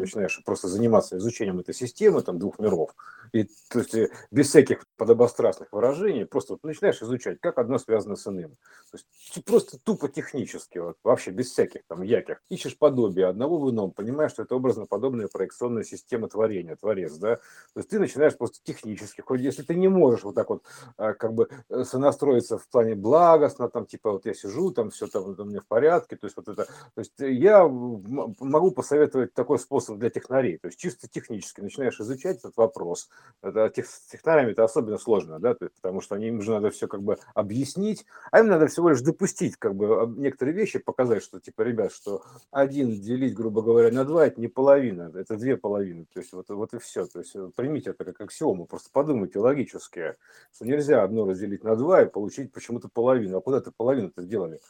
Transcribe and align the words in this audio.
начинаешь 0.00 0.40
просто 0.44 0.68
заниматься 0.68 1.16
изучением 1.16 1.60
этой 1.60 1.74
системы, 1.74 2.22
там, 2.22 2.38
двух 2.38 2.58
миров, 2.58 2.94
и 3.32 3.44
то 3.68 3.78
есть 3.78 3.94
э, 3.94 4.10
без 4.30 4.48
всяких 4.48 4.84
подобострастных 4.96 5.72
выражений, 5.72 6.26
просто 6.26 6.54
вот 6.54 6.64
начинаешь 6.64 7.00
изучать, 7.02 7.38
как 7.40 7.58
одно 7.58 7.78
связано 7.78 8.16
с 8.16 8.26
иным. 8.26 8.50
То 8.90 8.98
есть 8.98 9.44
просто 9.44 9.78
тупо 9.78 10.08
технически, 10.08 10.78
вот, 10.78 10.96
вообще 11.04 11.30
без 11.30 11.50
всяких 11.50 11.82
там 11.86 12.02
яких. 12.02 12.42
Ищешь 12.48 12.76
подобие 12.76 13.26
одного 13.26 13.58
в 13.58 13.70
ином, 13.70 13.92
понимаешь, 13.92 14.32
что 14.32 14.42
это 14.42 14.56
образно-подобная 14.56 15.28
проекционная 15.28 15.84
система 15.84 16.28
творения, 16.28 16.76
творец, 16.76 17.14
да. 17.14 17.36
То 17.36 17.80
есть 17.80 17.88
ты 17.90 17.98
начинаешь 17.98 18.36
просто 18.36 18.58
технически, 18.62 19.20
хоть 19.20 19.40
если 19.40 19.62
ты 19.62 19.74
не 19.74 19.88
можешь 19.88 20.24
вот 20.24 20.34
так 20.34 20.50
вот 20.50 20.64
а, 20.96 21.14
как 21.14 21.34
бы 21.34 21.48
э, 21.68 21.84
сонастроиться 21.84 22.58
в 22.58 22.68
плане 22.68 22.94
благостно, 22.94 23.68
там 23.68 23.86
типа 23.86 24.12
вот 24.12 24.26
я 24.26 24.34
сижу, 24.34 24.70
там 24.72 24.90
все 24.90 25.06
там 25.06 25.34
у 25.38 25.44
меня 25.44 25.60
в 25.60 25.66
порядке, 25.66 26.16
то 26.16 26.26
есть 26.26 26.36
вот 26.36 26.48
это, 26.48 26.64
то 26.64 26.98
есть 26.98 27.14
я 27.18 27.66
могу 27.68 28.70
посоветовать 28.72 29.34
такой 29.34 29.58
способ 29.58 29.89
для 29.96 30.10
технарей, 30.10 30.58
то 30.58 30.66
есть 30.66 30.78
чисто 30.78 31.08
технически 31.08 31.60
начинаешь 31.60 31.98
изучать 32.00 32.38
этот 32.38 32.56
вопрос, 32.56 33.08
это 33.42 33.68
тех, 33.70 33.86
с 33.86 34.00
технарями 34.06 34.52
это 34.52 34.64
особенно 34.64 34.98
сложно, 34.98 35.38
да, 35.38 35.54
есть, 35.60 35.74
потому 35.76 36.00
что 36.00 36.16
им 36.16 36.42
же 36.42 36.52
надо 36.52 36.70
все 36.70 36.88
как 36.88 37.02
бы 37.02 37.18
объяснить, 37.34 38.06
а 38.30 38.40
им 38.40 38.48
надо 38.48 38.66
всего 38.66 38.90
лишь 38.90 39.00
допустить 39.00 39.56
как 39.56 39.74
бы 39.74 40.12
некоторые 40.16 40.54
вещи, 40.54 40.78
показать, 40.78 41.22
что 41.22 41.40
типа, 41.40 41.62
ребят, 41.62 41.92
что 41.92 42.22
один 42.50 43.00
делить, 43.00 43.34
грубо 43.34 43.62
говоря, 43.62 43.92
на 43.92 44.04
два, 44.04 44.26
это 44.26 44.40
не 44.40 44.48
половина, 44.48 45.10
это 45.14 45.36
две 45.36 45.56
половины, 45.56 46.06
то 46.12 46.20
есть 46.20 46.32
вот, 46.32 46.48
вот 46.48 46.74
и 46.74 46.78
все, 46.78 47.06
то 47.06 47.20
есть 47.20 47.34
э, 47.34 47.50
примите 47.54 47.90
это 47.90 48.04
как 48.04 48.20
аксиому, 48.20 48.66
просто 48.66 48.90
подумайте 48.92 49.38
логически, 49.38 50.16
что 50.54 50.66
нельзя 50.66 51.02
одно 51.02 51.26
разделить 51.26 51.64
на 51.64 51.76
два 51.76 52.02
и 52.02 52.08
получить 52.08 52.52
почему-то 52.52 52.88
половину, 52.88 53.38
а 53.38 53.40
куда 53.40 53.60
ты 53.60 53.70
половину-то 53.70 54.22
сделали? 54.22 54.60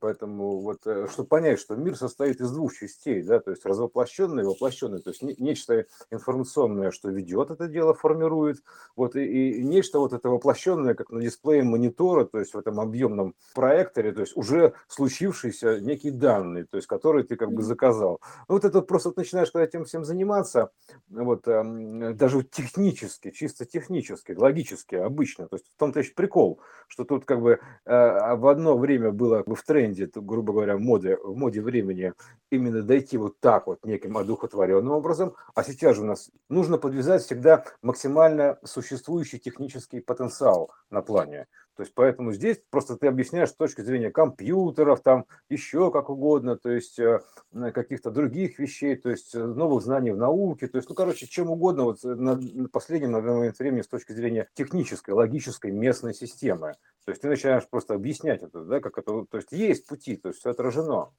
Поэтому 0.00 0.60
вот, 0.60 0.86
э, 0.86 1.06
чтобы 1.10 1.28
понять, 1.28 1.60
что 1.60 1.76
мир 1.76 1.96
состоит 1.96 2.40
из 2.40 2.50
двух 2.50 2.74
частей, 2.74 3.22
да, 3.22 3.40
то 3.40 3.50
есть 3.50 3.64
развоплощенное 3.64 4.44
и 4.44 4.46
воплощенное, 4.56 5.00
то 5.00 5.10
есть 5.10 5.22
нечто 5.22 5.86
информационное, 6.10 6.90
что 6.90 7.10
ведет 7.10 7.50
это 7.50 7.68
дело, 7.68 7.94
формирует, 7.94 8.62
вот, 8.96 9.16
и, 9.16 9.50
и 9.50 9.64
нечто 9.64 9.98
вот 9.98 10.12
это 10.12 10.28
воплощенное, 10.28 10.94
как 10.94 11.10
на 11.10 11.20
дисплее 11.20 11.62
монитора, 11.62 12.24
то 12.24 12.38
есть 12.38 12.54
в 12.54 12.58
этом 12.58 12.80
объемном 12.80 13.34
проекторе, 13.54 14.12
то 14.12 14.20
есть 14.20 14.36
уже 14.36 14.74
случившийся 14.88 15.80
некий 15.80 16.10
данный, 16.10 16.64
то 16.64 16.76
есть 16.76 16.88
который 16.88 17.24
ты 17.24 17.36
как 17.36 17.52
бы 17.52 17.62
заказал. 17.62 18.20
Ну, 18.48 18.54
вот 18.54 18.64
это 18.64 18.82
просто 18.82 19.12
начинаешь, 19.14 19.50
когда 19.50 19.64
этим 19.64 19.84
всем 19.84 20.04
заниматься, 20.04 20.70
вот, 21.08 21.46
эм, 21.48 22.16
даже 22.16 22.42
технически, 22.42 23.30
чисто 23.30 23.64
технически, 23.64 24.32
логически, 24.32 24.94
обычно, 24.96 25.48
то 25.48 25.56
есть 25.56 25.66
в 25.74 25.78
том-то 25.78 26.00
еще 26.00 26.12
прикол, 26.14 26.60
что 26.88 27.04
тут 27.04 27.24
как 27.24 27.40
бы 27.40 27.60
э, 27.84 28.36
в 28.36 28.46
одно 28.48 28.76
время 28.76 29.10
было 29.10 29.44
в 29.46 29.62
тренде, 29.62 30.10
грубо 30.14 30.52
говоря, 30.52 30.76
в 30.76 30.80
моде, 30.80 31.16
в 31.22 31.36
моде 31.36 31.60
времени 31.60 32.12
именно 32.50 32.82
дойти 32.82 33.18
вот 33.18 33.38
так 33.40 33.66
вот 33.66 33.84
неким 33.84 34.16
одухотворенным 34.46 34.92
образом, 34.92 35.34
а 35.54 35.62
сейчас 35.62 35.96
же 35.96 36.02
у 36.02 36.06
нас 36.06 36.30
нужно 36.48 36.78
подвязать 36.78 37.22
всегда 37.22 37.64
максимально 37.82 38.58
существующий 38.64 39.38
технический 39.38 40.00
потенциал 40.00 40.70
на 40.90 41.02
плане. 41.02 41.46
То 41.76 41.82
есть 41.82 41.92
поэтому 41.94 42.32
здесь 42.32 42.58
просто 42.70 42.96
ты 42.96 43.06
объясняешь 43.06 43.50
с 43.50 43.54
точки 43.54 43.82
зрения 43.82 44.10
компьютеров, 44.10 45.02
там 45.02 45.26
еще 45.50 45.90
как 45.90 46.08
угодно, 46.08 46.56
то 46.56 46.70
есть 46.70 46.98
э, 46.98 47.20
каких-то 47.52 48.10
других 48.10 48.58
вещей, 48.58 48.96
то 48.96 49.10
есть 49.10 49.34
э, 49.34 49.44
новых 49.44 49.82
знаний 49.82 50.10
в 50.12 50.16
науке, 50.16 50.68
то 50.68 50.78
есть, 50.78 50.88
ну, 50.88 50.94
короче, 50.94 51.26
чем 51.26 51.50
угодно 51.50 51.84
вот 51.84 52.02
на, 52.02 52.36
на 52.36 52.68
последнем 52.70 53.12
на 53.12 53.20
данный 53.20 53.36
момент 53.36 53.58
времени 53.58 53.82
с 53.82 53.88
точки 53.88 54.12
зрения 54.12 54.48
технической, 54.54 55.12
логической 55.12 55.70
местной 55.70 56.14
системы. 56.14 56.76
То 57.04 57.10
есть 57.10 57.20
ты 57.20 57.28
начинаешь 57.28 57.68
просто 57.68 57.92
объяснять 57.92 58.42
это, 58.42 58.64
да, 58.64 58.80
как 58.80 58.96
это, 58.96 59.26
то 59.30 59.36
есть 59.36 59.52
есть 59.52 59.86
пути, 59.86 60.16
то 60.16 60.28
есть 60.28 60.40
все 60.40 60.50
отражено. 60.52 61.10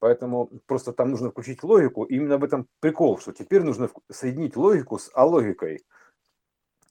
Поэтому 0.00 0.50
просто 0.66 0.92
там 0.92 1.10
нужно 1.10 1.30
включить 1.30 1.62
логику. 1.62 2.04
И 2.04 2.16
именно 2.16 2.34
об 2.34 2.44
этом 2.44 2.66
прикол, 2.80 3.18
что 3.18 3.32
теперь 3.32 3.62
нужно 3.62 3.90
соединить 4.10 4.56
логику 4.56 4.98
с 4.98 5.10
алогикой. 5.14 5.84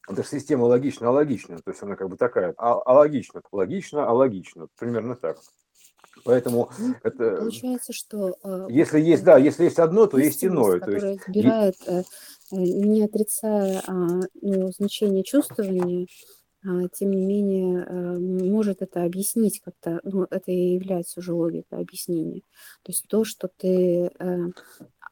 Это 0.07 0.23
же 0.23 0.29
система 0.29 0.63
логично 0.63 1.09
алогична, 1.09 1.59
то 1.59 1.69
есть 1.69 1.83
она 1.83 1.95
как 1.95 2.09
бы 2.09 2.17
такая, 2.17 2.55
а, 2.57 2.81
алогична, 2.81 3.43
логично, 3.52 4.08
алогично, 4.08 4.67
примерно 4.80 5.15
так. 5.15 5.37
Поэтому 6.25 6.71
ну, 6.80 6.95
это... 7.03 7.37
Получается, 7.37 7.93
что... 7.93 8.36
Э, 8.43 8.67
если 8.70 8.99
есть, 8.99 9.23
да, 9.23 9.37
если 9.37 9.65
есть 9.65 9.77
одно, 9.77 10.08
то 10.08 10.17
есть 10.17 10.43
иное. 10.43 10.80
То 10.80 10.91
есть... 10.91 11.21
Избирает, 11.27 11.76
э, 11.87 12.03
не 12.52 13.03
отрицая 13.03 13.83
а, 13.86 14.21
ну, 14.41 14.71
значение 14.71 15.23
чувствования, 15.23 16.05
а, 16.05 16.08
тем 16.61 17.11
не 17.11 17.25
менее, 17.25 17.86
э, 17.86 18.17
может 18.17 18.81
это 18.81 19.03
объяснить 19.03 19.61
как-то, 19.61 20.02
ну, 20.03 20.27
это 20.30 20.52
и 20.52 20.73
является 20.73 21.21
уже 21.21 21.33
логикой 21.33 21.80
объяснения. 21.80 22.42
То 22.83 22.92
есть 22.92 23.05
то, 23.08 23.23
что 23.23 23.47
ты 23.47 24.11
э, 24.20 24.37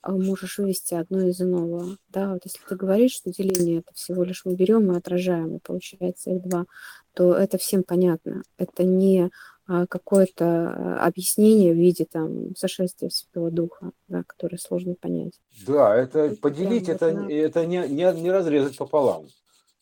а, 0.01 0.11
можешь 0.11 0.57
вывести 0.57 0.93
одно 0.93 1.21
из 1.21 1.41
иного. 1.41 1.97
Да, 2.09 2.33
вот 2.33 2.41
если 2.43 2.59
ты 2.67 2.75
говоришь, 2.75 3.13
что 3.13 3.31
деление 3.31 3.79
это 3.79 3.93
всего 3.93 4.23
лишь 4.23 4.43
мы 4.43 4.55
берем 4.55 4.91
и 4.91 4.97
отражаем, 4.97 5.55
и 5.55 5.59
получается 5.59 6.31
их 6.31 6.41
два, 6.43 6.65
то 7.13 7.33
это 7.33 7.57
всем 7.57 7.83
понятно. 7.83 8.43
Это 8.57 8.83
не 8.83 9.31
а, 9.67 9.87
какое-то 9.87 10.97
объяснение 11.01 11.73
в 11.73 11.77
виде 11.77 12.05
там 12.05 12.57
сошествия 12.57 13.09
Святого 13.09 13.51
Духа, 13.51 13.91
да, 14.09 14.23
которое 14.23 14.57
сложно 14.57 14.95
понять. 14.95 15.39
Да, 15.65 15.95
это 15.95 16.35
поделить, 16.41 16.89
это, 16.89 17.07
это 17.07 17.65
не, 17.65 17.87
не, 17.87 18.21
не 18.21 18.31
разрезать 18.31 18.75
пополам, 18.75 19.27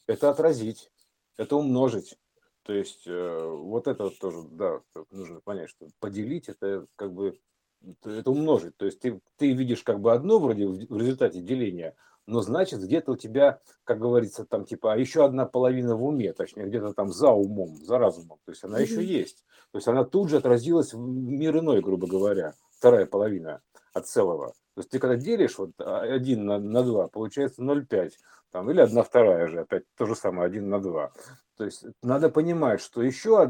это 0.05 0.29
отразить 0.29 0.91
это 1.37 1.55
умножить. 1.55 2.17
То 2.63 2.73
есть 2.73 3.03
э, 3.05 3.47
вот 3.47 3.87
это 3.87 4.09
тоже, 4.09 4.43
да, 4.49 4.81
нужно 5.11 5.39
понять, 5.41 5.69
что 5.69 5.87
поделить 5.99 6.49
это 6.49 6.87
как 6.95 7.13
бы 7.13 7.37
это 8.03 8.31
умножить. 8.31 8.75
То 8.77 8.85
есть 8.85 8.99
ты, 8.99 9.21
ты 9.37 9.53
видишь 9.53 9.83
как 9.83 9.99
бы 9.99 10.11
одно 10.11 10.39
вроде 10.39 10.67
в 10.67 10.97
результате 10.97 11.41
деления, 11.41 11.95
но 12.25 12.41
значит 12.41 12.81
где-то 12.81 13.11
у 13.11 13.15
тебя, 13.15 13.59
как 13.83 13.99
говорится, 13.99 14.45
там 14.45 14.65
типа 14.65 14.93
а 14.93 14.97
еще 14.97 15.23
одна 15.23 15.45
половина 15.45 15.95
в 15.95 16.03
уме, 16.03 16.33
точнее 16.33 16.65
где-то 16.65 16.93
там 16.93 17.11
за 17.11 17.29
умом, 17.29 17.75
за 17.75 17.99
разумом. 17.99 18.39
То 18.45 18.51
есть 18.51 18.63
она 18.63 18.79
еще 18.79 19.03
есть. 19.03 19.45
То 19.71 19.77
есть 19.77 19.87
она 19.87 20.03
тут 20.03 20.29
же 20.29 20.37
отразилась 20.37 20.93
в 20.93 20.99
мир 20.99 21.59
иной, 21.59 21.81
грубо 21.81 22.07
говоря, 22.07 22.55
вторая 22.71 23.05
половина 23.05 23.61
от 23.93 24.07
целого. 24.07 24.53
То 24.75 24.79
есть 24.79 24.89
ты 24.89 24.99
когда 24.99 25.15
делишь 25.15 25.57
вот 25.57 25.71
а, 25.79 26.01
один 26.01 26.45
на, 26.45 26.59
на 26.59 26.83
2, 26.83 27.07
получается 27.07 27.61
0,5 27.63 28.11
там, 28.51 28.69
или 28.69 28.81
одна 28.81 29.03
вторая 29.03 29.47
же, 29.47 29.61
опять 29.61 29.83
то 29.97 30.05
же 30.05 30.15
самое, 30.15 30.47
один 30.47 30.69
на 30.69 30.79
два. 30.79 31.11
То 31.57 31.65
есть 31.65 31.85
надо 32.03 32.29
понимать, 32.29 32.81
что 32.81 33.01
еще 33.01 33.47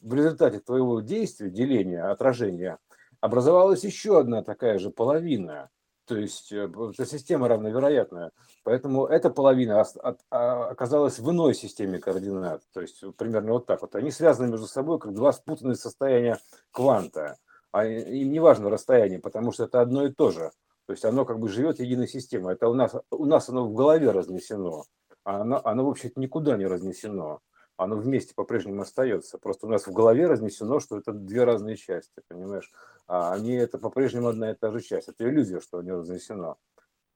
в 0.00 0.14
результате 0.14 0.60
твоего 0.60 1.00
действия, 1.00 1.50
деления, 1.50 2.10
отражения, 2.10 2.78
образовалась 3.20 3.84
еще 3.84 4.18
одна 4.18 4.42
такая 4.42 4.78
же 4.78 4.90
половина. 4.90 5.70
То 6.06 6.16
есть 6.16 6.52
э, 6.52 6.70
эта 6.92 7.06
система 7.06 7.48
равновероятная. 7.48 8.30
Поэтому 8.64 9.06
эта 9.06 9.30
половина 9.30 9.84
а, 10.30 10.68
оказалась 10.70 11.18
в 11.18 11.30
иной 11.30 11.54
системе 11.54 11.98
координат. 11.98 12.62
То 12.72 12.80
есть 12.80 13.04
примерно 13.16 13.52
вот 13.52 13.66
так 13.66 13.82
вот. 13.82 13.94
Они 13.94 14.10
связаны 14.10 14.50
между 14.50 14.66
собой 14.66 14.98
как 14.98 15.12
два 15.12 15.32
спутанных 15.32 15.76
состояния 15.76 16.38
кванта. 16.70 17.36
А 17.70 17.84
им 17.84 18.32
не 18.32 18.40
важно 18.40 18.70
расстояние, 18.70 19.20
потому 19.20 19.52
что 19.52 19.64
это 19.64 19.80
одно 19.80 20.06
и 20.06 20.12
то 20.12 20.30
же. 20.30 20.50
То 20.88 20.92
есть 20.92 21.04
оно 21.04 21.26
как 21.26 21.38
бы 21.38 21.50
живет 21.50 21.80
единой 21.80 22.08
системой. 22.08 22.54
Это 22.54 22.66
у 22.66 22.72
нас, 22.72 22.94
у 23.10 23.26
нас 23.26 23.46
оно 23.50 23.68
в 23.68 23.74
голове 23.74 24.10
разнесено, 24.10 24.86
а 25.22 25.42
оно, 25.42 25.60
оно 25.62 25.84
вообще-то 25.84 26.18
никуда 26.18 26.56
не 26.56 26.64
разнесено. 26.64 27.40
Оно 27.76 27.96
вместе 27.96 28.34
по-прежнему 28.34 28.80
остается. 28.80 29.36
Просто 29.36 29.66
у 29.66 29.68
нас 29.68 29.86
в 29.86 29.92
голове 29.92 30.26
разнесено, 30.26 30.80
что 30.80 30.96
это 30.96 31.12
две 31.12 31.44
разные 31.44 31.76
части, 31.76 32.22
понимаешь? 32.26 32.72
А 33.06 33.34
они 33.34 33.52
это 33.52 33.76
по-прежнему 33.76 34.28
одна 34.28 34.52
и 34.52 34.54
та 34.54 34.70
же 34.70 34.80
часть. 34.80 35.08
Это 35.08 35.28
иллюзия, 35.28 35.60
что 35.60 35.76
они 35.76 35.92
разнесено. 35.92 36.56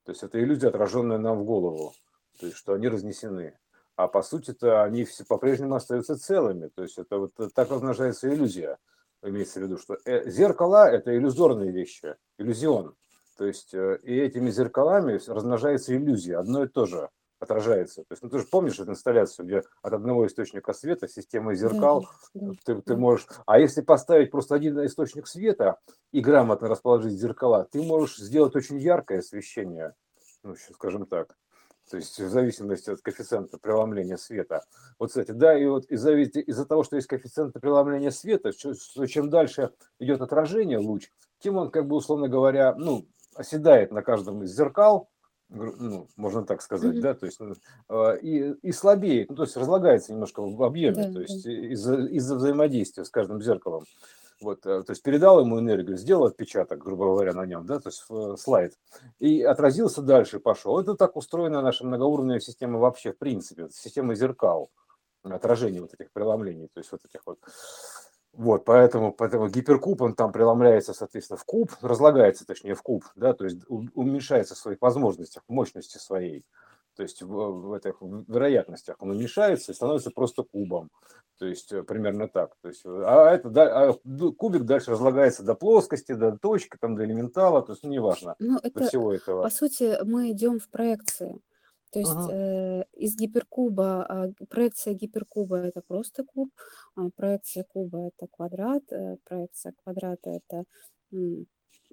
То 0.05 0.13
есть 0.13 0.23
это 0.23 0.39
иллюзия, 0.39 0.69
отраженная 0.69 1.17
нам 1.17 1.39
в 1.39 1.45
голову. 1.47 1.95
То 2.41 2.45
есть 2.45 2.59
что 2.59 2.75
они 2.75 2.89
разнесены. 2.89 3.59
А 3.97 4.07
по 4.07 4.21
сути-то 4.21 4.83
они 4.83 5.07
все 5.07 5.25
по-прежнему 5.25 5.77
остаются 5.77 6.19
целыми. 6.19 6.69
То 6.69 6.83
есть 6.83 6.99
это 6.99 7.17
вот 7.17 7.33
так 7.55 7.71
размножается 7.71 8.29
иллюзия. 8.29 8.77
Имеется 9.23 9.61
в 9.61 9.63
виду, 9.63 9.79
что 9.79 9.97
э, 10.05 10.29
зеркала– 10.29 10.91
это 10.93 11.17
иллюзорные 11.17 11.73
вещи, 11.73 12.17
иллюзион. 12.37 12.95
То 13.43 13.47
есть 13.47 13.75
э, 13.75 13.99
и 14.05 14.21
этими 14.21 14.51
зеркалами 14.51 15.19
размножается 15.27 15.97
иллюзия, 15.97 16.37
одно 16.37 16.63
и 16.63 16.69
то 16.69 16.87
же 16.87 17.09
отражается. 17.41 18.03
То 18.03 18.13
есть, 18.13 18.23
ну, 18.23 18.29
ты 18.29 18.39
же 18.39 18.47
помнишь 18.49 18.79
эту 18.79 18.93
инсталляцию, 18.93 19.47
где 19.47 19.63
от 19.83 19.93
одного 19.93 20.29
источника 20.29 20.73
света 20.73 21.09
система 21.09 21.53
зеркал, 21.57 22.07
да, 22.35 22.53
ты, 22.65 22.81
ты 22.83 22.95
можешь... 22.95 23.27
А 23.45 23.59
если 23.59 23.81
поставить 23.81 24.31
просто 24.31 24.55
один 24.55 24.79
источник 24.87 25.27
света 25.27 25.81
и 26.13 26.21
грамотно 26.21 26.69
расположить 26.69 27.15
зеркала, 27.15 27.67
ты 27.69 27.83
можешь 27.83 28.19
сделать 28.19 28.55
очень 28.55 28.79
яркое 28.79 29.19
освещение, 29.19 29.97
ну, 30.45 30.55
скажем 30.55 31.07
так. 31.07 31.37
То 31.91 31.97
есть 31.97 32.21
в 32.21 32.29
зависимости 32.29 32.91
от 32.91 33.01
коэффициента 33.01 33.59
преломления 33.59 34.19
света. 34.19 34.63
Вот, 35.01 35.09
кстати, 35.09 35.33
да, 35.33 35.59
и 35.59 35.67
вот 35.67 35.87
из-за, 35.87 36.15
из-за 36.15 36.65
того, 36.65 36.85
что 36.85 36.95
есть 36.95 37.09
коэффициент 37.09 37.55
преломления 37.55 38.13
света, 38.13 38.53
что, 38.53 39.07
чем 39.07 39.31
дальше 39.31 39.73
идет 39.99 40.21
отражение 40.21 40.79
луч, 40.79 41.11
тем 41.41 41.57
он, 41.57 41.71
как 41.71 41.89
бы, 41.89 41.97
условно 41.97 42.29
говоря, 42.29 42.75
ну, 42.77 43.09
оседает 43.35 43.93
на 43.93 44.03
каждом 44.03 44.43
из 44.43 44.55
зеркал, 44.55 45.09
ну, 45.49 46.09
можно 46.17 46.45
так 46.45 46.63
сказать, 46.63 46.97
mm-hmm. 46.97 47.01
да, 47.01 47.15
то 47.15 47.27
есть 47.27 47.41
э, 47.89 48.19
и, 48.23 48.53
и 48.63 48.73
слабеет, 48.73 49.31
ну, 49.31 49.37
то 49.37 49.43
есть 49.43 49.57
разлагается 49.57 50.13
немножко 50.13 50.43
в 50.43 50.63
объеме, 50.63 51.09
да, 51.09 51.13
то 51.13 51.21
есть 51.21 51.45
да. 51.45 51.53
из-за, 51.53 51.97
из-за 52.07 52.37
взаимодействия 52.37 53.05
с 53.05 53.11
каждым 53.11 53.43
зеркалом. 53.43 53.85
Вот, 54.41 54.67
э, 54.67 54.83
то 54.83 54.91
есть 54.91 55.03
передал 55.03 55.41
ему 55.41 55.61
энергию, 55.61 55.97
сделал 55.97 56.25
отпечаток, 56.25 56.79
грубо 56.79 57.05
говоря, 57.05 57.33
на 57.33 57.45
нем, 57.45 57.67
да, 57.67 57.79
то 57.81 57.91
есть 57.91 58.05
э, 58.11 58.35
слайд, 58.39 58.73
и 59.19 59.43
отразился 59.43 60.03
дальше, 60.03 60.41
пошел. 60.41 60.81
Это 60.81 60.95
так 60.95 61.17
устроена 61.17 61.61
наша 61.61 61.85
многоуровневая 61.85 62.41
система 62.41 62.79
вообще, 62.79 63.13
в 63.13 63.19
принципе, 63.19 63.69
система 63.71 64.15
зеркал, 64.15 64.71
отражение 65.23 65.81
вот 65.83 65.95
этих 65.95 66.11
преломлений, 66.13 66.69
то 66.73 66.81
есть 66.81 66.91
вот 66.91 67.03
этих 67.05 67.21
вот. 67.27 67.39
Вот, 68.33 68.65
поэтому, 68.65 69.13
поэтому 69.13 69.49
гиперкуб, 69.49 70.01
он 70.01 70.15
там 70.15 70.33
преломляется, 70.33 70.95
соответственно, 70.95 71.37
в 71.37 71.45
куб, 71.45 71.71
разлагается, 71.83 72.47
точнее, 72.47 72.75
в 72.75 72.83
куб, 72.83 73.05
да, 73.15 73.35
то 73.35 73.45
есть 73.45 73.59
уменьшается 73.69 74.55
в 74.55 74.59
своих 74.59 74.81
возможностях, 74.81 75.43
мощности 75.49 75.99
своей 75.99 76.45
то 76.97 77.03
есть 77.03 77.23
в, 77.23 77.29
в 77.29 77.73
этих 77.73 77.97
вероятностях 78.01 78.97
он 79.01 79.11
уменьшается 79.11 79.73
и 79.73 79.75
становится 79.75 80.11
просто 80.11 80.43
кубом. 80.43 80.91
То 81.39 81.47
есть 81.47 81.73
э, 81.73 81.83
примерно 81.83 82.29
так. 82.29 82.55
То 82.61 82.69
есть, 82.69 82.83
а 82.85 83.31
это 83.31 83.51
а 83.63 83.95
кубик 84.37 84.63
дальше 84.65 84.91
разлагается 84.91 85.43
до 85.43 85.55
плоскости, 85.55 86.13
до 86.13 86.37
точки, 86.37 86.77
там, 86.79 86.95
до 86.95 87.05
элементала, 87.05 87.63
то 87.63 87.73
есть 87.73 87.83
ну, 87.83 87.91
неважно. 87.91 88.37
Ну, 88.39 88.59
это, 88.63 88.81
до 88.81 88.89
всего 88.89 89.13
этого. 89.13 89.43
По 89.43 89.51
сути, 89.51 89.99
мы 90.05 90.31
идем 90.31 90.61
в 90.61 90.69
проекции. 90.69 91.41
То 91.93 91.99
есть 91.99 92.11
ага. 92.11 92.33
э, 92.33 92.85
из 92.95 93.17
гиперкуба, 93.17 94.33
э, 94.41 94.45
проекция 94.47 94.95
гиперкуба 94.95 95.59
это 95.59 95.83
просто 95.87 96.25
куб, 96.25 96.51
а 96.97 97.11
проекция 97.15 97.65
куба 97.65 98.09
это 98.09 98.27
квадрат, 98.31 98.83
э, 98.91 99.17
проекция 99.25 99.75
квадрата 99.83 100.31
это 100.31 100.65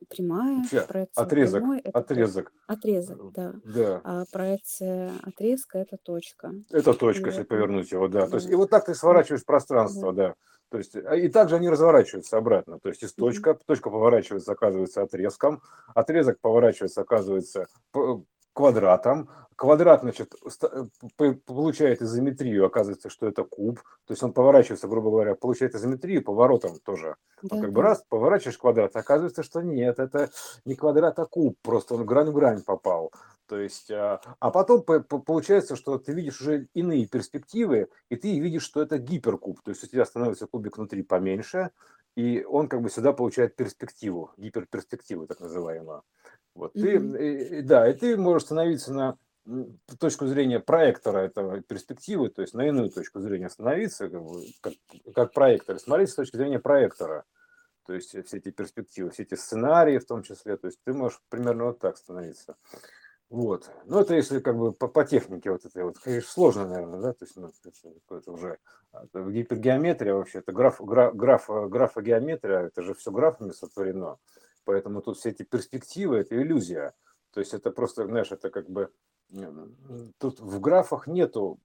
прямая, 0.08 0.64
Сейчас, 0.64 0.86
проекция 0.86 1.24
отрезок, 1.24 1.60
прямой 1.60 1.80
это 1.80 2.00
отрезок. 2.00 2.54
Отрезок, 2.68 3.34
да. 3.34 3.54
да. 3.66 4.02
А 4.06 4.24
проекция 4.32 5.12
отрезка 5.24 5.80
это 5.80 5.98
точка. 6.02 6.54
Это 6.72 6.94
точка, 6.94 7.24
и 7.24 7.28
если 7.28 7.42
это... 7.42 7.50
повернуть 7.50 7.92
его, 7.92 8.08
да. 8.08 8.28
То 8.28 8.36
есть, 8.36 8.50
и 8.50 8.56
вот 8.56 8.70
так 8.70 8.86
ты 8.86 8.96
сворачиваешь 8.96 9.44
пространство, 9.44 10.14
да. 10.14 10.36
То 10.70 10.78
есть, 10.78 10.96
а, 10.96 11.16
и 11.16 11.28
также 11.28 11.56
они 11.56 11.68
разворачиваются 11.68 12.38
обратно. 12.38 12.80
То 12.80 12.90
есть, 12.90 13.04
из 13.04 13.14
точка, 13.14 13.52
mm-hmm. 13.52 13.62
точка 13.66 13.90
поворачивается, 13.90 14.52
оказывается, 14.52 15.02
отрезком, 15.02 15.62
отрезок 15.94 16.40
поворачивается, 16.40 17.02
оказывается, 17.02 17.68
квадратом. 18.60 19.30
Квадрат, 19.56 20.02
значит, 20.02 20.34
э, 21.20 21.34
получает 21.46 22.02
изометрию, 22.02 22.66
оказывается, 22.66 23.10
что 23.10 23.28
это 23.28 23.44
куб. 23.44 23.80
То 24.06 24.14
есть 24.14 24.24
он 24.24 24.34
поворачивается, 24.34 24.88
грубо 24.88 25.12
говоря, 25.12 25.36
получает 25.36 25.76
изометрию 25.76 26.24
поворотом 26.24 26.80
тоже. 26.84 27.16
Да, 27.42 27.56
он 27.56 27.62
как 27.62 27.72
бы 27.72 27.82
раз 27.82 28.04
поворачиваешь 28.10 28.58
квадрат, 28.58 28.96
оказывается, 28.96 29.44
что 29.44 29.62
нет, 29.62 30.00
это 30.00 30.30
не 30.66 30.76
квадрат, 30.76 31.20
а 31.20 31.26
куб. 31.26 31.58
Просто 31.62 31.96
он 31.96 32.06
грань 32.06 32.30
в 32.30 32.34
грань 32.34 32.62
попал. 32.62 33.12
То 33.48 33.58
есть, 33.58 33.92
а, 33.92 34.22
а 34.40 34.52
потом 34.52 34.84
получается, 34.84 35.76
что 35.76 35.98
ты 35.98 36.14
видишь 36.14 36.42
уже 36.42 36.68
иные 36.74 37.08
перспективы, 37.08 37.90
и 38.10 38.16
ты 38.16 38.40
видишь, 38.40 38.64
что 38.64 38.82
это 38.82 38.98
гиперкуб. 38.98 39.62
То 39.62 39.72
есть 39.72 39.84
у 39.84 39.88
тебя 39.88 40.06
становится 40.06 40.48
кубик 40.48 40.78
внутри 40.78 41.02
поменьше, 41.04 41.72
и 42.16 42.44
он 42.44 42.68
как 42.68 42.82
бы 42.82 42.90
сюда 42.90 43.14
получает 43.14 43.56
перспективу, 43.56 44.32
гиперперспективу 44.38 45.28
так 45.28 45.40
называемую. 45.40 46.04
Вот 46.60 46.76
mm-hmm. 46.76 47.18
ты, 47.18 47.62
да, 47.64 47.90
и 47.90 47.94
ты 47.94 48.18
можешь 48.18 48.46
становиться 48.46 48.94
на 48.94 49.18
точку 50.00 50.28
зрения 50.28 50.60
проектора 50.60 51.20
этого 51.20 51.62
перспективы, 51.62 52.30
то 52.30 52.42
есть 52.42 52.54
на 52.54 52.68
иную 52.68 52.90
точку 52.90 53.20
зрения 53.20 53.50
становиться, 53.50 54.10
как, 54.10 54.22
как, 54.62 54.74
как 55.16 55.34
проектор, 55.34 55.80
смотреть 55.80 56.10
с 56.12 56.16
точки 56.16 56.36
зрения 56.36 56.60
проектора, 56.60 57.24
то 57.86 57.94
есть 57.94 58.10
все 58.10 58.38
эти 58.38 58.52
перспективы, 58.52 59.10
все 59.10 59.24
эти 59.24 59.36
сценарии 59.36 59.98
в 59.98 60.06
том 60.06 60.22
числе, 60.22 60.58
то 60.58 60.68
есть 60.68 60.80
ты 60.84 60.94
можешь 60.94 61.20
примерно 61.30 61.66
вот 61.66 61.80
так 61.80 61.98
становиться. 61.98 62.56
Вот. 63.30 63.70
Ну, 63.86 64.00
это 64.00 64.16
если 64.16 64.40
как 64.40 64.58
бы 64.58 64.72
по, 64.72 64.88
по 64.88 65.04
технике 65.04 65.52
вот 65.52 65.64
этой 65.64 65.84
вот, 65.84 66.00
конечно, 66.00 66.30
сложно, 66.30 66.68
наверное, 66.68 67.00
да, 67.00 67.14
то 67.14 67.26
есть, 67.26 67.36
ну, 67.36 67.48
это, 67.48 68.16
это 68.16 68.32
уже 68.32 68.58
это 68.92 69.22
гипергеометрия 69.22 70.14
вообще, 70.14 70.40
это 70.40 70.52
граф, 70.52 70.82
граф, 70.82 71.16
граф, 71.16 71.48
графогеометрия, 71.48 72.62
это 72.62 72.82
же 72.82 72.94
все 72.96 73.12
графами 73.12 73.52
сотворено. 73.52 74.18
Поэтому 74.70 75.02
тут 75.02 75.18
все 75.18 75.32
эти 75.32 75.42
перспективы– 75.42 76.18
это 76.20 76.40
иллюзия. 76.40 76.94
То 77.34 77.40
есть 77.40 77.56
это 77.56 77.72
просто, 77.72 78.06
знаешь, 78.06 78.32
это 78.32 78.52
как 78.52 78.70
бы… 78.70 78.92
Тут 80.20 80.40
в 80.40 80.60
графах 80.60 81.08
нету 81.08 81.60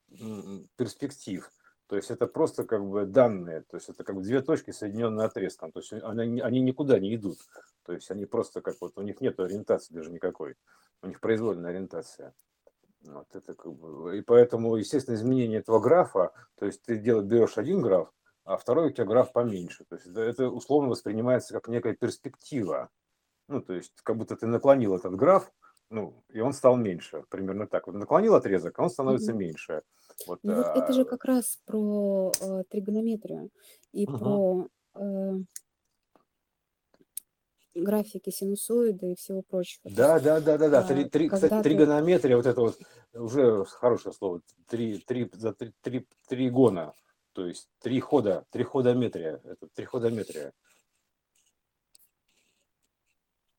перспектив. 0.77 1.47
То 1.87 1.97
есть 1.97 2.11
это 2.11 2.27
просто 2.27 2.65
как 2.65 2.83
бы 2.83 3.05
данные, 3.05 3.61
то 3.69 3.77
есть 3.77 3.91
это 3.91 4.05
как 4.05 4.17
бы 4.17 4.23
две 4.23 4.41
точки, 4.41 4.71
соединенные 4.71 5.27
отрезком. 5.27 5.71
То 5.71 5.81
есть 5.81 5.93
они, 5.93 6.41
они 6.41 6.61
никуда 6.63 6.99
не 6.99 7.15
идут. 7.15 7.37
То 7.85 7.93
есть 7.93 8.11
они 8.11 8.25
просто 8.25 8.63
как 8.63 8.77
вот, 8.81 8.97
у 8.97 9.03
них 9.03 9.21
нет 9.21 9.39
ориентации 9.39 9.93
даже 9.93 10.11
никакой. 10.11 10.55
У 11.03 11.07
них 11.07 11.21
произвольная 11.21 11.73
ориентация. 11.73 12.33
Вот 13.03 13.27
это 13.37 13.53
как 13.53 13.75
бы, 13.75 14.17
и 14.17 14.23
поэтому, 14.23 14.77
естественно, 14.77 15.15
изменение 15.15 15.59
этого 15.59 15.79
графа, 15.79 16.33
то 16.59 16.65
есть 16.65 16.81
ты 16.81 16.97
делаешь, 16.97 17.27
берешь 17.27 17.59
один 17.59 17.83
граф, 17.83 18.11
а 18.45 18.57
второй 18.57 18.89
у 18.89 18.91
тебя 18.91 19.07
граф 19.07 19.33
поменьше. 19.33 19.85
То 19.85 19.97
есть 19.97 20.07
это 20.07 20.49
условно 20.49 20.91
воспринимается 20.91 21.55
как 21.55 21.69
некая 21.69 21.95
перспектива. 21.95 22.91
Ну, 23.49 23.61
то 23.61 23.75
есть 23.75 23.93
как 24.03 24.17
будто 24.17 24.37
ты 24.37 24.47
наклонил 24.47 24.95
этот 24.95 25.15
граф, 25.17 25.51
ну, 25.91 26.25
и 26.29 26.41
он 26.41 26.53
стал 26.53 26.77
меньше, 26.77 27.25
примерно 27.29 27.67
так. 27.67 27.87
Вот 27.87 27.97
наклонил 27.97 28.35
отрезок, 28.35 28.79
а 28.79 28.85
он 28.85 28.91
становится 28.91 29.33
угу. 29.33 29.41
меньше. 29.41 29.83
Вот, 30.27 30.41
ну, 30.43 30.53
а... 30.53 30.57
вот 30.57 30.83
это 30.83 30.93
же 30.93 31.05
как 31.05 31.25
раз 31.25 31.59
про 31.67 32.33
э, 32.41 32.63
тригонометрию 32.71 33.51
и 33.93 34.07
угу. 34.07 34.19
про 34.19 34.69
э, 34.95 35.33
графики 37.75 38.31
синусоиды 38.31 39.13
и 39.13 39.15
всего 39.15 39.43
прочего. 39.43 39.91
Да, 39.91 40.19
да, 40.21 40.41
да, 40.41 40.57
да, 40.59 40.69
да. 40.69 40.83
Три, 40.83 41.05
три, 41.05 41.29
кстати, 41.29 41.53
ты... 41.53 41.63
тригонометрия, 41.63 42.37
вот 42.37 42.47
это 42.47 42.61
вот 42.61 42.79
уже 43.13 43.65
хорошее 43.65 44.15
слово, 44.15 44.41
три, 44.67 44.99
три, 44.99 45.31
за 45.33 45.53
три, 45.53 45.73
три, 45.83 46.07
тригона 46.29 46.95
то 47.35 47.47
есть 47.47 47.69
три 47.81 48.01
хода, 48.01 48.47
три 48.51 48.65
ходометрия. 48.65 49.41
Это 49.45 49.67
триходометрия. 49.75 50.53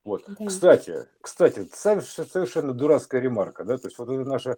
Вот. 0.05 0.23
Да. 0.27 0.45
Кстати, 0.45 1.07
кстати, 1.19 1.67
совершенно 1.73 2.73
дурацкая 2.73 3.21
ремарка, 3.21 3.63
да, 3.63 3.79
то 3.79 3.87
есть 3.87 3.97
вот 3.97 4.07
это 4.07 4.23
наша 4.23 4.57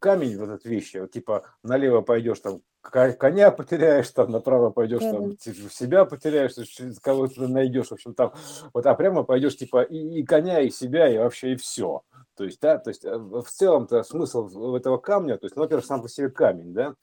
камень, 0.00 0.36
вот 0.36 0.48
эта 0.48 0.68
вещь, 0.68 0.96
вот, 0.96 1.12
типа 1.12 1.44
налево 1.62 2.00
пойдешь 2.00 2.40
там 2.40 2.60
коня 2.82 3.52
потеряешь, 3.52 4.10
там 4.10 4.32
направо 4.32 4.70
пойдешь 4.70 5.00
да, 5.00 5.12
там 5.12 5.36
типа, 5.36 5.70
себя 5.70 6.04
потеряешь, 6.04 6.54
кого-то 7.00 7.46
найдешь, 7.46 7.88
в 7.88 7.92
общем 7.92 8.14
там, 8.14 8.32
вот, 8.72 8.84
а 8.84 8.94
прямо 8.96 9.22
пойдешь 9.22 9.56
типа 9.56 9.82
и, 9.82 10.20
и 10.20 10.24
коня, 10.24 10.60
и 10.60 10.70
себя, 10.70 11.08
и 11.08 11.18
вообще 11.18 11.52
и 11.52 11.56
все. 11.56 12.02
То 12.34 12.42
есть, 12.42 12.60
да, 12.60 12.78
то 12.78 12.90
есть 12.90 13.04
э, 13.04 13.16
в 13.16 13.44
целом-то 13.44 14.02
смысл 14.02 14.74
этого 14.74 14.98
камня, 14.98 15.38
то 15.38 15.46
есть, 15.46 15.54
ну, 15.54 15.62
во-первых, 15.62 15.86
сам 15.86 16.02
по 16.02 16.08
себе 16.08 16.30
камень, 16.30 16.74
да, 16.74 16.96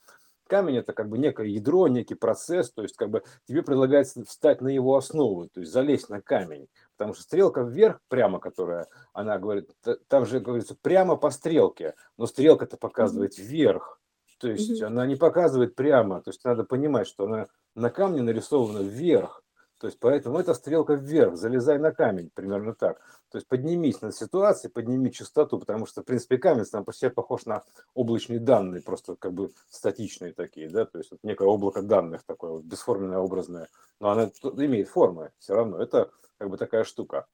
камень 0.51 0.75
это 0.75 0.91
как 0.91 1.07
бы 1.07 1.17
некое 1.17 1.47
ядро, 1.47 1.87
некий 1.87 2.15
процесс, 2.15 2.73
то 2.73 2.81
есть 2.81 2.97
как 2.97 3.09
бы 3.09 3.23
тебе 3.47 3.63
предлагается 3.63 4.25
встать 4.25 4.59
на 4.59 4.67
его 4.67 4.97
основу, 4.97 5.47
то 5.47 5.61
есть 5.61 5.71
залезть 5.71 6.09
на 6.09 6.21
камень, 6.21 6.67
потому 6.97 7.13
что 7.13 7.23
стрелка 7.23 7.61
вверх 7.61 8.01
прямо, 8.09 8.41
которая, 8.41 8.87
она 9.13 9.39
говорит, 9.39 9.69
там 10.09 10.25
же 10.25 10.41
говорится 10.41 10.75
прямо 10.81 11.15
по 11.15 11.29
стрелке, 11.29 11.95
но 12.17 12.25
стрелка-то 12.25 12.75
показывает 12.75 13.37
вверх, 13.37 14.01
то 14.39 14.49
есть 14.49 14.81
она 14.81 15.05
не 15.05 15.15
показывает 15.15 15.73
прямо, 15.73 16.21
то 16.21 16.31
есть 16.31 16.43
надо 16.43 16.65
понимать, 16.65 17.07
что 17.07 17.23
она 17.23 17.47
на 17.73 17.89
камне 17.89 18.21
нарисована 18.21 18.79
вверх, 18.79 19.40
то 19.81 19.87
есть 19.87 19.99
поэтому 19.99 20.37
эта 20.37 20.53
стрелка 20.53 20.93
вверх, 20.93 21.35
залезай 21.35 21.79
на 21.79 21.91
камень, 21.91 22.29
примерно 22.35 22.75
так. 22.75 22.99
То 23.31 23.39
есть 23.39 23.47
поднимись 23.47 23.99
над 24.01 24.15
ситуацией, 24.15 24.71
подними 24.71 25.11
частоту, 25.11 25.57
потому 25.57 25.87
что, 25.87 26.03
в 26.03 26.05
принципе, 26.05 26.37
камень 26.37 26.65
сам 26.65 26.85
по 26.85 26.93
себе 26.93 27.09
похож 27.09 27.47
на 27.47 27.63
облачные 27.95 28.39
данные, 28.39 28.83
просто 28.83 29.15
как 29.15 29.33
бы 29.33 29.49
статичные 29.71 30.33
такие, 30.33 30.69
да, 30.69 30.85
то 30.85 30.99
есть 30.99 31.09
вот 31.09 31.21
некое 31.23 31.47
облако 31.47 31.81
данных 31.81 32.21
такое, 32.27 32.51
вот, 32.51 32.63
бесформенное, 32.63 33.17
образное, 33.17 33.69
но 33.99 34.11
оно 34.11 34.29
имеет 34.63 34.87
формы 34.87 35.31
все 35.39 35.55
равно, 35.55 35.81
это 35.81 36.11
как 36.37 36.51
бы 36.51 36.57
такая 36.57 36.83
штука. 36.83 37.25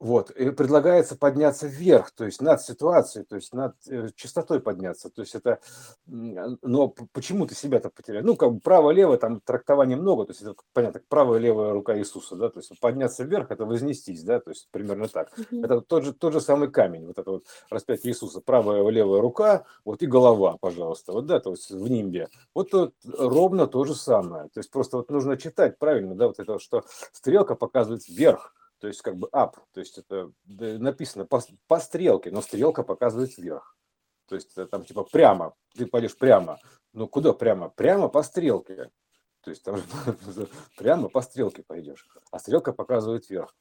Вот, 0.00 0.30
и 0.32 0.50
предлагается 0.50 1.16
подняться 1.16 1.66
вверх, 1.68 2.10
то 2.10 2.24
есть 2.24 2.42
над 2.42 2.60
ситуацией, 2.60 3.24
то 3.24 3.36
есть 3.36 3.54
над 3.54 3.74
э, 3.88 4.08
частотой 4.16 4.60
подняться. 4.60 5.08
То 5.08 5.22
есть 5.22 5.36
это, 5.36 5.60
но 6.06 6.88
почему 7.12 7.46
ты 7.46 7.54
себя-то 7.54 7.90
потерял? 7.90 8.22
Ну, 8.24 8.36
как 8.36 8.52
бы 8.52 8.60
право-лево, 8.60 9.16
там 9.16 9.40
трактования 9.40 9.96
много, 9.96 10.24
то 10.24 10.32
есть 10.32 10.42
это, 10.42 10.56
понятно, 10.72 11.00
правая 11.08 11.38
левая 11.38 11.72
рука 11.72 11.96
Иисуса, 11.96 12.34
да, 12.34 12.50
то 12.50 12.58
есть 12.58 12.78
подняться 12.80 13.22
вверх, 13.22 13.52
это 13.52 13.64
вознестись, 13.64 14.24
да, 14.24 14.40
то 14.40 14.50
есть 14.50 14.68
примерно 14.72 15.08
так. 15.08 15.30
Mm-hmm. 15.38 15.64
Это 15.64 15.80
тот 15.80 16.04
же, 16.04 16.12
тот 16.12 16.32
же 16.32 16.40
самый 16.40 16.70
камень, 16.70 17.06
вот 17.06 17.18
это 17.18 17.30
вот 17.30 17.46
распятие 17.70 18.12
Иисуса, 18.12 18.40
правая 18.40 18.86
левая 18.88 19.20
рука, 19.20 19.64
вот 19.84 20.02
и 20.02 20.06
голова, 20.06 20.56
пожалуйста, 20.60 21.12
вот, 21.12 21.26
да, 21.26 21.38
то 21.38 21.52
есть 21.52 21.70
в 21.70 21.88
нимбе. 21.88 22.28
Вот 22.52 22.70
тут 22.70 22.94
ровно 23.06 23.68
то 23.68 23.84
же 23.84 23.94
самое, 23.94 24.48
то 24.48 24.58
есть 24.58 24.70
просто 24.70 24.96
вот 24.96 25.10
нужно 25.10 25.36
читать 25.36 25.78
правильно, 25.78 26.16
да, 26.16 26.26
вот 26.26 26.40
это, 26.40 26.58
что 26.58 26.84
стрелка 27.12 27.54
показывает 27.54 28.06
вверх, 28.08 28.52
то 28.84 28.88
есть 28.88 29.00
как 29.00 29.16
бы 29.16 29.30
up, 29.32 29.54
то 29.72 29.80
есть 29.80 29.96
это 29.96 30.30
написано 30.44 31.24
по, 31.24 31.40
по 31.68 31.80
стрелке, 31.80 32.30
но 32.30 32.42
стрелка 32.42 32.82
показывает 32.82 33.34
вверх. 33.38 33.78
То 34.28 34.34
есть 34.34 34.54
там 34.70 34.84
типа 34.84 35.04
прямо, 35.04 35.54
ты 35.74 35.86
пойдешь 35.86 36.14
прямо. 36.18 36.58
Ну 36.92 37.08
куда 37.08 37.32
прямо? 37.32 37.70
Прямо 37.70 38.08
по 38.08 38.22
стрелке. 38.22 38.90
То 39.40 39.48
есть 39.48 39.62
там 39.62 39.80
прямо 40.76 41.08
по 41.08 41.22
стрелке 41.22 41.62
пойдешь, 41.62 42.06
а 42.30 42.38
стрелка 42.38 42.74
показывает 42.74 43.30
вверх. 43.30 43.56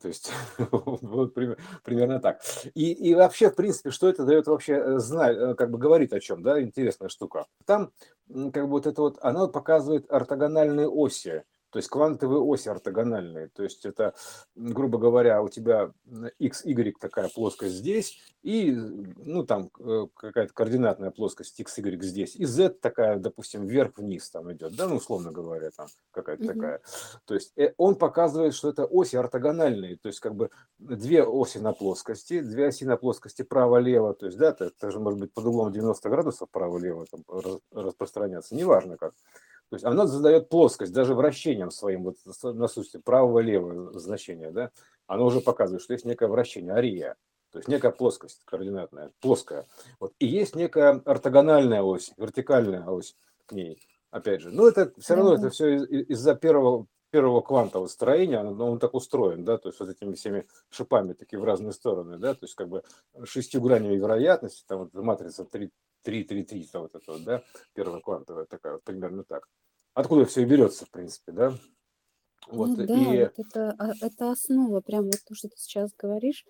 То 0.00 0.06
есть 0.06 0.30
вот 0.70 1.34
примерно 1.82 2.20
так. 2.20 2.40
И, 2.74 2.92
и 2.92 3.16
вообще, 3.16 3.50
в 3.50 3.56
принципе, 3.56 3.90
что 3.90 4.08
это 4.08 4.24
дает 4.24 4.46
вообще 4.46 4.74
э, 4.74 4.98
знать, 5.00 5.36
э, 5.36 5.54
как 5.56 5.72
бы 5.72 5.78
говорит 5.78 6.12
о 6.12 6.20
чем, 6.20 6.44
да, 6.44 6.62
интересная 6.62 7.08
штука. 7.08 7.46
Там 7.64 7.90
как 8.28 8.62
бы 8.62 8.68
вот 8.68 8.86
это 8.86 9.02
вот, 9.02 9.18
она 9.22 9.48
показывает 9.48 10.08
ортогональные 10.08 10.86
оси 10.88 11.42
То 11.70 11.78
есть 11.78 11.88
квантовые 11.88 12.40
оси 12.40 12.68
ортогональные. 12.68 13.48
То 13.48 13.62
есть 13.62 13.84
это, 13.84 14.14
грубо 14.54 14.98
говоря, 14.98 15.42
у 15.42 15.48
тебя 15.48 15.92
x, 16.38 16.64
y 16.64 16.98
такая 16.98 17.28
плоскость 17.28 17.74
здесь, 17.74 18.18
и, 18.42 18.70
ну, 18.70 19.44
там 19.44 19.70
э, 19.80 20.06
какая-то 20.14 20.54
координатная 20.54 21.10
плоскость 21.10 21.60
x, 21.60 21.78
y 21.78 22.02
здесь, 22.02 22.36
и 22.36 22.46
z 22.46 22.70
такая, 22.70 23.18
допустим, 23.18 23.66
вверх-вниз 23.66 24.30
там 24.30 24.50
идет, 24.52 24.76
да, 24.76 24.86
ну, 24.86 24.96
условно 24.96 25.30
говоря, 25.30 25.70
там 25.70 25.88
какая-то 26.12 26.44
угу. 26.44 26.52
такая. 26.54 26.80
То 27.26 27.34
есть 27.34 27.52
э, 27.56 27.74
он 27.76 27.96
показывает, 27.96 28.54
что 28.54 28.70
это 28.70 28.86
оси 28.86 29.16
ортогональные, 29.16 29.98
то 29.98 30.08
есть 30.08 30.20
как 30.20 30.34
бы 30.34 30.50
две 30.78 31.22
оси 31.24 31.58
на 31.58 31.72
плоскости, 31.72 32.40
две 32.40 32.68
оси 32.68 32.84
на 32.84 32.96
плоскости 32.96 33.42
право-лево, 33.42 34.14
то 34.14 34.26
есть, 34.26 34.38
да, 34.38 34.50
это, 34.50 34.66
это 34.66 34.90
же 34.90 35.00
может 35.00 35.20
быть 35.20 35.32
под 35.32 35.44
углом 35.44 35.70
90 35.70 36.08
градусов 36.08 36.48
право-лево 36.50 37.04
там, 37.10 37.60
распространяться, 37.72 38.54
неважно 38.54 38.96
как. 38.96 39.12
То 39.70 39.76
есть 39.76 39.84
она 39.84 40.06
задает 40.06 40.48
плоскость 40.48 40.92
даже 40.92 41.14
вращением 41.14 41.70
своим, 41.70 42.04
вот 42.04 42.16
на 42.42 42.68
сути 42.68 42.96
правого-левого 42.96 43.98
значения, 43.98 44.50
да, 44.50 44.70
она 45.06 45.24
уже 45.24 45.40
показывает, 45.40 45.82
что 45.82 45.92
есть 45.92 46.04
некое 46.04 46.28
вращение, 46.28 46.72
ария, 46.72 47.16
то 47.50 47.58
есть 47.58 47.68
некая 47.68 47.90
плоскость 47.90 48.42
координатная, 48.44 49.10
плоская. 49.20 49.66
Вот. 50.00 50.12
И 50.18 50.26
есть 50.26 50.54
некая 50.54 51.00
ортогональная 51.04 51.82
ось, 51.82 52.12
вертикальная 52.16 52.86
ось 52.86 53.16
к 53.46 53.52
ней, 53.52 53.86
опять 54.10 54.42
же. 54.42 54.50
Но 54.50 54.68
это 54.68 54.92
все 54.98 55.14
равно, 55.14 55.34
это 55.34 55.50
все 55.50 55.76
из-за 55.76 56.34
первого, 56.34 56.86
первого 57.10 57.40
квантового 57.40 57.86
строения, 57.88 58.42
но 58.42 58.70
он 58.70 58.78
так 58.78 58.94
устроен, 58.94 59.44
да, 59.44 59.58
то 59.58 59.68
есть 59.68 59.80
вот 59.80 59.88
этими 59.88 60.14
всеми 60.14 60.46
шипами 60.70 61.14
такие 61.14 61.38
в 61.40 61.44
разные 61.44 61.72
стороны, 61.72 62.18
да, 62.18 62.34
то 62.34 62.44
есть 62.44 62.54
как 62.54 62.68
бы 62.68 62.82
шестью 63.24 63.60
гранями 63.60 63.96
вероятности, 63.96 64.64
там 64.66 64.80
вот 64.80 64.94
матрица 64.94 65.44
3, 65.44 65.70
3, 66.02 66.24
3, 66.24 66.44
3, 66.44 66.68
вот 66.74 66.94
это 66.94 67.12
вот, 67.12 67.24
да, 67.24 67.42
первая 67.74 68.00
квантовая 68.00 68.46
такая, 68.46 68.74
вот 68.74 68.84
примерно 68.84 69.24
так. 69.24 69.48
Откуда 69.94 70.26
все 70.26 70.42
и 70.42 70.44
берется, 70.44 70.86
в 70.86 70.90
принципе, 70.90 71.32
да? 71.32 71.54
Вот, 72.46 72.68
ну, 72.68 72.86
да, 72.86 72.94
и... 72.94 73.24
вот 73.24 73.38
это, 73.38 73.74
а, 73.78 73.92
это 74.00 74.30
основа, 74.30 74.80
прям 74.80 75.04
вот 75.04 75.18
то, 75.26 75.34
что 75.34 75.48
ты 75.48 75.56
сейчас 75.56 75.92
говоришь, 75.98 76.44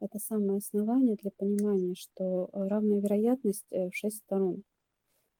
это 0.00 0.18
самое 0.18 0.58
основание 0.58 1.16
для 1.16 1.30
понимания, 1.30 1.94
что 1.94 2.50
э, 2.52 2.68
равная 2.68 3.00
вероятность 3.00 3.64
э, 3.70 3.88
в 3.88 3.94
шесть 3.94 4.18
сторон. 4.18 4.62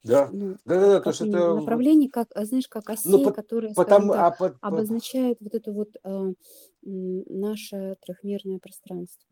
Да, 0.05 0.29
ну, 0.31 0.57
да, 0.67 0.81
да, 0.81 0.87
да, 0.87 1.01
то, 1.01 1.13
что 1.13 1.27
это... 1.27 1.55
Направление, 1.55 2.11
как, 2.11 2.29
а, 2.35 2.45
знаешь, 2.45 2.69
как 2.69 2.91
осей, 2.91 3.11
ну, 3.11 3.33
которые, 3.33 3.73
потому, 3.75 4.13
так, 4.13 4.23
а, 4.23 4.31
по, 4.33 4.59
обозначает 4.61 5.39
вот 5.41 5.55
это 5.55 5.73
вот 5.73 5.97
э, 6.05 6.33
наше 6.83 7.97
трехмерное 8.03 8.59
пространство. 8.59 9.27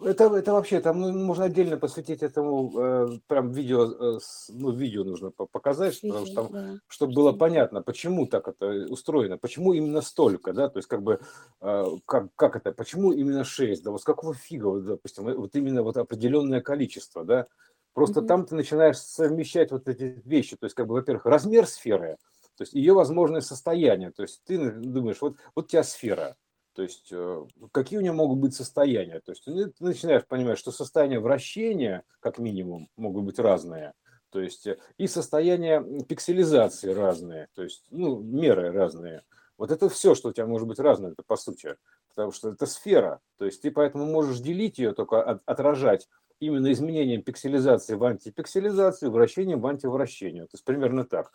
Это, 0.00 0.34
это 0.36 0.52
вообще, 0.52 0.80
там 0.80 1.00
ну, 1.00 1.12
можно 1.12 1.44
отдельно 1.44 1.76
посвятить 1.76 2.22
этому, 2.22 2.72
э, 2.78 3.18
прям 3.26 3.50
видео, 3.50 4.16
э, 4.16 4.18
ну, 4.50 4.70
видео 4.70 5.02
нужно 5.02 5.30
показать, 5.30 6.00
видео, 6.02 6.20
потому 6.20 6.26
что 6.26 6.34
там, 6.34 6.52
да. 6.52 6.78
чтобы 6.86 7.14
было 7.14 7.32
понятно, 7.32 7.82
почему 7.82 8.26
так 8.26 8.46
это 8.46 8.86
устроено, 8.88 9.38
почему 9.38 9.72
именно 9.72 10.00
столько, 10.00 10.52
да, 10.52 10.68
то 10.68 10.78
есть 10.78 10.88
как 10.88 11.02
бы, 11.02 11.20
э, 11.60 11.84
как, 12.06 12.28
как 12.36 12.54
это, 12.54 12.70
почему 12.70 13.10
именно 13.12 13.42
6, 13.42 13.82
да, 13.82 13.90
вот 13.90 14.00
с 14.00 14.04
какого 14.04 14.34
фига, 14.34 14.66
вот, 14.66 14.84
допустим, 14.84 15.24
вот 15.24 15.56
именно 15.56 15.82
вот 15.82 15.96
определенное 15.96 16.60
количество, 16.60 17.24
да, 17.24 17.48
просто 17.92 18.20
mm-hmm. 18.20 18.26
там 18.26 18.46
ты 18.46 18.54
начинаешь 18.54 18.98
совмещать 18.98 19.70
вот 19.70 19.88
эти 19.88 20.20
вещи, 20.24 20.56
то 20.56 20.66
есть 20.66 20.74
как 20.74 20.86
бы, 20.86 20.94
во-первых, 20.94 21.26
размер 21.26 21.66
сферы, 21.66 22.18
то 22.56 22.62
есть 22.62 22.74
ее 22.74 22.92
возможное 22.94 23.40
состояние, 23.40 24.10
то 24.10 24.22
есть 24.22 24.42
ты 24.44 24.70
думаешь, 24.70 25.20
вот, 25.20 25.36
вот 25.54 25.64
у 25.66 25.68
тебя 25.68 25.82
сфера, 25.82 26.36
то 26.74 26.82
есть 26.82 27.08
э, 27.10 27.44
какие 27.70 27.98
у 27.98 28.02
него 28.02 28.14
могут 28.14 28.38
быть 28.38 28.54
состояния? 28.54 29.20
То 29.20 29.32
есть 29.32 29.44
ты 29.44 29.72
начинаешь 29.80 30.26
понимать, 30.26 30.58
что 30.58 30.72
состояние 30.72 31.20
вращения, 31.20 32.04
как 32.20 32.38
минимум, 32.38 32.88
могут 32.96 33.24
быть 33.24 33.38
разные. 33.38 33.92
То 34.30 34.40
есть 34.40 34.66
э, 34.66 34.78
и 34.96 35.06
состояние 35.06 35.84
пикселизации 36.08 36.92
разные, 36.92 37.48
то 37.54 37.62
есть 37.62 37.84
ну, 37.90 38.20
меры 38.20 38.72
разные. 38.72 39.22
Вот 39.58 39.70
это 39.70 39.88
все, 39.90 40.14
что 40.14 40.30
у 40.30 40.32
тебя 40.32 40.46
может 40.46 40.66
быть 40.66 40.78
разное, 40.78 41.12
это 41.12 41.22
по 41.22 41.36
сути. 41.36 41.76
Потому 42.08 42.32
что 42.32 42.50
это 42.50 42.66
сфера. 42.66 43.20
То 43.38 43.44
есть 43.44 43.62
ты 43.62 43.70
поэтому 43.70 44.06
можешь 44.06 44.40
делить 44.40 44.78
ее, 44.78 44.92
только 44.92 45.40
отражать 45.44 46.08
именно 46.42 46.72
изменением 46.72 47.22
пикселизации 47.22 47.94
в 47.94 48.04
антипикселизацию, 48.04 49.12
вращением 49.12 49.60
в 49.60 49.66
антивращение. 49.66 50.42
То 50.44 50.54
есть 50.54 50.64
примерно 50.64 51.04
так. 51.04 51.32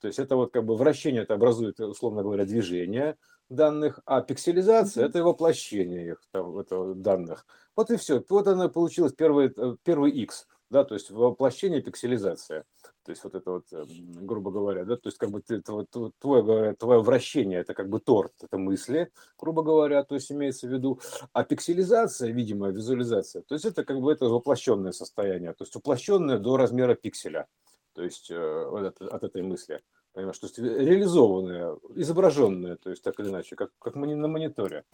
То 0.00 0.06
есть 0.06 0.18
это 0.18 0.36
вот 0.36 0.52
как 0.52 0.64
бы 0.64 0.76
вращение 0.76 1.22
это 1.22 1.34
образует, 1.34 1.80
условно 1.80 2.22
говоря, 2.22 2.44
движение, 2.44 3.16
данных, 3.48 4.00
а 4.04 4.20
пикселизация– 4.20 5.06
это 5.06 5.24
воплощение 5.24 6.10
их 6.12 6.22
там, 6.30 6.58
это, 6.58 6.94
данных. 6.94 7.46
Вот 7.74 7.90
и 7.90 7.96
все. 7.96 8.22
Вот 8.28 8.46
она 8.48 8.68
получилась 8.68 9.14
первый, 9.14 9.52
э, 9.54 9.76
первый 9.82 10.10
X, 10.12 10.46
да, 10.70 10.84
то 10.84 10.94
есть 10.94 11.10
воплощение 11.10 11.82
пикселизация. 11.82 12.64
То 13.04 13.10
есть 13.10 13.24
вот 13.24 13.34
это 13.34 13.50
вот, 13.50 13.72
эм, 13.72 13.86
грубо 14.26 14.52
говоря, 14.52 14.84
да, 14.84 14.96
то 14.96 15.08
есть 15.08 15.18
как 15.18 15.30
бы 15.30 15.42
ты, 15.42 15.60
твое, 15.60 16.74
твое 16.74 17.02
вращение– 17.02 17.58
это 17.60 17.74
как 17.74 17.88
бы 17.88 17.98
торт, 17.98 18.32
это 18.40 18.56
мысли, 18.56 19.10
грубо 19.36 19.62
говоря, 19.62 20.04
то 20.04 20.14
есть 20.14 20.30
имеется 20.30 20.68
в 20.68 20.72
виду. 20.72 21.00
А 21.32 21.42
пикселизация, 21.42 22.30
видимая 22.30 22.70
визуализация, 22.70 23.42
то 23.42 23.54
есть 23.54 23.64
это 23.64 23.84
как 23.84 24.00
бы 24.00 24.12
это 24.12 24.26
воплощенное 24.26 24.92
состояние, 24.92 25.52
то 25.54 25.64
есть 25.64 25.74
воплощенное 25.74 26.38
до 26.38 26.56
размера 26.56 26.94
пикселя, 26.94 27.48
то 27.94 28.02
есть 28.04 28.30
э, 28.30 28.36
от, 28.36 29.02
от 29.02 29.24
этой 29.24 29.42
мысли. 29.42 29.82
Понимаешь, 30.12 30.38
то 30.38 30.46
есть 30.46 30.58
реализованное, 30.58 31.76
изображенное, 31.94 32.76
то 32.76 32.90
есть 32.90 33.02
так 33.02 33.18
или 33.20 33.28
иначе, 33.28 33.54
как, 33.54 33.70
как 33.78 33.94
на 33.94 34.28
мониторе. 34.28 34.84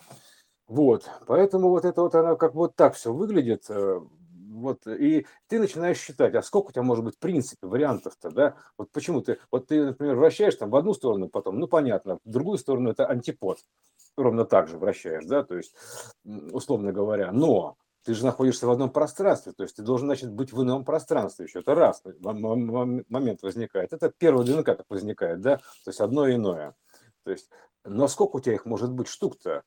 Вот, 0.69 1.09
поэтому 1.27 1.71
вот 1.71 1.85
это 1.85 2.03
вот 2.03 2.15
оно 2.15 2.37
как 2.37 2.55
вот 2.55 2.77
так 2.77 2.95
все 2.95 3.13
выглядит, 3.13 3.65
э, 3.69 4.01
вот, 4.67 4.87
и 4.87 5.27
ты 5.49 5.59
начинаешь 5.59 5.99
считать, 5.99 6.35
а 6.35 6.43
сколько 6.43 6.69
у 6.69 6.73
тебя 6.73 6.83
может 6.83 7.05
быть 7.05 7.17
в 7.17 7.19
принципе 7.19 7.67
вариантов-то, 7.67 8.31
да, 8.31 8.57
вот 8.77 8.91
почему 8.93 9.23
ты, 9.23 9.39
вот 9.51 9.69
ты, 9.69 9.87
например, 9.87 10.17
вращаешь 10.17 10.55
там 10.55 10.71
в 10.71 10.77
одну 10.77 10.95
сторону, 10.95 11.29
потом, 11.29 11.59
ну, 11.59 11.67
понятно, 11.67 12.19
в 12.25 12.31
другую 12.31 12.59
сторону 12.59 12.91
это 12.91 13.07
антипод, 13.07 13.59
ровно 14.17 14.45
так 14.45 14.69
же 14.69 14.79
вращаешь, 14.79 15.25
да, 15.25 15.43
то 15.43 15.57
есть, 15.57 15.75
условно 16.25 16.93
говоря, 16.93 17.33
но 17.33 17.77
ты 18.07 18.15
же 18.15 18.25
находишься 18.25 18.69
в 18.69 18.71
одном 18.71 18.91
пространстве, 18.91 19.53
то 19.53 19.65
есть 19.65 19.77
ты 19.77 19.83
должен, 19.83 20.07
значит, 20.07 20.33
быть 20.33 20.53
в 20.53 20.63
ином 20.63 20.85
пространстве 20.85 21.47
еще. 21.47 21.59
Это 21.59 21.75
раз 21.75 22.03
момент 22.23 23.43
возникает. 23.43 23.93
Это 23.93 24.13
первый 24.17 24.47
ДНК 24.47 24.67
как 24.67 24.85
возникает, 24.89 25.41
да, 25.41 25.57
то 25.57 25.89
есть 25.89 26.01
одно 26.01 26.31
иное. 26.31 26.77
То 27.25 27.33
есть, 27.33 27.51
но 27.85 28.07
сколько 28.07 28.37
у 28.37 28.41
тебя 28.41 28.55
их 28.55 28.65
может 28.65 28.93
быть 28.93 29.09
штук-то? 29.09 29.65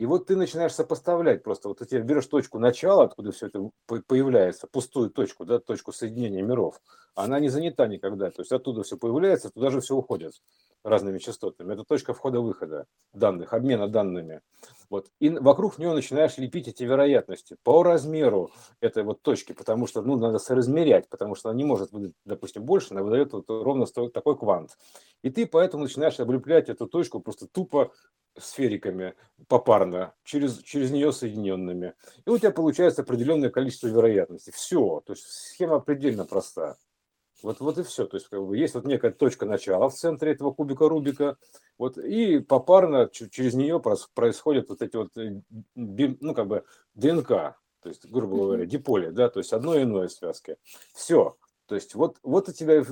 И 0.00 0.06
вот 0.06 0.26
ты 0.26 0.34
начинаешь 0.34 0.72
сопоставлять 0.72 1.42
просто, 1.42 1.68
вот 1.68 1.80
ты 1.80 2.00
берешь 2.00 2.24
точку 2.24 2.58
начала, 2.58 3.04
откуда 3.04 3.32
все 3.32 3.48
это 3.48 3.70
появляется, 3.86 4.66
пустую 4.66 5.10
точку, 5.10 5.44
да, 5.44 5.58
точку 5.58 5.92
соединения 5.92 6.42
миров, 6.42 6.80
она 7.14 7.38
не 7.38 7.50
занята 7.50 7.86
никогда, 7.86 8.30
то 8.30 8.40
есть 8.40 8.50
оттуда 8.50 8.82
все 8.82 8.96
появляется, 8.96 9.50
туда 9.50 9.68
же 9.68 9.82
все 9.82 9.94
уходит 9.94 10.32
разными 10.82 11.18
частотами. 11.18 11.74
Это 11.74 11.84
точка 11.84 12.14
входа-выхода 12.14 12.86
данных, 13.12 13.52
обмена 13.52 13.88
данными. 13.88 14.40
Вот. 14.88 15.10
И 15.20 15.28
вокруг 15.28 15.76
нее 15.76 15.92
начинаешь 15.92 16.38
лепить 16.38 16.68
эти 16.68 16.82
вероятности 16.82 17.58
по 17.62 17.82
размеру 17.82 18.50
этой 18.80 19.02
вот 19.02 19.20
точки, 19.20 19.52
потому 19.52 19.86
что 19.86 20.00
ну, 20.00 20.16
надо 20.16 20.38
соразмерять, 20.38 21.10
потому 21.10 21.34
что 21.34 21.50
она 21.50 21.58
не 21.58 21.64
может 21.64 21.92
выдать, 21.92 22.14
допустим, 22.24 22.64
больше, 22.64 22.88
она 22.92 23.02
выдает 23.02 23.34
вот 23.34 23.44
ровно 23.50 23.84
такой 23.84 24.38
квант. 24.38 24.78
И 25.22 25.28
ты 25.28 25.46
поэтому 25.46 25.82
начинаешь 25.82 26.18
облеплять 26.18 26.70
эту 26.70 26.86
точку 26.86 27.20
просто 27.20 27.46
тупо 27.46 27.92
сфериками 28.38 29.14
попарно, 29.48 30.14
через, 30.24 30.58
через 30.62 30.90
нее 30.90 31.12
соединенными. 31.12 31.94
И 32.26 32.30
у 32.30 32.38
тебя 32.38 32.50
получается 32.50 33.02
определенное 33.02 33.50
количество 33.50 33.88
вероятностей. 33.88 34.52
Все. 34.52 35.02
То 35.04 35.12
есть 35.12 35.24
схема 35.24 35.80
предельно 35.80 36.24
проста. 36.24 36.76
Вот, 37.42 37.60
вот 37.60 37.78
и 37.78 37.82
все. 37.82 38.06
То 38.06 38.16
есть 38.16 38.28
как 38.28 38.44
бы, 38.44 38.56
есть 38.56 38.74
вот 38.74 38.84
некая 38.84 39.10
точка 39.10 39.46
начала 39.46 39.88
в 39.88 39.94
центре 39.94 40.32
этого 40.32 40.52
кубика 40.52 40.88
Рубика, 40.88 41.36
вот, 41.78 41.96
и 41.96 42.40
попарно 42.40 43.08
через 43.08 43.54
нее 43.54 43.80
происходят 44.14 44.68
вот 44.68 44.82
эти 44.82 44.96
вот, 44.96 45.16
э, 45.16 45.40
ну, 45.74 46.34
как 46.34 46.46
бы 46.46 46.64
ДНК, 46.94 47.28
то 47.28 47.88
есть, 47.88 48.04
грубо 48.10 48.36
говоря, 48.36 48.66
диполи, 48.66 49.10
да, 49.10 49.30
то 49.30 49.40
есть 49.40 49.52
одно 49.52 49.74
и 49.74 49.84
иное 49.84 50.08
связки. 50.08 50.56
Все. 50.92 51.36
То 51.70 51.76
есть 51.76 51.94
вот, 51.94 52.18
вот 52.24 52.48
у 52.48 52.52
тебя 52.52 52.82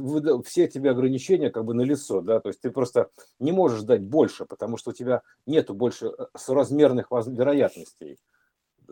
все 0.45 0.63
эти 0.63 0.79
ограничения 0.79 1.51
как 1.51 1.65
бы 1.65 1.75
на 1.75 1.81
лицо, 1.81 2.21
да, 2.21 2.39
то 2.39 2.49
есть 2.49 2.61
ты 2.61 2.71
просто 2.71 3.11
не 3.41 3.51
можешь 3.51 3.83
дать 3.83 4.03
больше, 4.03 4.45
потому 4.47 4.77
что 4.77 4.91
у 4.91 4.93
тебя 4.93 5.23
нету 5.47 5.75
больше 5.75 6.13
э, 6.17 6.27
соразмерных 6.37 7.09
вероятностей, 7.11 8.21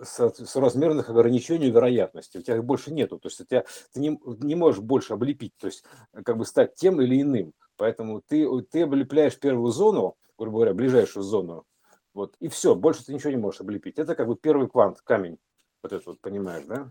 соразмерных 0.02 1.08
ограничений 1.08 1.70
вероятности, 1.70 2.38
у 2.38 2.42
тебя 2.42 2.56
их 2.56 2.64
больше 2.64 2.92
нету, 2.92 3.20
то 3.20 3.28
есть 3.28 3.40
у 3.40 3.44
тебя, 3.44 3.64
ты 3.92 4.00
не, 4.00 4.18
не 4.40 4.56
можешь 4.56 4.80
больше 4.80 5.12
облепить, 5.12 5.52
то 5.56 5.68
есть 5.68 5.84
э, 6.12 6.24
как 6.24 6.36
бы 6.36 6.44
стать 6.44 6.74
тем 6.74 7.00
или 7.00 7.22
иным, 7.22 7.52
поэтому 7.76 8.22
ты, 8.22 8.44
ты 8.62 8.82
облепляешь 8.82 9.38
первую 9.38 9.70
зону, 9.70 10.16
грубо 10.36 10.56
говоря, 10.56 10.74
ближайшую 10.74 11.22
зону, 11.22 11.64
вот, 12.12 12.34
и 12.40 12.48
все, 12.48 12.74
больше 12.74 13.04
ты 13.04 13.14
ничего 13.14 13.30
не 13.30 13.36
можешь 13.36 13.60
облепить. 13.60 14.00
Это 14.00 14.16
как 14.16 14.26
бы 14.26 14.34
первый 14.34 14.68
квант, 14.68 15.00
камень, 15.02 15.38
вот 15.84 15.92
этот 15.92 16.06
вот, 16.06 16.20
понимаешь, 16.20 16.64
да? 16.66 16.90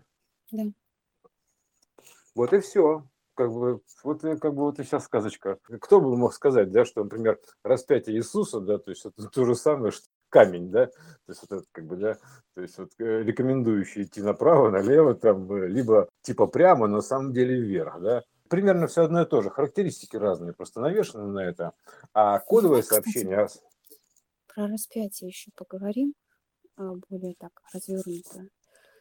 Да. 0.50 0.62
Вот 2.36 2.52
и 2.52 2.60
все. 2.60 3.04
Как 3.34 3.52
бы, 3.52 3.80
вот 4.04 4.22
как 4.22 4.54
бы 4.54 4.62
вот 4.62 4.78
и 4.78 4.84
сейчас 4.84 5.04
сказочка. 5.04 5.58
Кто 5.80 6.00
бы 6.00 6.16
мог 6.16 6.32
сказать, 6.32 6.70
да, 6.70 6.84
что, 6.84 7.02
например, 7.02 7.38
распятие 7.64 8.16
Иисуса, 8.16 8.60
да, 8.60 8.78
то 8.78 8.90
есть 8.90 9.04
это 9.04 9.28
то 9.32 9.44
же 9.44 9.54
самое, 9.54 9.90
что 9.90 10.06
камень, 10.28 10.70
да, 10.70 10.86
то 10.86 10.92
есть 11.28 11.42
вот 11.42 11.58
это 11.58 11.66
как 11.72 11.86
бы, 11.86 11.96
да, 11.96 12.18
то 12.54 12.60
есть 12.60 12.78
вот 12.78 12.90
э, 12.98 13.22
рекомендующий 13.22 14.02
идти 14.02 14.20
направо, 14.22 14.70
налево, 14.70 15.14
там, 15.14 15.50
э, 15.52 15.68
либо 15.68 16.08
типа 16.22 16.46
прямо, 16.46 16.86
но 16.86 16.96
на 16.96 17.02
самом 17.02 17.32
деле 17.32 17.60
вверх, 17.60 18.00
да, 18.00 18.22
примерно 18.48 18.86
все 18.86 19.02
одно 19.02 19.22
и 19.22 19.26
то 19.26 19.42
же. 19.42 19.50
Характеристики 19.50 20.16
разные, 20.16 20.52
просто 20.52 20.80
навешаны 20.80 21.26
на 21.26 21.40
это. 21.40 21.72
А 22.12 22.38
кодовое 22.38 22.82
Давай, 22.82 23.02
сообщение... 23.02 23.46
кстати, 23.46 23.64
про 24.54 24.66
распятие 24.66 25.28
еще 25.28 25.50
поговорим, 25.54 26.14
а, 26.76 26.92
более 27.08 27.34
так 27.38 27.52
развернуто. 27.72 28.48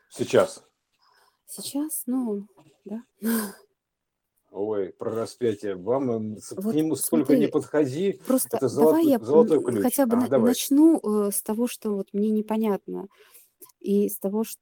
Сейчас. 0.10 0.64
Сейчас, 1.48 2.04
ну, 2.06 2.48
да. 2.86 3.04
Ой, 4.52 4.92
про 4.94 5.12
распятие. 5.14 5.76
Вам 5.76 6.38
к 6.38 6.40
Вот 6.56 6.72
нему 6.72 6.96
сколько 6.96 7.36
смотри, 7.36 7.38
не 7.38 7.48
подходи, 7.48 8.22
просто 8.26 8.60
это 8.60 8.68
давай 8.72 9.08
золотой, 9.08 9.10
я 9.10 9.20
золотой 9.20 9.62
м, 9.62 9.64
ключ. 9.64 9.78
хотя 9.78 10.06
бы 10.06 10.16
А, 10.16 10.16
на- 10.18 10.30
давай. 10.30 10.54
начну 10.54 11.00
э, 11.28 11.32
с 11.32 11.42
того, 11.44 11.68
что 11.68 11.96
вот 11.96 12.10
мне 12.14 12.32
непонятно, 12.32 13.08
и 13.82 14.10
с 14.10 14.20
того, 14.20 14.44
ш- 14.46 14.58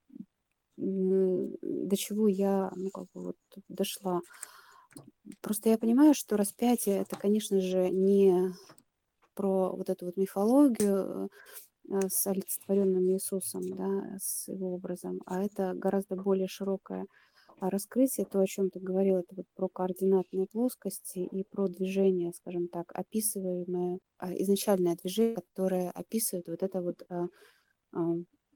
м, 0.79 1.55
до 1.61 1.97
чего 1.97 2.27
я, 2.29 2.71
ну, 2.75 2.91
как 2.91 3.05
бы 3.13 3.23
вот 3.23 3.37
дошла. 3.69 4.21
Просто 5.41 5.69
я 5.69 5.77
понимаю, 5.77 6.13
что 6.13 6.37
распятие 6.37 6.97
это, 7.01 7.15
конечно 7.15 7.59
же, 7.61 7.89
не 7.89 8.53
про 9.35 9.71
вот 9.75 9.89
эту 9.89 10.07
вот 10.07 10.17
мифологию 10.17 11.25
э, 11.25 11.29
с 11.89 12.27
олицетворенным 12.27 13.09
Иисусом, 13.11 13.61
да, 13.69 14.17
с 14.19 14.47
его 14.47 14.73
образом, 14.75 15.21
а 15.25 15.43
это 15.43 15.73
гораздо 15.75 16.15
более 16.15 16.47
широкое 16.47 17.07
а, 17.59 17.69
раскрытие, 17.69 18.25
то, 18.25 18.39
о 18.41 18.47
чем 18.47 18.69
ты 18.69 18.79
говорил, 18.79 19.17
это 19.17 19.35
вот 19.35 19.45
про 19.55 19.69
координатные 19.69 20.47
плоскости 20.47 21.19
и 21.19 21.43
про 21.45 21.67
движение, 21.67 22.33
скажем 22.33 22.67
так, 22.69 22.91
описываемое, 22.93 23.99
а, 24.19 24.33
изначальное 24.35 24.95
движение, 24.95 25.35
которое 25.35 25.91
описывает 25.91 26.47
вот 26.49 26.63
это 26.63 26.81
вот 26.81 27.03
а, 27.09 27.27
а, 27.93 27.99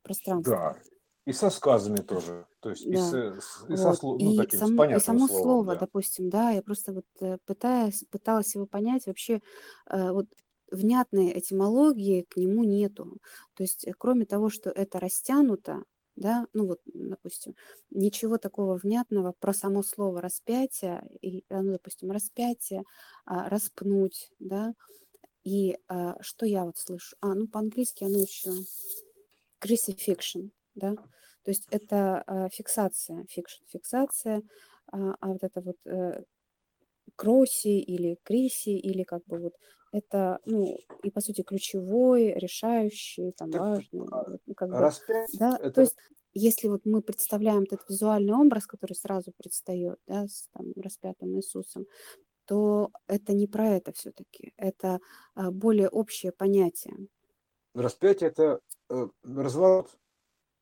пространство. 0.04 0.60
Да. 0.60 0.78
И 1.26 1.34
со 1.34 1.50
сказами 1.50 2.02
тоже. 2.02 2.48
То 2.62 2.70
есть 2.70 2.90
и, 2.90 2.96
Да. 2.96 2.98
с- 2.98 3.40
с- 3.42 3.66
и 3.70 3.76
со 3.76 3.92
Вот. 3.92 3.94
слов, 3.94 4.22
ну, 4.22 4.34
И, 4.34 4.34
таким, 4.34 4.62
само, 4.62 4.86
и 4.86 5.00
само 5.00 5.28
словом, 5.28 5.28
слово, 5.28 5.76
да. 5.76 5.78
допустим, 5.78 6.30
да, 6.30 6.52
я 6.52 6.62
просто 6.62 6.94
вот 6.94 7.06
э, 7.22 7.38
пытаюсь, 7.46 8.04
пыталась 8.12 8.56
его 8.56 8.66
понять, 8.66 9.08
вообще 9.08 9.42
э, 9.90 10.12
вот 10.12 10.28
внятной 10.72 11.38
этимологии 11.40 12.24
к 12.24 12.38
нему 12.38 12.64
нету. 12.64 13.18
То 13.56 13.64
есть 13.64 13.86
э, 13.88 13.94
кроме 13.98 14.26
того, 14.26 14.50
что 14.50 14.70
это 14.70 15.00
растянуто, 15.00 15.84
да, 16.16 16.48
ну 16.54 16.68
вот, 16.68 16.80
допустим, 16.86 17.56
ничего 17.92 18.38
такого 18.38 18.76
внятного 18.78 19.34
про 19.40 19.54
само 19.54 19.84
слово 19.84 20.22
распятие, 20.22 21.04
и, 21.22 21.44
э, 21.50 21.62
ну, 21.62 21.74
допустим, 21.74 22.12
распятие, 22.12 22.84
а, 23.26 23.50
распнуть, 23.50 24.32
да, 24.40 24.74
и 25.44 25.78
а, 25.90 26.18
что 26.22 26.46
я 26.46 26.66
вот 26.66 26.78
слышу? 26.78 27.16
А, 27.22 27.34
ну, 27.36 27.48
по-английски 27.48 28.04
оно 28.06 28.20
еще 28.20 28.52
crucifixion, 29.62 30.52
да, 30.76 30.96
то 30.96 31.52
есть 31.52 31.68
это 31.72 32.24
а, 32.28 32.50
фиксация, 32.50 33.26
fixion, 33.30 33.64
фиксация, 33.72 34.44
а, 34.92 35.16
вот 35.22 35.44
это 35.44 35.62
вот 35.62 35.78
э, 35.86 36.24
кроси 37.16 37.80
или 37.80 38.18
криси, 38.24 38.70
или 38.72 39.04
как 39.04 39.26
бы 39.26 39.40
вот 39.40 39.54
это, 39.92 40.40
ну, 40.46 40.78
и 41.04 41.12
по 41.12 41.22
сути 41.22 41.44
ключевой, 41.44 42.34
решающий, 42.34 43.32
там, 43.32 43.52
Так, 43.52 43.62
важный, 43.62 44.08
а, 44.12 44.26
ну, 44.46 44.54
как 44.54 44.70
бы, 44.70 44.90
да, 45.34 45.58
то 45.58 45.66
это 45.66 45.82
есть 45.82 45.96
если 46.40 46.68
вот 46.68 46.82
мы 46.86 47.02
представляем 47.02 47.64
этот 47.64 47.90
визуальный 47.90 48.36
образ, 48.36 48.68
который 48.68 48.94
сразу 48.94 49.32
предстает, 49.36 49.98
да, 50.08 50.28
с 50.28 50.48
там, 50.54 50.68
распятым 50.76 51.36
Иисусом, 51.36 51.88
то 52.46 52.92
это 53.08 53.34
не 53.34 53.48
про 53.48 53.70
это 53.70 53.92
все-таки, 53.94 54.54
это 54.58 55.00
а, 55.36 55.52
более 55.52 55.90
общее 55.90 56.32
понятие. 56.32 56.96
распятие 57.74 58.30
это 58.30 58.62
э, 58.90 59.08
разворот. 59.24 59.98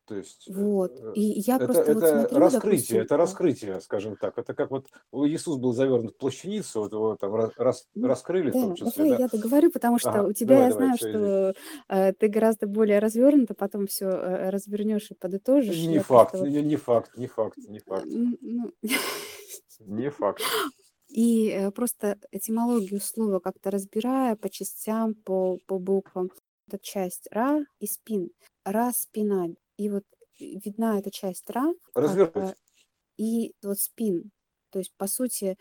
То 0.06 0.14
есть 0.14 0.48
э, 0.48 0.52
Вот. 0.52 0.92
э, 1.00 1.12
И 1.14 1.20
я 1.20 1.56
это, 1.56 1.66
просто 1.66 1.92
вот 1.92 2.02
это 2.02 2.28
смотрю, 2.28 2.38
раскрытие, 2.40 2.60
допустим, 2.60 3.00
это 3.00 3.16
раскрытие, 3.16 3.80
скажем 3.80 4.16
так. 4.16 4.38
Это 4.38 4.54
как 4.54 4.70
вот 4.70 4.86
Иисус 5.12 5.58
был 5.58 5.72
завернут 5.72 6.14
в 6.14 6.18
плащаницу, 6.18 6.80
вот 6.80 6.92
его 6.92 7.16
там 7.16 7.32
ну, 7.94 8.08
раскрыли 8.08 8.50
в 8.50 8.52
том 8.52 8.70
да, 8.70 8.76
числе, 8.76 9.04
давай 9.04 9.10
да? 9.10 9.16
я 9.18 9.28
договорю, 9.28 9.70
потому 9.72 9.98
что 9.98 10.10
Ага, 10.10 10.28
у 10.28 10.32
тебя 10.32 10.54
давай, 10.54 10.64
я 10.64 10.70
давай, 10.70 10.86
знаю, 10.86 10.98
что 10.98 11.54
э, 11.88 12.12
ты 12.12 12.28
гораздо 12.28 12.66
более 12.66 13.00
развернуто, 13.00 13.54
потом 13.54 13.86
все 13.86 14.06
развернешь 14.50 15.10
и 15.10 15.14
подытожишь. 15.14 15.76
Не 15.76 15.94
Я 15.94 16.02
факт, 16.02 16.32
просто 16.32 16.44
вот, 16.44 16.48
не, 16.48 16.62
не 16.62 16.76
факт, 16.76 17.16
не 17.16 17.26
факт, 17.26 17.58
не 17.66 17.78
э, 17.78 17.80
факт, 17.80 18.06
ну, 18.06 18.72
не 19.80 20.10
факт. 20.10 20.42
и 21.08 21.48
э, 21.50 21.70
просто 21.70 22.18
этимологию 22.30 23.00
слова 23.00 23.40
как-то 23.40 23.70
разбирая 23.70 24.36
по 24.36 24.48
частям, 24.48 25.14
по, 25.14 25.58
по 25.66 25.78
буквам. 25.78 26.30
Эта 26.68 26.78
часть 26.82 27.28
ра 27.30 27.64
и 27.78 27.86
спин. 27.86 28.30
Ра, 28.64 28.92
спина. 28.94 29.48
И 29.76 29.88
вот 29.90 30.04
видна 30.38 30.98
эта 30.98 31.10
часть 31.10 31.48
ра, 31.50 31.72
как 32.02 32.20
э, 32.36 32.54
Развернуть. 32.54 32.56
и 33.18 33.54
вот 33.62 33.78
спин. 33.80 34.32
То 34.70 34.78
есть, 34.80 34.92
по 34.96 35.06
сути, 35.06 35.56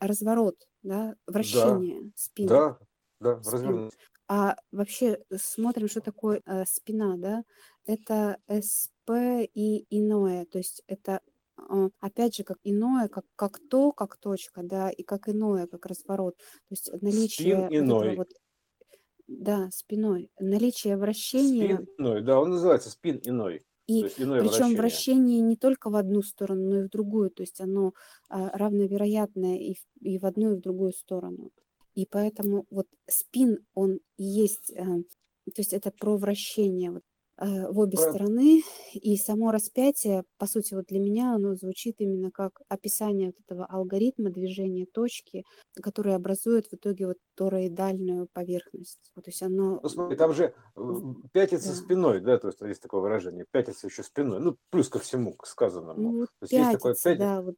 разворот, 0.00 0.56
да, 0.82 1.16
Да, 1.54 1.66
вращение 1.72 2.12
спин, 2.16 2.50
да, 2.50 2.78
да, 3.20 3.36
спин. 3.40 3.82
развернуть. 3.82 3.94
А 4.28 4.56
вообще 4.72 5.20
смотрим, 5.36 5.88
что 5.88 6.00
такое 6.00 6.40
э, 6.46 6.64
спина, 6.66 7.16
да? 7.18 7.44
Это 7.86 8.38
СП 8.48 9.10
и 9.54 9.86
иное, 9.90 10.46
то 10.46 10.58
есть 10.58 10.82
это 10.86 11.20
а, 11.56 11.88
опять 12.00 12.34
же 12.36 12.42
как 12.44 12.58
иное, 12.64 13.08
как, 13.08 13.24
как 13.36 13.60
то, 13.70 13.92
как 13.92 14.16
точка, 14.18 14.62
да, 14.64 14.90
и 14.90 15.02
как 15.04 15.28
иное, 15.28 15.66
как 15.66 15.86
разворот. 15.86 16.36
То 16.38 16.44
есть 16.70 16.90
Спин 17.02 17.02
наличие 17.02 17.70
вот 17.78 17.84
этого 17.90 18.10
иной. 18.10 18.14
вот, 18.14 18.28
да, 19.26 19.70
спиной, 19.72 20.30
наличие 20.38 20.96
вращения, 20.96 21.76
Спин 21.76 21.88
иной, 21.98 22.22
да, 22.22 22.40
он 22.40 22.50
называется 22.50 22.90
спин 22.90 23.20
иной. 23.24 23.64
И 23.86 24.02
причем 24.02 24.30
вращение. 24.30 24.78
вращение 24.78 25.40
не 25.40 25.56
только 25.56 25.90
в 25.90 25.96
одну 25.96 26.22
сторону, 26.22 26.70
но 26.70 26.80
и 26.80 26.82
в 26.84 26.90
другую, 26.90 27.30
то 27.30 27.42
есть 27.42 27.60
оно 27.60 27.92
а, 28.30 28.56
равновероятное 28.56 29.58
и 29.58 29.74
в, 29.74 29.78
и 30.00 30.18
в 30.18 30.24
одну, 30.24 30.52
и 30.52 30.56
в 30.56 30.60
другую 30.60 30.92
сторону. 30.92 31.50
И 31.94 32.06
поэтому 32.06 32.66
вот 32.70 32.86
спин, 33.06 33.58
он 33.74 34.00
и 34.16 34.24
есть, 34.24 34.70
э, 34.70 34.84
то 34.84 35.58
есть 35.58 35.74
это 35.74 35.90
про 35.90 36.16
вращение 36.16 36.92
вот, 36.92 37.02
в 37.38 37.78
обе 37.78 37.96
Про- 37.96 37.98
стороны, 37.98 38.62
и 38.94 39.16
само 39.16 39.50
распятие, 39.50 40.24
по 40.38 40.46
сути, 40.46 40.74
вот 40.74 40.86
для 40.86 41.00
меня 41.00 41.34
оно 41.34 41.54
звучит 41.56 41.96
именно 42.00 42.30
как 42.30 42.60
описание 42.68 43.28
вот 43.28 43.36
этого 43.44 43.66
алгоритма 43.66 44.30
движения 44.30 44.86
точки, 44.86 45.44
который 45.82 46.14
образует 46.14 46.66
в 46.68 46.74
итоге 46.74 47.08
вот 47.08 47.18
тороидальную 47.34 48.28
поверхность. 48.32 49.10
Вот, 49.16 49.24
то 49.24 49.30
есть 49.30 49.42
оно, 49.42 49.82
Ну, 49.82 49.88
смотри, 49.88 50.16
там 50.16 50.32
же 50.32 50.54
э, 50.76 50.80
пятится 51.32 51.74
да, 51.74 51.74
спиной, 51.74 52.20
да, 52.20 52.38
то 52.38 52.48
есть 52.48 52.60
есть 52.62 52.80
такое 52.82 53.00
выражение, 53.02 53.44
пятится 53.50 53.86
еще 53.86 54.02
спиной, 54.02 54.40
ну, 54.40 54.56
плюс 54.70 54.88
ко 54.88 54.98
всему, 54.98 55.34
к 55.34 55.46
сказанному. 55.46 55.94
ну 55.96 56.18
вот 56.20 56.30
То 56.38 56.44
есть 56.44 56.54
есть 56.54 56.70
такое 56.70 56.94
пятится, 56.94 57.14
да, 57.14 57.40
вот, 57.42 57.56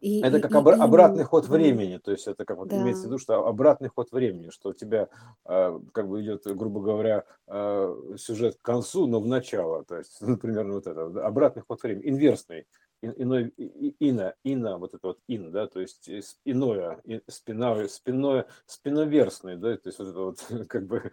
и, 0.00 0.20
это 0.22 0.38
и, 0.38 0.40
как 0.40 0.50
и 0.50 0.54
обра- 0.54 0.74
обратный 0.74 1.16
именно, 1.18 1.28
ход 1.28 1.48
времени, 1.48 1.98
то 1.98 2.10
есть 2.10 2.26
это 2.26 2.44
как 2.44 2.58
вот 2.58 2.72
имеется 2.72 3.02
в 3.02 3.06
виду, 3.06 3.18
что 3.18 3.46
обратный 3.46 3.88
ход 3.88 4.10
времени, 4.12 4.50
что 4.50 4.70
у 4.70 4.72
тебя 4.74 5.08
э, 5.44 5.80
как 5.92 6.08
бы 6.08 6.22
идет, 6.22 6.44
грубо 6.46 6.80
говоря, 6.80 7.24
э, 7.46 7.96
сюжет 8.16 8.56
к 8.56 8.62
концу, 8.62 9.06
но 9.06 9.20
в 9.20 9.26
начало, 9.26 9.84
то 9.84 9.96
есть, 9.96 10.16
ну, 10.20 10.36
примерно 10.36 10.74
вот 10.74 10.86
это, 10.86 11.04
обратный 11.26 11.62
ход 11.66 11.82
времени, 11.82 12.08
инверсный, 12.08 12.66
ин- 13.02 13.14
иной, 13.16 13.52
и- 13.56 13.88
и- 13.88 13.96
ина, 14.10 14.34
ина, 14.44 14.76
вот 14.78 14.94
это 14.94 15.06
вот 15.08 15.18
ин, 15.28 15.52
да, 15.52 15.66
то 15.68 15.80
есть 15.80 16.08
иное, 16.44 17.00
и- 17.04 17.20
спиновое, 17.28 17.88
спиное, 17.88 18.46
спиноверстный, 18.66 19.56
да, 19.56 19.76
то 19.76 19.88
есть 19.88 19.98
вот 19.98 20.08
это 20.08 20.18
вот 20.20 20.38
как 20.68 20.86
бы 20.86 21.10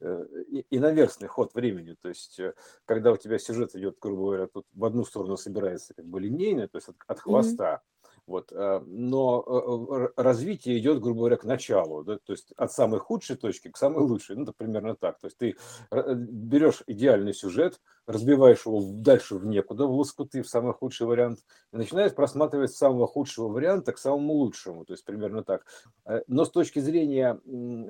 э, 0.00 0.26
и- 0.48 0.66
иноверстный 0.70 1.28
ход 1.28 1.54
времени, 1.54 1.94
то 2.00 2.08
есть 2.08 2.40
э, 2.40 2.54
когда 2.86 3.12
у 3.12 3.16
тебя 3.16 3.38
сюжет 3.38 3.74
идет, 3.76 3.98
грубо 4.00 4.22
говоря, 4.22 4.46
тут 4.46 4.66
в 4.72 4.84
одну 4.84 5.04
сторону 5.04 5.36
собирается 5.36 5.94
как 5.94 6.06
бы 6.06 6.20
линейно, 6.20 6.66
то 6.68 6.78
есть 6.78 6.88
от, 6.88 6.96
от 7.06 7.20
хвоста, 7.20 7.82
вот, 8.28 8.52
э, 8.52 8.80
но 8.86 9.42
э, 9.46 9.94
р- 9.94 10.12
развитие 10.16 10.78
идет, 10.78 11.00
грубо 11.00 11.20
говоря, 11.20 11.36
к 11.36 11.44
началу, 11.44 12.04
да, 12.04 12.18
то 12.18 12.32
есть 12.32 12.52
от 12.56 12.70
самой 12.70 13.00
худшей 13.00 13.36
точки 13.36 13.70
к 13.70 13.76
самой 13.76 14.04
лучшей, 14.04 14.36
ну, 14.36 14.42
это 14.42 14.52
примерно 14.52 14.94
так. 14.94 15.18
То 15.18 15.26
есть 15.26 15.38
ты 15.38 15.56
э, 15.90 16.14
берешь 16.14 16.82
идеальный 16.86 17.32
сюжет, 17.32 17.80
разбиваешь 18.06 18.66
его 18.66 18.82
дальше 18.84 19.36
в 19.36 19.46
некуда, 19.46 19.86
в 19.86 19.92
лоскуты, 19.92 20.42
в 20.42 20.48
самый 20.48 20.74
худший 20.74 21.06
вариант, 21.06 21.40
и 21.72 21.76
начинаешь 21.76 22.14
просматривать 22.14 22.70
с 22.70 22.76
самого 22.76 23.06
худшего 23.06 23.48
варианта 23.48 23.92
к 23.92 23.98
самому 23.98 24.34
лучшему, 24.34 24.84
то 24.84 24.92
есть 24.92 25.04
примерно 25.04 25.42
так. 25.42 25.64
Э, 26.04 26.20
Но 26.26 26.44
с 26.44 26.50
точки 26.50 26.80
зрения 26.80 27.40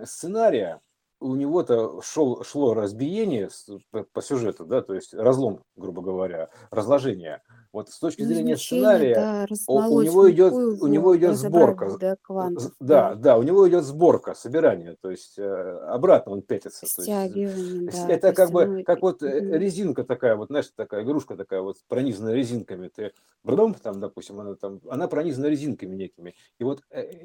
сценария, 0.05 0.81
у 1.21 1.35
него-то 1.35 2.01
шел, 2.03 2.43
шло 2.45 2.75
разбиение 2.75 3.49
по, 4.13 4.23
сюжету, 4.23 4.65
да, 4.65 4.83
то 4.83 4.95
есть 4.95 5.15
разлом, 5.15 5.63
грубо 5.77 6.03
говоря, 6.03 6.51
разложение. 6.71 7.43
Вот 7.73 7.91
с 7.91 7.99
точки 7.99 8.23
зрения 8.23 8.57
сценария, 8.57 9.15
да, 9.15 9.47
у, 9.67 10.01
него 10.01 10.31
идет, 10.31 10.53
у 10.53 10.87
него 10.87 11.17
идет 11.17 11.37
сборка, 11.37 12.17
квантов, 12.23 12.73
Да, 12.81 13.11
да, 13.11 13.15
да, 13.15 13.39
у 13.39 13.43
него 13.43 13.69
идет 13.69 13.85
сборка, 13.85 14.35
собирание, 14.35 14.97
то 15.01 15.11
есть 15.11 15.39
э, 15.39 15.43
обратно 15.89 16.33
он 16.33 16.43
пятится. 16.43 16.87
Есть 16.87 16.99
э, 16.99 17.03
стягивание, 17.03 17.91
с- 17.93 17.95
да, 17.95 18.07
то 18.07 18.13
это 18.13 18.27
есть 18.29 18.37
как 18.37 18.51
бы, 18.53 18.83
как 18.85 19.03
вот 19.03 19.23
э, 19.23 19.59
резинка 19.59 20.05
такая, 20.05 20.37
вот 20.37 20.49
знаешь, 20.49 20.71
такая 20.75 21.03
игрушка 21.05 21.37
такая 21.37 21.61
вот 21.61 21.77
пронизанная 21.89 22.33
резинками. 22.35 22.89
Ты 22.89 23.13
брдом 23.45 23.75
там, 23.75 24.01
допустим, 24.01 24.41
она 24.41 24.55
там, 24.55 24.81
она 24.89 25.07
пронизана 25.09 25.47
резинками 25.47 25.95
некими. 25.95 26.35
И 26.59 26.65
вот, 26.65 26.83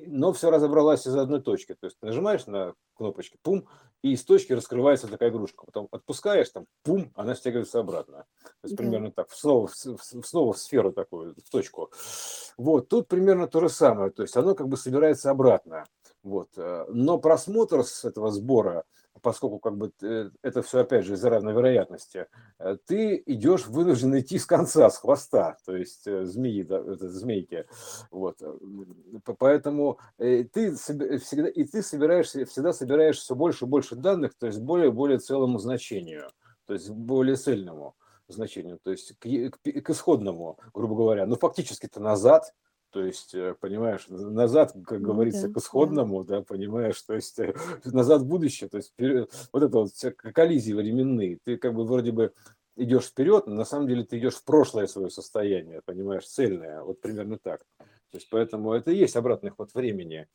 но 0.07 0.33
все 0.33 0.51
разобралась 0.51 1.07
из 1.07 1.15
одной 1.15 1.41
точки. 1.41 1.73
То 1.73 1.85
есть 1.85 1.97
ты 1.99 2.05
нажимаешь 2.07 2.45
на 2.47 2.73
кнопочки, 3.03 3.37
пум, 3.43 3.67
и 4.01 4.13
из 4.13 4.23
точки 4.23 4.53
раскрывается 4.53 5.07
такая 5.07 5.29
игрушка. 5.29 5.65
Потом 5.65 5.87
отпускаешь, 5.91 6.49
там, 6.49 6.65
пум, 6.83 7.11
она 7.15 7.35
стягивается 7.35 7.79
обратно. 7.79 8.25
То 8.43 8.49
есть 8.63 8.75
Да. 8.75 8.83
примерно 8.83 9.11
так, 9.11 9.31
снова, 9.31 9.69
снова 9.69 10.53
в 10.53 10.57
сферу 10.57 10.91
такую, 10.93 11.35
в 11.35 11.49
точку. 11.49 11.91
Вот, 12.57 12.87
тут 12.87 13.07
примерно 13.07 13.47
то 13.47 13.59
же 13.59 13.69
самое, 13.69 14.11
то 14.11 14.23
есть 14.23 14.37
оно 14.37 14.55
как 14.55 14.67
бы 14.67 14.77
собирается 14.77 15.31
обратно. 15.31 15.85
Вот. 16.23 16.49
э, 16.57 16.85
Но 16.89 17.17
просмотр 17.17 17.83
с 17.83 18.05
этого 18.05 18.31
сбора, 18.31 18.85
поскольку 19.21 19.59
как 19.59 19.77
бы 19.77 19.91
э, 20.01 20.29
это 20.41 20.61
все 20.61 20.79
опять 20.79 21.05
же 21.05 21.13
из-за 21.13 21.29
равной 21.29 21.53
вероятности, 21.53 22.27
э, 22.59 22.77
ты 22.85 23.21
идешь 23.25 23.67
вынужден 23.67 24.17
идти 24.19 24.37
с 24.37 24.45
конца, 24.45 24.89
с 24.89 24.97
хвоста, 24.97 25.57
то 25.65 25.75
есть 25.75 26.07
э, 26.07 26.25
змеи, 26.25 26.63
да, 26.63 26.79
это, 26.79 27.09
змейки. 27.09 27.65
Вот. 28.11 28.39
Поэтому 29.37 29.99
ты 30.17 30.75
всегда, 30.75 31.47
и 31.47 31.63
ты 31.63 31.81
собираешься, 31.83 32.45
всегда 32.45 32.73
собираешь 32.73 33.19
все 33.19 33.35
больше 33.35 33.65
и 33.65 33.67
больше 33.67 33.95
данных, 33.95 34.33
то 34.37 34.47
есть 34.47 34.59
более 34.59 34.91
более 34.91 35.19
целому 35.19 35.59
значению, 35.59 36.29
то 36.65 36.73
есть 36.73 36.89
более 36.89 37.35
цельному 37.35 37.95
значению, 38.27 38.79
то 38.81 38.91
есть 38.91 39.17
к, 39.19 39.27
к 39.27 39.81
к 39.81 39.89
исходному, 39.89 40.57
грубо 40.73 40.95
говоря. 40.95 41.25
Но 41.25 41.35
фактически-то 41.35 41.99
назад, 41.99 42.53
то 42.93 43.03
есть, 43.03 43.33
э, 43.33 43.55
понимаешь, 43.59 44.05
назад, 44.07 44.73
как 44.85 44.99
Ну 44.99 45.13
говорится, 45.13 45.47
да, 45.47 45.49
к 45.49 45.55
да. 45.55 45.59
исходному, 45.59 46.23
да, 46.23 46.41
понимаешь, 46.43 47.01
то 47.01 47.15
есть 47.15 47.39
э, 47.39 47.53
назад 47.85 48.21
в 48.21 48.27
будущее, 48.27 48.69
то 48.69 48.77
есть 48.77 48.93
вперед- 48.95 49.29
вот 49.51 49.63
это 49.63 49.77
вот 49.79 49.91
коллизии 50.33 50.73
временные. 50.73 51.39
Ты 51.43 51.57
как 51.57 51.73
бы 51.73 51.85
вроде 51.85 52.11
бы 52.11 52.33
идешь 52.75 53.05
вперед, 53.05 53.47
но 53.47 53.55
на 53.55 53.65
самом 53.65 53.87
деле 53.87 54.03
ты 54.03 54.19
идешь 54.19 54.35
в 54.35 54.43
прошлое 54.45 54.85
свое 54.85 55.09
состояние, 55.09 55.81
понимаешь, 55.83 56.27
цельное, 56.27 56.83
вот 56.83 57.01
примерно 57.01 57.39
так. 57.39 57.65
То 57.79 58.17
есть 58.17 58.27
поэтому 58.29 58.73
это 58.73 58.91
и 58.91 58.97
есть 58.97 59.15
обратный 59.15 59.49
ход 59.49 59.73
времени. 59.73 60.27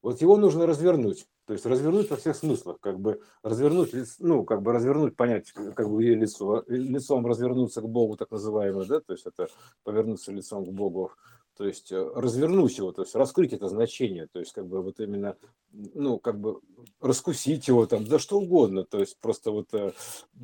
Вот 0.00 0.20
его 0.22 0.38
нужно 0.38 0.66
развернуть. 0.66 1.26
То 1.46 1.52
есть 1.52 1.66
развернуть 1.66 2.10
во 2.10 2.16
всех 2.16 2.36
смыслах, 2.36 2.78
как 2.80 2.98
бы 2.98 3.20
развернуть, 3.42 3.92
ну, 4.18 4.44
как 4.44 4.62
бы 4.62 4.72
развернуть, 4.72 5.14
понять, 5.14 5.52
как 5.52 5.90
бы 5.90 6.02
ее 6.02 6.14
лицо, 6.14 6.64
лицом 6.68 7.26
развернуться 7.26 7.82
к 7.82 7.88
Богу, 7.88 8.16
так 8.16 8.30
называемое, 8.30 8.86
да, 8.86 9.00
то 9.00 9.12
есть 9.12 9.26
это 9.26 9.48
повернуться 9.82 10.32
лицом 10.32 10.64
к 10.64 10.70
Богу, 10.70 11.12
то 11.56 11.66
есть 11.66 11.92
э, 11.92 12.12
развернуть 12.14 12.78
его, 12.78 12.92
то 12.92 13.02
есть 13.02 13.14
раскрыть 13.14 13.52
это 13.52 13.68
значение, 13.68 14.26
то 14.32 14.40
есть 14.40 14.52
как 14.52 14.66
бы 14.66 14.82
вот 14.82 15.00
именно, 15.00 15.36
ну, 15.72 16.18
как 16.18 16.40
бы 16.40 16.60
раскусить 17.00 17.68
его 17.68 17.86
там, 17.86 18.06
да 18.06 18.18
что 18.18 18.38
угодно, 18.38 18.84
то 18.84 18.98
есть 18.98 19.18
просто 19.20 19.50
вот 19.50 19.72
э, 19.74 19.92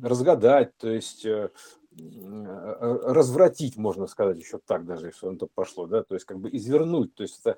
разгадать, 0.01 0.77
то 0.77 0.89
есть 0.89 1.25
э, 1.25 1.49
э, 1.49 1.49
развратить, 1.97 3.77
можно 3.77 4.07
сказать, 4.07 4.37
еще 4.37 4.59
так 4.65 4.85
даже, 4.85 5.07
если 5.07 5.25
он 5.25 5.37
то 5.37 5.47
пошло, 5.53 5.87
да, 5.87 6.03
то 6.03 6.15
есть 6.15 6.25
как 6.25 6.39
бы 6.39 6.49
извернуть, 6.49 7.13
то 7.15 7.23
есть 7.23 7.39
это 7.43 7.57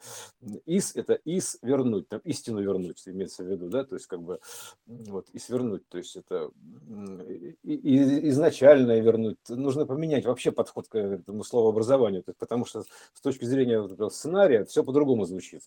из, 0.66 0.96
это 0.96 1.14
из 1.14 1.58
вернуть, 1.62 2.08
там 2.10 2.20
истину 2.24 2.62
вернуть, 2.62 3.02
имеется 3.08 3.44
в 3.44 3.48
виду, 3.48 3.70
да, 3.70 3.84
то 3.84 3.96
есть 3.96 4.08
как 4.08 4.22
бы 4.22 4.40
вот 4.88 5.30
и 5.30 5.40
свернуть, 5.40 5.88
то 5.88 5.98
есть 6.00 6.16
это 6.16 6.50
и- 7.28 7.58
и- 7.64 8.30
изначальное 8.30 9.02
вернуть, 9.02 9.38
нужно 9.50 9.86
поменять 9.86 10.26
вообще 10.26 10.52
подход 10.52 10.88
к 10.88 10.96
этому 10.98 11.44
словообразованию, 11.44 12.24
потому 12.40 12.66
что 12.66 12.84
с 13.14 13.22
точки 13.22 13.46
зрения 13.46 13.88
сценария 14.10 14.66
все 14.66 14.84
по-другому 14.84 15.26
звучит. 15.26 15.62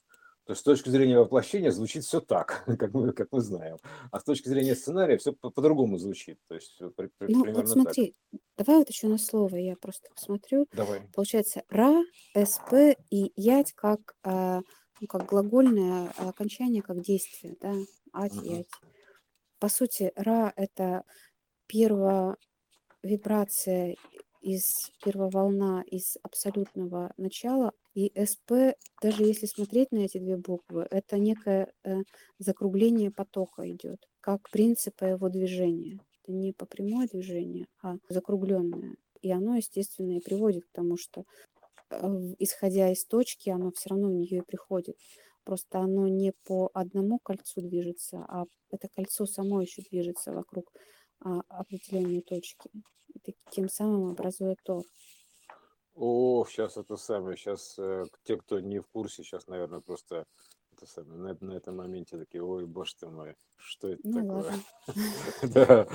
То 0.46 0.52
есть 0.52 0.60
с 0.60 0.64
точки 0.64 0.88
зрения 0.90 1.18
воплощения 1.18 1.72
звучит 1.72 2.04
все 2.04 2.20
так, 2.20 2.62
как 2.78 2.94
мы, 2.94 3.12
как 3.12 3.28
мы 3.32 3.40
знаем. 3.40 3.78
А 4.12 4.20
с 4.20 4.24
точки 4.24 4.48
зрения 4.48 4.76
сценария 4.76 5.18
все 5.18 5.32
по- 5.32 5.50
по-другому 5.50 5.98
звучит. 5.98 6.38
То 6.46 6.54
есть 6.54 6.78
при- 6.96 7.10
при- 7.18 7.32
Ну, 7.32 7.38
вот 7.38 7.42
примерно 7.44 7.62
так. 7.62 7.82
смотри, 7.82 8.14
давай 8.56 8.78
вот 8.78 8.88
еще 8.88 9.08
на 9.08 9.18
слово 9.18 9.56
я 9.56 9.76
просто 9.76 10.08
посмотрю. 10.14 10.66
Давай. 10.72 11.02
Получается, 11.12 11.64
ра, 11.68 12.00
сп 12.44 12.96
и 13.10 13.32
ять 13.34 13.72
как, 13.72 14.14
а, 14.22 14.60
ну, 15.00 15.06
как 15.08 15.26
глагольное 15.26 16.12
окончание, 16.16 16.82
как 16.82 17.02
действие, 17.02 17.56
да, 17.60 17.74
ать, 18.12 18.34
Мгм. 18.34 18.44
ять. 18.44 18.70
По 19.58 19.68
сути, 19.68 20.12
ра– 20.14 20.52
это 20.56 21.02
первая 21.66 22.36
вибрация 23.02 23.96
из 24.40 24.90
первая 25.04 25.30
волна 25.30 25.82
из 25.86 26.16
абсолютного 26.22 27.12
начала, 27.16 27.72
и 27.94 28.12
СП, 28.14 28.76
даже 29.02 29.24
если 29.24 29.46
смотреть 29.46 29.92
на 29.92 29.98
эти 29.98 30.18
две 30.18 30.36
буквы, 30.36 30.86
это 30.90 31.18
некое 31.18 31.72
э, 31.84 32.02
закругление 32.38 33.10
потока 33.10 33.70
идет, 33.70 34.06
как 34.20 34.50
принципа 34.50 35.04
его 35.04 35.28
движения. 35.28 36.00
Это 36.22 36.32
не 36.32 36.52
по 36.52 36.66
прямое 36.66 37.08
движение, 37.08 37.66
а 37.82 37.96
закругленное. 38.08 38.96
И 39.22 39.32
оно, 39.32 39.56
естественно, 39.56 40.16
и 40.18 40.20
приводит 40.20 40.64
к 40.66 40.72
тому, 40.72 40.96
что 40.96 41.24
э, 41.90 41.96
исходя 42.38 42.92
из 42.92 43.04
точки, 43.04 43.50
оно 43.50 43.70
все 43.72 43.90
равно 43.90 44.08
в 44.08 44.12
нее 44.12 44.38
и 44.38 44.46
приходит. 44.46 44.96
Просто 45.44 45.78
оно 45.78 46.08
не 46.08 46.32
по 46.44 46.70
одному 46.74 47.18
кольцу 47.18 47.60
движется, 47.60 48.18
а 48.28 48.44
это 48.70 48.88
кольцо 48.88 49.26
само 49.26 49.62
еще 49.62 49.82
движется 49.82 50.32
вокруг 50.32 50.72
а, 51.20 51.40
определенной 51.48 52.22
точки. 52.22 52.70
И 53.24 53.34
тем 53.50 53.68
самым 53.68 54.10
образуя 54.10 54.56
тор. 54.62 54.84
О, 55.94 56.44
сейчас 56.46 56.76
это 56.76 56.96
самое, 56.96 57.36
сейчас 57.36 57.78
те, 58.24 58.36
кто 58.36 58.60
не 58.60 58.80
в 58.80 58.86
курсе, 58.88 59.22
сейчас, 59.22 59.46
наверное, 59.46 59.80
просто 59.80 60.26
это 60.76 60.86
самое, 60.86 61.18
на, 61.18 61.36
на 61.40 61.52
этом 61.52 61.76
моменте 61.76 62.18
такие, 62.18 62.42
ой, 62.42 62.66
боже 62.66 62.94
ты 62.98 63.08
мой, 63.08 63.34
что 63.56 63.88
это 63.88 64.00
Ну 64.04 64.26
такое? 64.26 64.54
Да, 65.42 65.86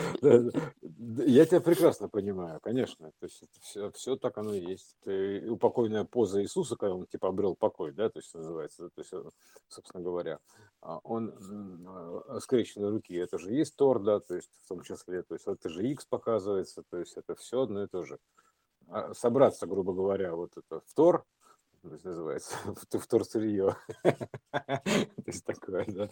я 1.23 1.45
тебя 1.45 1.61
прекрасно 1.61 2.09
понимаю, 2.09 2.59
конечно. 2.61 3.11
То 3.19 3.25
есть 3.25 3.43
все, 3.61 3.91
все 3.91 4.15
так 4.15 4.37
оно 4.37 4.53
и 4.53 4.59
есть. 4.59 4.97
Упокойная 5.47 6.05
поза 6.05 6.41
Иисуса, 6.41 6.75
когда 6.75 6.95
он 6.95 7.05
типа 7.05 7.29
обрел 7.29 7.55
покой, 7.55 7.93
да, 7.93 8.09
то 8.09 8.19
есть 8.19 8.33
называется, 8.33 8.89
то 8.89 9.01
есть, 9.01 9.13
собственно 9.67 10.03
говоря, 10.03 10.39
а, 10.81 10.99
он 11.03 11.33
скрещенные 12.39 12.89
руки, 12.89 13.13
это 13.13 13.37
же 13.37 13.53
есть 13.53 13.75
Тор, 13.75 14.01
да, 14.01 14.19
то 14.19 14.35
есть 14.35 14.49
в 14.65 14.67
том 14.67 14.81
числе, 14.81 15.23
то 15.23 15.35
есть 15.35 15.47
это 15.47 15.69
же 15.69 15.87
X 15.87 16.05
показывается, 16.05 16.83
то 16.89 16.97
есть 16.97 17.15
это 17.17 17.35
все 17.35 17.61
одно 17.61 17.83
и 17.83 17.87
то 17.87 18.03
же. 18.03 18.19
А 18.87 19.13
собраться, 19.13 19.67
грубо 19.67 19.93
говоря, 19.93 20.35
вот 20.35 20.57
это 20.57 20.81
в 20.81 20.93
Тор, 20.93 21.25
то 21.81 21.89
есть 21.93 22.05
называется, 22.05 22.55
в, 22.65 22.97
в 22.99 23.07
Тор 23.07 23.25
сырье. 23.25 23.75
То 24.03 25.23
есть 25.25 25.45
такое, 25.45 25.85
да. 25.87 26.09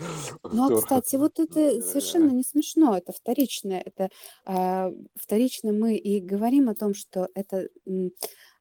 Ну, 0.51 0.67
а, 0.67 0.71
кстати, 0.71 1.15
вот 1.15 1.39
это 1.39 1.81
совершенно 1.81 2.31
не 2.31 2.43
смешно, 2.43 2.97
это 2.97 3.11
вторичное. 3.11 3.81
Это 3.85 4.09
а, 4.45 4.91
вторично 5.15 5.71
мы 5.71 5.95
и 5.95 6.19
говорим 6.19 6.69
о 6.69 6.75
том, 6.75 6.93
что 6.93 7.27
это 7.35 7.69
м, 7.85 8.11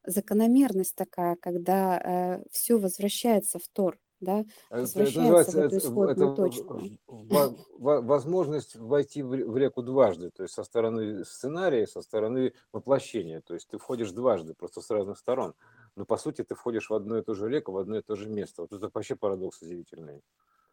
закономерность 0.07 0.95
такая, 0.97 1.37
когда 1.37 2.41
все 2.51 2.79
возвращается 2.79 3.59
в 3.59 3.69
Тор, 3.73 3.99
да, 4.21 4.45
Это, 4.71 4.83
это 5.03 5.21
возвращается 5.21 5.53
называется 5.53 5.61
в 5.91 6.03
эту 6.03 6.07
это, 6.07 6.25
это 6.25 6.35
точку. 6.35 6.81
во- 7.07 7.55
во- 7.79 8.01
возможность 8.03 8.77
войти 8.77 9.23
в 9.23 9.57
реку 9.57 9.83
дважды, 9.83 10.31
то 10.31 10.43
есть 10.43 10.55
со 10.55 10.63
стороны 10.63 11.25
сценария, 11.25 11.87
со 11.87 12.03
стороны 12.03 12.53
воплощения. 12.73 13.41
То 13.41 13.55
есть 13.55 13.69
ты 13.69 13.79
входишь 13.79 14.13
дважды, 14.13 14.55
просто 14.55 14.81
с 14.83 14.91
разных 14.91 15.19
сторон. 15.19 15.55
Но 15.99 16.05
по 16.05 16.17
сути 16.17 16.45
ты 16.45 16.55
входишь 16.55 16.91
в 16.91 16.95
одну 16.95 17.19
и 17.19 17.23
ту 17.25 17.35
же 17.35 17.49
реку, 17.49 17.73
в 17.73 17.77
одно 17.79 17.99
и 17.99 18.03
то 18.03 18.15
же 18.15 18.29
место. 18.29 18.63
Вот 18.63 18.73
это 18.73 18.89
вообще 18.95 19.17
парадокс 19.17 19.61
удивительный. 19.63 20.23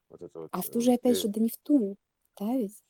Вот 0.10 0.22
это 0.22 0.40
вот, 0.42 0.50
А 0.52 0.62
в 0.62 0.66
э, 0.68 0.72
ту 0.72 0.82
же, 0.82 0.94
опять 0.94 1.16
ты- 1.16 1.22
же, 1.22 1.28
да 1.30 1.42
не 1.42 1.50
в 1.50 1.58
ту, 1.58 1.98
да 2.40 2.56
ведь? 2.56 2.84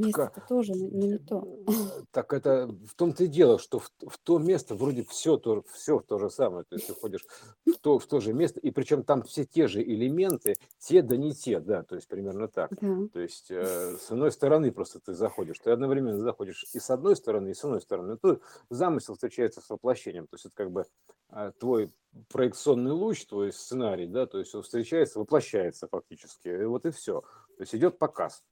Так, 0.00 0.06
Место-то 0.06 0.42
тоже, 0.48 0.72
но 0.74 1.06
не 1.06 1.18
то. 1.18 1.46
Э, 1.66 1.72
Так 2.12 2.32
это 2.32 2.68
в 2.86 2.94
том-то 2.94 3.24
и 3.24 3.26
дело, 3.26 3.58
что 3.58 3.78
в, 3.78 3.90
в 4.06 4.18
то 4.22 4.38
место 4.38 4.74
вроде 4.74 5.04
все 5.04 5.36
то, 5.36 5.62
все 5.72 6.00
то 6.00 6.18
же 6.18 6.30
самое. 6.30 6.64
То 6.64 6.76
есть 6.76 6.86
ты 6.86 6.94
ходишь 6.94 7.24
в 7.66 7.78
то, 7.80 7.98
в 7.98 8.06
то 8.06 8.20
же 8.20 8.32
место, 8.32 8.60
и 8.60 8.70
причем 8.70 9.02
там 9.02 9.22
все 9.22 9.44
те 9.44 9.66
же 9.68 9.82
элементы, 9.82 10.56
те 10.78 11.02
да 11.02 11.16
не 11.16 11.32
те, 11.32 11.60
да, 11.60 11.82
то 11.82 11.96
есть 11.96 12.08
примерно 12.08 12.48
так. 12.48 12.70
Да. 12.80 13.08
То 13.12 13.20
есть 13.20 13.50
э, 13.50 13.96
с 13.98 14.10
одной 14.10 14.32
стороны 14.32 14.72
просто 14.72 15.00
ты 15.00 15.14
заходишь, 15.14 15.58
ты 15.58 15.70
одновременно 15.70 16.18
заходишь 16.18 16.64
и 16.72 16.78
с 16.78 16.90
одной 16.90 17.16
стороны, 17.16 17.48
и 17.50 17.54
с 17.54 17.64
одной 17.64 17.80
стороны. 17.80 18.16
Тут 18.16 18.42
замысел 18.70 19.14
встречается 19.14 19.60
с 19.60 19.68
воплощением, 19.70 20.26
то 20.26 20.34
есть 20.34 20.46
это 20.46 20.54
как 20.54 20.70
бы 20.70 20.84
э, 21.30 21.52
твой 21.58 21.92
проекционный 22.32 22.92
луч, 22.92 23.26
твой 23.26 23.52
сценарий, 23.52 24.06
да, 24.06 24.26
то 24.26 24.38
есть 24.38 24.54
он 24.54 24.62
встречается, 24.62 25.18
воплощается 25.18 25.88
фактически, 25.88 26.48
и 26.48 26.64
вот 26.64 26.86
и 26.86 26.90
все. 26.90 27.22
То 27.56 27.62
есть 27.62 27.74
идет 27.74 27.98
показ 27.98 28.42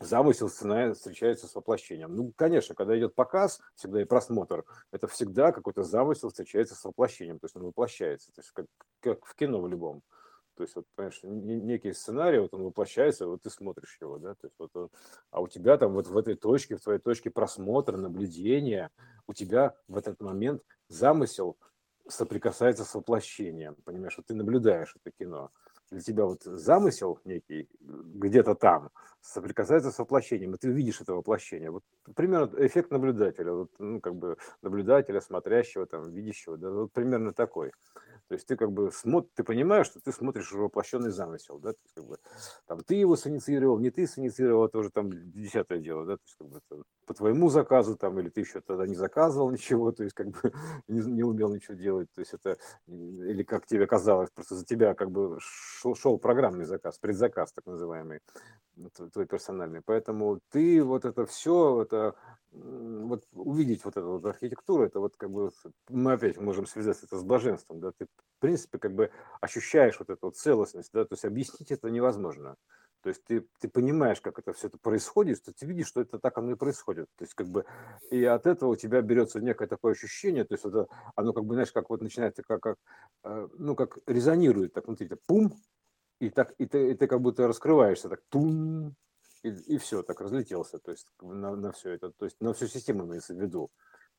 замысел 0.00 0.48
сценария 0.48 0.94
встречается 0.94 1.46
с 1.46 1.54
воплощением. 1.54 2.14
Ну, 2.14 2.32
конечно, 2.36 2.74
когда 2.74 2.98
идет 2.98 3.14
показ, 3.14 3.60
всегда 3.74 4.02
и 4.02 4.04
просмотр, 4.04 4.64
это 4.92 5.06
всегда 5.08 5.52
какой-то 5.52 5.82
замысел 5.82 6.28
встречается 6.28 6.74
с 6.74 6.84
воплощением, 6.84 7.38
то 7.38 7.46
есть 7.46 7.56
он 7.56 7.62
воплощается, 7.62 8.32
то 8.32 8.40
есть 8.40 8.50
как, 8.52 8.66
как 9.00 9.24
в 9.24 9.34
кино 9.34 9.60
в 9.60 9.68
любом. 9.68 10.02
То 10.56 10.62
есть, 10.62 10.74
вот, 10.74 10.86
понимаешь, 10.94 11.20
не- 11.22 11.60
некий 11.60 11.92
сценарий, 11.92 12.38
вот 12.38 12.54
он 12.54 12.62
воплощается, 12.62 13.26
вот 13.26 13.42
ты 13.42 13.50
смотришь 13.50 13.98
его, 14.00 14.18
да, 14.18 14.34
то 14.34 14.46
есть 14.46 14.56
вот 14.58 14.70
он, 14.74 14.90
а 15.30 15.40
у 15.40 15.48
тебя 15.48 15.76
там 15.76 15.92
вот 15.92 16.06
в 16.06 16.16
этой 16.16 16.34
точке, 16.34 16.76
в 16.76 16.82
твоей 16.82 16.98
точке 16.98 17.30
просмотра, 17.30 17.96
наблюдения, 17.96 18.90
у 19.26 19.34
тебя 19.34 19.74
в 19.86 19.98
этот 19.98 20.20
момент 20.22 20.62
замысел 20.88 21.58
соприкасается 22.08 22.84
с 22.84 22.94
воплощением, 22.94 23.76
понимаешь, 23.84 24.16
вот 24.16 24.26
ты 24.26 24.34
наблюдаешь 24.34 24.96
это 24.96 25.14
кино, 25.18 25.50
для 25.90 26.00
тебя 26.00 26.24
вот 26.24 26.42
замысел 26.42 27.20
некий 27.24 27.68
где-то 27.80 28.54
там 28.54 28.90
соприкасается 29.20 29.90
с 29.90 29.98
воплощением, 29.98 30.54
и 30.54 30.58
ты 30.58 30.68
видишь 30.68 31.00
это 31.00 31.14
воплощение. 31.14 31.70
Вот 31.70 31.82
примерно 32.14 32.50
эффект 32.64 32.90
наблюдателя, 32.90 33.52
вот, 33.52 33.70
ну, 33.78 34.00
как 34.00 34.14
бы 34.14 34.36
наблюдателя, 34.62 35.20
смотрящего, 35.20 35.86
там, 35.86 36.12
видящего, 36.12 36.56
да, 36.56 36.70
вот 36.70 36.92
примерно 36.92 37.32
такой. 37.32 37.72
То 38.28 38.34
есть 38.34 38.46
ты 38.46 38.56
как 38.56 38.72
бы 38.72 38.90
смотр, 38.90 39.28
ты 39.34 39.44
понимаешь, 39.44 39.86
что 39.86 40.00
ты 40.00 40.10
смотришь 40.10 40.50
воплощенный 40.52 41.10
замысел, 41.10 41.58
да, 41.58 41.70
есть, 41.70 41.94
как 41.94 42.04
бы, 42.04 42.18
там 42.66 42.80
ты 42.82 42.96
его 42.96 43.16
синициировал, 43.16 43.78
не 43.78 43.90
ты 43.90 44.06
синициировал, 44.06 44.66
это 44.66 44.78
уже 44.78 44.90
там 44.90 45.10
десятое 45.12 45.78
дело, 45.78 46.04
да, 46.04 46.16
то 46.16 46.22
есть 46.24 46.36
как 46.36 46.48
бы 46.48 46.60
это 46.68 46.82
по 47.06 47.14
твоему 47.14 47.48
заказу 47.48 47.96
там, 47.96 48.18
или 48.18 48.28
ты 48.28 48.40
еще 48.40 48.60
тогда 48.60 48.86
не 48.86 48.96
заказывал 48.96 49.50
ничего, 49.52 49.92
то 49.92 50.02
есть 50.02 50.14
как 50.14 50.28
бы 50.28 50.52
не, 50.88 51.00
не 51.00 51.22
умел 51.22 51.54
ничего 51.54 51.74
делать, 51.74 52.08
то 52.14 52.20
есть 52.20 52.34
это, 52.34 52.58
или 52.86 53.44
как 53.44 53.66
тебе 53.66 53.86
казалось, 53.86 54.30
просто 54.30 54.56
за 54.56 54.64
тебя 54.64 54.94
как 54.94 55.10
бы 55.10 55.38
шел, 55.40 55.94
шел 55.94 56.18
программный 56.18 56.64
заказ, 56.64 56.98
предзаказ 56.98 57.52
так 57.52 57.66
называемый, 57.66 58.20
твой 59.12 59.26
персональный, 59.26 59.80
поэтому 59.84 60.40
ты 60.50 60.82
вот 60.82 61.04
это 61.04 61.26
все, 61.26 61.82
это 61.82 62.14
вот 62.52 63.24
увидеть 63.32 63.84
вот 63.84 63.96
эту 63.96 64.12
вот 64.12 64.24
архитектуру, 64.24 64.84
это 64.84 65.00
вот 65.00 65.16
как 65.16 65.30
бы 65.30 65.50
мы 65.88 66.12
опять 66.12 66.38
можем 66.38 66.66
связать 66.66 67.02
это 67.02 67.18
с 67.18 67.22
блаженством, 67.22 67.80
да, 67.80 67.92
ты 67.92 68.06
в 68.06 68.40
принципе 68.40 68.78
как 68.78 68.94
бы 68.94 69.10
ощущаешь 69.40 69.98
вот 69.98 70.10
эту 70.10 70.26
вот 70.26 70.36
целостность, 70.36 70.90
да, 70.92 71.04
то 71.04 71.14
есть 71.14 71.24
объяснить 71.24 71.70
это 71.70 71.90
невозможно. 71.90 72.56
То 73.02 73.10
есть 73.10 73.22
ты, 73.24 73.46
ты 73.60 73.68
понимаешь, 73.68 74.20
как 74.20 74.38
это 74.40 74.52
все 74.52 74.66
это 74.66 74.78
происходит, 74.78 75.38
что 75.38 75.52
ты 75.52 75.64
видишь, 75.64 75.86
что 75.86 76.00
это 76.00 76.18
так 76.18 76.36
оно 76.38 76.52
и 76.52 76.56
происходит. 76.56 77.06
То 77.16 77.22
есть 77.22 77.34
как 77.34 77.46
бы 77.46 77.64
и 78.10 78.24
от 78.24 78.46
этого 78.46 78.70
у 78.70 78.76
тебя 78.76 79.00
берется 79.00 79.40
некое 79.40 79.68
такое 79.68 79.92
ощущение, 79.92 80.44
то 80.44 80.54
есть 80.54 80.64
это, 80.64 80.88
оно 81.14 81.32
как 81.32 81.44
бы, 81.44 81.54
знаешь, 81.54 81.70
как 81.70 81.88
вот 81.88 82.02
начинает, 82.02 82.36
как, 82.48 82.60
как, 82.60 82.76
э, 83.22 83.48
ну, 83.58 83.76
как 83.76 83.98
резонирует, 84.06 84.72
так 84.72 84.88
внутри, 84.88 85.06
так 85.06 85.20
пум, 85.24 85.54
и 86.20 86.30
так, 86.30 86.54
и 86.58 86.66
ты, 86.66 86.92
и 86.92 86.94
ты 86.94 87.06
как 87.06 87.20
будто 87.20 87.46
раскрываешься, 87.46 88.08
так 88.08 88.22
тум, 88.28 88.94
и, 89.42 89.48
и 89.48 89.78
все, 89.78 90.02
так 90.02 90.20
разлетелся, 90.20 90.78
то 90.78 90.90
есть 90.90 91.08
на, 91.20 91.54
на 91.54 91.72
все 91.72 91.90
это, 91.90 92.10
то 92.10 92.24
есть 92.24 92.40
на 92.40 92.52
всю 92.52 92.66
систему 92.66 93.04
имеется 93.04 93.34
в 93.34 93.40
виду. 93.40 93.70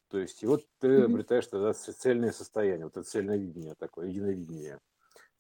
То 0.10 0.19
есть 0.19 0.41
и 0.41 0.47
вот 0.47 0.65
ты 0.79 1.01
обретаешь 1.01 1.47
тогда 1.47 1.73
цельное 1.73 2.31
состояние, 2.31 2.86
вот 2.86 2.95
это 2.95 3.03
цельное 3.03 3.38
видение 3.38 3.75
такое, 3.75 4.07
единовидение, 4.07 4.79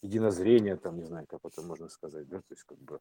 единозрение, 0.01 0.75
там, 0.75 0.97
не 0.97 1.05
знаю, 1.05 1.25
как 1.27 1.39
это 1.45 1.61
можно 1.61 1.87
сказать, 1.87 2.27
да, 2.27 2.39
то 2.39 2.51
есть 2.51 2.63
как 2.63 2.77
бы 2.79 2.99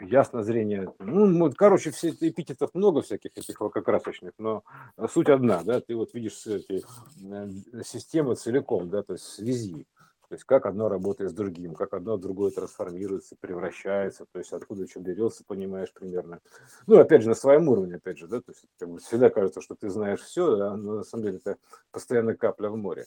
ясно 0.00 0.42
зрение, 0.42 0.92
ну, 0.98 1.38
вот, 1.38 1.54
короче, 1.56 1.90
все 1.90 2.10
эпитетов 2.10 2.70
много 2.74 3.02
всяких 3.02 3.36
этих 3.36 3.60
лакокрасочных, 3.60 4.32
но 4.38 4.62
суть 5.08 5.28
одна, 5.28 5.62
да, 5.64 5.80
ты 5.80 5.96
вот 5.96 6.14
видишь 6.14 6.46
эти 6.46 6.82
э, 7.22 7.82
системы 7.82 8.36
целиком, 8.36 8.88
да, 8.88 9.02
то 9.02 9.14
есть 9.14 9.24
связи, 9.24 9.86
то 10.32 10.36
есть 10.36 10.46
как 10.46 10.64
одно 10.64 10.88
работает 10.88 11.30
с 11.30 11.34
другим, 11.34 11.74
как 11.74 11.92
одно 11.92 12.16
другое 12.16 12.52
трансформируется, 12.52 13.36
превращается, 13.38 14.24
то 14.32 14.38
есть 14.38 14.50
откуда 14.54 14.88
что 14.88 14.98
берется, 14.98 15.44
понимаешь 15.46 15.92
примерно. 15.92 16.40
Ну, 16.86 16.98
опять 16.98 17.20
же, 17.20 17.28
на 17.28 17.34
своем 17.34 17.68
уровне, 17.68 17.96
опять 17.96 18.16
же, 18.16 18.26
да, 18.28 18.38
то 18.40 18.52
есть 18.52 18.64
как 18.78 18.88
бы 18.88 18.98
всегда 18.98 19.28
кажется, 19.28 19.60
что 19.60 19.74
ты 19.74 19.90
знаешь 19.90 20.22
все, 20.22 20.58
а 20.58 20.74
на 20.74 21.02
самом 21.02 21.24
деле 21.24 21.36
это 21.36 21.58
постоянно 21.90 22.34
капля 22.34 22.70
в 22.70 22.78
море. 22.78 23.04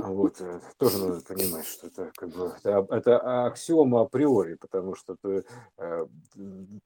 А 0.00 0.10
вот, 0.10 0.40
э, 0.40 0.60
тоже 0.78 0.98
надо 0.98 1.20
понимать, 1.20 1.66
что 1.66 1.86
это 1.86 2.10
как 2.16 2.30
бы 2.30 2.54
это, 2.62 2.86
это 2.88 3.46
аксиома 3.46 4.02
априори, 4.02 4.54
потому 4.54 4.94
что 4.94 5.16
ты, 5.20 5.44
э, 5.76 6.06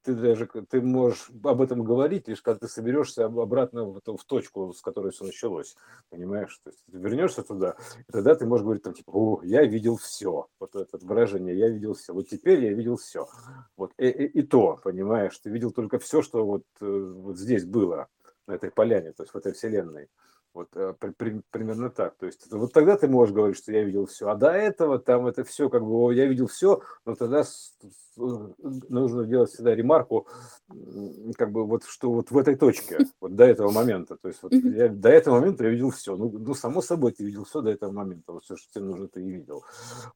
ты 0.02 0.14
даже 0.14 0.46
ты 0.46 0.80
можешь 0.80 1.30
об 1.44 1.60
этом 1.60 1.84
говорить, 1.84 2.26
лишь 2.26 2.42
когда 2.42 2.60
ты 2.60 2.68
соберешься 2.68 3.26
обратно 3.26 3.84
в, 3.84 4.00
в 4.00 4.24
точку, 4.24 4.72
с 4.72 4.80
которой 4.80 5.12
все 5.12 5.24
началось. 5.24 5.76
Понимаешь? 6.10 6.58
То 6.64 6.70
есть 6.70 6.82
ты 6.90 6.98
вернешься 6.98 7.42
туда, 7.44 7.76
и 8.08 8.12
тогда 8.12 8.34
ты 8.34 8.44
можешь 8.44 8.64
говорить 8.64 8.82
там 8.82 8.94
типа, 8.94 9.10
о, 9.12 9.40
я 9.44 9.64
видел 9.64 9.96
все. 9.96 10.48
Вот 10.58 10.74
это 10.74 10.98
выражение, 10.98 11.56
я 11.56 11.68
видел 11.68 11.94
все. 11.94 12.12
Вот 12.12 12.28
теперь 12.28 12.64
я 12.64 12.72
видел 12.72 12.96
все. 12.96 13.28
Вот 13.76 13.92
и, 13.98 14.08
и, 14.08 14.40
и 14.40 14.42
то, 14.42 14.80
понимаешь, 14.82 15.38
ты 15.38 15.50
видел 15.50 15.70
только 15.70 16.00
все, 16.00 16.22
что 16.22 16.44
вот, 16.44 16.64
э, 16.80 17.12
вот 17.16 17.38
здесь 17.38 17.64
было 17.64 18.08
на 18.48 18.54
этой 18.54 18.70
поляне, 18.70 19.12
то 19.12 19.22
есть 19.22 19.32
в 19.32 19.36
этой 19.36 19.52
вселенной. 19.52 20.08
Вот 20.56 20.68
э, 20.74 20.94
при, 20.98 21.10
при, 21.10 21.42
примерно 21.50 21.90
так. 21.90 22.16
То 22.16 22.24
есть 22.24 22.50
вот 22.50 22.72
тогда 22.72 22.96
ты 22.96 23.08
можешь 23.08 23.34
говорить, 23.34 23.58
что 23.58 23.72
я 23.72 23.84
видел 23.84 24.06
все. 24.06 24.28
А 24.28 24.34
до 24.34 24.50
этого 24.52 24.98
там 24.98 25.26
это 25.26 25.44
все 25.44 25.68
как 25.68 25.84
бы, 25.84 26.14
я 26.14 26.24
видел 26.24 26.46
все, 26.46 26.80
но 27.04 27.14
тогда 27.14 27.44
нужно 28.16 29.26
делать 29.26 29.50
всегда 29.50 29.74
ремарку, 29.74 30.26
как 31.36 31.52
бы 31.52 31.66
вот 31.66 31.84
что 31.84 32.10
вот 32.10 32.30
в 32.30 32.38
этой 32.38 32.56
точке, 32.56 33.00
вот 33.20 33.36
до 33.36 33.44
этого 33.44 33.70
момента. 33.70 34.16
То 34.16 34.28
есть 34.28 34.42
вот 34.42 34.54
я, 34.54 34.88
до 34.88 35.10
этого 35.10 35.40
момента 35.40 35.64
я 35.64 35.70
видел 35.70 35.90
все. 35.90 36.16
Ну, 36.16 36.30
ну, 36.30 36.54
само 36.54 36.80
собой, 36.80 37.12
ты 37.12 37.24
видел 37.24 37.44
все 37.44 37.60
до 37.60 37.70
этого 37.70 37.92
момента. 37.92 38.32
Вот 38.32 38.44
все, 38.44 38.56
что 38.56 38.72
тебе 38.72 38.84
нужно, 38.84 39.08
ты 39.08 39.22
и 39.22 39.30
видел. 39.30 39.62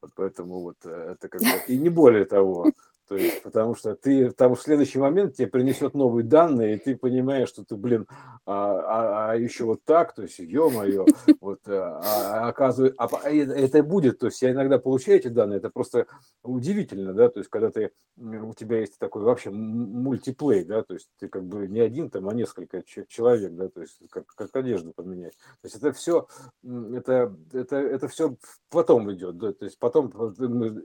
Вот 0.01 0.09
поэтому 0.15 0.61
вот 0.61 0.77
э, 0.85 1.13
это 1.13 1.29
как 1.29 1.41
бы... 1.41 1.47
И 1.67 1.77
не 1.77 1.89
более 1.89 2.25
того. 2.25 2.71
То 3.11 3.17
есть, 3.17 3.43
потому 3.43 3.75
что 3.75 3.93
ты 3.93 4.31
там 4.31 4.55
в 4.55 4.61
следующий 4.61 4.97
момент 4.97 5.35
тебе 5.35 5.47
принесет 5.47 5.93
новые 5.95 6.23
данные, 6.23 6.75
и 6.75 6.79
ты 6.79 6.95
понимаешь, 6.95 7.49
что 7.49 7.65
ты, 7.65 7.75
блин, 7.75 8.07
а, 8.45 8.79
а, 8.79 9.31
а 9.31 9.35
еще 9.35 9.65
вот 9.65 9.83
так, 9.83 10.15
то 10.15 10.21
есть, 10.21 10.39
ё-моё, 10.39 11.05
вот, 11.41 11.59
э, 11.67 11.73
а, 11.73 11.99
а, 12.45 12.47
оказывается, 12.47 12.95
а, 12.97 13.09
а 13.21 13.29
это 13.29 13.83
будет, 13.83 14.19
то 14.19 14.27
есть, 14.27 14.41
я 14.41 14.51
иногда 14.51 14.79
получаю 14.79 15.17
эти 15.17 15.27
данные, 15.27 15.57
это 15.57 15.69
просто 15.69 16.07
удивительно, 16.41 17.13
да, 17.13 17.27
то 17.27 17.39
есть, 17.39 17.49
когда 17.49 17.69
ты, 17.69 17.91
у 18.15 18.53
тебя 18.53 18.79
есть 18.79 18.97
такой 18.97 19.23
вообще 19.23 19.49
мультиплей, 19.49 20.63
да, 20.63 20.81
то 20.81 20.93
есть, 20.93 21.09
ты 21.19 21.27
как 21.27 21.43
бы 21.43 21.67
не 21.67 21.81
один 21.81 22.09
там, 22.09 22.29
а 22.29 22.33
несколько 22.33 22.81
человек, 23.09 23.51
да, 23.55 23.67
то 23.67 23.81
есть, 23.81 23.99
как, 24.09 24.25
как 24.27 24.55
одежду 24.55 24.93
поменять. 24.95 25.33
То 25.33 25.65
есть, 25.65 25.75
это 25.75 25.91
все, 25.91 26.29
это, 26.63 27.35
это, 27.51 27.75
это 27.75 28.07
все 28.07 28.37
потом 28.69 29.11
идет, 29.11 29.37
да, 29.37 29.51
то 29.51 29.65
есть, 29.65 29.77
потом 29.79 30.07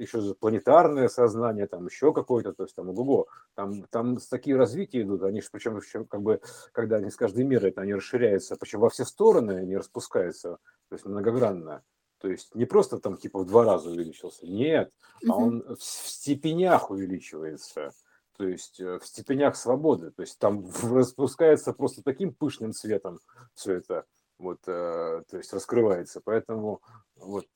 еще 0.00 0.34
планетарное 0.34 1.06
сознание, 1.06 1.68
там 1.68 1.86
еще 1.86 2.15
какой-то, 2.16 2.52
то 2.52 2.64
есть 2.64 2.74
там 2.74 2.88
ого 2.88 3.26
там, 3.54 3.84
там 3.84 4.18
такие 4.30 4.56
развития 4.56 5.02
идут, 5.02 5.22
они 5.22 5.40
же 5.40 5.48
причем 5.52 6.06
как 6.06 6.22
бы, 6.22 6.40
когда 6.72 6.96
они 6.96 7.10
с 7.10 7.16
каждой 7.16 7.44
мерой, 7.44 7.70
это 7.70 7.82
они 7.82 7.94
расширяются, 7.94 8.56
причем 8.56 8.80
во 8.80 8.88
все 8.88 9.04
стороны 9.04 9.52
они 9.52 9.76
распускаются, 9.76 10.58
то 10.88 10.94
есть 10.94 11.04
многогранно. 11.04 11.82
То 12.18 12.28
есть 12.28 12.54
не 12.54 12.64
просто 12.64 12.98
там 12.98 13.18
типа 13.18 13.40
в 13.40 13.46
два 13.46 13.64
раза 13.64 13.90
увеличился, 13.90 14.46
нет, 14.46 14.90
а 15.28 15.36
он 15.36 15.62
в 15.76 15.82
степенях 15.82 16.90
увеличивается 16.90 17.92
то 18.36 18.46
есть 18.46 18.80
э, 18.80 18.98
в 18.98 19.06
степенях 19.06 19.56
свободы, 19.56 20.10
то 20.10 20.22
есть 20.22 20.38
там 20.38 20.66
распускается 20.82 21.72
просто 21.72 22.02
таким 22.02 22.34
пышным 22.34 22.72
цветом 22.72 23.18
все 23.54 23.74
это, 23.74 24.04
вот, 24.38 24.58
э, 24.66 25.22
то 25.30 25.36
есть 25.36 25.52
раскрывается, 25.52 26.20
поэтому 26.24 26.80
вот, 27.16 27.46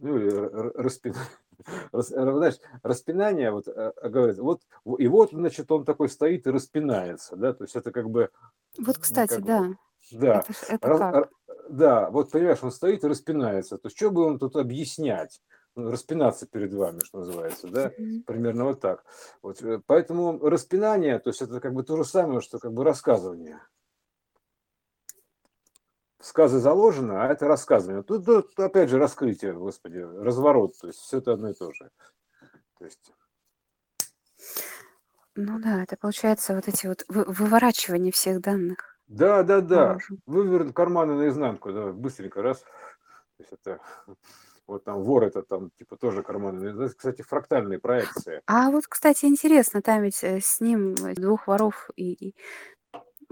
ну, 0.00 0.70
распи, 0.74 1.12
знаешь, 1.92 2.58
распинание, 2.82 3.50
вот, 3.50 3.68
э, 3.68 3.92
э, 3.96 4.08
говорит, 4.08 4.38
вот, 4.38 4.62
и 4.98 5.08
вот, 5.08 5.30
значит, 5.32 5.70
он 5.70 5.84
такой 5.84 6.08
стоит 6.08 6.46
и 6.46 6.50
распинается, 6.50 7.36
да, 7.36 7.52
то 7.52 7.64
есть 7.64 7.76
это 7.76 7.90
как 7.90 8.10
бы... 8.10 8.30
Вот, 8.78 8.98
кстати, 8.98 9.36
как, 9.36 9.44
да. 9.44 9.70
Да, 10.12 10.44
это, 10.48 10.74
это 10.74 10.88
раз, 10.88 10.98
как? 10.98 11.30
да, 11.70 12.10
вот, 12.10 12.30
понимаешь, 12.30 12.62
он 12.62 12.70
стоит 12.70 13.04
и 13.04 13.08
распинается, 13.08 13.78
то 13.78 13.86
есть 13.86 13.96
что 13.96 14.10
бы 14.10 14.24
он 14.24 14.38
тут 14.38 14.56
объяснять? 14.56 15.40
Ну, 15.76 15.90
распинаться 15.90 16.46
перед 16.46 16.72
вами, 16.72 17.00
что 17.02 17.18
называется, 17.18 17.66
да, 17.66 17.90
примерно 18.26 18.66
вот 18.66 18.80
так. 18.80 19.04
Вот, 19.42 19.60
э, 19.60 19.80
поэтому 19.84 20.38
распинание, 20.38 21.18
то 21.18 21.30
есть 21.30 21.42
это 21.42 21.58
как 21.60 21.74
бы 21.74 21.82
то 21.82 21.96
же 21.96 22.04
самое, 22.04 22.40
что 22.40 22.60
как 22.60 22.72
бы 22.72 22.84
рассказывание 22.84 23.58
сказы 26.24 26.58
заложено, 26.58 27.24
а 27.24 27.28
это 27.28 27.46
рассказывание. 27.46 28.02
Тут, 28.02 28.24
тут 28.24 28.58
опять 28.58 28.88
же 28.88 28.98
раскрытие, 28.98 29.52
господи, 29.52 29.98
разворот, 29.98 30.78
то 30.80 30.86
есть 30.86 30.98
все 31.00 31.18
это 31.18 31.34
одно 31.34 31.50
и 31.50 31.54
то 31.54 31.72
же. 31.72 31.90
То 32.78 32.84
есть... 32.84 33.12
Ну 35.36 35.58
да, 35.58 35.82
это 35.82 35.96
получается 35.96 36.54
вот 36.54 36.68
эти 36.68 36.86
вот 36.86 37.04
выворачивания 37.08 38.12
всех 38.12 38.40
данных. 38.40 38.98
Да, 39.06 39.42
да, 39.42 39.60
да. 39.60 39.98
Вывернуть 40.26 40.74
карманы 40.74 41.14
наизнанку, 41.14 41.72
да, 41.72 41.92
быстренько 41.92 42.40
раз. 42.40 42.60
То 42.60 43.40
есть 43.40 43.52
это 43.52 43.80
вот 44.66 44.84
там 44.84 45.02
вор 45.02 45.24
это 45.24 45.42
там 45.42 45.70
типа 45.76 45.96
тоже 45.96 46.22
карманы. 46.22 46.68
Это, 46.68 46.94
кстати, 46.94 47.22
фрактальные 47.22 47.78
проекции. 47.78 48.40
А 48.46 48.70
вот, 48.70 48.86
кстати, 48.86 49.26
интересно, 49.26 49.82
там 49.82 50.02
ведь 50.02 50.22
э, 50.22 50.40
с 50.40 50.60
ним 50.60 50.94
двух 50.94 51.46
воров 51.46 51.90
и, 51.96 52.12
и 52.12 52.36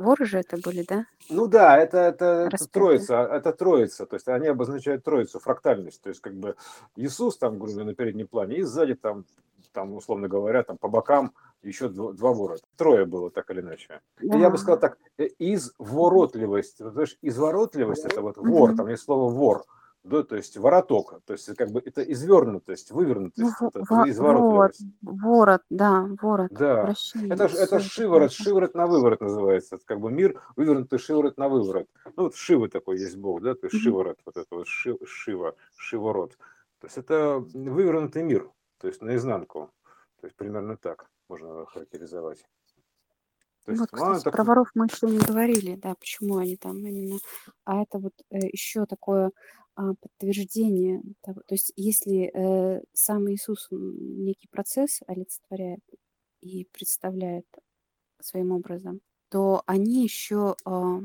Воры 0.03 0.27
же 0.27 0.38
это 0.38 0.57
были, 0.57 0.85
да? 0.88 1.07
Ну 1.31 1.47
да, 1.47 1.79
это, 1.79 1.99
это, 1.99 2.49
это 2.53 2.69
троица, 2.69 3.23
это 3.23 3.53
троица, 3.53 4.05
то 4.05 4.17
есть 4.17 4.27
они 4.29 4.49
обозначают 4.49 5.05
троицу, 5.05 5.38
фрактальность, 5.38 6.03
то 6.03 6.09
есть 6.09 6.21
как 6.21 6.35
бы 6.35 6.57
Иисус 6.97 7.38
там, 7.38 7.59
грубо 7.59 7.73
говоря, 7.73 7.91
на 7.91 7.95
переднем 7.95 8.27
плане, 8.27 8.57
и 8.57 8.62
сзади 8.62 8.95
там, 8.95 9.25
там 9.73 9.95
условно 9.95 10.27
говоря, 10.29 10.65
там 10.65 10.77
по 10.77 10.88
бокам 10.88 11.33
еще 11.62 11.88
два, 11.88 12.12
два 12.12 12.33
вора. 12.33 12.59
Трое 12.77 13.05
было, 13.05 13.31
так 13.31 13.49
или 13.51 13.61
иначе. 13.61 14.01
Да. 14.21 14.37
Я 14.38 14.51
бы 14.51 14.59
сказал 14.59 14.81
так, 14.81 14.99
э, 15.19 15.29
изворотливость, 15.38 16.79
знаешь, 16.79 17.17
изворотливость, 17.23 18.05
это 18.05 18.23
вот 18.23 18.37
вор, 18.38 18.75
там 18.75 18.88
есть 18.88 19.05
слово 19.05 19.31
вор, 19.31 19.65
да, 20.05 20.25
то 20.25 20.37
есть 20.37 20.57
вороток, 20.57 21.21
то 21.25 21.33
есть 21.33 21.55
как 21.55 21.71
бы 21.71 21.81
это 21.85 22.03
извернутость, 22.03 22.91
вывернутость, 22.91 23.55
ну, 23.61 23.69
это, 23.69 23.85
во, 23.88 24.71
ворот, 25.03 25.62
да, 25.71 26.09
ворот. 26.21 26.51
Да, 26.51 26.93
это, 27.31 27.45
это 27.45 27.79
шиворот, 27.79 28.33
шиворот 28.33 28.75
на 28.75 28.87
выворот 28.87 29.21
называется, 29.21 29.77
это 29.77 29.85
как 29.85 30.01
бы 30.01 30.11
мир 30.11 30.41
вывернутый 30.57 30.99
шиворот 30.99 31.38
на 31.38 31.49
выворот. 31.49 31.87
Ну 32.17 32.25
вот 32.25 32.35
шивы 32.35 32.69
такой 32.69 32.99
есть 32.99 33.17
бог, 33.17 33.43
да, 33.43 33.55
то 33.55 33.67
есть 33.67 33.81
шиворот, 33.81 34.19
вот 34.27 34.37
это 34.37 34.55
вот 34.57 34.67
ши, 34.67 34.97
шива, 35.05 35.55
шиворот. 35.77 36.37
То 36.81 36.87
есть 36.87 36.99
это 36.99 37.38
вывернутый 37.38 38.25
мир, 38.25 38.51
то 38.79 38.88
есть 38.88 39.03
наизнанку, 39.03 39.71
то 40.21 40.27
есть 40.27 40.37
примерно 40.37 40.77
так 40.77 41.07
можно 41.29 41.65
характеризовать. 41.67 42.45
То 43.65 43.71
есть, 43.71 43.81
вот, 43.81 43.91
кстати, 43.93 44.25
так... 44.25 44.33
про 44.33 44.43
воров 44.43 44.69
мы 44.75 44.87
еще 44.87 45.07
не 45.07 45.19
говорили, 45.19 45.77
да, 45.77 45.95
почему 45.95 46.38
они 46.38 46.57
там 46.57 46.79
именно. 46.79 47.19
А 47.65 47.83
это 47.83 47.99
вот 47.99 48.15
э, 48.31 48.38
еще 48.51 48.87
такое 48.87 49.31
подтверждение 49.74 51.02
того. 51.22 51.40
То 51.46 51.54
есть 51.54 51.72
если 51.76 52.30
э, 52.32 52.82
сам 52.92 53.30
Иисус 53.30 53.68
некий 53.70 54.48
процесс 54.48 55.00
олицетворяет 55.06 55.82
и 56.40 56.66
представляет 56.72 57.46
своим 58.20 58.52
образом, 58.52 59.00
то 59.30 59.62
они 59.66 60.02
еще 60.02 60.56
а, 60.64 61.00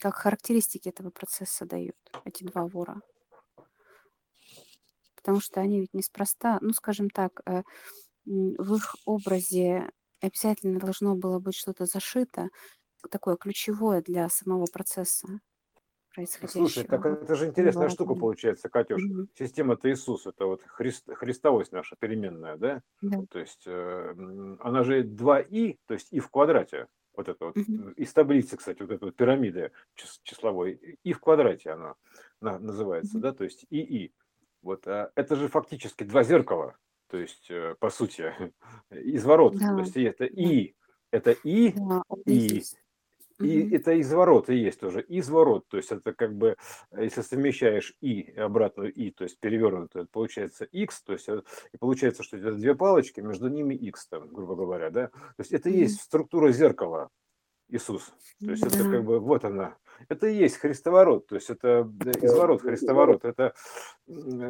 как 0.00 0.14
характеристики 0.14 0.88
этого 0.88 1.10
процесса 1.10 1.66
дают, 1.66 1.96
эти 2.24 2.44
два 2.44 2.66
вора. 2.66 3.00
Потому 5.16 5.40
что 5.40 5.60
они 5.60 5.80
ведь 5.80 5.94
неспроста, 5.94 6.58
ну, 6.62 6.72
скажем 6.72 7.10
так, 7.10 7.42
э, 7.46 7.62
в 8.24 8.74
их 8.74 8.94
образе 9.04 9.90
обязательно 10.20 10.78
должно 10.78 11.14
было 11.14 11.38
быть 11.38 11.54
что-то 11.54 11.86
зашито, 11.86 12.48
такое 13.10 13.36
ключевое 13.36 14.02
для 14.02 14.28
самого 14.28 14.66
процесса 14.72 15.40
Слушай, 16.46 16.84
так 16.84 17.04
это 17.06 17.34
же 17.34 17.46
интересная 17.46 17.88
штука 17.88 18.14
получается, 18.14 18.68
Катюш. 18.68 19.02
Мгм. 19.02 19.28
Система-то 19.34 19.90
Иисус, 19.90 20.26
это 20.26 20.46
вот 20.46 20.62
Христ, 20.62 21.08
Христовость 21.14 21.72
наша 21.72 21.96
переменная, 21.96 22.56
да? 22.56 22.82
Да. 23.02 23.20
То 23.30 23.38
есть 23.38 23.64
э, 23.66 24.14
она 24.60 24.82
же 24.82 25.02
2и, 25.02 25.78
то 25.86 25.94
есть 25.94 26.12
и 26.12 26.20
в 26.20 26.30
квадрате. 26.30 26.86
Вот 27.16 27.28
это 27.28 27.46
вот 27.46 27.56
Мгм. 27.56 27.92
из 27.92 28.12
таблицы, 28.12 28.56
кстати, 28.56 28.80
вот 28.80 28.90
эта 28.92 29.06
вот 29.06 29.16
пирамида 29.16 29.72
числовой, 30.22 30.72
и 31.02 31.12
в 31.12 31.20
квадрате 31.20 31.70
она 31.70 31.94
называется, 32.40 33.14
Мгм. 33.14 33.22
да, 33.22 33.32
то 33.32 33.44
есть 33.44 33.66
ИИ. 33.70 34.12
Вот 34.62 34.86
а 34.86 35.10
это 35.14 35.36
же 35.36 35.48
фактически 35.48 36.04
два 36.04 36.22
зеркала, 36.22 36.76
то 37.08 37.16
есть 37.18 37.50
э, 37.50 37.74
по 37.78 37.90
сути 37.90 38.32
изворот, 38.90 39.58
Да, 39.58 39.74
то 39.74 39.80
есть 39.80 39.96
это. 39.96 40.24
И, 40.24 40.74
это 41.10 41.32
И, 41.44 41.72
Да, 41.72 42.02
И, 42.26 42.62
и 43.40 43.70
это 43.74 44.00
изворот 44.00 44.50
и 44.50 44.56
есть 44.56 44.80
тоже. 44.80 45.04
Изворот, 45.08 45.66
то 45.68 45.76
есть 45.76 45.92
это 45.92 46.12
как 46.14 46.34
бы, 46.36 46.56
э, 46.92 47.04
если 47.04 47.22
совмещаешь 47.22 47.94
и 48.00 48.32
обратную 48.32 48.92
и, 48.92 49.10
то 49.10 49.24
есть 49.24 49.38
перевернутую, 49.40 50.04
это 50.04 50.10
получается 50.12 50.64
x, 50.64 51.02
то 51.02 51.12
есть 51.14 51.28
э, 51.28 51.42
и 51.72 51.76
получается, 51.78 52.22
что 52.22 52.36
это 52.36 52.52
две 52.54 52.74
палочки, 52.74 53.20
между 53.20 53.48
ними 53.48 53.74
x, 53.74 54.08
там, 54.08 54.28
грубо 54.28 54.56
говоря, 54.56 54.90
да. 54.90 55.08
То 55.08 55.14
есть 55.40 55.52
это 55.52 55.70
Мгм. 55.70 55.78
есть 55.78 56.00
структура 56.02 56.52
зеркала 56.52 57.10
Иисус. 57.68 58.12
То 58.44 58.52
есть 58.52 58.66
это 58.66 58.84
Да. 58.84 58.90
как 58.90 59.04
бы 59.04 59.20
вот 59.20 59.44
она. 59.44 59.76
Это 60.08 60.28
и 60.28 60.36
есть 60.36 60.56
христоворот, 60.58 61.26
то 61.26 61.34
есть 61.34 61.50
это 61.50 61.84
да, 61.84 62.12
изворот, 62.12 62.62
христоворот, 62.62 63.24
это 63.24 63.54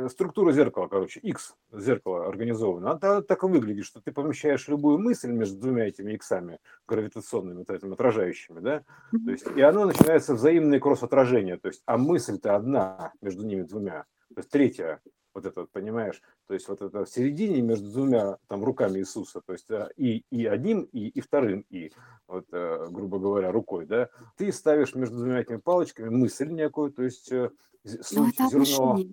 структура 0.09 0.53
зеркала, 0.53 0.89
короче, 0.89 1.21
X 1.21 1.55
зеркало 1.73 2.27
организовано. 2.27 2.99
Она 3.01 3.23
так 3.23 3.43
и 3.43 3.47
выглядит, 3.47 3.85
что 3.85 4.01
ты 4.01 4.13
помещаешь 4.13 4.69
любую 4.69 4.99
мысль 4.99 5.31
между 5.31 5.59
двумя 5.59 5.87
этими 5.87 6.13
иксами 6.13 6.59
гравитационными, 6.87 7.59
вот 7.59 7.71
этими 7.71 7.95
отражающими, 7.95 8.61
да, 8.61 8.83
то 9.11 9.31
есть 9.31 9.47
и 9.57 9.61
оно 9.63 9.87
начинается 9.87 10.35
взаимное 10.35 10.81
кросс-отражение, 10.81 11.57
то 11.57 11.69
есть, 11.69 11.83
а 11.87 11.97
мысль-то 11.97 12.55
одна 12.55 13.13
между 13.21 13.45
ними 13.45 13.63
двумя, 13.63 14.05
то 14.35 14.41
есть 14.41 14.51
третья, 14.51 15.01
вот 15.39 15.47
это 15.47 15.67
понимаешь, 15.67 16.21
то 16.47 16.55
есть 16.55 16.69
вот 16.69 16.83
это 16.83 17.05
в 17.05 17.09
середине 17.09 17.63
между 17.63 17.91
двумя 17.91 18.39
там 18.49 18.65
руками 18.65 18.99
Иисуса, 18.99 19.41
то 19.41 19.53
есть 19.53 19.71
э, 19.71 19.89
и, 19.97 20.25
и 20.31 20.47
одним, 20.47 20.83
и, 20.83 21.09
и 21.09 21.21
вторым, 21.21 21.65
и 21.71 21.93
вот, 22.27 22.47
э, 22.53 22.87
грубо 22.91 23.19
говоря, 23.19 23.53
рукой, 23.53 23.87
да, 23.87 24.11
ты 24.37 24.53
ставишь 24.53 24.95
между 24.95 25.17
двумя 25.17 25.41
этими 25.41 25.59
палочками 25.59 26.09
мысль 26.09 26.49
некую, 26.51 26.93
то 26.93 27.03
есть 27.03 27.31
э, 27.33 27.51
Ну, 27.85 28.03
суть 28.03 28.35
это 28.35 28.49
зерно, 28.49 29.05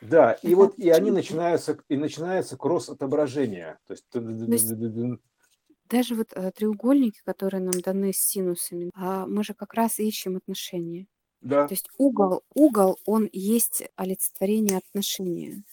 да, 0.00 0.32
и 0.32 0.54
Это 0.54 0.56
вот 0.56 0.78
и 0.78 0.90
они 0.90 1.10
начинаются, 1.10 1.78
и 1.88 1.96
начинается 1.96 2.56
кросс 2.56 2.88
отображение, 2.88 3.78
то 3.86 3.92
есть 3.92 4.06
То 4.46 4.54
есть 4.54 4.68
тыдыдыдыдыдын. 4.68 5.20
даже 5.88 6.14
вот 6.14 6.28
треугольники, 6.54 7.20
которые 7.24 7.62
нам 7.62 7.80
даны 7.80 8.12
с 8.12 8.18
синусами, 8.18 8.90
а, 8.94 9.26
мы 9.26 9.44
же 9.44 9.54
как 9.54 9.74
раз 9.74 9.98
ищем 9.98 10.36
отношения. 10.36 11.06
Да, 11.46 11.66
То 11.66 11.74
есть 11.74 11.88
угол, 11.98 12.44
угол, 12.54 12.98
он 13.06 13.28
есть 13.32 13.84
олицетворение 13.96 14.78
отношения 14.78 15.64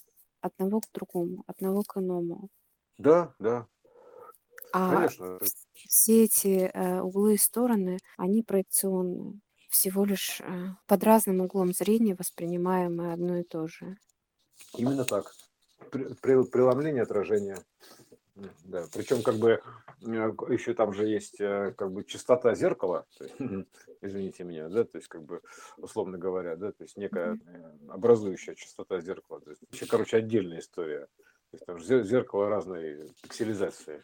одного 0.41 0.81
к 0.81 0.91
другому, 0.93 1.43
одного 1.47 1.83
к 1.83 1.97
иному. 1.97 2.49
да, 2.97 3.35
да, 3.39 3.67
А 4.71 4.79
конечно, 4.95 5.39
все 5.87 6.23
эти 6.25 6.69
э, 6.73 7.01
углы 7.01 7.35
и 7.35 7.37
стороны, 7.37 7.99
они 8.17 8.43
проекционные. 8.43 9.39
Всего 9.69 10.05
лишь 10.05 10.41
э, 10.41 10.45
под 10.87 11.03
разным 11.03 11.41
углом 11.41 11.73
зрения 11.73 12.15
воспринимаемое 12.15 13.13
одно 13.13 13.37
и 13.37 13.43
то 13.43 13.67
же. 13.67 13.97
именно 14.77 15.03
так. 15.05 15.33
При- 15.91 16.13
при- 16.15 16.43
Преломление 16.43 17.03
отражения. 17.03 17.59
Да, 18.65 18.85
причем 18.93 19.21
как 19.21 19.35
бы 19.35 19.61
еще 20.03 20.73
там 20.73 20.93
же 20.93 21.07
есть 21.07 21.39
э, 21.39 21.73
как 21.77 21.91
бы 21.91 22.03
частота 22.03 22.53
зеркала, 22.55 23.05
есть, 23.19 23.35
извините 24.01 24.43
меня, 24.43 24.69
да, 24.69 24.83
то 24.83 24.97
есть 24.97 25.07
как 25.07 25.23
бы 25.23 25.41
условно 25.77 26.17
говоря, 26.17 26.55
да, 26.55 26.71
то 26.71 26.83
есть 26.83 26.97
некая 26.97 27.35
э, 27.45 27.71
образующая 27.89 28.55
частота 28.55 28.99
зеркала, 29.01 29.41
то 29.41 29.51
есть, 29.51 29.61
вообще, 29.61 29.85
короче, 29.85 30.17
отдельная 30.17 30.59
история. 30.59 31.07
То 31.51 31.55
есть 31.57 31.65
там 31.65 31.77
же 31.77 31.85
зе- 31.85 32.03
зеркало 32.03 32.49
разной 32.49 33.13
пикселизации, 33.21 34.03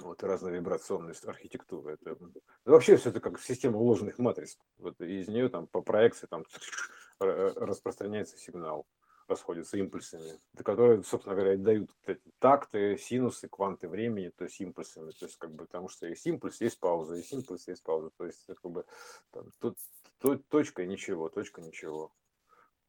вот 0.00 0.22
разной 0.22 0.52
вибрационной 0.52 1.14
с- 1.14 1.24
архитектуры. 1.24 1.94
Это, 1.94 2.16
да 2.16 2.72
вообще 2.72 2.96
все 2.96 3.10
это 3.10 3.20
как 3.20 3.40
система 3.40 3.78
уложенных 3.78 4.18
матриц. 4.18 4.58
Вот 4.78 5.00
из 5.00 5.28
нее 5.28 5.48
там 5.48 5.66
по 5.66 5.82
проекции 5.82 6.26
там 6.26 6.44
распространяется 7.20 8.36
сигнал 8.36 8.86
расходятся 9.28 9.76
импульсами, 9.78 10.38
которые, 10.64 11.02
собственно 11.02 11.34
говоря, 11.34 11.56
дают 11.56 11.90
вот 11.90 12.16
эти 12.16 12.32
такты, 12.38 12.96
синусы, 12.96 13.48
кванты 13.48 13.88
времени, 13.88 14.30
то 14.36 14.44
есть 14.44 14.60
импульсами, 14.60 15.10
то 15.12 15.26
есть 15.26 15.36
как 15.36 15.52
бы 15.52 15.64
потому 15.64 15.88
что 15.88 16.06
есть 16.06 16.26
импульс, 16.26 16.60
есть 16.60 16.78
пауза, 16.78 17.16
есть 17.16 17.32
импульс, 17.32 17.66
есть 17.68 17.82
пауза, 17.82 18.10
то 18.16 18.26
есть 18.26 18.44
как 18.46 18.70
бы 18.70 18.84
там, 19.32 19.52
тут, 19.58 19.78
тут 20.18 20.46
точка 20.48 20.86
ничего, 20.86 21.28
точка 21.28 21.60
ничего. 21.60 22.12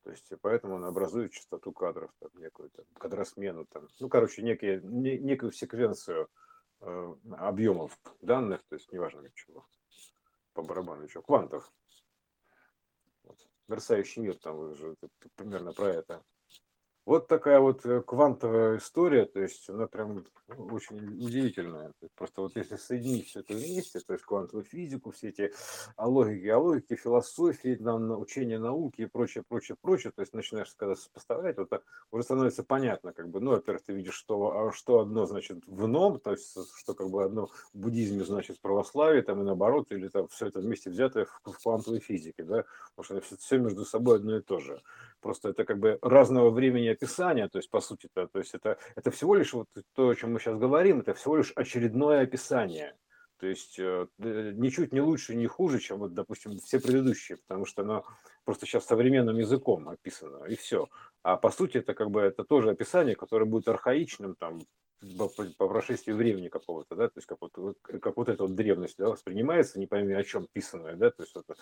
То 0.04 0.12
есть 0.12 0.32
поэтому 0.42 0.76
он 0.76 0.86
образует 0.86 1.34
частоту 1.34 1.74
кадров, 1.74 2.12
там, 2.20 2.30
некую 2.36 2.70
там, 2.70 2.86
кадросмену, 2.98 3.66
там, 3.66 3.88
ну, 4.00 4.08
короче, 4.08 4.42
некие, 4.42 4.80
не, 4.82 5.18
некую 5.18 5.52
секвенцию 5.52 6.30
э, 6.80 7.16
объемов 7.38 8.00
данных, 8.22 8.64
то 8.70 8.76
есть 8.76 8.90
неважно 8.94 9.30
чего, 9.34 9.68
по 10.54 10.62
барабану 10.64 11.08
чего, 11.08 11.24
квантов. 11.24 11.70
Мерцающий 13.68 14.22
мир, 14.22 14.38
там 14.38 14.60
уже 14.60 14.96
примерно 15.36 15.74
про 15.74 15.88
это. 15.88 16.24
Вот 17.08 17.30
такая 17.30 17.62
вот 17.62 17.86
э, 17.86 18.02
квантовая 18.02 18.80
история, 18.80 19.24
то 19.24 19.40
есть 19.40 19.70
она 19.70 19.88
прям 19.88 20.26
очень 20.50 20.98
удивительная. 20.98 21.94
Просто 22.16 22.42
вот 22.42 22.58
если 22.58 22.76
соединить 22.76 23.28
все 23.28 23.40
это 23.40 23.54
вместе, 23.54 24.02
то 24.02 24.12
есть 24.12 24.26
квантовую 24.26 24.66
физику, 24.66 25.12
все 25.12 25.30
эти 25.30 25.54
а 25.96 26.06
логики, 26.06 26.48
а 26.48 26.60
логики, 26.60 26.96
философии, 26.96 27.78
нам, 27.80 28.12
учение 28.20 28.60
науки 28.60 29.04
и 29.04 29.06
прочее, 29.06 29.46
прочее, 29.48 29.78
прочее, 29.82 30.12
то 30.14 30.22
есть 30.22 30.34
начинаешь 30.34 30.74
когда 30.76 30.98
сопоставлять, 30.98 31.56
вот 31.56 31.70
так 31.70 31.84
уже 32.12 32.24
становится 32.24 32.66
понятно, 32.66 33.14
как 33.14 33.30
бы, 33.30 33.40
ну, 33.40 33.52
во-первых, 33.52 33.84
ты 33.84 33.94
видишь, 33.94 34.16
что, 34.16 34.68
а 34.68 34.72
что 34.74 35.00
одно 35.00 35.26
значит 35.28 35.64
в 35.66 35.86
ином, 35.86 36.20
то 36.20 36.32
есть 36.32 36.58
что 36.76 36.94
как 36.94 37.10
бы 37.10 37.24
одно 37.24 37.48
в 37.48 37.54
буддизме 37.74 38.26
значит 38.26 38.58
в 38.58 38.60
православии, 38.60 39.22
там 39.22 39.42
и 39.42 39.46
наоборот, 39.46 39.94
или 39.94 40.10
там 40.10 40.28
все 40.28 40.48
это 40.48 40.60
вместе 40.60 40.90
взятое 40.90 41.24
в, 41.24 41.54
в 41.54 41.64
квантовой 41.64 42.02
физике, 42.02 42.44
да, 42.44 42.66
потому 42.98 43.06
что 43.06 43.22
все, 43.22 43.38
все 43.38 43.58
между 43.60 43.86
собой 43.86 44.18
одно 44.18 44.36
и 44.36 44.42
то 44.42 44.60
же. 44.60 44.82
Просто 45.22 45.50
это 45.50 45.66
как 45.66 45.80
бы 45.80 45.98
разного 46.02 46.50
времени 46.50 46.88
описания, 46.88 47.48
то 47.48 47.58
есть 47.58 47.70
по 47.70 47.82
сути, 47.82 48.08
-то, 48.16 48.28
то 48.28 48.40
есть 48.40 48.54
это, 48.54 48.78
это 48.96 49.12
всего 49.12 49.36
лишь 49.36 49.54
вот 49.54 49.68
то, 49.94 50.10
о 50.10 50.16
чем 50.16 50.34
мы 50.34 50.40
сейчас 50.40 50.58
говорим, 50.58 51.00
это 51.02 51.14
всего 51.14 51.38
лишь 51.38 51.52
очередное 51.56 52.22
описание. 52.22 52.96
То 53.40 53.46
есть 53.46 53.78
э, 53.78 54.08
ничуть 54.18 54.94
не 54.94 55.02
лучше, 55.02 55.36
не 55.36 55.48
хуже, 55.48 55.80
чем, 55.80 56.00
вот, 56.00 56.14
допустим, 56.14 56.58
все 56.58 56.80
предыдущие, 56.80 57.38
потому 57.38 57.66
что 57.66 57.84
оно 57.84 58.04
просто 58.46 58.66
сейчас 58.66 58.86
современным 58.86 59.38
языком 59.38 59.88
описано, 59.90 60.46
и 60.46 60.56
все. 60.56 60.88
А 61.22 61.38
по 61.38 61.52
сути 61.52 61.78
это 61.78 61.94
как 61.94 62.10
бы 62.10 62.22
это 62.22 62.44
тоже 62.44 62.72
описание, 62.72 63.16
которое 63.16 63.46
будет 63.46 63.68
архаичным 63.68 64.36
там 64.36 64.62
по, 65.18 65.30
по 65.30 65.68
прошествии 65.68 66.12
времени 66.12 66.48
какого-то, 66.48 66.96
да, 66.96 67.08
то 67.08 67.18
есть 67.18 67.28
как 67.28 67.38
вот, 67.42 67.78
как 67.84 68.18
вот 68.18 68.30
эта 68.30 68.44
вот 68.44 68.56
древность 68.56 68.98
да, 68.98 69.10
воспринимается, 69.10 69.80
не 69.80 69.86
пойми 69.86 70.14
о 70.14 70.24
чем 70.24 70.48
писанное, 70.52 70.96
да, 70.96 71.12
то 71.12 71.22
есть 71.22 71.36
это 71.36 71.56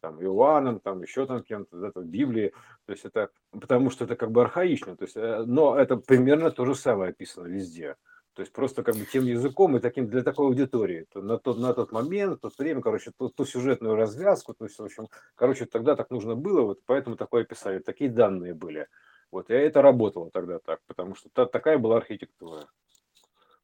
там 0.00 0.22
Иоанном, 0.22 0.80
там 0.80 1.02
еще 1.02 1.26
там 1.26 1.42
кем-то, 1.42 1.76
да, 1.78 1.92
там 1.92 2.04
Библии, 2.04 2.54
то 2.86 2.92
есть 2.92 3.04
это, 3.04 3.30
потому 3.50 3.90
что 3.90 4.04
это 4.04 4.16
как 4.16 4.30
бы 4.30 4.40
архаично, 4.40 4.96
то 4.96 5.04
есть, 5.04 5.16
но 5.16 5.78
это 5.78 5.96
примерно 5.96 6.50
то 6.50 6.64
же 6.64 6.74
самое 6.74 7.10
описано 7.10 7.46
везде. 7.46 7.96
То 8.38 8.42
есть 8.42 8.52
просто 8.52 8.84
как 8.84 8.94
бы 8.94 9.04
тем 9.04 9.26
языком 9.26 9.76
и 9.76 9.80
таким 9.80 10.08
для 10.08 10.22
такой 10.22 10.46
аудитории. 10.46 11.08
То 11.12 11.20
на, 11.22 11.38
тот, 11.38 11.58
на 11.58 11.74
тот 11.74 11.90
момент, 11.90 12.38
в 12.38 12.40
то 12.40 12.52
время, 12.56 12.80
короче, 12.82 13.10
ту, 13.10 13.30
ту 13.30 13.44
сюжетную 13.44 13.96
развязку, 13.96 14.54
то 14.54 14.64
есть, 14.66 14.78
в 14.78 14.84
общем, 14.84 15.08
короче, 15.34 15.66
тогда 15.66 15.96
так 15.96 16.10
нужно 16.10 16.36
было, 16.36 16.62
вот 16.62 16.78
поэтому 16.86 17.16
такое 17.16 17.42
описали, 17.42 17.80
такие 17.80 18.08
данные 18.08 18.54
были. 18.54 18.86
Вот, 19.32 19.50
и 19.50 19.54
это 19.54 19.82
работало 19.82 20.30
тогда 20.30 20.60
так, 20.60 20.82
потому 20.86 21.16
что 21.16 21.30
та, 21.32 21.46
такая 21.46 21.78
была 21.78 21.96
архитектура. 21.96 22.68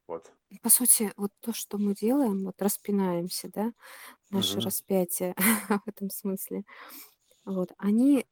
Вот. 0.08 0.32
По 0.62 0.68
сути, 0.70 1.12
вот 1.16 1.32
то, 1.40 1.52
что 1.52 1.78
мы 1.78 1.94
делаем, 1.94 2.44
вот 2.44 2.62
распинаемся, 2.62 3.50
да, 3.52 3.72
наше 4.30 4.60
Мгм. 4.60 4.60
распятие 4.60 5.34
в 5.68 5.88
этом 5.88 6.10
смысле, 6.10 6.64
вот, 7.44 7.72
они 7.78 8.26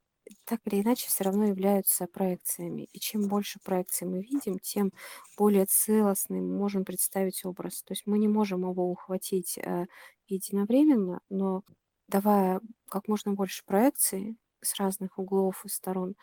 так 0.44 0.60
или 0.66 0.82
иначе 0.82 1.08
все 1.08 1.24
равно 1.24 1.44
являются 1.46 2.06
проекциями. 2.06 2.88
И 2.92 2.98
чем 3.00 3.28
больше 3.28 3.58
проекций 3.64 4.06
мы 4.08 4.20
видим, 4.22 4.58
тем 4.58 4.92
более 5.38 5.66
целостный 5.66 6.40
мы 6.40 6.56
можем 6.58 6.84
представить 6.84 7.44
образ. 7.44 7.82
То 7.82 7.92
есть 7.92 8.04
мы 8.06 8.18
не 8.18 8.28
можем 8.28 8.62
его 8.68 8.90
ухватить 8.90 9.58
э, 9.58 9.86
единовременно, 10.28 11.20
но 11.30 11.62
давая 12.08 12.60
как 12.88 13.08
можно 13.08 13.32
больше 13.32 13.64
проекций, 13.66 14.36
с 14.64 14.78
разных 14.78 15.18
углов 15.18 15.64
и 15.64 15.68
сторон, 15.68 16.14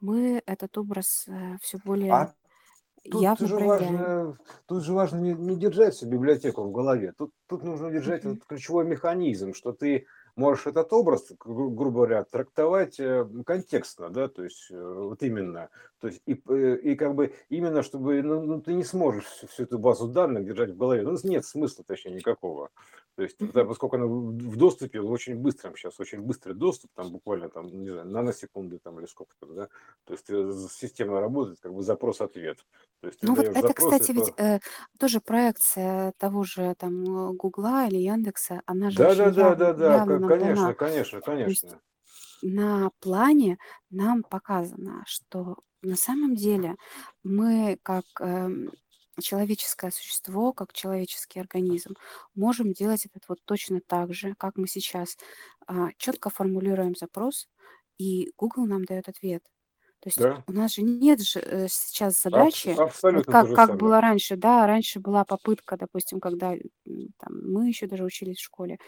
мы 0.00 0.42
этот 0.46 0.78
образ 0.78 1.26
э, 1.28 1.58
все 1.62 1.78
более 1.78 2.08
А 2.08 2.34
тут 3.10 3.30
явно 3.30 3.48
же 3.48 3.58
проявляем. 3.58 4.10
важно, 4.38 4.38
тут 4.66 4.84
же 4.84 4.92
важно 4.94 5.18
не, 5.20 5.34
не 5.34 5.56
держать 5.58 5.94
всю 5.94 6.08
библиотеку 6.08 6.64
в 6.64 6.72
голове. 6.72 7.12
Тут, 7.18 7.32
тут 7.48 7.64
нужно 7.64 7.90
держать 7.92 8.24
Мгм. 8.24 8.40
вот 8.40 8.44
ключевой 8.46 8.86
механизм, 8.86 9.54
что 9.54 9.72
ты 9.72 10.06
можешь 10.36 10.66
этот 10.66 10.92
образ, 10.92 11.32
гру- 11.38 11.70
грубо 11.70 11.98
говоря, 11.98 12.24
трактовать 12.24 12.98
э, 12.98 13.26
контекстно, 13.46 14.10
да, 14.10 14.28
то 14.28 14.42
есть 14.44 14.70
э, 14.70 14.74
вот 14.76 15.22
именно, 15.22 15.70
то 16.00 16.08
есть 16.08 16.20
и, 16.26 16.40
э, 16.48 16.76
и 16.82 16.96
как 16.96 17.14
бы 17.14 17.34
именно, 17.48 17.82
чтобы, 17.82 18.22
ну, 18.22 18.42
ну, 18.42 18.60
ты 18.60 18.74
не 18.74 18.84
сможешь 18.84 19.24
всю, 19.24 19.62
эту 19.62 19.78
базу 19.78 20.08
данных 20.08 20.44
держать 20.44 20.70
в 20.70 20.76
голове, 20.76 21.02
ну, 21.02 21.16
нет 21.22 21.44
смысла, 21.44 21.84
точнее, 21.86 22.16
никакого. 22.16 22.70
То 23.16 23.22
есть, 23.22 23.36
да, 23.38 23.64
поскольку 23.64 23.96
она 23.96 24.06
в 24.06 24.56
доступе, 24.56 25.00
в 25.00 25.10
очень 25.10 25.36
быстром 25.36 25.76
сейчас, 25.76 26.00
очень 26.00 26.20
быстрый 26.20 26.54
доступ, 26.54 26.90
там 26.94 27.10
буквально 27.12 27.48
там, 27.48 27.66
не 27.66 27.90
знаю, 27.90 28.08
наносекунды 28.08 28.78
там 28.78 28.98
или 28.98 29.06
сколько 29.06 29.34
там, 29.38 29.54
да, 29.54 29.68
то 30.04 30.14
есть 30.14 30.28
э, 30.28 30.52
система 30.70 31.20
работает 31.20 31.60
как 31.60 31.72
бы 31.72 31.82
запрос-ответ. 31.82 32.58
То 33.00 33.06
есть 33.06 33.22
Ну 33.22 33.34
вот 33.34 33.46
это, 33.46 33.60
запрос, 33.60 33.70
и 33.70 33.74
кстати, 33.74 34.12
ведь 34.12 34.34
то... 34.34 34.42
э, 34.42 34.60
тоже 34.98 35.20
проекция 35.20 36.12
того 36.18 36.42
же 36.42 36.74
там 36.76 37.04
э, 37.04 37.32
Гугла 37.34 37.86
или 37.86 37.98
Яндекса, 37.98 38.62
она 38.66 38.90
же 38.90 38.98
Да, 38.98 39.14
да, 39.14 39.30
да, 39.30 39.54
да, 39.54 39.72
да, 39.72 40.06
нам 40.06 40.28
конечно, 40.28 40.74
конечно, 40.74 41.20
конечно. 41.20 41.80
на 42.42 42.90
плане 43.00 43.58
нам 43.90 44.22
показано, 44.22 45.04
что 45.06 45.56
на 45.82 45.96
самом 45.96 46.34
деле 46.34 46.76
мы 47.22 47.78
как 47.82 48.04
эм, 48.20 48.70
человеческое 49.22 49.90
существо, 49.90 50.52
как 50.52 50.72
человеческий 50.72 51.40
организм, 51.40 51.94
можем 52.34 52.72
делать 52.72 53.06
это 53.06 53.20
вот 53.28 53.38
точно 53.44 53.80
так 53.86 54.12
же, 54.14 54.34
как 54.36 54.56
мы 54.56 54.66
сейчас 54.68 55.16
а, 55.66 55.88
четко 55.98 56.30
формулируем 56.30 56.94
запрос, 56.96 57.48
и 57.98 58.32
Google 58.38 58.66
нам 58.66 58.84
дает 58.84 59.08
ответ. 59.08 59.44
То 60.00 60.08
есть 60.10 60.26
Да, 60.26 60.44
у 60.46 60.52
нас 60.52 60.74
же 60.74 60.82
нет 60.82 61.22
же 61.22 61.40
э, 61.40 61.68
сейчас 61.70 62.20
задачи, 62.22 62.78
вот 63.12 63.26
абсолютно 63.26 63.34
то 63.36 63.46
как, 63.46 63.48
же 63.48 63.54
как 63.54 63.76
было 63.76 64.00
раньше, 64.00 64.36
да, 64.36 64.66
раньше 64.66 65.00
была 65.00 65.24
попытка, 65.24 65.76
допустим, 65.78 66.20
когда 66.20 66.54
там, 67.18 67.52
мы 67.52 67.68
еще 67.68 67.86
даже 67.86 68.04
учились 68.04 68.38
в 68.38 68.42
школе, 68.44 68.78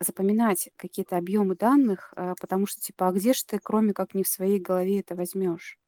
запоминать 0.00 0.70
какие-то 0.76 1.16
объемы 1.16 1.56
данных, 1.56 2.12
а, 2.16 2.34
потому 2.40 2.66
что, 2.66 2.80
типа, 2.80 3.08
а 3.08 3.12
где 3.12 3.32
ж 3.34 3.42
ты, 3.44 3.58
кроме 3.62 3.92
как 3.94 4.14
не 4.14 4.22
в 4.24 4.28
своей 4.28 4.60
голове, 4.60 5.00
это 5.00 5.14
возьмешь? 5.16 5.78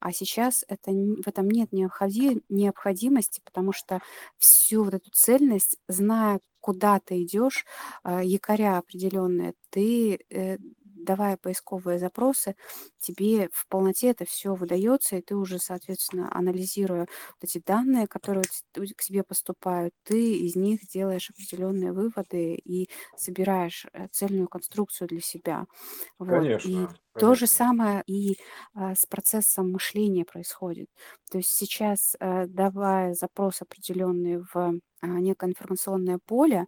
А 0.00 0.12
сейчас 0.12 0.64
это, 0.68 0.90
в 0.92 1.28
этом 1.28 1.48
нет 1.50 1.72
необходи- 1.72 2.42
необходимости, 2.48 3.40
потому 3.44 3.72
что 3.72 4.00
всю 4.38 4.82
вот 4.84 4.94
эту 4.94 5.10
цельность, 5.12 5.76
зная, 5.88 6.40
куда 6.60 7.00
ты 7.00 7.22
идешь, 7.22 7.64
а, 8.02 8.22
якоря 8.24 8.78
определенные, 8.78 9.54
ты, 9.70 10.18
э, 10.30 10.58
давая 11.04 11.36
поисковые 11.36 11.98
запросы, 11.98 12.56
тебе 12.98 13.48
в 13.52 13.66
полноте 13.68 14.08
это 14.10 14.24
все 14.24 14.54
выдается, 14.54 15.16
и 15.16 15.22
ты 15.22 15.36
уже, 15.36 15.58
соответственно, 15.58 16.28
анализируя 16.34 17.00
вот 17.00 17.08
эти 17.42 17.62
данные, 17.64 18.06
которые 18.06 18.44
к 18.74 19.02
тебе 19.02 19.22
поступают, 19.24 19.94
ты 20.04 20.34
из 20.38 20.56
них 20.56 20.80
делаешь 20.88 21.30
определенные 21.30 21.92
выводы 21.92 22.54
и 22.54 22.88
собираешь 23.16 23.86
э, 23.92 24.08
цельную 24.10 24.48
конструкцию 24.48 25.08
для 25.08 25.20
себя. 25.20 25.66
Вот. 26.18 26.48
И 26.62 26.88
Конечно, 26.88 26.98
то 27.16 27.34
же 27.34 27.46
конечно. 27.46 27.46
самое 27.46 28.02
и 28.06 28.38
а, 28.74 28.94
с 28.94 29.04
процессом 29.06 29.72
мышления 29.72 30.24
происходит. 30.24 30.88
То 31.30 31.38
есть 31.38 31.50
сейчас, 31.50 32.16
э, 32.18 32.46
давая 32.46 33.14
запрос 33.14 33.62
определенный 33.62 34.38
в 34.38 34.54
а, 34.56 35.06
некое 35.06 35.50
информационное 35.50 36.18
поле, 36.24 36.66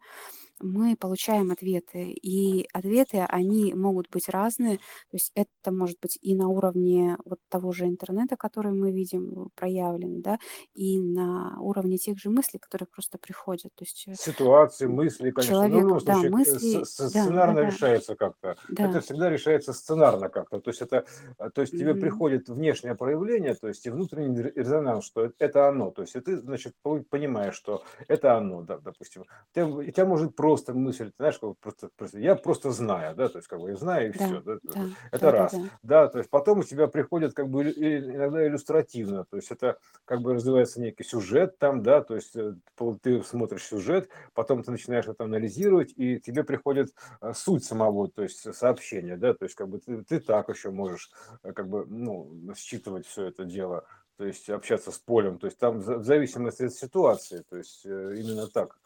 мы 0.62 0.96
получаем 0.96 1.50
ответы. 1.50 2.10
И 2.12 2.66
ответы, 2.72 3.18
они 3.28 3.74
могут 3.74 4.08
быть 4.10 4.28
разные. 4.28 4.78
То 4.78 4.82
есть 5.14 5.32
это 5.34 5.72
может 5.72 5.98
быть 6.00 6.18
и 6.22 6.34
на 6.34 6.48
уровне 6.48 7.16
вот 7.24 7.38
того 7.48 7.72
же 7.72 7.86
интернета, 7.86 8.36
который 8.36 8.72
мы 8.72 8.92
видим 8.92 9.48
проявлен, 9.54 10.22
да, 10.22 10.38
и 10.74 11.00
на 11.00 11.58
уровне 11.60 11.98
тех 11.98 12.18
же 12.18 12.30
мыслей, 12.30 12.58
которые 12.60 12.86
просто 12.92 13.18
приходят. 13.18 13.72
То 13.74 13.84
есть 13.84 14.04
э, 14.08 14.14
Ситуации, 14.14 14.86
мысли, 14.86 15.30
конечно. 15.30 15.68
Но 15.70 15.70
в 15.70 15.72
человек, 15.72 15.80
любом 15.80 16.00
да, 16.02 16.22
случае, 16.22 16.30
э, 16.44 16.58
мысли, 16.58 16.84
с- 16.84 17.08
да, 17.08 17.30
да, 17.44 17.54
сценарно 17.54 17.60
решается 17.60 18.14
как-то. 18.14 18.56
да. 18.68 18.88
Это 18.88 19.00
всегда 19.00 19.30
решается 19.30 19.72
сценарно 19.72 20.28
как-то. 20.28 20.60
То 20.60 20.68
есть 20.68 20.82
это, 20.82 21.06
э, 21.38 21.48
то 21.48 21.62
есть 21.62 21.78
тебе 21.78 21.94
Мгм. 21.94 22.00
приходит 22.00 22.50
внешнее 22.50 22.94
проявление, 22.94 23.54
то 23.54 23.68
есть 23.68 23.86
и 23.86 23.90
внутренний 23.90 24.38
ре- 24.42 24.52
резонанс, 24.54 25.06
что 25.06 25.24
э- 25.24 25.32
это 25.38 25.66
оно. 25.66 25.90
То 25.92 26.02
есть 26.02 26.14
и 26.14 26.20
ты, 26.20 26.36
значит, 26.36 26.74
по- 26.82 27.00
понимаешь, 27.08 27.54
что 27.54 27.84
это 28.06 28.36
оно, 28.36 28.60
да, 28.62 28.78
допустим. 28.78 29.22
У 29.22 29.54
тебя, 29.54 29.66
у 29.66 29.82
тебя 29.84 30.04
может 30.04 30.36
просто 30.52 30.74
мысль, 30.74 31.06
ты 31.06 31.14
знаешь, 31.18 31.40
просто, 31.60 31.88
просто- 31.96 32.18
я 32.18 32.34
просто 32.36 32.70
знаю, 32.70 33.14
да, 33.16 33.28
то 33.28 33.38
есть 33.38 33.48
как 33.48 33.60
бы 33.60 33.70
я 33.70 33.76
знаю 33.76 34.10
и 34.10 34.12
Да, 34.12 34.26
все, 34.26 34.40
да, 34.42 34.56
да, 34.62 34.72
это 35.10 35.30
да, 35.30 35.32
да, 35.32 35.32
раз, 35.32 35.52
да. 35.52 35.70
да, 35.82 36.08
то 36.08 36.18
есть 36.18 36.30
потом 36.30 36.60
у 36.60 36.62
тебя 36.62 36.86
приходит 36.88 37.34
как 37.34 37.48
бы 37.48 37.62
иногда 37.70 38.46
иллюстративно, 38.46 39.24
то 39.24 39.36
есть 39.36 39.50
это 39.50 39.78
как 40.04 40.20
бы 40.20 40.34
развивается 40.34 40.80
некий 40.80 41.04
сюжет 41.04 41.58
там, 41.58 41.82
да, 41.82 42.02
то 42.02 42.14
есть 42.14 42.36
э, 42.36 42.54
ты 43.02 43.22
смотришь 43.22 43.64
сюжет, 43.66 44.08
потом 44.34 44.62
ты 44.62 44.70
начинаешь 44.70 45.06
это 45.06 45.24
анализировать, 45.24 45.92
и 45.96 46.20
тебе 46.20 46.44
приходит 46.44 46.94
э, 47.20 47.32
суть 47.34 47.64
самого, 47.64 48.08
то 48.10 48.22
есть 48.22 48.54
сообщения, 48.54 49.16
да, 49.16 49.34
то 49.34 49.44
есть 49.44 49.54
как 49.54 49.68
бы 49.68 49.78
ты, 49.80 50.02
ты 50.04 50.20
так 50.20 50.48
еще 50.48 50.70
можешь 50.70 51.10
э, 51.42 51.52
как 51.52 51.68
бы, 51.68 51.86
ну, 51.86 52.52
считывать 52.56 53.06
все 53.06 53.24
это 53.26 53.44
дело, 53.44 53.84
то 54.18 54.26
есть 54.26 54.50
общаться 54.50 54.92
с 54.92 54.98
полем, 54.98 55.38
то 55.38 55.46
есть 55.46 55.58
там 55.58 55.78
в 55.78 55.82
за- 55.82 55.98
в 55.98 56.04
зависимости 56.04 56.64
от 56.64 56.72
ситуации, 56.74 57.42
то 57.48 57.56
есть 57.56 57.84
именно 57.84 58.46
так 58.48 58.78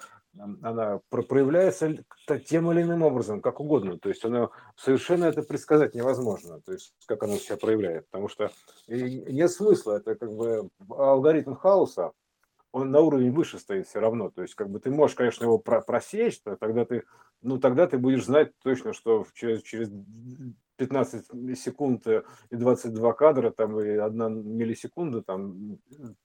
она 0.62 1.00
про- 1.08 1.22
проявляется 1.22 2.04
тем 2.46 2.70
или 2.72 2.82
иным 2.82 3.02
образом, 3.02 3.40
как 3.40 3.60
угодно, 3.60 3.98
то 3.98 4.08
есть 4.08 4.24
она 4.24 4.50
совершенно 4.76 5.24
это 5.26 5.42
предсказать 5.42 5.94
невозможно, 5.94 6.60
то 6.60 6.72
есть 6.72 6.94
как 7.06 7.22
она 7.22 7.36
себя 7.36 7.56
проявляет, 7.56 8.06
потому 8.06 8.28
что 8.28 8.50
нет 8.86 9.50
смысла, 9.50 9.98
это 9.98 10.14
как 10.14 10.32
бы 10.32 10.68
алгоритм 10.88 11.54
хаоса, 11.54 12.12
он 12.76 12.90
на 12.90 13.00
уровень 13.00 13.32
выше 13.32 13.58
стоит 13.58 13.88
все 13.88 14.00
равно. 14.00 14.30
То 14.30 14.42
есть, 14.42 14.54
как 14.54 14.68
бы 14.68 14.80
ты 14.80 14.90
можешь, 14.90 15.16
конечно, 15.16 15.44
его 15.44 15.58
про- 15.58 15.80
просечь, 15.80 16.40
то 16.42 16.56
тогда 16.56 16.84
ты, 16.84 17.04
ну, 17.40 17.58
тогда 17.58 17.86
ты 17.86 17.96
будешь 17.96 18.26
знать 18.26 18.52
точно, 18.62 18.92
что 18.92 19.24
через, 19.32 19.62
через 19.62 19.90
15 20.76 21.58
секунд 21.58 22.06
э, 22.06 22.22
и 22.50 22.56
22 22.56 23.12
кадра, 23.12 23.50
там, 23.50 23.80
и 23.80 23.88
одна 23.96 24.28
миллисекунда, 24.28 25.22
там, 25.22 25.78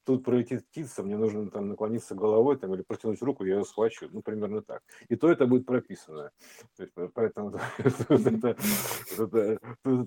тут 0.06 0.24
пролетит 0.24 0.68
птица, 0.68 1.04
мне 1.04 1.18
нужно 1.18 1.50
там 1.50 1.70
наклониться 1.70 2.16
головой, 2.16 2.58
там, 2.58 2.74
или 2.74 2.82
протянуть 2.82 3.22
руку, 3.22 3.46
я 3.46 3.58
ее 3.58 3.66
схвачу, 3.66 4.10
ну, 4.12 4.22
примерно 4.22 4.62
так. 4.62 4.82
И 5.10 5.16
то 5.16 5.30
это 5.32 5.46
будет 5.48 5.66
прописано. 5.66 6.32
То 6.76 6.84
есть, 6.84 6.94
поэтому 7.14 7.52
тут 9.18 9.34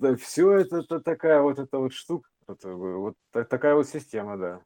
это 0.02 0.16
все 0.16 0.52
это, 0.52 1.00
такая 1.00 1.40
вот 1.42 1.58
эта 1.58 1.78
вот 1.78 1.92
штука, 1.92 2.28
вот 2.62 3.14
та- 3.30 3.44
такая 3.44 3.74
вот 3.74 3.88
система, 3.88 4.36
да. 4.36 4.60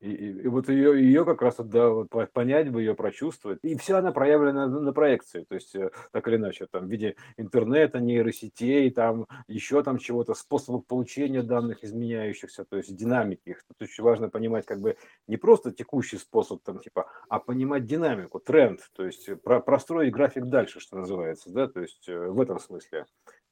И, 0.00 0.10
и, 0.10 0.42
и 0.42 0.48
вот 0.48 0.68
ее, 0.68 1.02
ее 1.02 1.24
как 1.24 1.42
раз 1.42 1.56
да, 1.58 1.90
вот 1.90 2.08
по- 2.08 2.26
понять 2.26 2.70
бы 2.70 2.80
ее, 2.80 2.94
прочувствовать. 2.94 3.58
И 3.62 3.76
все 3.76 3.96
она 3.96 4.12
проявлена 4.12 4.66
на, 4.66 4.80
на 4.80 4.92
проекции, 4.92 5.44
то 5.48 5.54
есть 5.54 5.74
э, 5.74 5.90
так 6.12 6.26
или 6.26 6.36
иначе, 6.36 6.66
там, 6.66 6.86
в 6.86 6.90
виде 6.90 7.16
интернета, 7.36 8.00
нейросетей, 8.00 8.90
там, 8.90 9.26
еще 9.46 9.82
там 9.82 9.98
чего-то, 9.98 10.34
способов 10.34 10.86
получения 10.86 11.42
данных 11.42 11.84
изменяющихся, 11.84 12.64
то 12.64 12.76
есть 12.78 12.96
динамики 12.96 13.50
их. 13.50 13.62
Тут 13.68 13.82
очень 13.82 14.02
важно 14.02 14.30
понимать 14.30 14.64
как 14.64 14.80
бы 14.80 14.96
не 15.26 15.36
просто 15.36 15.70
текущий 15.70 16.16
способ, 16.16 16.62
там, 16.62 16.78
типа, 16.78 17.10
а 17.28 17.38
понимать 17.38 17.84
динамику, 17.84 18.40
тренд, 18.40 18.80
то 18.94 19.04
есть 19.04 19.28
э, 19.28 19.36
про, 19.36 19.60
простроить 19.60 20.12
график 20.12 20.46
дальше, 20.46 20.80
что 20.80 20.96
называется, 20.96 21.50
да, 21.50 21.68
то 21.68 21.80
есть 21.80 22.08
э, 22.08 22.28
в 22.28 22.40
этом 22.40 22.58
смысле 22.58 23.04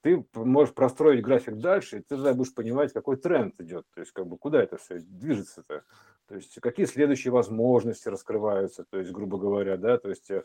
ты 0.02 0.24
можешь 0.34 0.74
простроить 0.74 1.22
график 1.22 1.56
дальше, 1.56 1.98
и 1.98 2.00
ты 2.00 2.16
тогда 2.16 2.34
будешь 2.34 2.54
понимать, 2.54 2.92
какой 2.92 3.16
тренд 3.16 3.60
идет, 3.60 3.84
то 3.94 4.00
есть 4.00 4.12
как 4.12 4.26
бы 4.26 4.38
куда 4.38 4.62
это 4.62 4.76
все 4.76 5.00
движется-то, 5.00 5.84
то 6.28 6.34
есть 6.34 6.60
какие 6.60 6.84
следующие 6.84 7.32
возможности 7.32 8.08
раскрываются, 8.08 8.84
то 8.90 8.98
есть 8.98 9.10
грубо 9.10 9.38
говоря, 9.38 9.78
да, 9.78 9.96
то 9.96 10.10
есть 10.10 10.30
э, 10.30 10.44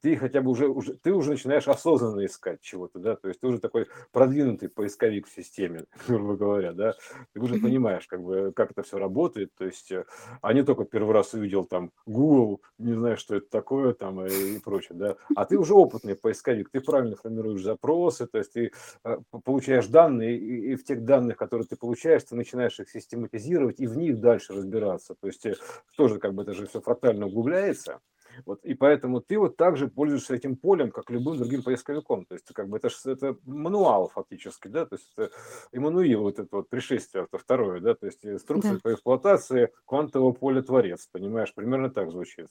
ты 0.00 0.16
хотя 0.16 0.40
бы 0.40 0.52
уже, 0.52 0.68
уже 0.68 0.94
ты 0.94 1.12
уже 1.12 1.30
начинаешь 1.30 1.66
осознанно 1.66 2.24
искать 2.24 2.60
чего-то, 2.60 3.00
да, 3.00 3.16
то 3.16 3.28
есть 3.28 3.40
ты 3.40 3.48
уже 3.48 3.58
такой 3.58 3.88
продвинутый 4.12 4.68
поисковик 4.68 5.26
в 5.26 5.34
системе, 5.34 5.86
грубо 6.06 6.36
говоря, 6.36 6.72
да, 6.72 6.94
ты 7.32 7.40
уже 7.40 7.56
понимаешь, 7.56 8.06
как 8.06 8.22
бы, 8.22 8.52
как 8.54 8.70
это 8.70 8.84
все 8.84 8.98
работает, 8.98 9.50
то 9.58 9.64
есть, 9.64 9.90
э, 9.90 10.04
а 10.40 10.52
не 10.52 10.62
только 10.62 10.84
первый 10.84 11.12
раз 11.12 11.34
увидел 11.34 11.64
там 11.64 11.90
Google, 12.06 12.62
не 12.78 12.94
знаешь, 12.94 13.18
что 13.18 13.34
это 13.34 13.50
такое 13.50 13.92
там 13.92 14.24
и, 14.24 14.56
и 14.56 14.58
прочее, 14.60 14.96
да, 14.96 15.16
а 15.34 15.44
ты 15.46 15.58
уже 15.58 15.74
опытный 15.74 16.14
поисковик, 16.14 16.70
ты 16.70 16.80
правильно 16.80 17.16
формируешь 17.16 17.62
запросы, 17.62 18.28
то 18.28 18.38
есть 18.38 18.52
ты 18.52 18.66
э, 18.66 18.70
получаешь 19.44 19.86
данные, 19.86 20.38
и, 20.38 20.72
и 20.72 20.74
в 20.76 20.84
тех 20.84 21.04
данных, 21.04 21.36
которые 21.36 21.66
ты 21.66 21.76
получаешь, 21.76 22.24
ты 22.24 22.34
начинаешь 22.36 22.78
их 22.80 22.90
систематизировать 22.90 23.80
и 23.80 23.86
в 23.86 23.96
них 23.96 24.20
дальше 24.20 24.52
разбираться. 24.52 25.14
То 25.14 25.26
есть 25.26 25.44
э, 25.46 25.54
тоже 25.96 26.18
как 26.18 26.34
бы 26.34 26.42
это 26.42 26.54
же 26.54 26.66
все 26.66 26.80
фрактально 26.80 27.26
углубляется. 27.26 28.00
Вот, 28.46 28.64
и 28.64 28.74
поэтому 28.74 29.20
ты 29.20 29.38
вот 29.38 29.56
также 29.56 29.88
пользуешься 29.88 30.34
этим 30.34 30.56
полем, 30.56 30.90
как 30.90 31.10
любым 31.10 31.38
другим 31.38 31.62
поисковиком. 31.62 32.24
То 32.26 32.34
есть 32.34 32.46
как 32.52 32.68
бы 32.68 32.78
это, 32.78 32.88
это 33.04 33.36
мануал 33.44 34.08
фактически, 34.08 34.68
да, 34.68 34.86
то 34.86 34.96
есть 34.96 35.12
это 35.16 35.30
Иммануил, 35.72 36.22
вот 36.22 36.38
это 36.38 36.48
вот 36.50 36.68
пришествие, 36.68 37.24
это 37.24 37.38
второе, 37.38 37.80
да, 37.80 37.94
то 37.94 38.06
есть 38.06 38.24
инструкция 38.24 38.74
Да. 38.74 38.80
по 38.82 38.92
эксплуатации 38.92 39.70
квантового 39.84 40.32
поля 40.32 40.62
творец, 40.62 41.08
понимаешь, 41.12 41.54
примерно 41.54 41.90
так 41.90 42.10
звучит. 42.10 42.48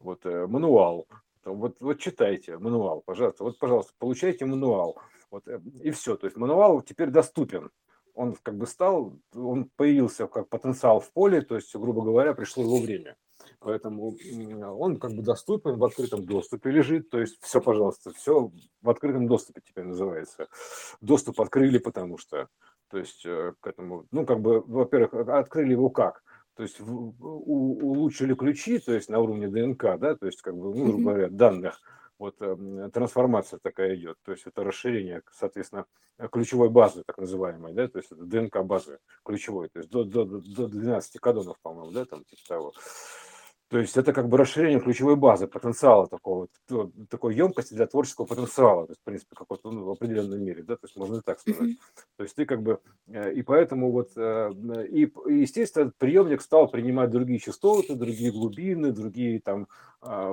Вот 0.00 0.24
э, 0.24 0.46
мануал, 0.46 1.06
вот, 1.44 1.76
вот 1.80 1.98
читайте 1.98 2.58
мануал, 2.58 3.02
пожалуйста, 3.04 3.44
вот, 3.44 3.58
пожалуйста, 3.58 3.92
получайте 3.98 4.46
мануал. 4.46 4.98
Вот, 5.30 5.46
э, 5.48 5.60
и 5.82 5.90
все. 5.90 6.16
То 6.16 6.26
есть 6.26 6.36
мануал 6.36 6.82
теперь 6.82 7.10
доступен. 7.10 7.70
Он 8.14 8.34
как 8.42 8.56
бы 8.56 8.66
стал, 8.66 9.18
он 9.34 9.70
появился 9.76 10.26
как 10.26 10.48
потенциал 10.48 11.00
в 11.00 11.12
поле, 11.12 11.42
то 11.42 11.54
есть, 11.54 11.74
грубо 11.76 12.02
говоря, 12.02 12.32
пришло 12.32 12.62
его 12.62 12.80
время. 12.80 13.16
Поэтому 13.60 14.16
он 14.78 14.98
как 14.98 15.12
бы 15.12 15.22
доступен, 15.22 15.76
в 15.76 15.84
открытом 15.84 16.24
доступе 16.24 16.70
лежит, 16.70 17.10
то 17.10 17.20
есть 17.20 17.36
все, 17.42 17.60
пожалуйста, 17.60 18.12
все 18.12 18.50
в 18.80 18.90
открытом 18.90 19.26
доступе 19.26 19.60
теперь 19.66 19.84
называется. 19.84 20.48
Доступ 21.00 21.40
открыли, 21.40 21.78
потому 21.78 22.16
что, 22.16 22.48
то 22.88 22.98
есть 22.98 23.24
э, 23.26 23.52
к 23.60 23.66
этому, 23.66 24.06
ну 24.10 24.24
как 24.24 24.40
бы, 24.40 24.60
во-первых, 24.60 25.28
открыли 25.28 25.72
его 25.72 25.90
как? 25.90 26.22
То 26.54 26.62
есть 26.62 26.80
улучшили 26.80 28.34
ключи, 28.34 28.78
то 28.78 28.92
есть 28.92 29.10
на 29.10 29.18
уровне 29.20 29.48
ДНК, 29.48 29.98
да, 29.98 30.16
то 30.16 30.24
есть 30.24 30.40
как 30.40 30.56
бы, 30.56 30.74
ну, 30.74 30.86
грубо 30.86 31.10
говоря, 31.10 31.28
данных, 31.28 31.78
вот 32.18 32.36
э, 32.40 32.90
трансформация 32.92 33.58
такая 33.62 33.96
идет, 33.96 34.18
то 34.24 34.32
есть 34.32 34.46
это 34.46 34.64
расширение, 34.64 35.22
соответственно, 35.32 35.86
ключевой 36.32 36.70
базы, 36.70 37.02
так 37.06 37.18
называемой, 37.18 37.72
да, 37.74 37.88
то 37.88 37.98
есть 37.98 38.10
это 38.10 38.24
ДНК 38.24 38.62
базы 38.62 38.98
ключевой, 39.24 39.68
то 39.68 39.80
есть 39.80 39.90
до, 39.90 40.04
до, 40.04 40.24
до 40.24 40.68
12 40.68 41.20
кадонов, 41.20 41.58
по-моему, 41.60 41.92
да, 41.92 42.04
там 42.04 42.24
типа 42.24 42.42
того. 42.48 42.72
То 43.68 43.78
есть 43.78 43.96
это 43.96 44.12
как 44.12 44.28
бы 44.28 44.38
расширение 44.38 44.78
ключевой 44.78 45.16
базы, 45.16 45.48
потенциала 45.48 46.06
такого, 46.06 46.46
такой 47.10 47.34
емкости 47.34 47.74
для 47.74 47.88
творческого 47.88 48.24
потенциала, 48.24 48.86
то 48.86 48.92
есть, 48.92 49.00
в 49.00 49.04
принципе, 49.04 49.34
какой-то 49.34 49.72
ну, 49.72 49.84
в 49.84 49.90
определенной 49.90 50.38
мере, 50.38 50.62
да, 50.62 50.76
то 50.76 50.86
есть 50.86 50.96
можно 50.96 51.16
и 51.16 51.20
так 51.20 51.40
сказать. 51.40 51.76
То 52.16 52.22
есть 52.22 52.36
ты 52.36 52.46
как 52.46 52.62
бы, 52.62 52.78
э, 53.08 53.32
и 53.32 53.42
поэтому 53.42 53.90
вот, 53.90 54.12
э, 54.16 54.52
и, 54.88 55.12
естественно, 55.26 55.90
приемник 55.98 56.42
стал 56.42 56.68
принимать 56.68 57.10
другие 57.10 57.40
частоты, 57.40 57.96
другие 57.96 58.30
глубины, 58.30 58.92
другие 58.92 59.40
там 59.40 59.66
а, 60.00 60.32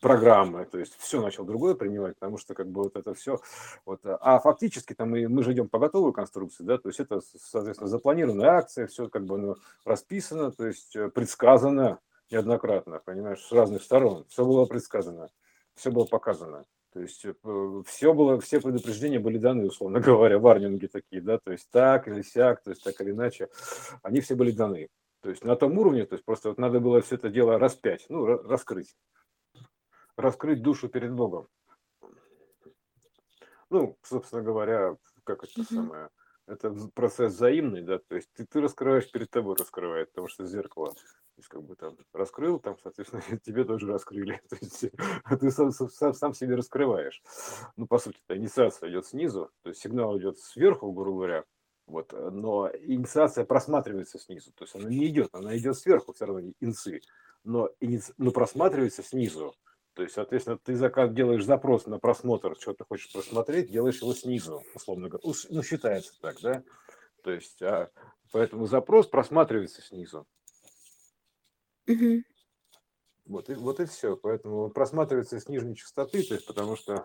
программы, 0.00 0.66
то 0.66 0.78
есть 0.78 0.94
все 0.98 1.22
начал 1.22 1.44
другое 1.44 1.74
принимать, 1.74 2.16
потому 2.16 2.36
что 2.36 2.52
как 2.54 2.68
бы 2.68 2.82
вот 2.82 2.96
это 2.96 3.14
все, 3.14 3.40
вот, 3.86 4.00
а 4.04 4.38
фактически 4.40 4.92
там 4.92 5.10
мы, 5.10 5.28
мы 5.28 5.42
же 5.42 5.52
идем 5.52 5.68
по 5.68 5.78
готовой 5.78 6.12
конструкции, 6.12 6.64
да, 6.64 6.76
то 6.76 6.88
есть 6.88 7.00
это, 7.00 7.20
соответственно, 7.38 7.88
запланированная 7.88 8.50
акция, 8.50 8.86
все 8.88 9.08
как 9.08 9.24
бы 9.24 9.38
ну, 9.38 9.56
расписано, 9.84 10.50
то 10.52 10.66
есть 10.66 10.94
э, 10.94 11.08
предсказано, 11.08 12.00
неоднократно, 12.30 13.00
понимаешь, 13.04 13.40
с 13.40 13.52
разных 13.52 13.82
сторон. 13.82 14.24
Все 14.28 14.44
было 14.44 14.66
предсказано, 14.66 15.28
все 15.74 15.90
было 15.90 16.04
показано. 16.04 16.64
То 16.92 17.00
есть 17.00 17.26
э, 17.26 17.82
все 17.84 18.14
было, 18.14 18.40
все 18.40 18.60
предупреждения 18.60 19.18
были 19.18 19.36
даны, 19.36 19.66
условно 19.66 20.00
говоря, 20.00 20.38
варнинги 20.38 20.86
такие, 20.86 21.20
да, 21.20 21.38
то 21.38 21.52
есть 21.52 21.68
так 21.70 22.08
или 22.08 22.22
сяк, 22.22 22.62
то 22.62 22.70
есть 22.70 22.82
так 22.82 22.98
или 23.00 23.10
иначе, 23.10 23.48
они 24.02 24.20
все 24.20 24.34
были 24.34 24.50
даны. 24.50 24.88
То 25.20 25.30
есть 25.30 25.44
на 25.44 25.56
том 25.56 25.76
уровне, 25.78 26.06
то 26.06 26.14
есть 26.14 26.24
просто 26.24 26.48
вот 26.48 26.58
надо 26.58 26.80
было 26.80 27.00
все 27.00 27.16
это 27.16 27.28
дело 27.28 27.58
распять, 27.58 28.06
ну, 28.08 28.24
раскрыть. 28.24 28.96
Раскрыть 30.16 30.62
душу 30.62 30.88
перед 30.88 31.12
Богом. 31.12 31.48
Ну, 33.68 33.98
собственно 34.02 34.42
говоря, 34.42 34.96
как 35.24 35.44
это 35.44 35.60
mm-hmm. 35.60 35.74
самое, 35.74 36.08
это 36.46 36.72
процесс 36.94 37.34
взаимный, 37.34 37.82
да, 37.82 37.98
то 37.98 38.14
есть 38.14 38.30
ты, 38.32 38.46
ты 38.46 38.60
раскрываешь, 38.60 39.10
перед 39.10 39.28
тобой 39.30 39.56
раскрывает, 39.56 40.10
потому 40.12 40.28
что 40.28 40.46
зеркало 40.46 40.94
то 41.36 41.40
есть, 41.40 41.48
как 41.50 41.62
бы 41.64 41.76
там 41.76 41.98
раскрыл, 42.14 42.58
там, 42.58 42.78
соответственно, 42.82 43.22
тебе 43.44 43.64
тоже 43.64 43.86
раскрыли. 43.86 44.40
То 44.48 44.56
есть, 44.58 44.86
ты 45.38 45.50
сам, 45.50 45.70
сам, 45.70 46.14
сам 46.14 46.32
себе 46.32 46.54
раскрываешь. 46.54 47.22
Ну, 47.76 47.86
по 47.86 47.98
сути, 47.98 48.18
инициация 48.30 48.88
идет 48.88 49.04
снизу, 49.04 49.50
то 49.62 49.68
есть 49.68 49.82
сигнал 49.82 50.18
идет 50.18 50.38
сверху, 50.38 50.90
грубо 50.92 51.18
говоря, 51.18 51.44
вот, 51.86 52.12
но 52.12 52.70
инициация 52.72 53.44
просматривается 53.44 54.18
снизу, 54.18 54.50
то 54.52 54.64
есть 54.64 54.74
она 54.74 54.88
не 54.88 55.06
идет, 55.08 55.28
она 55.34 55.54
идет 55.58 55.76
сверху, 55.76 56.14
все 56.14 56.24
равно 56.24 56.50
инцы, 56.58 57.02
но, 57.44 57.68
иници... 57.80 58.14
но 58.16 58.30
просматривается 58.30 59.02
снизу. 59.02 59.54
То 59.92 60.02
есть, 60.02 60.14
соответственно, 60.14 60.58
ты 60.58 60.74
заказ, 60.74 61.12
делаешь 61.12 61.44
запрос 61.44 61.86
на 61.86 61.98
просмотр, 61.98 62.56
что 62.58 62.72
ты 62.72 62.84
хочешь 62.84 63.12
просмотреть, 63.12 63.70
делаешь 63.70 64.00
его 64.00 64.14
снизу, 64.14 64.62
условно 64.74 65.08
говоря. 65.08 65.34
Ну, 65.50 65.62
считается 65.62 66.18
так, 66.20 66.40
да? 66.40 66.62
То 67.22 67.30
есть, 67.30 67.60
а, 67.62 67.90
поэтому 68.32 68.66
запрос 68.66 69.06
просматривается 69.06 69.82
снизу. 69.82 70.26
Мгм. 71.86 72.24
Вот 73.26 73.50
и, 73.50 73.54
вот 73.54 73.80
и 73.80 73.86
все. 73.86 74.16
Поэтому 74.16 74.70
просматривается 74.70 75.38
с 75.38 75.48
нижней 75.48 75.76
частоты, 75.76 76.22
то 76.22 76.34
есть 76.34 76.46
потому 76.46 76.76
что, 76.76 77.04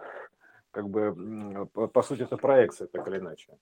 как 0.71 0.89
бы, 0.89 1.67
по, 1.73 1.87
по 1.87 2.03
сути, 2.03 2.23
это 2.23 2.37
проекция, 2.37 2.87
так 2.87 3.07
или 3.07 3.17
иначе. 3.17 3.57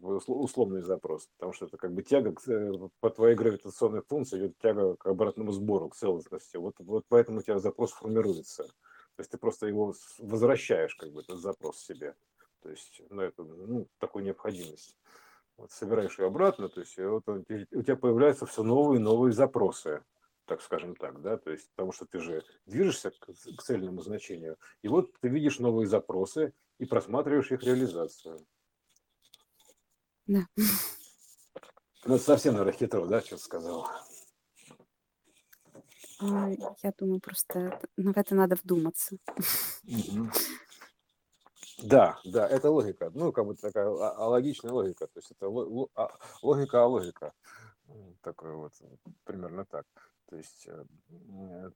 Условный 0.00 0.80
запрос, 0.80 1.28
потому 1.36 1.52
что 1.52 1.66
это 1.66 1.76
как 1.76 1.92
бы 1.92 2.02
тяга 2.02 2.32
к, 2.32 2.48
э, 2.48 2.72
по 3.00 3.10
твоей 3.10 3.36
гравитационной 3.36 4.00
функции 4.00 4.38
идет 4.38 4.58
тяга 4.58 4.96
к 4.96 5.06
обратному 5.06 5.52
сбору, 5.52 5.90
к 5.90 5.96
целостности. 5.96 6.56
Вот, 6.56 6.76
вот 6.78 7.04
поэтому 7.08 7.40
у 7.40 7.42
тебя 7.42 7.58
запрос 7.58 7.92
формируется. 7.92 8.64
То 8.64 9.18
есть 9.18 9.30
ты 9.30 9.36
просто 9.36 9.66
его 9.66 9.92
возвращаешь, 10.18 10.94
как 10.94 11.12
бы, 11.12 11.20
этот 11.20 11.40
запрос 11.40 11.78
себе. 11.78 12.14
То 12.62 12.70
есть, 12.70 13.02
на 13.10 13.20
эту, 13.20 13.44
ну, 13.44 13.86
такую 13.98 14.24
необходимость 14.24 14.96
вот 15.60 15.72
собираешь 15.72 16.18
ее 16.18 16.26
обратно, 16.26 16.68
то 16.68 16.80
есть 16.80 16.96
вот 16.96 17.28
у 17.28 17.42
тебя 17.44 17.96
появляются 17.96 18.46
все 18.46 18.62
новые 18.62 18.98
и 18.98 19.02
новые 19.02 19.32
запросы, 19.32 20.02
так 20.46 20.62
скажем 20.62 20.96
так, 20.96 21.20
да, 21.20 21.36
то 21.36 21.50
есть 21.50 21.70
потому 21.74 21.92
что 21.92 22.06
ты 22.06 22.18
же 22.18 22.42
движешься 22.64 23.10
к, 23.10 23.26
к 23.26 23.62
цельному 23.62 24.00
значению, 24.00 24.56
и 24.82 24.88
вот 24.88 25.12
ты 25.20 25.28
видишь 25.28 25.58
новые 25.58 25.86
запросы 25.86 26.54
и 26.78 26.86
просматриваешь 26.86 27.52
их 27.52 27.62
реализацию. 27.62 28.38
Да. 30.26 30.46
Ну, 32.06 32.18
совсем, 32.18 32.54
наверное, 32.54 32.72
хитро, 32.72 33.04
да, 33.04 33.20
что 33.20 33.36
сказал. 33.36 33.86
А, 36.20 36.50
я 36.82 36.92
думаю, 36.98 37.20
просто 37.20 37.78
в 37.96 38.16
это 38.16 38.34
надо 38.34 38.56
вдуматься. 38.56 39.18
Да, 41.82 42.18
да, 42.24 42.46
это 42.48 42.70
логика. 42.70 43.10
Ну, 43.14 43.32
как 43.32 43.46
бы 43.46 43.54
такая 43.54 43.88
логичная 43.88 44.72
логика. 44.72 45.06
То 45.06 45.18
есть 45.18 45.30
это 45.30 45.46
а, 45.94 46.10
логика, 46.42 46.82
а 46.82 46.86
логика. 46.86 47.32
Такое 48.22 48.54
вот, 48.54 48.72
примерно 49.24 49.64
так. 49.64 49.84
То 50.28 50.36
есть 50.36 50.68
э, 50.68 51.70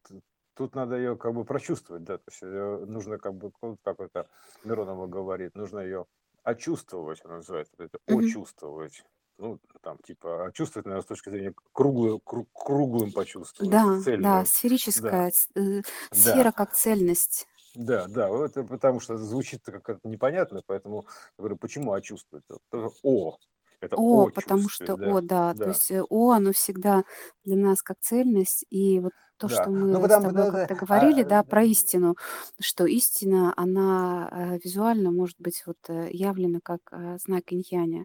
тут 0.55 0.75
надо 0.75 0.97
ее 0.97 1.17
как 1.17 1.35
бы 1.35 1.45
прочувствовать, 1.45 2.05
да, 2.05 2.19
то 2.19 2.25
есть 2.31 2.89
нужно 2.89 3.19
как 3.19 3.35
бы, 3.35 3.51
как 3.83 4.01
это 4.01 4.29
Миронова 4.63 5.09
говорит, 5.09 5.57
нужно 5.57 5.81
ее 5.81 6.07
очувствовать, 6.45 7.21
она 7.25 7.37
называется, 7.37 7.75
это 7.79 7.99
mm-hmm. 8.07 8.25
очувствовать. 8.25 9.05
Ну, 9.37 9.59
там, 9.83 9.99
типа, 9.99 10.53
чувствовать, 10.55 10.87
наверное, 10.87 11.03
с 11.03 11.09
точки 11.09 11.29
зрения 11.29 11.53
круглую, 11.73 12.21
круг, 12.21 12.49
круглым 12.53 13.11
почувствовать. 13.11 13.69
Да, 13.69 14.01
цельным. 14.01 14.23
да, 14.23 14.45
сферическая 14.45 15.33
да. 15.55 15.61
Э, 15.61 15.83
сфера 16.13 16.45
да. 16.45 16.53
как 16.53 16.73
цельность. 16.73 17.49
Да, 17.75 18.07
да, 18.07 18.29
это 18.45 18.63
потому 18.65 19.01
что 19.01 19.17
звучит 19.19 19.63
как-то 19.65 20.09
непонятно, 20.09 20.63
поэтому 20.65 21.07
я 21.39 21.43
говорю, 21.43 21.57
почему 21.57 21.93
«а» 21.93 22.01
чувствует? 22.01 22.45
О, 23.03 23.37
это 23.81 23.97
О, 23.97 24.27
«о» 24.27 24.31
потому 24.31 24.69
что 24.69 24.97
да, 24.97 25.17
О, 25.17 25.21
да, 25.21 25.55
то 25.55 25.59
да, 25.67 25.69
есть 25.69 25.91
э, 25.91 26.03
О, 26.09 26.31
оно 26.33 26.53
всегда 26.53 27.05
для 27.45 27.57
нас 27.57 27.83
как 27.83 27.99
цельность, 28.01 28.65
и 28.71 29.01
вот 29.01 29.13
то, 29.37 29.49
что 29.49 29.71
да. 29.71 29.71
Ну, 29.71 30.01
мы 30.01 30.09
с 30.09 30.19
потому, 30.19 30.27
тобой 30.29 30.33
да, 30.33 30.51
да, 30.51 30.69
как-то 30.69 30.75
говорили, 30.75 31.23
а, 31.23 31.25
да, 31.25 31.43
про 31.45 31.63
истину, 31.65 32.17
что 32.61 32.87
истина, 32.87 33.53
она 33.57 34.29
э, 34.31 34.59
визуально 34.63 35.11
может 35.11 35.37
быть 35.41 35.63
вот 35.67 35.77
э, 35.89 36.09
явлена 36.11 36.61
как 36.63 36.81
э, 36.93 37.19
знак 37.25 37.45
иньяня, 37.53 38.05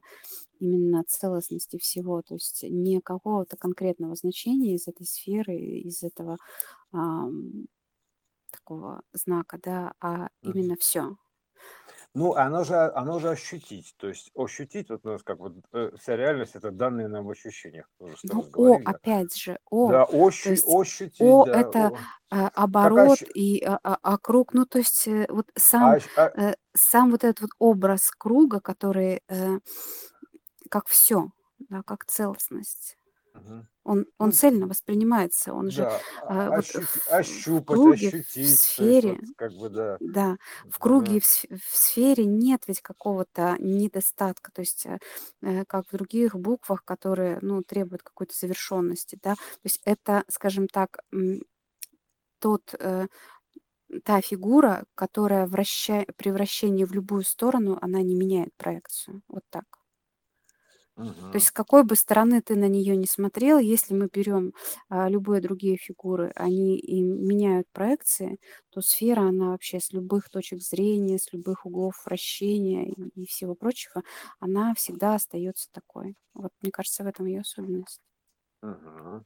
именно 0.60 1.04
целостности 1.08 1.78
всего, 1.78 2.22
то 2.22 2.36
есть 2.36 2.64
не 2.64 3.02
какого-то 3.02 3.58
конкретного 3.58 4.16
значения 4.16 4.76
из 4.76 4.88
этой 4.88 5.06
сферы, 5.08 5.56
из 5.56 6.04
этого 6.04 6.38
такого 8.52 9.02
знака, 9.14 9.58
да, 9.62 9.93
а 10.02 10.30
именно 10.41 10.76
все. 10.78 11.18
Ну, 12.14 12.34
оно 12.36 12.64
же, 12.64 12.76
оно 12.76 13.20
же 13.20 13.30
ощутить. 13.30 13.95
То 13.97 14.08
есть 14.10 14.32
ощутить, 14.36 14.89
вот 14.89 15.06
у 15.06 15.10
нас 15.10 15.24
как 15.24 15.39
вот 15.39 15.54
э, 15.74 15.91
вся 16.00 16.16
реальность 16.16 16.56
это 16.56 16.72
данные 16.72 17.08
нам 17.08 17.26
в 17.26 17.30
ощущениях. 17.30 17.89
Тоже 17.97 18.18
Ну, 18.24 18.45
О, 18.56 18.76
говорили. 18.76 18.86
опять 18.86 19.36
же, 19.36 19.60
О, 19.70 19.91
Да, 19.91 20.04
ощу, 20.06 20.52
есть 20.52 20.66
ощутить, 20.66 21.20
О 21.22 21.45
да. 21.45 21.60
это 21.60 21.91
О. 21.91 22.08
э, 22.32 22.47
оборот 22.54 23.10
ощу... 23.14 23.26
и 23.34 23.62
а, 23.64 23.80
а, 23.84 23.97
а 24.02 24.18
круг, 24.18 24.54
ну, 24.54 24.66
то 24.66 24.78
есть 24.80 25.08
э, 25.08 25.26
вот 25.30 25.52
а, 25.56 25.60
сам, 25.60 25.95
ощ- 25.97 26.10
а- 26.16 26.36
э, 26.38 26.56
сам 26.76 27.12
вот 27.12 27.24
этот 27.24 27.41
вот 27.41 27.52
образ 27.60 28.12
круга, 28.12 28.60
который 28.62 29.22
э, 29.28 29.60
как 30.70 30.88
все, 30.88 31.30
да, 31.60 31.84
как 31.84 32.06
целостность. 32.06 32.97
Он, 33.84 34.06
он 34.20 34.32
Ну, 34.32 34.34
цельно 34.34 34.68
воспринимается, 34.68 35.54
он 35.54 35.72
же 35.72 35.84
да, 35.84 36.04
э, 36.30 36.50
а- 36.50 36.52
вот 36.52 36.68
ощути- 36.68 36.82
в, 36.82 36.98
в 37.56 37.62
ощупать, 37.62 37.64
круге, 37.66 38.14
в 38.42 38.48
ощутить, 38.48 38.74
то 38.76 38.86
есть 38.88 39.04
сфере, 39.04 39.20
вот 39.22 39.22
как 39.36 39.54
бы, 39.56 39.70
да, 39.70 40.00
да, 40.00 40.38
в 40.70 40.80
круге, 40.80 41.20
да, 41.20 41.22
в, 41.22 41.26
в 41.26 41.78
сфере 41.78 42.26
нет 42.26 42.64
ведь 42.68 42.82
какого-то 42.82 43.58
недостатка, 43.60 44.52
то 44.54 44.62
есть 44.62 44.86
э, 44.88 45.66
как 45.68 45.88
в 45.88 45.92
других 45.98 46.36
буквах, 46.36 46.84
которые, 46.86 47.40
ну, 47.42 47.64
требуют 47.64 48.04
какой-то 48.04 48.36
завершенности, 48.38 49.20
да, 49.24 49.36
то 49.36 49.42
есть 49.66 49.82
это, 49.86 50.24
скажем 50.30 50.68
так, 50.68 51.00
тот, 52.40 52.74
э, 52.80 53.08
та 54.06 54.22
фигура, 54.22 54.86
которая 54.96 55.48
враща... 55.48 56.06
при 56.18 56.32
вращении 56.32 56.86
в 56.86 56.94
любую 56.94 57.24
сторону, 57.24 57.78
она 57.82 58.02
не 58.04 58.16
меняет 58.16 58.56
проекцию, 58.58 59.24
вот 59.30 59.44
так. 59.50 59.79
То 61.32 61.38
есть 61.38 61.47
с 61.47 61.52
какой 61.52 61.84
бы 61.84 61.95
стороны 61.95 62.41
ты 62.41 62.56
на 62.56 62.68
нее 62.68 62.95
не 62.97 63.06
смотрел, 63.08 63.60
если 63.60 63.93
мы 63.93 64.10
берем 64.12 64.54
а, 64.89 65.10
любые 65.10 65.41
другие 65.41 65.78
фигуры, 65.78 66.32
они 66.36 66.78
и 66.80 67.02
меняют 67.04 67.68
проекции, 67.72 68.39
то 68.72 68.82
сфера, 68.82 69.22
она 69.22 69.52
вообще 69.52 69.80
с 69.80 69.91
любых 69.93 70.30
точек 70.30 70.62
зрения, 70.62 71.20
с 71.20 71.32
любых 71.34 71.66
углов 71.66 72.04
вращения 72.06 72.86
и, 72.88 73.22
и 73.22 73.26
всего 73.28 73.56
прочего, 73.56 74.04
она 74.39 74.74
всегда 74.76 75.16
остается 75.16 75.70
такой. 75.72 76.16
Вот 76.34 76.52
мне 76.62 76.72
кажется, 76.72 77.04
в 77.04 77.08
этом 77.08 77.26
ее 77.28 77.41
особенность. 77.41 78.02
Мгм. 78.62 79.26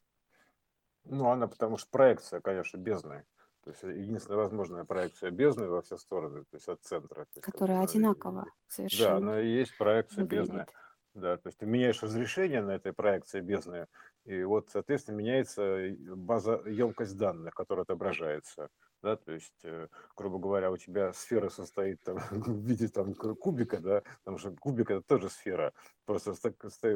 Ну, 1.05 1.29
она 1.29 1.47
потому 1.47 1.77
что 1.77 1.89
проекция, 1.89 2.41
конечно, 2.41 2.77
бездны. 2.77 3.25
То 3.63 3.69
есть 3.71 3.83
единственная 3.83 4.37
возможная 4.39 4.83
проекция 4.83 5.31
бездны 5.31 5.67
во 5.69 5.81
все 5.81 5.97
стороны, 5.97 6.43
то 6.45 6.55
есть 6.57 6.67
от 6.67 6.83
центра. 6.83 7.27
Которая 7.39 7.81
одинаково 7.81 8.45
да, 8.91 9.15
совершенно 9.15 9.17
она 9.17 9.41
и 9.41 9.47
есть 9.47 9.77
проекция 9.77 10.23
бездны. 10.25 10.67
Да, 11.13 11.37
то 11.37 11.47
есть 11.47 11.59
ты 11.59 11.67
меняешь 11.67 12.01
разрешение 12.01 12.61
на 12.63 12.71
этой 12.71 12.91
проекции 12.91 13.39
бездны, 13.39 13.87
и 14.25 14.43
вот, 14.43 14.69
соответственно, 14.69 15.17
меняется 15.17 15.89
база, 16.15 16.63
емкость 16.65 17.15
данных, 17.17 17.53
которая 17.53 17.83
отображается. 17.83 18.69
Да, 19.03 19.15
то 19.17 19.31
есть, 19.33 19.53
э, 19.63 19.89
грубо 20.15 20.39
говоря, 20.39 20.71
у 20.71 20.77
тебя 20.77 21.13
сфера 21.13 21.49
состоит 21.49 22.01
там, 22.01 22.17
в 22.31 22.65
виде 22.65 22.87
там, 22.87 23.13
ку- 23.13 23.35
кубика, 23.35 23.79
да, 23.79 24.01
потому 24.19 24.39
что 24.39 24.55
кубик 24.55 24.89
это 24.89 25.01
тоже 25.01 25.29
сфера, 25.29 25.73
просто 26.05 26.33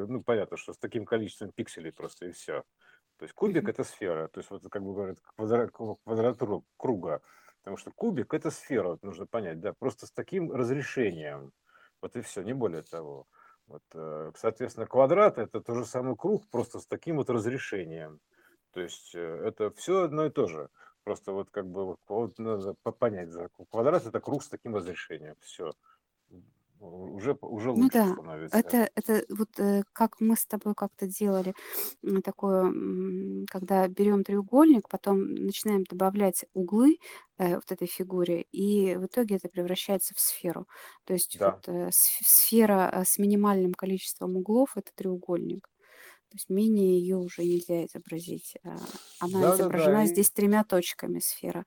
ну, 0.08 0.22
понятно, 0.24 0.56
что 0.56 0.72
с 0.72 0.78
таким 0.78 1.04
количеством 1.04 1.52
пикселей 1.52 1.92
просто 1.92 2.26
и 2.26 2.32
все. 2.32 2.64
То 3.18 3.24
есть 3.24 3.34
кубик 3.34 3.68
это 3.68 3.84
сфера, 3.84 4.28
то 4.28 4.38
есть 4.38 4.50
вот 4.50 4.62
как 4.70 4.82
бы 4.82 4.94
говорят 4.94 5.20
квадрат, 5.36 5.70
квадратура 5.72 6.62
круга, 6.76 7.20
потому 7.58 7.76
что 7.76 7.90
кубик 7.92 8.32
это 8.34 8.50
сфера, 8.50 8.88
вот 8.90 9.02
нужно 9.02 9.26
понять, 9.26 9.60
да, 9.60 9.74
просто 9.74 10.06
с 10.06 10.12
таким 10.12 10.50
разрешением, 10.52 11.52
вот 12.00 12.16
и 12.16 12.20
все, 12.20 12.42
не 12.42 12.52
более 12.54 12.82
того. 12.82 13.26
Вот, 13.68 13.82
э, 13.94 14.32
соответственно, 14.36 14.86
квадрат 14.86 15.38
это 15.38 15.60
тоже 15.60 15.84
самый 15.84 16.16
круг, 16.16 16.48
просто 16.48 16.80
с 16.80 16.86
таким 16.86 17.16
вот 17.16 17.28
разрешением. 17.28 18.20
То 18.72 18.80
есть 18.80 19.14
э, 19.14 19.20
это 19.44 19.70
все 19.72 20.04
одно 20.04 20.26
и 20.26 20.30
то 20.30 20.46
же. 20.46 20.70
Просто 21.04 21.32
вот 21.32 21.50
как 21.50 21.66
бы 21.66 21.96
вот, 22.08 22.38
надо 22.38 22.74
по- 22.82 22.92
понять, 22.92 23.28
квадрат 23.70 24.06
это 24.06 24.20
круг 24.20 24.42
с 24.42 24.48
таким 24.48 24.74
разрешением. 24.74 25.36
Все. 25.40 25.70
Уже, 26.80 27.36
уже 27.42 27.70
Ну 27.74 27.88
лучше 27.88 27.92
да, 27.92 28.16
становится. 28.16 28.58
это, 28.58 28.90
это 28.94 29.24
вот 29.28 29.50
э, 29.58 29.82
как 29.92 30.20
мы 30.20 30.36
с 30.36 30.46
тобой 30.46 30.74
как-то 30.74 31.06
делали 31.06 31.54
такое, 32.24 32.72
когда 33.50 33.86
берем 33.88 34.24
треугольник, 34.24 34.88
потом 34.88 35.20
начинаем 35.34 35.84
добавлять 35.84 36.44
углы 36.54 36.98
э, 37.38 37.54
вот 37.56 37.70
этой 37.70 37.86
фигуре, 37.86 38.42
и 38.52 38.96
в 38.96 39.06
итоге 39.06 39.36
это 39.36 39.48
превращается 39.48 40.14
в 40.14 40.20
сферу. 40.20 40.66
То 41.04 41.12
есть 41.14 41.38
Да. 41.38 41.62
вот 41.62 41.68
э, 41.68 41.88
сф- 41.88 42.22
сфера 42.24 43.02
с 43.06 43.18
минимальным 43.18 43.74
количеством 43.74 44.36
углов– 44.36 44.76
это 44.76 44.90
треугольник. 44.94 45.68
То 46.30 46.36
есть 46.36 46.50
менее 46.50 46.98
ее 47.00 47.16
уже 47.18 47.44
нельзя 47.44 47.86
изобразить. 47.86 48.54
а, 48.64 48.76
Она 49.20 49.40
Да, 49.40 49.56
да, 49.56 49.68
да. 49.70 49.92
изображена 49.92 50.04
И 50.04 50.06
здесь 50.06 50.30
тремя 50.30 50.64
точками 50.64 51.20
сфера. 51.20 51.66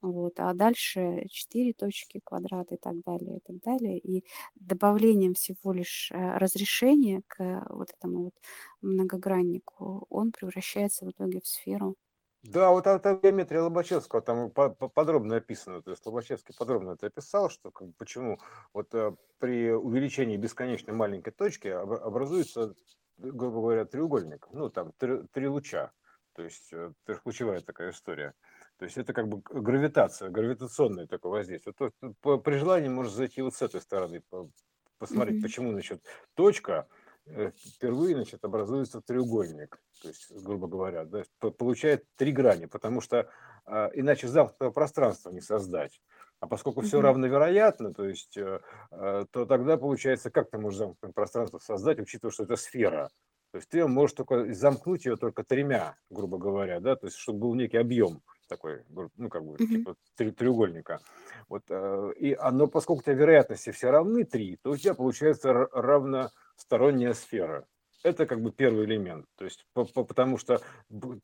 Вот, 0.00 0.38
а 0.38 0.54
дальше 0.54 1.26
4 1.28 1.72
точки, 1.74 2.20
квадрат 2.24 2.72
и 2.72 2.76
так 2.76 3.00
далее, 3.04 3.38
и 3.38 3.40
так 3.40 3.58
далее. 3.60 3.98
И 3.98 4.24
добавлением 4.54 5.34
всего 5.34 5.72
лишь 5.72 6.10
э, 6.12 6.38
разрешения 6.38 7.22
к 7.26 7.66
вот 7.70 7.90
этому 7.92 8.24
вот 8.24 8.34
многограннику 8.80 10.06
он 10.08 10.32
превращается 10.32 11.04
в 11.06 11.10
итоге 11.10 11.40
в 11.40 11.46
сферу. 11.46 11.96
Да, 12.44 12.70
вот 12.70 12.86
это 12.86 13.18
геометрия 13.20 13.62
Лобачевского 13.62 14.22
там 14.22 14.50
по- 14.52 14.70
по- 14.70 14.88
подробно 14.88 15.36
описано. 15.36 15.82
То 15.82 15.90
есть 15.90 16.06
Лобачевский 16.06 16.54
подробно 16.54 16.92
это 16.92 17.08
описал, 17.08 17.50
что 17.50 17.72
почему 17.98 18.38
вот 18.72 18.94
э, 18.94 19.16
при 19.38 19.72
увеличении 19.72 20.36
бесконечно 20.36 20.92
маленькой 20.92 21.32
точки 21.32 21.66
об- 21.68 21.90
образуется, 21.92 22.74
грубо 23.18 23.60
говоря, 23.60 23.84
треугольник. 23.86 24.46
Ну, 24.52 24.70
там 24.70 24.92
три, 24.98 25.24
три 25.32 25.48
луча. 25.48 25.92
То 26.32 26.44
есть 26.44 26.72
э, 26.72 26.92
трехлучевая 27.04 27.60
такая 27.60 27.90
история. 27.90 28.34
То 28.78 28.84
есть 28.84 28.96
это 28.96 29.12
как 29.12 29.28
бы 29.28 29.42
гравитация, 29.44 30.30
гравитационное 30.30 31.06
такое 31.06 31.32
воздействие. 31.32 31.74
То, 31.76 31.90
по- 32.20 32.38
при 32.38 32.56
желании 32.56 32.88
можно 32.88 33.10
зайти 33.12 33.42
вот 33.42 33.54
с 33.54 33.62
этой 33.62 33.80
стороны, 33.80 34.22
по- 34.30 34.50
посмотреть, 34.98 35.36
Мгм. 35.36 35.42
почему, 35.42 35.72
значит, 35.72 36.04
точка 36.34 36.88
э, 37.26 37.50
впервые, 37.50 38.14
значит, 38.14 38.44
образуется 38.44 39.02
треугольник, 39.02 39.82
то 40.00 40.08
есть, 40.08 40.30
грубо 40.30 40.66
говоря, 40.66 41.04
да, 41.04 41.24
получает 41.58 42.06
три 42.16 42.32
грани, 42.32 42.64
потому 42.66 43.02
что 43.02 43.28
а, 43.66 43.90
иначе 43.92 44.28
замкнутого 44.28 44.70
пространства 44.70 45.30
не 45.30 45.42
создать. 45.42 46.00
А 46.40 46.46
поскольку 46.46 46.80
все 46.80 47.02
равновероятно, 47.02 47.92
то 47.92 48.04
есть, 48.06 48.36
э, 48.38 48.60
э, 48.92 49.26
то 49.30 49.44
тогда 49.44 49.76
получается, 49.76 50.30
как 50.30 50.50
ты 50.50 50.56
можешь 50.58 50.78
замкнутое 50.78 51.12
пространство 51.12 51.58
создать, 51.58 51.98
учитывая, 52.00 52.32
что 52.32 52.44
это 52.44 52.56
сфера? 52.56 53.10
То 53.52 53.58
есть 53.58 53.68
ты 53.68 53.86
можешь 53.86 54.14
только 54.14 54.52
замкнуть 54.54 55.04
ее 55.04 55.16
только 55.16 55.42
тремя, 55.44 55.96
грубо 56.10 56.38
говоря, 56.38 56.80
да, 56.80 56.96
то 56.96 57.06
есть 57.08 57.16
чтобы 57.18 57.40
был 57.40 57.54
некий 57.54 57.76
объем 57.76 58.22
такой, 58.48 58.82
ну 59.16 59.28
как 59.28 59.44
бы 59.44 59.52
Мгм. 59.52 59.68
типа 59.68 59.96
три- 60.16 60.32
треугольника. 60.32 61.00
Вот, 61.48 61.62
э, 61.68 62.12
и 62.16 62.32
оно, 62.34 62.66
поскольку 62.66 63.00
у 63.00 63.02
тебя 63.04 63.14
вероятности 63.14 63.70
все 63.70 63.90
равны 63.90 64.24
три, 64.24 64.56
то 64.56 64.70
у 64.70 64.76
тебя 64.76 64.94
получается 64.94 65.52
равносторонняя 65.52 67.12
сфера. 67.14 67.66
Это 68.04 68.26
как 68.26 68.40
бы 68.40 68.52
первый 68.52 68.84
элемент. 68.84 69.26
То 69.36 69.44
есть, 69.44 69.66
по- 69.72 69.84
по- 69.84 70.04
потому 70.04 70.38
что 70.38 70.60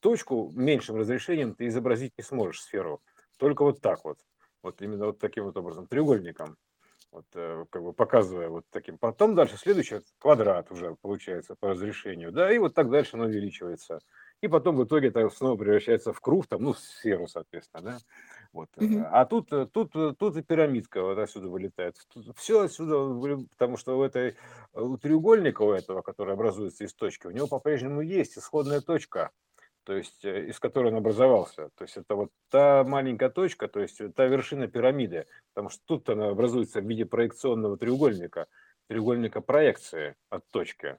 точку 0.01 0.51
меньшим 0.55 0.97
разрешением 0.97 1.55
ты 1.55 1.67
изобразить 1.69 2.13
не 2.19 2.25
сможешь 2.25 2.63
сферу. 2.63 3.01
Только 3.39 3.63
вот 3.63 3.81
так 3.81 4.05
вот. 4.05 4.19
Вот 4.63 4.81
именно 4.83 5.07
вот 5.07 5.19
таким 5.19 5.45
вот 5.45 5.57
образом, 5.57 5.87
треугольником. 5.87 6.57
Вот, 7.13 7.27
э, 7.35 7.65
как 7.71 7.83
бы 7.83 7.93
показывая 7.93 8.49
вот 8.49 8.65
таким. 8.71 8.99
Потом 8.99 9.37
дальше 9.37 9.57
следующий 9.57 10.01
квадрат 10.19 10.73
уже 10.73 10.97
получается 11.01 11.55
по 11.55 11.69
разрешению. 11.69 12.33
Да, 12.33 12.53
и 12.53 12.59
вот 12.59 12.75
так 12.75 12.91
дальше 12.91 13.11
оно 13.15 13.27
увеличивается. 13.27 14.01
И 14.45 14.49
потом 14.49 14.77
в 14.77 14.85
итоге 14.85 15.09
это 15.09 15.27
снова 15.31 15.57
превращается 15.57 16.13
в 16.13 16.21
круг, 16.21 16.47
там, 16.47 16.65
ну, 16.65 16.75
в 16.75 16.79
сферу, 16.79 17.27
соответственно, 17.29 17.83
да. 17.83 17.99
Вот. 18.53 18.69
Мгм. 18.77 19.07
А 19.11 19.25
тут, 19.25 19.51
э, 19.55 19.67
тут, 19.73 19.97
э, 19.97 20.13
тут 20.19 20.37
и 20.37 20.43
пирамидка 20.43 21.01
вот 21.01 21.17
отсюда 21.17 21.49
вылетает. 21.49 21.97
Все 22.37 22.61
отсюда, 22.61 23.47
потому 23.53 23.79
что 23.79 23.99
у 23.99 24.03
этой 24.03 24.37
у 24.75 24.99
треугольника 24.99 25.63
у 25.63 25.73
этого, 25.73 26.03
который 26.03 26.35
образуется 26.35 26.85
из 26.85 26.93
точки, 26.93 27.27
у 27.27 27.31
него 27.31 27.47
по-прежнему 27.47 28.03
есть 28.03 28.37
исходная 28.37 28.83
точка, 28.83 29.31
то 29.83 29.95
есть 29.95 30.23
из 30.27 30.61
которой 30.61 30.89
он 30.89 30.99
образовался. 30.99 31.71
То 31.75 31.85
есть 31.85 31.97
это 31.97 32.15
вот 32.15 32.29
та 32.51 32.85
маленькая 32.85 33.31
точка, 33.31 33.67
то 33.67 33.81
есть 33.81 33.99
та 34.15 34.27
вершина 34.27 34.69
пирамиды, 34.69 35.25
потому 35.55 35.71
что 35.71 35.81
тут 35.87 36.11
она 36.11 36.29
образуется 36.29 36.83
в 36.83 36.87
виде 36.87 37.07
проекционного 37.07 37.79
треугольника, 37.79 38.47
треугольника 38.89 39.41
проекции 39.41 40.17
от 40.29 40.45
точки. 40.51 40.99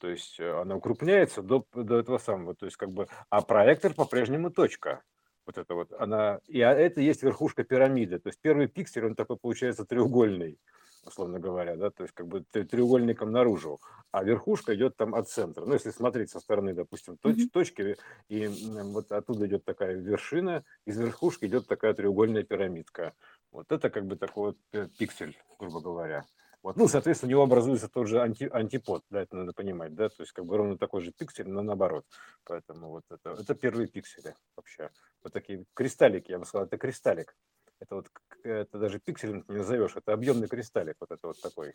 То 0.00 0.08
есть 0.08 0.40
э, 0.40 0.50
она 0.60 0.76
укрупняется 0.76 1.42
до, 1.42 1.64
до 1.74 1.98
этого 1.98 2.18
самого, 2.18 2.54
то 2.54 2.64
есть 2.64 2.76
как 2.76 2.90
бы, 2.90 3.06
а 3.28 3.42
проектор 3.42 3.92
по-прежнему 3.92 4.50
точка. 4.50 5.02
Вот 5.46 5.58
это 5.58 5.74
вот, 5.74 5.92
она, 5.92 6.40
и 6.46 6.60
а 6.60 6.72
это 6.72 7.00
есть 7.00 7.22
верхушка 7.22 7.64
пирамиды. 7.64 8.18
То 8.18 8.28
есть 8.28 8.40
первый 8.40 8.66
пиксель, 8.66 9.04
он 9.04 9.14
такой 9.14 9.36
получается 9.36 9.84
треугольный, 9.84 10.58
условно 11.04 11.38
говоря, 11.38 11.76
да, 11.76 11.90
то 11.90 12.04
есть 12.04 12.14
как 12.14 12.28
бы 12.28 12.42
треугольником 12.44 13.30
наружу, 13.30 13.80
а 14.10 14.24
верхушка 14.24 14.74
идет 14.74 14.96
там 14.96 15.14
от 15.14 15.28
центра. 15.28 15.64
Ну, 15.66 15.74
если 15.74 15.90
смотреть 15.90 16.30
со 16.30 16.40
стороны, 16.40 16.72
допустим, 16.72 17.18
точ, 17.18 17.50
точки, 17.52 17.96
и 18.28 18.46
вот 18.46 19.12
оттуда 19.12 19.46
идет 19.46 19.64
такая 19.64 19.96
вершина, 19.96 20.64
из 20.86 20.98
верхушки 20.98 21.44
идет 21.44 21.66
такая 21.66 21.92
треугольная 21.92 22.42
пирамидка. 22.42 23.12
Вот 23.52 23.70
это 23.70 23.90
как 23.90 24.06
бы 24.06 24.16
такой 24.16 24.52
вот 24.52 24.58
э, 24.72 24.88
пиксель, 24.98 25.36
грубо 25.58 25.80
говоря. 25.80 26.24
Вот. 26.62 26.76
Ну, 26.76 26.88
соответственно, 26.88 27.28
у 27.28 27.30
него 27.30 27.42
образуется 27.42 27.88
тот 27.88 28.06
же 28.06 28.20
анти, 28.20 28.44
антипод, 28.44 29.02
да, 29.08 29.22
это 29.22 29.36
надо 29.36 29.52
понимать, 29.52 29.94
да, 29.94 30.10
то 30.10 30.22
есть 30.22 30.32
как 30.32 30.44
бы 30.44 30.56
ровно 30.58 30.76
такой 30.76 31.00
же 31.00 31.10
пиксель, 31.10 31.48
но 31.48 31.62
наоборот. 31.62 32.04
Поэтому 32.44 32.90
вот 32.90 33.04
это, 33.10 33.30
это 33.30 33.54
первые 33.54 33.88
пиксели 33.88 34.36
вообще. 34.56 34.90
Вот 35.22 35.32
такие 35.32 35.64
кристаллики, 35.74 36.32
я 36.32 36.38
бы 36.38 36.44
сказал, 36.44 36.66
это 36.66 36.76
кристаллик. 36.76 37.34
Это 37.78 37.94
вот, 37.94 38.08
это 38.42 38.78
даже 38.78 39.00
пикселем 39.00 39.44
не 39.48 39.56
назовешь, 39.56 39.96
это 39.96 40.12
объемный 40.12 40.48
кристаллик, 40.48 40.96
вот 41.00 41.10
это 41.10 41.26
вот 41.28 41.40
такой 41.40 41.72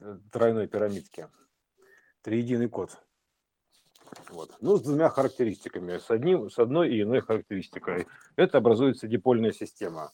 э, 0.00 0.18
тройной 0.30 0.68
пирамидки. 0.68 1.28
Триединый 2.20 2.68
код. 2.68 2.90
Вот. 4.28 4.54
Ну, 4.60 4.76
с 4.76 4.82
двумя 4.82 5.08
характеристиками, 5.08 5.96
с, 5.96 6.10
одним, 6.10 6.50
с 6.50 6.58
одной 6.58 6.90
и 6.90 7.02
иной 7.02 7.22
характеристикой. 7.22 8.06
Это 8.36 8.58
образуется 8.58 9.08
дипольная 9.08 9.52
система 9.52 10.12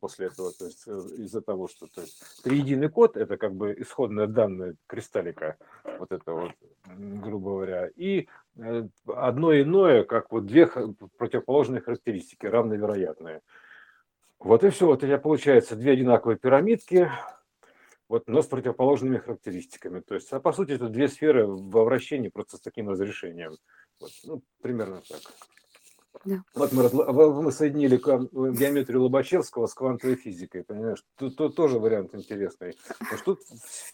после 0.00 0.26
этого, 0.28 0.52
то 0.52 0.64
есть 0.64 0.84
э, 0.86 0.92
из-за 1.18 1.40
того, 1.42 1.68
что 1.68 1.86
то 1.86 2.00
есть, 2.00 2.42
триединый 2.42 2.88
код 2.88 3.16
это 3.16 3.36
как 3.36 3.54
бы 3.54 3.74
исходная 3.78 4.26
данная 4.26 4.76
кристаллика, 4.86 5.56
вот 5.98 6.12
это 6.12 6.32
вот, 6.32 6.52
грубо 6.86 7.50
говоря, 7.50 7.88
и 7.94 8.28
э, 8.56 8.88
одно 9.06 9.58
иное, 9.58 10.04
как 10.04 10.32
вот 10.32 10.46
две 10.46 10.66
противоположные 11.18 11.80
характеристики, 11.80 12.46
равновероятные. 12.46 13.42
Вот 14.38 14.64
и 14.64 14.70
все, 14.70 14.86
вот 14.86 15.02
у 15.02 15.06
тебя 15.06 15.18
получается 15.18 15.76
две 15.76 15.92
одинаковые 15.92 16.38
пирамидки, 16.38 17.10
вот, 18.08 18.28
но 18.28 18.42
с 18.42 18.46
противоположными 18.46 19.18
характеристиками. 19.18 20.00
То 20.00 20.14
есть, 20.14 20.32
а 20.32 20.40
по 20.40 20.52
сути, 20.52 20.72
это 20.72 20.88
две 20.88 21.08
сферы 21.08 21.46
во 21.46 21.84
вращении 21.84 22.28
просто 22.28 22.56
с 22.56 22.60
таким 22.60 22.88
разрешением. 22.88 23.56
Вот, 24.00 24.10
ну, 24.24 24.42
примерно 24.62 25.02
так. 25.08 25.20
Да. 26.24 26.42
Вот 26.54 26.72
мы, 26.72 27.42
мы 27.42 27.52
соединили 27.52 27.96
геометрию 27.96 29.02
Лобачевского 29.02 29.66
с 29.66 29.74
квантовой 29.74 30.16
физикой, 30.16 30.64
понимаешь? 30.64 31.04
Тут, 31.16 31.36
тут 31.36 31.56
тоже 31.56 31.78
вариант 31.78 32.14
интересный. 32.14 32.76
Потому 32.98 33.18
что 33.18 33.34
тут 33.34 33.40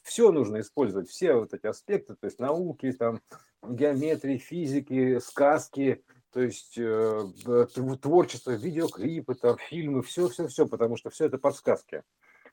все 0.03 0.33
нужно 0.33 0.61
использовать, 0.61 1.09
все 1.09 1.35
вот 1.35 1.53
эти 1.55 1.67
аспекты, 1.67 2.15
то 2.15 2.27
есть 2.27 2.39
науки, 2.39 2.93
там, 2.93 3.21
геометрии, 3.63 4.39
физики, 4.39 5.19
сказки, 5.19 6.03
то 6.33 6.41
есть 6.41 6.79
э, 6.79 7.25
творчество, 8.01 8.53
видеоклипы, 8.53 9.35
там, 9.35 9.59
фильмы, 9.59 10.03
все-все-все, 10.03 10.67
потому 10.67 10.97
что 10.97 11.11
все 11.11 11.27
это 11.27 11.39
подсказки. 11.39 12.03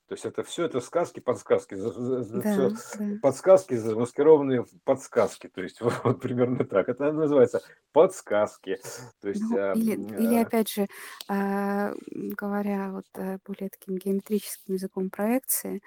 То 0.10 0.16
есть 0.16 0.26
это 0.26 0.42
все 0.42 0.66
это 0.66 0.80
сказки, 0.80 1.20
подсказки, 1.20 1.76
да, 1.76 2.42
все 2.42 2.72
да. 2.98 3.20
подсказки, 3.22 3.76
замаскированные 3.76 4.66
подсказки. 4.84 5.48
То 5.48 5.62
есть 5.62 5.80
вот 6.04 6.20
примерно 6.20 6.66
так. 6.66 6.90
Это 6.90 7.12
называется 7.12 7.62
подсказки. 7.92 8.80
То 9.22 9.30
есть, 9.30 9.44
ну, 9.52 9.58
а, 9.58 9.74
или, 9.74 9.92
а... 9.92 10.18
или 10.18 10.36
опять 10.38 10.68
же, 10.68 10.88
а, 11.28 11.94
говоря 12.12 12.92
вот 12.92 13.06
э, 13.14 13.38
более 13.46 13.70
таким 13.70 13.98
геометрическим 13.98 14.74
языком 14.74 15.12
проекции, 15.12 15.84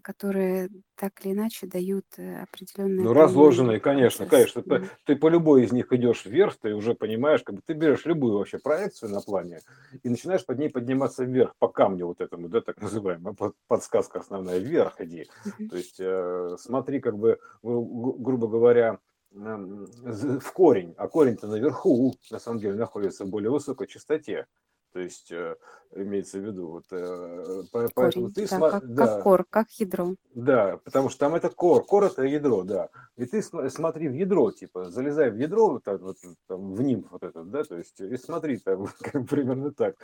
которые 0.00 0.68
так 0.94 1.24
или 1.24 1.32
иначе 1.32 1.66
дают 1.66 2.06
э, 2.16 2.42
определенные... 2.42 3.04
Ну, 3.04 3.12
разложенные, 3.12 3.80
конечно, 3.80 4.26
конечно. 4.26 4.62
Ты, 4.62 4.88
ты 5.04 5.16
по 5.16 5.28
любой 5.28 5.64
из 5.64 5.72
них 5.72 5.92
идешь 5.92 6.24
вверх, 6.24 6.56
ты 6.60 6.74
уже 6.74 6.94
понимаешь, 6.94 7.42
как 7.42 7.56
бы 7.56 7.62
ты 7.64 7.74
берешь 7.74 8.06
любую 8.06 8.38
вообще 8.38 8.58
проекцию 8.58 9.10
на 9.10 9.20
плане 9.20 9.60
и 10.02 10.08
начинаешь 10.08 10.46
под 10.46 10.58
ней 10.58 10.70
подниматься 10.70 11.24
вверх 11.24 11.54
по 11.58 11.68
камню 11.68 12.06
вот 12.06 12.20
этому, 12.20 12.48
да, 12.48 12.60
так 12.60 12.80
называемая 12.80 13.34
подсказка 13.68 14.20
основная, 14.20 14.58
вверх 14.58 15.00
иди. 15.00 15.28
То 15.70 15.76
есть 15.76 16.00
э, 16.00 16.56
смотри, 16.58 17.00
как 17.00 17.18
бы, 17.18 17.38
грубо 17.62 18.48
говоря, 18.48 18.98
в 19.34 20.52
корень, 20.52 20.94
а 20.98 21.08
корень-то 21.08 21.46
наверху, 21.46 22.14
на 22.30 22.38
самом 22.38 22.60
деле, 22.60 22.74
находится 22.74 23.24
в 23.24 23.28
более 23.28 23.50
высокой 23.50 23.86
частоте. 23.86 24.46
То 24.92 25.00
есть 25.00 25.32
э, 25.32 25.56
имеется 25.94 26.38
в 26.38 26.44
виду, 26.44 26.68
вот, 26.68 26.84
э, 26.90 27.62
поэтому 27.72 28.10
Корень, 28.10 28.32
ты 28.32 28.46
да, 28.46 28.58
сма- 28.58 28.70
как, 28.70 28.94
да, 28.94 29.06
как 29.06 29.22
кор, 29.22 29.44
как 29.48 29.70
ядро. 29.72 30.14
Да, 30.34 30.78
потому 30.84 31.08
что 31.08 31.20
там 31.20 31.34
это 31.34 31.48
кор, 31.48 31.84
кор 31.84 32.04
это 32.04 32.24
ядро, 32.24 32.62
да. 32.62 32.90
И 33.16 33.24
ты 33.24 33.42
смотри 33.42 34.08
в 34.08 34.14
ядро, 34.14 34.50
типа, 34.50 34.90
залезай 34.90 35.30
в 35.30 35.36
ядро, 35.36 35.70
вот, 35.70 35.84
так, 35.84 36.00
вот 36.02 36.18
там, 36.46 36.74
в 36.74 36.82
нимб 36.82 37.06
вот 37.10 37.22
этот, 37.22 37.50
да, 37.50 37.64
то 37.64 37.76
есть, 37.78 38.00
и 38.00 38.16
смотри 38.16 38.58
там, 38.58 38.86
как, 39.00 39.26
примерно 39.26 39.72
так. 39.72 39.96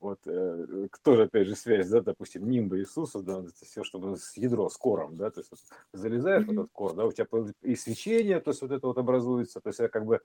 Вот, 0.00 0.20
э, 0.26 0.88
тоже, 1.02 1.22
опять 1.24 1.48
же, 1.48 1.56
связь, 1.56 1.88
да, 1.88 2.00
допустим, 2.02 2.48
нимба 2.48 2.78
Иисуса, 2.78 3.20
да, 3.20 3.40
это 3.40 3.64
все, 3.64 3.82
чтобы 3.82 4.16
с 4.16 4.36
ядро, 4.36 4.68
с 4.68 4.76
кором, 4.76 5.16
да, 5.16 5.30
то 5.30 5.40
есть, 5.40 5.50
вот, 5.50 5.60
залезаешь 5.92 6.44
mm-hmm. 6.44 6.48
в 6.48 6.52
этот 6.52 6.70
кор, 6.72 6.94
да, 6.94 7.06
у 7.06 7.12
тебя 7.12 7.26
и 7.62 7.76
свечение, 7.76 8.40
то 8.40 8.50
есть, 8.50 8.60
вот 8.60 8.72
это 8.72 8.86
вот 8.86 8.98
образуется, 8.98 9.60
то 9.60 9.68
есть, 9.68 9.78
как 9.90 10.04
бы 10.04 10.20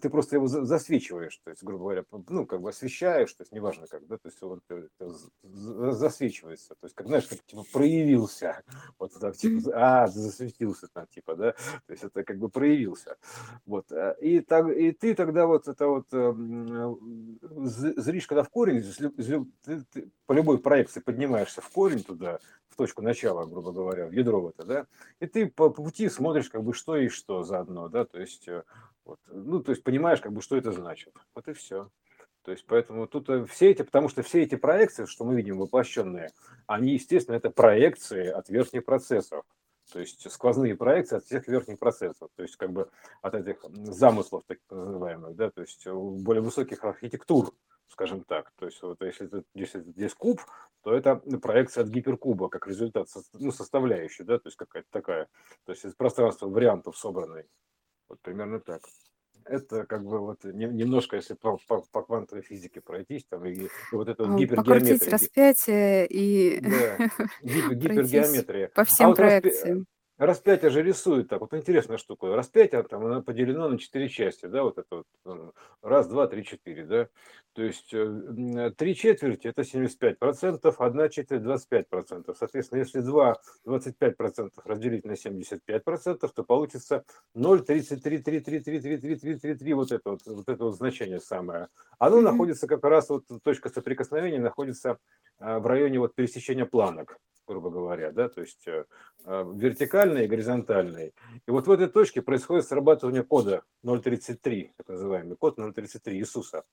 ты 0.00 0.10
просто 0.10 0.36
его 0.36 0.48
засвечиваешь, 0.48 1.36
то 1.44 1.50
есть, 1.50 1.62
грубо 1.62 1.84
говоря, 1.84 2.04
ну, 2.28 2.44
как 2.46 2.60
бы 2.60 2.70
освещаешь, 2.70 3.32
то 3.34 3.42
есть, 3.42 3.52
неважно 3.52 3.86
как, 3.86 4.06
да, 4.06 4.16
то 4.16 4.28
есть, 4.28 4.42
он 4.42 4.60
засвечивается, 5.42 6.74
то 6.74 6.86
есть, 6.86 6.94
как, 6.94 7.06
знаешь, 7.06 7.26
как, 7.26 7.38
типа, 7.44 7.64
проявился, 7.72 8.62
вот 8.98 9.12
так, 9.20 9.36
типа, 9.36 9.70
а, 9.74 10.06
засветился 10.08 10.88
там, 10.92 11.06
типа, 11.06 11.36
да, 11.36 11.52
то 11.52 11.92
есть, 11.92 12.02
это 12.02 12.24
как 12.24 12.38
бы 12.38 12.48
проявился, 12.48 13.16
вот, 13.64 13.92
э, 13.92 14.16
и, 14.20 14.40
так, 14.40 14.68
и 14.68 14.90
ты 14.90 15.14
тогда 15.14 15.46
вот 15.46 15.68
это 15.68 15.86
вот 15.86 16.06
эм, 16.12 17.38
зришь, 17.42 18.26
когда 18.26 18.42
в 18.42 18.48
корень, 18.48 18.82
ты, 19.62 19.84
ты 19.92 20.10
по 20.26 20.32
любой 20.32 20.58
проекции 20.58 21.00
поднимаешься 21.00 21.60
в 21.60 21.68
корень 21.68 22.02
туда, 22.02 22.40
в 22.74 22.76
точку 22.76 23.02
начала, 23.02 23.46
грубо 23.46 23.70
говоря, 23.70 24.06
в 24.06 24.12
ядро 24.12 24.40
в 24.40 24.48
это, 24.48 24.64
да, 24.64 24.86
и 25.20 25.26
ты 25.26 25.46
по 25.46 25.70
пути 25.70 26.08
смотришь, 26.08 26.50
как 26.50 26.64
бы, 26.64 26.74
что 26.74 26.96
и 26.96 27.08
что 27.08 27.44
заодно, 27.44 27.88
да, 27.88 28.04
то 28.04 28.18
есть, 28.18 28.48
э, 28.48 28.64
вот. 29.04 29.18
Ну, 29.26 29.62
то 29.62 29.72
есть 29.72 29.82
понимаешь, 29.82 30.20
как 30.20 30.32
бы, 30.32 30.42
что 30.42 30.56
это 30.56 30.72
значит. 30.72 31.14
Вот 31.34 31.48
и 31.48 31.52
все. 31.52 31.90
То 32.42 32.52
есть 32.52 32.66
поэтому 32.66 33.06
тут 33.06 33.28
э, 33.30 33.44
все 33.46 33.70
эти, 33.70 33.82
потому 33.82 34.08
что 34.08 34.22
все 34.22 34.42
эти 34.42 34.54
проекции, 34.54 35.06
что 35.06 35.24
мы 35.24 35.34
видим 35.34 35.58
воплощенные, 35.58 36.30
они, 36.66 36.92
естественно, 36.92 37.36
это 37.36 37.50
проекции 37.50 38.28
от 38.28 38.48
верхних 38.50 38.84
процессов. 38.84 39.44
То 39.92 40.00
есть 40.00 40.30
сквозные 40.30 40.76
проекции 40.76 41.16
от 41.16 41.24
всех 41.24 41.46
верхних 41.46 41.78
процессов, 41.78 42.30
то 42.34 42.42
есть 42.42 42.56
как 42.56 42.72
бы 42.72 42.88
от 43.20 43.34
этих 43.34 43.62
замыслов 43.70 44.42
так 44.46 44.58
называемых, 44.70 45.36
да, 45.36 45.50
то 45.50 45.60
есть 45.60 45.86
более 45.86 46.42
высоких 46.42 46.82
архитектур, 46.84 47.52
скажем 47.88 48.24
так. 48.24 48.50
То 48.56 48.66
есть 48.66 48.82
вот 48.82 49.02
если, 49.02 49.26
это, 49.26 49.44
если 49.54 49.80
здесь 49.80 50.14
куб, 50.14 50.40
то 50.82 50.94
это 50.94 51.16
проекция 51.16 51.84
от 51.84 51.90
гиперкуба 51.90 52.48
как 52.48 52.66
результат, 52.66 53.08
ну, 53.34 53.52
составляющая, 53.52 54.24
да, 54.24 54.38
то 54.38 54.48
есть 54.48 54.56
какая-то 54.56 54.88
такая, 54.90 55.28
то 55.64 55.72
есть 55.72 55.84
из 55.84 55.94
пространства 55.94 56.48
вариантов 56.48 56.96
собранной. 56.96 57.46
Вот 58.08 58.20
примерно 58.20 58.60
так. 58.60 58.82
Это 59.44 59.84
как 59.84 60.04
бы 60.04 60.20
вот 60.20 60.44
немножко, 60.44 61.16
если 61.16 61.34
по, 61.34 61.58
по, 61.68 61.82
по 61.92 62.02
квантовой 62.02 62.42
физике 62.42 62.80
пройтись, 62.80 63.24
там 63.26 63.44
и, 63.44 63.52
и 63.52 63.68
вот 63.92 64.08
это 64.08 64.24
вот 64.24 64.38
гипергеометрия. 64.38 64.94
Покрутить 64.94 65.12
распятие 65.12 66.06
и 66.06 66.60
да, 66.60 67.10
гипер, 67.42 67.74
гипергеометрия. 67.74 68.68
по 68.68 68.84
всем 68.84 69.06
а 69.06 69.08
вот 69.08 69.16
проекциям. 69.16 69.86
Распятие 70.16 70.70
же 70.70 70.80
рисует 70.80 71.28
так. 71.28 71.40
Вот 71.40 71.52
интересная 71.54 71.98
штука. 71.98 72.36
Распятие 72.36 72.84
там 72.84 73.04
оно 73.04 73.20
поделено 73.20 73.68
на 73.68 73.76
четыре 73.78 74.08
части, 74.08 74.46
да, 74.46 74.62
вот 74.62 74.78
это 74.78 75.02
вот 75.24 75.54
раз, 75.82 76.06
два, 76.06 76.28
три, 76.28 76.44
четыре, 76.44 76.84
да. 76.84 77.08
То 77.52 77.62
есть 77.62 77.92
э, 77.92 78.70
три 78.76 78.94
четверти 78.94 79.48
это 79.48 79.64
75 79.64 80.20
процентов, 80.20 80.80
одна 80.80 81.08
четверть 81.08 81.42
25 81.42 81.88
процентов. 81.88 82.36
Соответственно, 82.38 82.78
если 82.78 83.00
два 83.00 83.40
25 83.64 84.16
процентов 84.16 84.64
разделить 84.64 85.04
на 85.04 85.16
75 85.16 85.82
процентов, 85.82 86.30
то 86.32 86.44
получится 86.44 87.02
0,33333333 87.34 89.74
вот 89.74 89.90
это 89.90 90.10
вот, 90.10 90.20
вот 90.26 90.48
это 90.48 90.64
вот 90.64 90.76
значение 90.76 91.18
самое. 91.18 91.66
Оно 91.98 92.18
mm-hmm. 92.18 92.22
находится 92.22 92.68
как 92.68 92.84
раз 92.84 93.08
вот 93.08 93.24
точка 93.42 93.68
соприкосновения 93.68 94.38
находится 94.38 94.98
в 95.40 95.66
районе 95.66 95.98
вот 95.98 96.14
пересечения 96.14 96.66
планок 96.66 97.18
грубо 97.46 97.70
говоря, 97.70 98.12
да, 98.12 98.28
то 98.28 98.40
есть 98.40 98.66
э, 98.66 98.84
а, 99.24 99.44
вертикальный 99.44 100.24
и 100.24 100.28
горизонтальный. 100.28 101.14
И 101.46 101.50
вот 101.50 101.66
в 101.66 101.70
этой 101.70 101.88
точке 101.88 102.22
происходит 102.22 102.66
срабатывание 102.66 103.22
кода 103.22 103.62
0.33, 103.84 104.70
так 104.76 104.88
называемый 104.88 105.36
код 105.36 105.58
0.33 105.58 106.14
Иисуса, 106.14 106.64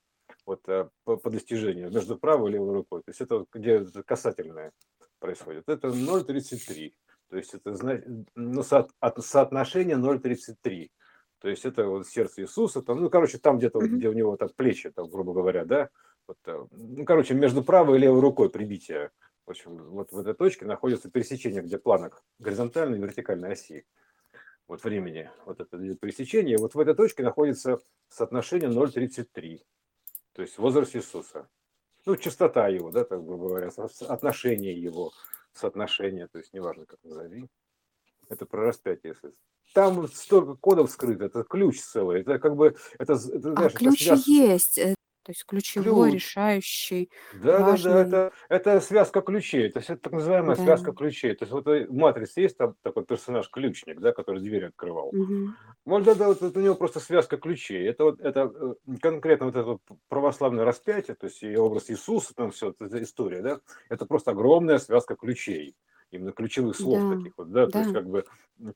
вот 0.46 0.68
э, 0.68 0.88
по, 1.04 1.16
по 1.16 1.30
достижению 1.30 1.90
между 1.90 2.16
правой 2.16 2.50
и 2.50 2.52
левой 2.54 2.74
рукой. 2.74 3.02
То 3.02 3.10
есть 3.10 3.20
это 3.20 3.44
где 3.52 3.84
касательное 4.06 4.72
происходит. 5.18 5.68
Это 5.68 5.88
0.33. 5.88 6.92
То 7.30 7.36
есть 7.36 7.54
это 7.54 7.74
ну, 8.34 8.62
со, 8.62 8.88
от, 9.00 9.24
соотношение 9.24 9.96
0.33. 9.96 10.90
То 11.40 11.48
есть 11.48 11.64
это 11.64 11.86
вот 11.86 12.06
сердце 12.06 12.42
Иисуса, 12.42 12.82
там, 12.82 13.00
ну, 13.00 13.10
короче, 13.10 13.38
там 13.38 13.58
где-то, 13.58 13.80
mm-hmm. 13.80 13.88
где 13.88 14.08
у 14.08 14.12
него 14.12 14.36
так 14.36 14.54
плечи, 14.54 14.90
там, 14.90 15.08
грубо 15.08 15.32
говоря, 15.32 15.64
да, 15.64 15.88
вот, 16.28 16.38
э, 16.46 16.66
ну, 16.70 17.04
короче, 17.04 17.34
между 17.34 17.64
правой 17.64 17.98
и 17.98 18.00
левой 18.00 18.20
рукой 18.20 18.48
прибитие 18.48 19.10
в 19.46 19.50
общем, 19.50 19.76
вот 19.90 20.12
в 20.12 20.18
этой 20.18 20.34
точке 20.34 20.64
находится 20.64 21.10
пересечение, 21.10 21.62
где 21.62 21.78
планок 21.78 22.24
горизонтальной 22.38 22.98
и 22.98 23.00
вертикальной 23.00 23.52
оси 23.52 23.86
вот 24.68 24.84
времени, 24.84 25.30
вот 25.44 25.60
это 25.60 25.76
пересечение, 25.96 26.56
вот 26.56 26.74
в 26.74 26.80
этой 26.80 26.94
точке 26.94 27.22
находится 27.22 27.78
соотношение 28.08 28.70
0,33, 28.70 29.62
то 30.32 30.42
есть 30.42 30.58
возраст 30.58 30.94
Иисуса. 30.96 31.48
Ну, 32.04 32.16
частота 32.16 32.68
его, 32.68 32.90
да, 32.90 33.04
так 33.04 33.24
грубо 33.24 33.48
говоря, 33.48 33.70
отношение 34.08 34.80
его, 34.80 35.12
соотношение, 35.52 36.26
то 36.28 36.38
есть 36.38 36.52
неважно, 36.52 36.86
как 36.86 36.98
назови. 37.04 37.48
Это 38.28 38.46
про 38.46 38.66
распятие, 38.66 39.12
если 39.14 39.34
там 39.72 40.06
столько 40.08 40.54
кодов 40.54 40.90
скрыто, 40.90 41.24
это 41.24 41.44
ключ 41.44 41.80
целый, 41.80 42.20
это 42.20 42.38
как 42.38 42.56
бы, 42.56 42.76
это, 42.98 43.14
это 43.14 43.14
а 43.14 43.16
знаешь, 43.16 43.74
а 43.74 43.78
ключ 43.78 44.04
связ... 44.04 44.26
есть, 44.26 44.78
э, 44.78 44.94
то 45.22 45.32
есть 45.32 45.44
ключевой, 45.44 46.10
Ключ. 46.10 46.24
решающий, 46.24 47.10
Да, 47.32 47.58
да, 47.58 47.76
да, 47.76 48.00
это, 48.02 48.32
это 48.48 48.80
связка 48.80 49.22
ключей, 49.22 49.70
то 49.70 49.78
есть 49.78 49.90
это 49.90 50.02
так 50.02 50.12
называемая 50.12 50.56
Да. 50.56 50.62
связка 50.64 50.92
ключей. 50.92 51.34
То 51.34 51.44
есть 51.44 51.52
вот 51.52 51.66
в 51.66 51.92
матрице 51.94 52.40
есть 52.42 52.56
там 52.58 52.74
такой 52.82 53.04
персонаж 53.04 53.48
ключник, 53.48 54.00
да, 54.00 54.12
который 54.12 54.42
дверь 54.42 54.66
открывал. 54.66 55.12
Мгм. 55.12 55.56
Вот 55.84 56.04
да, 56.04 56.14
да, 56.14 56.28
вот 56.28 56.42
это 56.42 56.58
у 56.58 56.62
него 56.62 56.74
просто 56.74 57.00
связка 57.00 57.38
ключей. 57.38 57.88
Это 57.88 58.04
вот 58.04 58.20
это 58.20 58.52
э, 58.54 58.74
конкретно 59.00 59.46
вот 59.46 59.56
это 59.56 59.64
вот 59.64 59.80
православное 60.08 60.64
распятие, 60.64 61.16
то 61.16 61.26
есть 61.26 61.42
и 61.42 61.56
образ 61.56 61.90
Иисуса, 61.90 62.34
там 62.34 62.50
все 62.50 62.74
эта 62.78 63.02
история, 63.02 63.42
да, 63.42 63.60
это 63.88 64.06
просто 64.06 64.32
огромная 64.32 64.78
связка 64.78 65.16
ключей 65.16 65.74
именно 66.12 66.32
ключевых 66.32 66.76
слов 66.76 67.04
Да, 67.04 67.06
таких 67.06 67.32
вот, 67.38 67.50
да, 67.52 67.66
то 67.68 67.78
есть 67.78 67.90
как 67.90 68.06
бы, 68.08 68.24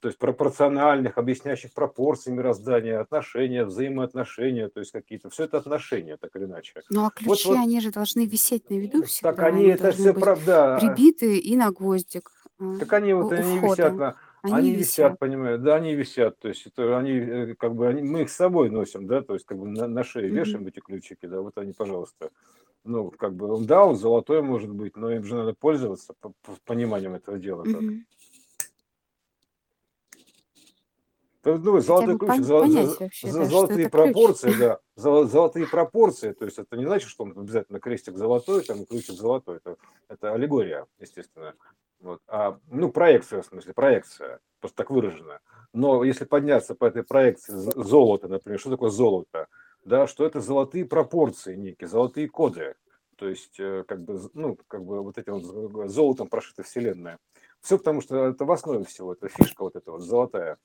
то 0.01 0.09
есть 0.09 0.19
пропорциональных, 0.19 1.19
объясняющих 1.19 1.73
пропорции 1.75 2.31
мироздания, 2.33 3.01
отношения, 3.01 3.65
взаимоотношения, 3.65 4.69
то 4.69 4.81
есть 4.81 4.93
какие-то, 4.93 5.31
все 5.31 5.45
это 5.45 5.59
отношения, 5.59 6.17
так 6.17 6.35
или 6.37 6.45
иначе. 6.45 6.83
Ну 6.89 7.05
а 7.05 7.11
Вот, 7.25 7.45
ключи, 7.45 7.45
вот, 7.45 7.61
они 7.65 7.81
же 7.81 7.91
должны 7.91 8.27
висеть 8.27 8.71
на 8.71 8.75
виду 8.79 9.03
всегда, 9.03 9.33
так 9.33 9.43
они, 9.43 9.65
это 9.65 9.91
все 9.91 10.15
правда, 10.15 10.57
прибиты 10.75 11.39
и 11.39 11.57
на 11.57 11.71
гвоздик 11.73 12.31
а, 12.61 12.65
так 12.77 12.93
они 12.93 13.13
вот, 13.15 13.33
они 13.33 13.59
висят 13.59 13.99
на, 13.99 14.17
Они 14.43 14.71
они 14.71 14.75
висят, 14.75 15.19
висят. 15.19 15.19
понимаешь, 15.19 15.61
да, 15.61 15.77
они 15.77 15.95
висят, 15.95 16.39
то 16.39 16.49
есть 16.49 16.67
это 16.67 16.99
они, 16.99 17.13
э, 17.13 17.55
как 17.55 17.75
бы, 17.75 17.89
они, 17.89 18.03
мы 18.03 18.23
их 18.23 18.31
с 18.31 18.37
собой 18.37 18.71
носим, 18.71 19.07
да, 19.07 19.23
то 19.23 19.35
есть 19.35 19.47
как 19.47 19.59
бы 19.59 19.67
на, 19.69 19.87
на 19.89 20.05
шее 20.05 20.29
Мгм. 20.29 20.29
вешаем 20.31 20.67
эти 20.67 20.81
ключики, 20.81 21.27
да, 21.27 21.41
вот 21.41 21.57
они, 21.59 21.73
пожалуйста. 21.73 22.31
Ну, 22.87 23.11
как 23.11 23.35
бы, 23.35 23.53
он, 23.53 23.67
да, 23.67 23.85
он 23.85 23.97
золотой 23.97 24.43
может 24.43 24.71
быть, 24.71 24.97
но 24.97 25.11
им 25.11 25.25
же 25.25 25.35
надо 25.35 25.55
пользоваться 25.55 26.15
по, 26.21 26.33
по 26.43 26.53
пониманием 26.65 27.15
этого 27.15 27.39
дела. 27.39 27.65
Как. 27.65 27.81
Мгм. 27.81 28.07
То, 31.43 31.59
ну, 31.59 31.79
золотой 31.81 32.19
ключ, 32.19 32.41
золо- 32.41 32.97
вообще, 32.99 33.33
да, 33.33 33.45
золотые 33.45 33.87
это 33.87 33.91
ключ. 33.91 33.91
пропорции, 33.91 34.53
да, 34.59 34.79
золо- 34.97 35.27
золотые 35.27 35.67
пропорции, 35.69 36.33
то 36.33 36.45
есть 36.45 36.59
это 36.59 36.77
не 36.77 36.85
значит, 36.87 37.09
что 37.09 37.25
он 37.25 37.39
обязательно 37.39 37.79
крестик 37.79 38.17
золотой, 38.17 38.63
там 38.65 38.85
ключик 38.85 39.15
золотой, 39.15 39.57
это, 39.59 39.77
это 40.09 40.33
аллегория, 40.33 40.87
естественно. 40.99 41.55
Вот. 42.01 42.21
А, 42.27 42.59
ну, 42.69 42.91
проекция, 42.91 43.43
в 43.43 43.47
смысле, 43.47 43.75
проекция, 43.75 44.41
просто 44.61 44.77
так 44.77 44.91
выражена. 44.91 45.41
Но 45.73 46.05
если 46.05 46.25
подняться 46.25 46.75
по 46.75 46.85
этой 46.85 47.05
проекции 47.05 47.53
золота, 47.53 48.29
например, 48.29 48.59
что 48.59 48.71
такое 48.71 48.91
золото? 48.91 49.47
Да, 49.87 50.09
что 50.09 50.27
это 50.27 50.41
золотые 50.41 50.85
пропорции 50.85 51.55
некие, 51.55 51.87
золотые 51.87 52.29
коды. 52.29 52.75
То 53.15 53.29
есть, 53.29 53.61
э, 53.61 53.85
как 53.87 54.03
бы, 54.03 54.21
ну, 54.35 54.59
как 54.67 54.85
бы 54.85 55.01
вот 55.01 55.17
этим 55.17 55.39
вот 55.39 55.89
золотом 55.89 56.29
прошита 56.29 56.65
вселенная. 56.65 57.21
Все 57.61 57.79
потому, 57.79 58.01
что 58.01 58.27
это 58.27 58.45
в 58.45 58.51
основе 58.51 58.85
всего, 58.85 59.13
это 59.13 59.29
фишка 59.29 59.63
вот 59.63 59.77
эта 59.77 59.93
вот 59.93 60.03
золотая. 60.03 60.59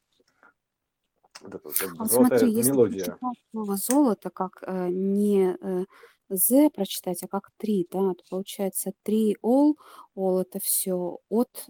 Вот 1.42 1.54
эта 1.54 1.62
вот, 1.64 1.78
как 1.78 1.96
бы, 1.96 2.06
золотая 2.08 2.40
смотри, 2.40 2.52
если 2.56 2.72
мелодия. 2.72 3.18
слово 3.52 3.78
золото 3.78 4.32
как 4.32 4.64
э, 4.64 4.88
не 4.90 5.56
э, 5.62 5.86
Z 6.30 6.72
прочитать, 6.72 7.22
а 7.22 7.28
как 7.28 7.52
три, 7.58 7.88
да, 7.92 8.16
то 8.16 8.24
получается 8.28 8.92
три 9.04 9.38
all, 9.44 9.76
all 10.18 10.42
это 10.42 10.60
все 10.60 11.20
от, 11.30 11.70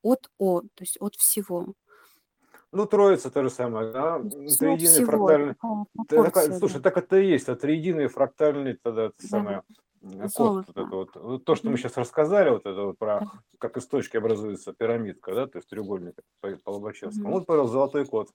от 0.00 0.30
O, 0.38 0.62
то 0.62 0.68
есть 0.80 0.96
от 1.00 1.16
всего. 1.16 1.74
Ну, 2.72 2.86
троица 2.86 3.30
то 3.30 3.42
же 3.42 3.50
самое, 3.50 3.92
да? 3.92 4.18
Триединый 4.18 5.04
фрактальный. 5.04 5.54
Такая, 6.08 6.58
слушай, 6.58 6.80
так 6.80 6.96
это 6.96 7.18
и 7.18 7.28
есть, 7.28 7.48
а 7.48 7.54
триединый 7.54 8.08
фрактальный 8.08 8.78
тогда 8.82 9.04
это 9.06 9.14
да. 9.20 9.28
самое 9.28 9.62
код, 10.34 10.66
вот 10.66 10.68
это 10.70 10.84
вот, 10.84 11.16
вот 11.16 11.44
то, 11.44 11.54
что 11.54 11.70
мы 11.70 11.76
сейчас 11.76 11.96
рассказали, 11.96 12.50
вот 12.50 12.66
это 12.66 12.82
вот 12.86 12.98
про 12.98 13.30
как 13.58 13.76
из 13.76 13.86
точки 13.86 14.16
образуется 14.16 14.72
пирамидка, 14.72 15.34
да, 15.34 15.46
то 15.46 15.58
есть 15.58 15.68
треугольник 15.68 16.16
по, 16.40 16.50
по 16.56 16.70
Лобачевскому. 16.70 17.28
Mm-hmm. 17.28 17.32
Вот, 17.32 17.46
пожалуйста, 17.46 17.72
золотой 17.72 18.06
код. 18.06 18.30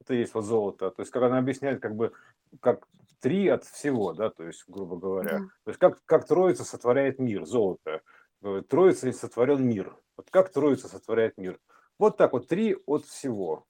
Это 0.00 0.14
есть 0.14 0.34
вот 0.34 0.44
золото. 0.44 0.90
То 0.90 1.02
есть, 1.02 1.12
как 1.12 1.22
она 1.24 1.38
объясняет, 1.38 1.82
как 1.82 1.94
бы, 1.94 2.12
как 2.60 2.86
три 3.20 3.48
от 3.48 3.64
всего, 3.64 4.12
да, 4.12 4.30
то 4.30 4.44
есть, 4.44 4.64
грубо 4.68 4.96
говоря. 4.96 5.38
Mm-hmm. 5.38 5.48
То 5.64 5.70
есть, 5.70 5.78
как, 5.78 5.98
как 6.04 6.26
троица 6.26 6.64
сотворяет 6.64 7.18
мир, 7.18 7.44
золото. 7.44 8.02
Троица 8.68 9.12
сотворен 9.12 9.66
мир. 9.66 9.94
Вот 10.16 10.30
как 10.30 10.50
троица 10.50 10.88
сотворяет 10.88 11.36
мир. 11.36 11.58
Вот 11.98 12.16
так 12.16 12.32
вот, 12.32 12.48
три 12.48 12.76
от 12.86 13.04
всего. 13.04 13.66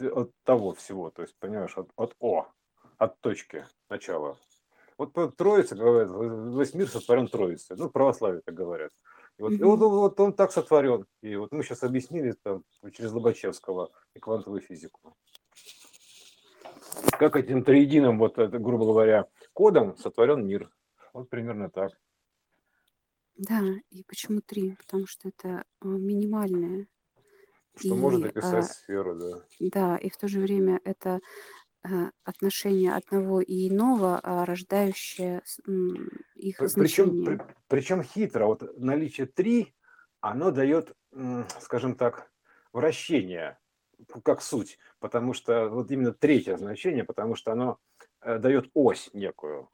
От 0.00 0.32
того 0.44 0.74
всего, 0.74 1.10
то 1.10 1.22
есть, 1.22 1.36
понимаешь, 1.38 1.76
от, 1.76 1.90
от 1.96 2.14
О, 2.20 2.46
от 2.98 3.20
точки 3.20 3.66
начала. 3.88 4.38
Вот 4.96 5.12
Троица, 5.36 5.76
говорят, 5.76 6.10
весь 6.56 6.74
мир 6.74 6.88
сотворен 6.88 7.28
Троицей. 7.28 7.76
Ну, 7.76 7.88
православие 7.88 8.42
так 8.44 8.54
говорят. 8.54 8.90
И 9.38 9.42
вот, 9.42 9.52
mm-hmm. 9.52 9.60
и 9.60 9.62
вот, 9.62 9.78
вот 9.78 10.20
он 10.20 10.32
так 10.32 10.50
сотворен. 10.50 11.06
И 11.22 11.36
вот 11.36 11.52
мы 11.52 11.62
сейчас 11.62 11.84
объяснили 11.84 12.32
там 12.42 12.64
через 12.92 13.12
Лобачевского 13.12 13.92
и 14.14 14.18
квантовую 14.18 14.60
физику. 14.60 15.16
Как 17.12 17.36
этим 17.36 17.62
триединым, 17.62 18.18
вот, 18.18 18.38
это, 18.38 18.58
грубо 18.58 18.86
говоря, 18.86 19.28
кодом 19.52 19.96
сотворен 19.96 20.44
мир. 20.44 20.68
Вот 21.12 21.30
примерно 21.30 21.70
так. 21.70 21.92
Да, 23.36 23.62
и 23.90 24.02
почему 24.02 24.40
три? 24.40 24.74
Потому 24.74 25.06
что 25.06 25.28
это 25.28 25.64
а, 25.80 25.86
минимальное. 25.86 26.88
Что 27.76 27.88
и, 27.88 27.92
может 27.92 28.24
описать 28.24 28.64
а, 28.64 28.68
сферу, 28.68 29.14
да. 29.14 29.42
Да, 29.60 29.96
и 29.96 30.10
в 30.10 30.16
то 30.16 30.28
же 30.28 30.40
время 30.40 30.80
это 30.84 31.20
Э, 31.84 32.10
отношения 32.24 32.94
одного 32.94 33.40
и 33.40 33.68
иного, 33.68 34.18
а 34.22 34.44
рождающее 34.44 35.42
их 36.34 36.56
Причем, 36.58 36.68
значение. 36.68 37.24
при, 37.24 37.40
причем 37.68 38.02
хитро. 38.02 38.46
Вот 38.46 38.78
наличие 38.78 39.26
три, 39.26 39.74
оно 40.20 40.50
дает, 40.50 40.92
скажем 41.60 41.94
так, 41.94 42.32
вращение, 42.72 43.58
как 44.24 44.42
суть, 44.42 44.78
потому 44.98 45.34
что 45.34 45.68
вот 45.68 45.90
именно 45.92 46.12
третье 46.12 46.56
значение, 46.56 47.04
потому 47.04 47.36
что 47.36 47.52
оно 47.52 47.78
э, 48.20 48.38
дает 48.38 48.70
ось 48.74 49.08
некую. 49.12 49.70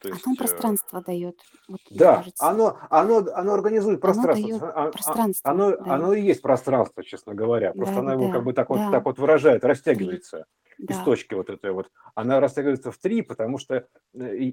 То 0.00 0.08
есть, 0.08 0.26
оно 0.26 0.34
э, 0.34 0.38
пространство 0.38 1.02
дает. 1.02 1.40
Вот, 1.66 1.80
да, 1.90 2.24
оно, 2.38 2.78
оно, 2.88 3.26
оно 3.34 3.54
организует 3.54 4.00
пространство. 4.00 4.72
Оно, 4.74 4.92
пространство 4.92 5.50
оно, 5.50 5.70
да. 5.76 5.94
оно 5.94 6.12
и 6.14 6.22
есть 6.22 6.40
пространство, 6.42 7.02
честно 7.02 7.34
говоря. 7.34 7.72
Просто 7.72 7.94
да, 7.94 8.00
оно 8.00 8.12
его 8.12 8.30
как 8.30 8.44
бы 8.44 8.52
так, 8.52 8.68
да. 8.68 8.74
вот, 8.74 8.92
так 8.92 9.04
вот 9.04 9.18
выражает, 9.18 9.64
растягивается 9.64 10.46
да. 10.78 10.94
из 10.94 10.98
точки 11.00 11.34
вот 11.34 11.50
этой 11.50 11.72
вот, 11.72 11.90
она 12.14 12.40
растягивается 12.40 12.90
в 12.90 12.98
три, 12.98 13.22
потому 13.22 13.58
что 13.58 13.86
э, 14.14 14.52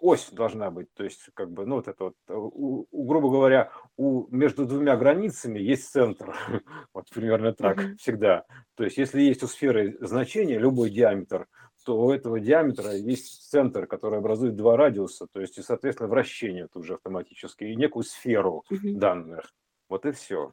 ось 0.00 0.30
должна 0.30 0.70
быть, 0.70 0.92
то 0.94 1.04
есть 1.04 1.28
как 1.34 1.50
бы, 1.50 1.66
ну 1.66 1.76
вот 1.76 1.88
это 1.88 2.04
вот, 2.04 2.14
э, 2.28 2.34
у, 2.34 2.86
у, 2.90 3.04
грубо 3.04 3.30
говоря, 3.30 3.70
у, 3.96 4.26
между 4.34 4.66
двумя 4.66 4.96
границами 4.96 5.58
есть 5.58 5.90
центр, 5.90 6.34
вот 6.94 7.08
примерно 7.10 7.52
так 7.52 7.78
mm-hmm. 7.78 7.96
всегда. 7.96 8.44
То 8.74 8.84
есть 8.84 8.96
если 8.96 9.22
есть 9.22 9.42
у 9.42 9.46
сферы 9.46 9.96
значение, 10.00 10.58
любой 10.58 10.90
диаметр, 10.90 11.46
то 11.86 11.96
у 11.96 12.10
этого 12.10 12.40
диаметра 12.40 12.96
есть 12.96 13.48
центр, 13.48 13.86
который 13.86 14.18
образует 14.18 14.56
два 14.56 14.76
радиуса, 14.76 15.28
то 15.32 15.40
есть 15.40 15.56
и, 15.56 15.62
соответственно, 15.62 16.08
вращение 16.08 16.66
тут 16.66 16.84
же 16.84 16.94
автоматически, 16.94 17.62
и 17.62 17.76
некую 17.76 18.02
сферу 18.02 18.64
mm-hmm. 18.68 18.94
данных. 18.94 19.54
Вот 19.88 20.04
и 20.04 20.10
все. 20.10 20.52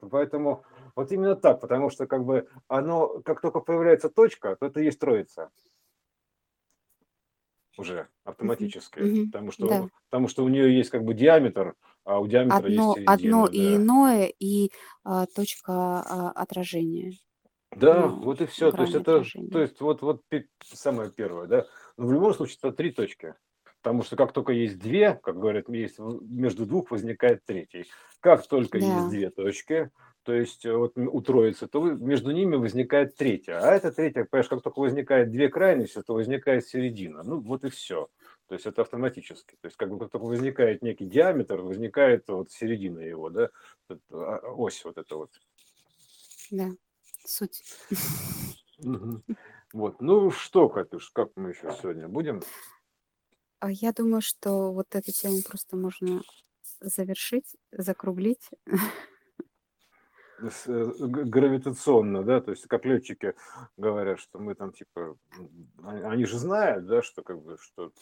Поэтому 0.00 0.64
вот 0.94 1.10
именно 1.10 1.34
так, 1.34 1.60
потому 1.60 1.90
что 1.90 2.06
как 2.06 2.24
бы 2.24 2.48
оно, 2.68 3.20
как 3.24 3.40
только 3.40 3.58
появляется 3.58 4.10
точка, 4.10 4.54
то 4.54 4.66
это 4.66 4.80
есть 4.80 5.00
троица 5.00 5.50
уже 7.76 8.06
автоматически, 8.22 9.00
mm-hmm. 9.00 9.26
потому 9.26 9.50
что 9.50 9.68
да. 9.68 9.88
потому 10.08 10.28
что 10.28 10.44
у 10.44 10.48
нее 10.48 10.76
есть 10.76 10.90
как 10.90 11.02
бы 11.02 11.14
диаметр, 11.14 11.74
а 12.04 12.20
у 12.20 12.28
диаметра 12.28 12.58
одно, 12.58 12.68
есть 12.68 13.08
середина. 13.08 13.12
Одно 13.12 13.46
да. 13.48 13.52
и 13.52 13.74
иное 13.74 14.32
и 14.38 14.70
а, 15.02 15.26
точка 15.26 15.72
а, 15.72 16.30
отражения. 16.30 17.14
Да, 17.76 18.06
ну, 18.06 18.22
вот 18.22 18.40
и 18.40 18.46
все. 18.46 18.72
То 18.72 18.82
есть 18.82 18.94
это, 18.94 19.22
то 19.52 19.60
есть 19.60 19.80
вот 19.80 20.02
вот 20.02 20.22
самое 20.62 21.10
первое, 21.10 21.46
да. 21.46 21.66
Но 21.96 22.06
в 22.06 22.12
любом 22.12 22.34
случае 22.34 22.58
это 22.62 22.72
три 22.72 22.92
точки. 22.92 23.34
Потому 23.82 24.02
что 24.02 24.16
как 24.16 24.32
только 24.32 24.52
есть 24.52 24.78
две, 24.78 25.14
как 25.22 25.38
говорят, 25.38 25.68
есть 25.68 25.98
между 25.98 26.66
двух 26.66 26.90
возникает 26.90 27.44
третий. 27.44 27.86
Как 28.20 28.46
только 28.46 28.80
да. 28.80 28.86
есть 28.86 29.10
две 29.10 29.30
точки, 29.30 29.90
то 30.24 30.34
есть 30.34 30.66
э, 30.66 30.76
вот 30.76 30.92
у 30.96 31.20
троицы, 31.22 31.68
то 31.68 31.80
между 31.80 32.32
ними 32.32 32.56
возникает 32.56 33.16
третья. 33.16 33.60
А 33.60 33.74
это 33.74 33.92
третья, 33.92 34.24
понимаешь, 34.24 34.48
как 34.48 34.62
только 34.62 34.80
возникает 34.80 35.30
две 35.30 35.48
крайности, 35.48 36.02
то 36.02 36.14
возникает 36.14 36.66
середина. 36.66 37.22
Ну 37.22 37.40
вот 37.40 37.64
и 37.64 37.70
все. 37.70 38.08
То 38.48 38.54
есть 38.54 38.66
это 38.66 38.82
автоматически. 38.82 39.56
То 39.60 39.66
есть 39.68 39.76
как 39.76 39.90
бы 39.90 39.98
как 39.98 40.10
только 40.10 40.24
возникает 40.24 40.82
некий 40.82 41.06
диаметр, 41.06 41.60
возникает 41.60 42.24
вот 42.28 42.50
середина 42.50 43.00
его, 43.00 43.30
да, 43.30 43.50
а, 44.10 44.40
ось 44.54 44.84
вот 44.84 44.98
это 44.98 45.16
вот. 45.16 45.30
Да, 46.50 46.70
суть. 47.28 47.62
Вот. 49.74 50.00
Ну 50.00 50.30
что, 50.30 50.68
Катюш, 50.70 51.10
как 51.10 51.30
мы 51.36 51.50
еще 51.50 51.76
сегодня 51.78 52.08
будем? 52.08 52.40
А 53.60 53.70
я 53.70 53.92
думаю, 53.92 54.22
что 54.22 54.72
вот 54.72 54.94
эту 54.94 55.12
тему 55.12 55.42
просто 55.46 55.76
можно 55.76 56.22
завершить, 56.80 57.56
закруглить. 57.70 58.48
Э, 60.66 60.92
гравитационно, 60.98 62.22
да, 62.22 62.40
то 62.40 62.52
есть 62.52 62.68
как 62.68 62.84
летчики 62.84 63.34
говорят, 63.76 64.20
что 64.20 64.38
мы 64.38 64.54
там 64.54 64.72
типа, 64.72 65.16
они 65.82 66.26
же 66.26 66.38
знают, 66.38 66.86
да, 66.86 67.02
что 67.02 67.22
как 67.22 67.42
бы, 67.42 67.58
что 67.60 67.92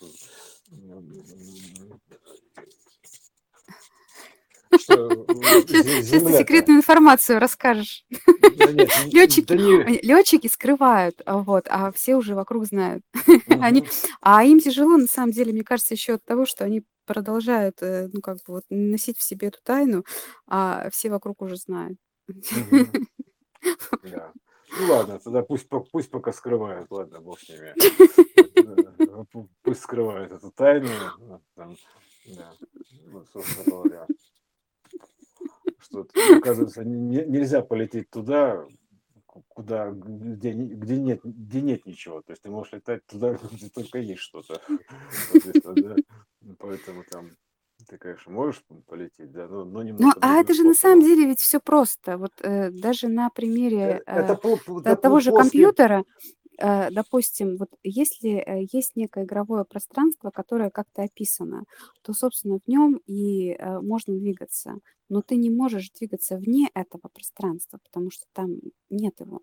Сейчас 4.86 6.22
ты 6.22 6.38
секретную 6.38 6.78
информацию 6.78 7.38
расскажешь. 7.38 8.04
Летчики, 9.06 10.46
скрывают, 10.52 11.20
а 11.26 11.38
вот, 11.38 11.66
а 11.68 11.92
все 11.92 12.16
уже 12.16 12.34
вокруг 12.34 12.66
знают. 12.66 13.02
Они, 13.48 13.86
а 14.20 14.44
им 14.44 14.60
тяжело, 14.60 14.96
на 14.96 15.06
самом 15.06 15.32
деле, 15.32 15.52
мне 15.52 15.64
кажется, 15.64 15.94
еще 15.94 16.14
от 16.14 16.24
того, 16.24 16.46
что 16.46 16.64
они 16.64 16.82
продолжают, 17.04 17.82
э, 17.82 18.08
ну, 18.12 18.20
как 18.20 18.36
бы 18.38 18.54
вот 18.54 18.64
носить 18.68 19.18
в 19.18 19.22
себе 19.22 19.48
эту 19.48 19.58
тайну, 19.62 20.04
а 20.46 20.90
все 20.90 21.08
вокруг 21.10 21.42
уже 21.42 21.56
знают. 21.56 21.98
Ну 24.78 24.92
ладно, 24.92 25.18
тогда 25.18 25.42
пусть, 25.42 25.68
пусть 25.68 26.10
пока 26.10 26.32
скрывают, 26.32 26.90
ладно, 26.90 27.20
бог 27.20 27.38
с 27.40 27.48
ними. 27.48 27.74
Пусть 29.62 29.82
скрывают 29.82 30.32
эту 30.32 30.50
тайну. 30.50 30.88
Там, 31.54 31.76
да, 32.26 32.52
вот, 33.10 33.28
собственно 33.32 33.64
говоря. 33.64 34.06
Что, 35.86 36.06
оказывается, 36.36 36.84
не, 36.84 37.24
нельзя 37.24 37.62
полететь 37.62 38.10
туда, 38.10 38.66
куда, 39.48 39.90
где, 39.90 40.52
где, 40.52 40.96
нет, 40.96 41.20
где 41.22 41.60
нет 41.60 41.86
ничего. 41.86 42.22
То 42.22 42.32
есть 42.32 42.42
ты 42.42 42.50
можешь 42.50 42.72
летать 42.72 43.06
туда, 43.06 43.38
где 43.52 43.68
только 43.68 43.98
есть 43.98 44.20
что-то. 44.20 44.60
Поэтому 46.58 47.04
там 47.10 47.30
ты, 47.88 47.98
конечно, 47.98 48.32
можешь 48.32 48.64
полететь, 48.86 49.30
да, 49.32 49.46
но, 49.46 49.64
но 49.64 49.82
немного. 49.82 50.04
Ну, 50.04 50.12
а 50.20 50.40
это 50.40 50.54
же 50.54 50.64
на 50.64 50.74
самом 50.74 51.02
деле 51.02 51.26
ведь 51.26 51.40
все 51.40 51.60
просто. 51.60 52.16
Вот 52.18 52.32
э, 52.40 52.70
даже 52.70 53.08
на 53.08 53.30
примере 53.30 54.02
э, 54.06 54.12
это, 54.18 54.40
э, 54.84 54.96
того 54.96 55.20
же 55.20 55.30
компьютера, 55.30 56.04
допустим, 56.90 57.56
вот 57.58 57.70
если 57.82 58.30
э, 58.38 58.66
есть 58.72 58.96
некое 58.96 59.24
игровое 59.24 59.64
пространство, 59.64 60.30
которое 60.30 60.70
как-то 60.70 61.02
описано, 61.02 61.64
то, 62.02 62.12
собственно, 62.14 62.58
в 62.64 62.68
нем 62.68 63.00
и 63.06 63.50
э, 63.52 63.80
можно 63.80 64.14
двигаться. 64.18 64.78
Но 65.08 65.22
ты 65.22 65.36
не 65.36 65.50
можешь 65.50 65.90
двигаться 65.90 66.36
вне 66.36 66.68
этого 66.74 67.08
пространства, 67.12 67.78
потому 67.84 68.10
что 68.10 68.24
там 68.32 68.56
нет 68.90 69.20
его. 69.20 69.42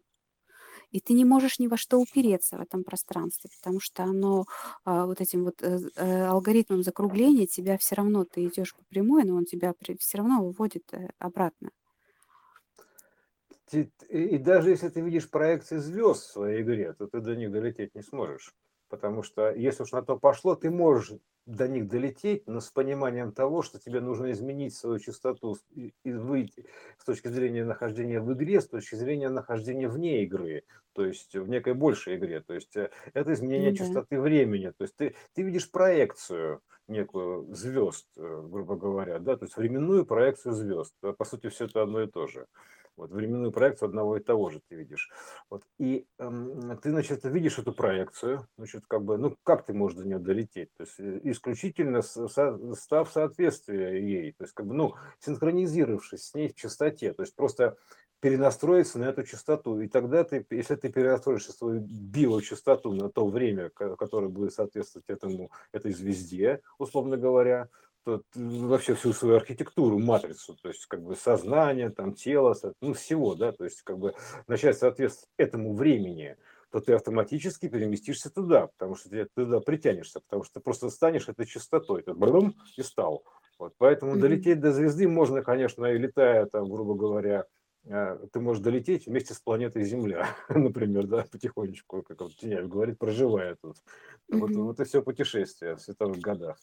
и 0.92 1.00
ты 1.00 1.14
не 1.14 1.26
можешь 1.26 1.60
ни 1.60 1.68
во 1.68 1.78
что 1.78 2.00
упереться 2.00 2.58
в 2.58 2.62
этом 2.62 2.84
пространстве, 2.84 3.50
потому 3.58 3.80
что 3.80 4.04
оно 4.04 4.46
а, 4.86 5.06
вот 5.06 5.22
этим 5.22 5.44
вот 5.46 5.62
э, 5.62 5.80
э, 5.96 6.26
алгоритмом 6.26 6.84
закругления 6.84 7.48
тебя 7.48 7.78
все 7.78 7.96
равно, 7.96 8.26
ты 8.26 8.46
идешь 8.48 8.76
по 8.76 8.84
прямой, 8.86 9.24
но 9.24 9.36
он 9.36 9.46
тебя 9.46 9.74
все 10.00 10.18
равно 10.18 10.44
выводит 10.46 10.84
э, 10.94 11.10
обратно. 13.82 14.06
И 14.08 14.38
даже 14.38 14.70
если 14.70 14.90
ты 14.90 15.02
видишь 15.02 15.30
проекции 15.30 15.78
звезд 15.78 16.24
в 16.24 16.32
своей 16.32 16.62
игре, 16.62 16.94
то 16.94 17.08
ты 17.08 17.20
до 17.20 17.36
них 17.36 17.52
долететь 17.52 17.96
не 17.96 18.02
сможешь. 18.02 18.54
Потому 18.90 19.24
что 19.24 19.52
если 19.52 19.84
уж 19.84 19.92
на 19.92 20.04
то 20.04 20.18
пошло, 20.18 20.56
ты 20.56 20.70
можешь 20.70 21.14
до 21.46 21.68
них 21.68 21.88
долететь, 21.88 22.48
но 22.48 22.60
с 22.60 22.70
пониманием 22.70 23.32
того, 23.32 23.62
что 23.62 23.80
тебе 23.80 24.00
нужно 24.00 24.32
изменить 24.32 24.76
свою 24.76 25.00
частоту 25.00 25.58
и 25.74 25.94
выйти 26.04 26.66
с 26.98 27.04
точки 27.04 27.28
зрения 27.28 27.66
нахождения 27.66 28.22
в 28.22 28.32
игре, 28.34 28.62
с 28.62 28.68
точки 28.68 28.96
зрения 28.96 29.30
нахождения 29.30 29.90
вне 29.90 30.24
игры, 30.24 30.64
то 30.94 31.06
есть 31.06 31.36
в 31.36 31.50
некой 31.50 31.74
большей 31.74 32.16
игре. 32.18 32.42
То 32.42 32.54
есть 32.54 32.76
э, 32.78 32.92
это 33.14 33.34
изменение 33.34 33.72
ну, 33.72 33.78
частоты 33.78 34.22
времени. 34.22 34.72
То 34.78 34.84
есть 34.84 34.96
ты, 34.96 35.16
ты 35.34 35.42
видишь 35.42 35.70
проекцию 35.70 36.62
некую 36.88 37.54
звезд, 37.54 38.08
э, 38.16 38.42
грубо 38.48 38.76
говоря, 38.76 39.20
да, 39.20 39.36
то 39.36 39.46
есть 39.46 39.58
временную 39.58 40.06
проекцию 40.06 40.54
звезд. 40.54 40.94
По 41.18 41.26
сути, 41.26 41.50
все 41.50 41.66
это 41.66 41.82
одно 41.82 42.04
и 42.04 42.08
то 42.08 42.28
же. 42.28 42.48
Вот 42.96 43.12
временную 43.12 43.52
проекцию 43.52 43.88
одного 43.88 44.18
и 44.18 44.24
того 44.24 44.50
же 44.50 44.62
ты 44.70 44.76
видишь. 44.76 45.10
Вот. 45.50 45.64
И 45.80 46.06
эм, 46.20 46.78
ты, 46.78 46.92
значит, 46.92 47.24
видишь 47.24 47.58
эту 47.58 47.74
проекцию, 47.74 48.48
значит, 48.58 48.84
как 48.88 49.04
бы, 49.04 49.18
ну, 49.18 49.36
как 49.44 49.66
ты 49.66 49.74
можешь 49.74 49.98
до 49.98 50.06
нее 50.06 50.20
долететь? 50.20 50.70
То 50.78 50.84
есть 50.84 51.00
э, 51.00 51.20
исключительно 51.24 52.02
со, 52.02 52.28
став 52.76 53.12
соответствие 53.12 54.08
ей, 54.08 54.32
то 54.34 54.44
есть, 54.44 54.54
как 54.54 54.68
бы, 54.68 54.74
ну, 54.74 54.96
синхронизировавшись 55.20 56.28
с 56.28 56.34
ней 56.34 56.50
в 56.50 56.56
частоте, 56.56 57.14
то 57.14 57.24
есть 57.24 57.36
просто 57.36 57.78
перенастроиться 58.24 59.00
на 59.00 59.06
эту 59.06 59.24
частоту. 59.24 59.82
И 59.82 59.90
тогда 59.90 60.24
ты, 60.24 60.46
если 60.52 60.76
ты 60.76 60.88
перенастроишь 60.88 61.46
свою 61.46 61.82
биочастоту 61.82 62.94
на 62.94 63.10
то 63.10 63.28
время, 63.28 63.70
которое 63.70 64.30
будет 64.30 64.54
соответствовать 64.54 65.10
этому, 65.10 65.52
этой 65.74 65.92
звезде, 65.92 66.62
условно 66.78 67.18
говоря, 67.18 67.68
вообще 68.06 68.96
всю 68.96 69.14
свою 69.14 69.36
архитектуру, 69.38 70.00
матрицу, 70.00 70.56
то 70.62 70.70
есть 70.70 70.86
как 70.88 71.04
бы 71.04 71.16
сознание, 71.16 71.90
там 71.90 72.14
тело, 72.14 72.56
ну 72.82 72.94
всего, 72.94 73.36
да, 73.36 73.52
то 73.52 73.64
есть 73.64 73.82
как 73.82 73.98
бы 73.98 74.14
начать 74.48 74.78
соответствовать 74.78 75.30
этому 75.38 75.74
времени, 75.74 76.38
то 76.72 76.82
ты 76.82 76.94
автоматически 76.94 77.70
переместишься 77.70 78.32
туда, 78.32 78.68
потому 78.68 78.96
что 78.96 79.10
ты 79.10 79.28
туда 79.36 79.60
притянешься, 79.60 80.20
потому 80.22 80.44
что 80.44 80.56
ты 80.56 80.60
просто 80.60 80.90
станешь 80.90 81.30
этой 81.30 81.46
частотой, 81.46 82.02
ты 82.02 82.14
брум 82.14 82.56
и 82.76 82.82
стал. 82.82 83.24
Вот, 83.60 83.74
поэтому 83.78 84.16
mm-hmm. 84.16 84.20
долететь 84.20 84.60
до 84.60 84.72
звезды 84.72 85.08
можно, 85.08 85.44
конечно, 85.44 85.86
и 85.86 85.98
летая 85.98 86.48
там, 86.48 86.68
грубо 86.70 86.96
говоря, 86.96 87.46
э, 87.86 88.18
ты 88.32 88.40
можешь 88.40 88.64
долететь 88.64 89.06
вместе 89.06 89.36
с 89.36 89.40
планетой 89.40 89.84
Земля, 89.84 90.28
например, 90.50 91.06
да, 91.06 91.26
потихонечку, 91.32 92.02
как 92.02 92.22
вот 92.22 92.36
Теняев 92.36 92.68
говорит, 92.68 92.98
проживая 92.98 93.56
тут. 93.62 93.78
Mm-hmm. 93.78 94.40
Вот, 94.40 94.52
вот 94.52 94.80
и 94.80 94.84
все 94.84 95.04
путешествие 95.04 95.76
в 95.76 95.82
световых 95.82 96.18
годах. 96.20 96.58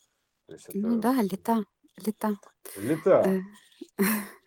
То 0.50 0.54
есть 0.54 0.74
Ну 0.74 0.98
да, 0.98 1.22
лета, 1.22 1.64
лета. 2.04 2.36
лета. 2.76 3.22
Э, 3.24 3.40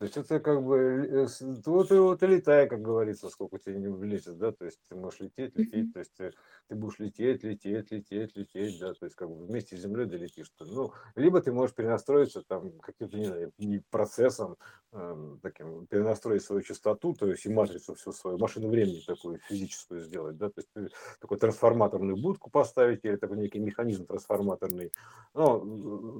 То 0.00 0.04
есть 0.06 0.16
это 0.16 0.40
как 0.40 0.64
бы, 0.64 0.78
э, 0.78 1.26
вот 1.66 1.92
и 1.92 1.98
вот 1.98 2.22
и 2.22 2.26
летай, 2.26 2.66
как 2.66 2.80
говорится, 2.80 3.28
сколько 3.28 3.58
тебе 3.58 3.76
не 3.76 3.88
влезет, 3.88 4.38
да, 4.38 4.50
то 4.50 4.64
есть 4.64 4.80
ты 4.88 4.96
можешь 4.96 5.20
лететь, 5.20 5.54
лететь, 5.58 5.92
то 5.92 5.98
есть 5.98 6.14
ты, 6.14 6.32
ты 6.68 6.74
будешь 6.74 6.98
лететь, 6.98 7.44
лететь, 7.44 7.90
лететь, 7.90 8.34
лететь, 8.34 8.80
да, 8.80 8.94
то 8.94 9.04
есть 9.04 9.14
как 9.14 9.28
бы 9.28 9.44
вместе 9.44 9.76
с 9.76 9.80
землей 9.80 10.06
долетишь. 10.06 10.50
Ну, 10.58 10.94
либо 11.16 11.42
ты 11.42 11.52
можешь 11.52 11.76
перенастроиться 11.76 12.40
там 12.40 12.78
каким-то, 12.78 13.18
не 13.18 13.26
знаю, 13.26 13.52
процессом, 13.90 14.56
э, 14.92 15.36
таким, 15.42 15.86
перенастроить 15.86 16.44
свою 16.44 16.62
частоту, 16.62 17.12
то 17.12 17.26
есть 17.26 17.44
и 17.44 17.50
матрицу 17.50 17.94
всю 17.94 18.12
свою, 18.12 18.38
машину 18.38 18.68
времени 18.70 19.02
такую 19.06 19.38
физическую 19.40 20.00
сделать, 20.00 20.38
да, 20.38 20.48
то 20.48 20.60
есть 20.60 20.70
ты 20.72 20.88
такой 21.20 21.36
трансформаторную 21.36 22.16
будку 22.16 22.48
поставить 22.48 23.04
или 23.04 23.16
такой 23.16 23.36
некий 23.36 23.58
механизм 23.58 24.06
трансформаторный, 24.06 24.92
ну, 25.34 25.62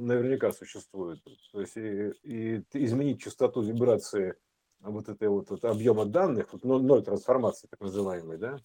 наверняка 0.03 0.53
существует, 0.53 1.25
то 1.51 1.63
есть 1.63 1.79
и, 1.79 2.13
и 2.25 2.63
изменить 2.75 3.23
частоту 3.23 3.70
вибрации 3.73 4.37
вот 4.81 5.09
этой 5.09 5.29
вот, 5.29 5.51
вот 5.51 5.65
объема 5.65 6.07
данных, 6.07 6.53
вот 6.53 6.65
ноль, 6.65 6.83
ноль 6.83 7.03
трансформации 7.03 7.69
так 7.69 7.81
называемой, 7.81 8.39
да, 8.39 8.59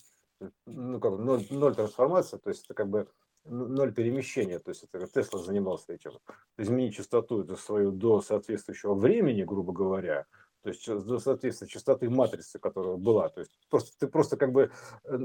ну 0.65 0.99
как 0.99 1.17
ноль, 1.17 1.45
ноль 1.49 1.75
трансформация, 1.75 2.39
то 2.39 2.49
есть 2.49 2.65
это 2.65 2.73
как 2.73 2.89
бы 2.89 3.07
ноль 3.45 3.93
перемещения, 3.93 4.59
то 4.59 4.69
есть 4.69 4.85
это 4.91 5.07
Тесла 5.07 5.41
занимался 5.41 5.93
этим, 5.93 6.11
изменить 6.57 6.95
частоту 6.95 7.43
эту 7.43 7.57
свою 7.57 7.91
до 7.91 8.21
соответствующего 8.21 8.95
времени, 8.95 9.43
грубо 9.43 9.71
говоря, 9.71 10.25
то 10.63 10.69
есть 10.69 10.87
до 10.87 11.19
соответствия 11.19 11.67
частоты 11.67 12.09
матрицы, 12.09 12.57
которая 12.57 12.95
была, 12.95 13.29
то 13.29 13.41
есть 13.41 13.51
просто 13.69 13.91
ты 13.99 14.07
просто 14.07 14.35
как 14.35 14.51
бы, 14.51 14.71
э, 15.03 15.17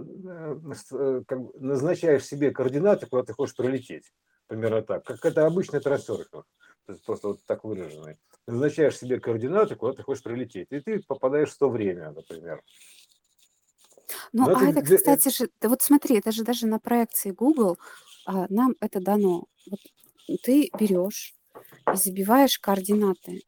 э, 0.92 1.22
как 1.26 1.40
бы 1.40 1.52
назначаешь 1.58 2.26
себе 2.26 2.50
координаты, 2.50 3.06
куда 3.06 3.22
ты 3.22 3.32
хочешь 3.32 3.56
пролететь, 3.56 4.12
примерно 4.48 4.82
так, 4.82 5.04
как 5.04 5.24
это 5.24 5.46
обычный 5.46 5.80
трансфер, 5.80 6.26
то 6.90 6.94
есть 6.94 7.04
просто 7.04 7.28
вот 7.28 7.44
так 7.44 7.62
выраженный 7.64 8.18
назначаешь 8.46 8.98
себе 8.98 9.20
координаты, 9.20 9.76
куда 9.76 9.92
ты 9.92 10.02
хочешь 10.02 10.24
прилететь, 10.24 10.68
и 10.70 10.80
ты 10.80 11.00
попадаешь 11.00 11.50
в 11.50 11.58
то 11.58 11.68
время, 11.68 12.10
например. 12.10 12.62
Ну, 14.32 14.46
Но 14.46 14.58
а 14.58 14.64
это, 14.64 14.80
это, 14.80 14.96
кстати 14.96 15.28
же, 15.28 15.50
да 15.60 15.68
вот 15.68 15.82
смотри, 15.82 16.18
это 16.18 16.32
же 16.32 16.42
даже 16.42 16.66
на 16.66 16.80
проекции 16.80 17.30
Google 17.30 17.78
а, 18.26 18.46
нам 18.48 18.74
это 18.80 19.00
дано. 19.00 19.44
Вот 19.70 19.80
ты 20.42 20.68
берешь 20.78 21.34
и 21.92 21.96
забиваешь 21.96 22.58
координаты, 22.58 23.42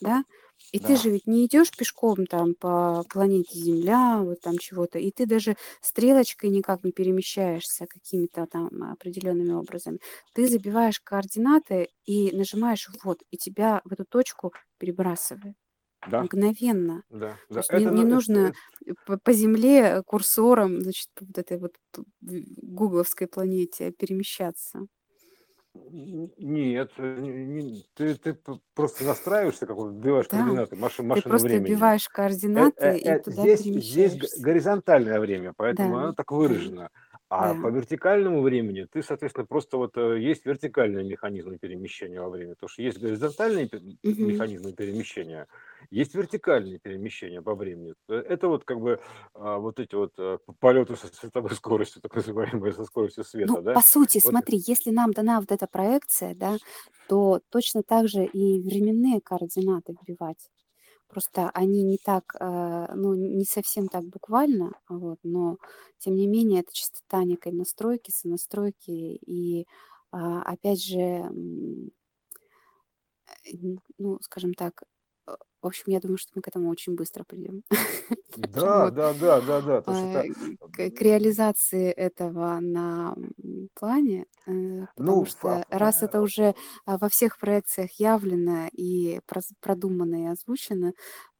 да, 0.00 0.24
и 0.72 0.80
ты 0.80 0.96
же 0.96 1.10
ведь 1.10 1.26
не 1.26 1.46
идешь 1.46 1.70
пешком 1.76 2.26
там 2.26 2.54
по 2.54 3.04
планете 3.10 3.58
Земля, 3.58 4.18
вот 4.22 4.40
там 4.40 4.58
чего-то, 4.58 4.98
и 4.98 5.10
ты 5.10 5.26
даже 5.26 5.56
стрелочкой 5.80 6.50
никак 6.50 6.84
не 6.84 6.92
перемещаешься 6.92 7.86
какими-то 7.86 8.46
там 8.46 8.68
определенными 8.92 9.52
образами. 9.52 9.98
Ты 10.34 10.48
забиваешь 10.48 11.00
координаты 11.00 11.88
и 12.04 12.34
нажимаешь 12.36 12.88
вот, 13.04 13.20
и 13.30 13.36
тебя 13.36 13.80
в 13.84 13.92
эту 13.92 14.04
точку 14.04 14.52
перебрасывает 14.78 15.56
Да, 16.06 16.28
мгновенно. 16.28 17.02
да, 17.10 17.38
да. 17.50 17.64
не, 17.70 17.84
Это, 17.84 17.90
не 17.90 18.04
на- 18.04 18.06
нужно 18.06 18.52
по, 19.06 19.18
по 19.18 19.32
Земле 19.32 20.02
курсором, 20.06 20.80
значит, 20.82 21.08
по 21.14 21.24
вот 21.26 21.38
этой 21.38 21.58
вот 21.58 21.74
гугловской 22.22 23.26
планете 23.28 23.92
перемещаться. 23.92 24.86
Нет, 25.90 26.90
э, 26.98 27.20
не- 27.20 27.84
ты, 27.94 28.14
ты 28.14 28.36
просто 28.74 29.04
настраиваешься, 29.04 29.66
как 29.66 29.76
вот 29.76 29.92
вбиваешь 29.92 30.28
Да, 30.28 30.38
координаты 30.38 30.76
маши- 30.76 31.02
ты 31.02 31.06
машины 31.08 31.28
просто 31.30 31.48
времени. 31.48 31.66
вбиваешь 31.74 32.08
Э, 32.08 32.10
э, 32.10 32.12
координаты 32.14 32.98
и 32.98 33.08
э, 33.08 33.18
туда 33.20 33.42
Здесь, 33.42 33.60
здесь 33.60 34.38
горизонтальное 34.38 35.20
время, 35.20 35.52
поэтому 35.56 35.94
Да, 35.94 36.02
оно 36.04 36.12
так 36.12 36.30
да, 36.30 36.88
А 37.30 37.54
по 37.56 37.66
да. 37.66 37.70
вертикальному 37.70 38.40
времени 38.40 38.84
ты, 38.90 39.02
соответственно, 39.02 39.46
просто 39.46 39.76
вот 39.76 39.98
э, 39.98 40.18
есть 40.18 40.46
вертикальные 40.46 41.04
механизмы 41.04 41.58
перемещения 41.58 42.20
во 42.22 42.30
времени, 42.30 42.54
потому 42.54 42.68
что 42.70 42.80
есть 42.82 42.98
горизонтальные 42.98 43.68
пе- 43.68 43.82
Мгм. 44.02 44.42
механизмы 44.42 44.72
перемещения, 44.72 45.46
есть 45.90 46.14
вертикальные 46.14 46.78
перемещения 46.78 47.42
по 47.42 47.54
времени. 47.54 47.94
Э, 48.08 48.14
Это 48.14 48.48
вот 48.48 48.64
как 48.64 48.80
бы 48.80 49.00
а, 49.34 49.58
вот 49.58 49.78
эти 49.78 49.94
вот 49.94 50.14
э, 50.18 50.38
полеты 50.58 50.96
со 50.96 51.06
световой 51.08 51.50
скоростью, 51.54 52.00
так 52.00 52.14
называемые, 52.14 52.72
со 52.72 52.84
скоростью 52.84 53.24
света, 53.24 53.60
Ну, 53.60 53.62
да? 53.62 53.72
по 53.72 53.80
сути, 53.82 54.18
Вот 54.22 54.38
смотри, 54.38 54.60
если 54.66 54.90
нам 54.90 55.12
дана 55.12 55.40
вот 55.40 55.52
эта 55.52 55.66
проекция, 55.66 56.34
да, 56.34 56.58
то 57.06 57.40
точно 57.50 57.82
так 57.82 58.08
же 58.08 58.24
и 58.26 58.60
временные 58.60 59.20
координаты 59.20 59.92
вбивать. 60.00 60.50
Просто 61.08 61.50
они 61.54 61.82
не 61.84 61.98
так, 61.98 62.36
э, 62.40 62.86
ну, 62.94 63.14
не 63.14 63.44
совсем 63.44 63.88
так 63.88 64.04
буквально, 64.04 64.72
вот, 64.88 65.18
но 65.22 65.56
тем 65.98 66.14
не 66.16 66.26
менее 66.26 66.60
это 66.60 66.72
частота 66.74 67.24
некой 67.24 67.52
настройки, 67.52 68.10
сонастройки. 68.10 68.90
И 69.26 69.66
а, 70.12 70.42
опять 70.42 70.82
же, 70.84 70.98
э, 71.00 71.30
ну, 73.98 74.18
скажем 74.22 74.54
так, 74.54 74.82
в 75.62 75.66
общем, 75.66 75.84
я 75.86 76.00
думаю, 76.00 76.18
что 76.18 76.32
мы 76.34 76.42
к 76.42 76.48
этому 76.48 76.70
очень 76.70 76.94
быстро 76.94 77.24
придем. 77.24 77.62
Да, 78.36 78.90
да, 78.90 79.12
да, 79.14 79.40
да, 79.40 79.60
да, 79.60 79.80
к 80.76 81.00
реализации 81.00 81.90
этого 81.90 82.60
на 82.60 83.16
плане, 83.74 84.26
э, 84.46 84.86
потому 84.94 85.20
ну, 85.20 85.24
что 85.26 85.64
раз 85.70 86.02
это 86.02 86.20
уже 86.20 86.54
а, 86.86 86.98
во 86.98 87.08
всех 87.08 87.38
проекциях 87.38 87.90
явлено 87.98 88.68
и 88.72 89.20
продумано 89.60 90.24
и 90.24 90.26
озвучено, 90.26 90.92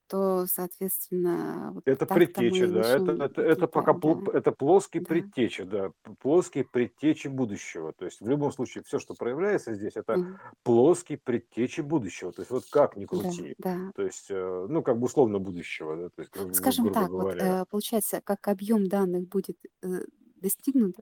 то, 0.09 0.47
соответственно, 0.47 1.73
вот 1.75 1.85
Это 1.85 2.05
так-то 2.07 2.43
мы 2.43 2.61
предтеча, 2.63 2.69
и 2.69 2.69
да, 2.69 2.97
это, 2.97 3.13
это, 3.13 3.41
это 3.41 3.67
пока 3.67 3.95
да, 4.03 4.29
это 4.35 4.53
плоский 4.53 5.01
да. 5.09 5.31
предтеча, 5.41 5.65
да, 5.65 5.93
плоский 6.21 6.63
предтечи 6.63 7.29
будущего. 7.29 7.95
То 7.95 8.05
есть 8.05 8.21
в 8.21 8.29
любом 8.29 8.53
случае 8.53 8.85
все, 8.85 8.99
что 8.99 9.15
проявляется 9.15 9.75
здесь, 9.75 9.97
это 9.97 10.19
Мгм. 10.19 10.39
плоский 10.65 11.17
предтечи 11.17 11.81
будущего. 11.81 12.33
То 12.33 12.43
есть 12.43 12.51
вот 12.51 12.67
как 12.71 12.97
ни 12.97 13.07
Да, 13.11 13.33
крути, 13.33 13.55
да. 13.59 13.93
то 13.95 14.03
есть, 14.03 14.27
э, 14.31 14.67
ну, 14.69 14.83
как 14.83 14.99
бы 14.99 15.07
условно 15.07 15.39
будущего, 15.39 15.97
да, 15.97 16.09
то 16.11 16.21
есть, 16.21 16.31
гру- 16.35 16.51
гру- 16.51 16.75
Скажем 16.75 16.89
грубо 16.89 17.07
так, 17.07 17.11
вот 17.17 17.31
говоря. 17.31 17.41
э, 17.41 17.65
получается, 17.71 18.21
как 18.21 18.49
объем 18.49 18.87
данных 18.87 19.29
будет 19.29 19.59
э, 19.83 20.03
достигнут 20.37 20.97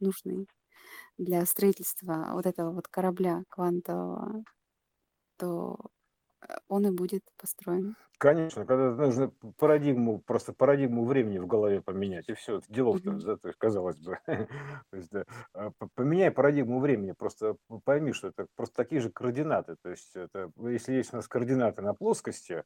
нужный 0.00 0.48
для 1.18 1.46
строительства 1.46 2.30
вот 2.34 2.46
этого 2.46 2.72
вот 2.72 2.88
корабля 2.88 3.44
квантового, 3.50 4.44
то 5.38 5.78
он 6.68 6.86
и 6.86 6.90
будет 6.90 7.24
построен. 7.36 7.96
Конечно, 8.18 8.66
когда 8.66 8.90
нужно 8.94 9.32
парадигму, 9.56 10.20
просто 10.20 10.52
парадигму 10.52 11.06
времени 11.06 11.38
в 11.38 11.46
голове 11.46 11.80
поменять, 11.80 12.28
и 12.28 12.34
все, 12.34 12.60
делов-то, 12.68 13.12
Мгм. 13.12 13.24
да, 13.24 13.36
то 13.38 13.48
есть, 13.48 13.58
казалось 13.58 13.98
бы. 13.98 14.18
То 14.90 14.96
есть, 14.96 15.08
да, 15.10 15.24
а, 15.54 15.70
поменяй 15.94 16.30
парадигму 16.30 16.80
времени, 16.80 17.12
просто 17.12 17.56
пойми, 17.84 18.12
что 18.12 18.28
это 18.28 18.46
просто 18.56 18.74
такие 18.76 19.00
же 19.00 19.10
координаты. 19.10 19.76
То 19.82 19.88
есть, 19.90 20.14
это, 20.14 20.50
если 20.68 20.92
есть 20.92 21.14
у 21.14 21.16
нас 21.16 21.28
координаты 21.28 21.80
на 21.80 21.94
плоскости, 21.94 22.64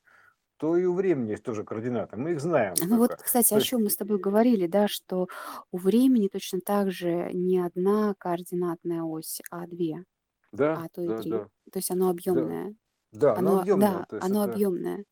то 0.58 0.76
и 0.76 0.84
у 0.86 0.94
времени 0.94 1.32
есть 1.32 1.44
тоже 1.44 1.64
координаты. 1.64 2.16
Мы 2.16 2.32
их 2.32 2.40
знаем 2.40 2.82
Ну 2.82 2.98
вот, 2.98 3.14
только. 3.14 3.22
кстати, 3.22 3.54
То 3.54 3.58
о 3.58 3.60
чем 3.60 3.84
мы 3.84 3.90
с 3.90 3.96
тобой 3.96 4.18
говорили, 4.18 4.66
да, 4.66 4.88
что 4.88 5.28
у 5.70 5.78
времени 5.78 6.28
точно 6.28 6.60
так 6.60 6.90
же 6.90 7.30
не 7.32 7.58
одна 7.58 8.14
координатная 8.18 9.02
ось, 9.02 9.40
а 9.50 9.66
две, 9.66 10.04
да, 10.52 10.70
а 10.72 10.88
то 10.90 11.02
и 11.02 11.12
да, 11.12 11.22
три. 11.22 11.42
да, 11.42 11.48
То 11.72 11.78
есть 11.80 11.90
оно 11.90 12.10
объемное. 12.10 12.74
да, 12.74 12.83
оно 13.36 13.52
Оно, 13.52 13.54
объемное, 13.54 14.04
да, 14.04 14.06
то 14.06 14.16
есть 14.16 14.30
оно 14.30 14.42
это, 14.42 14.60
объемное. 14.60 15.04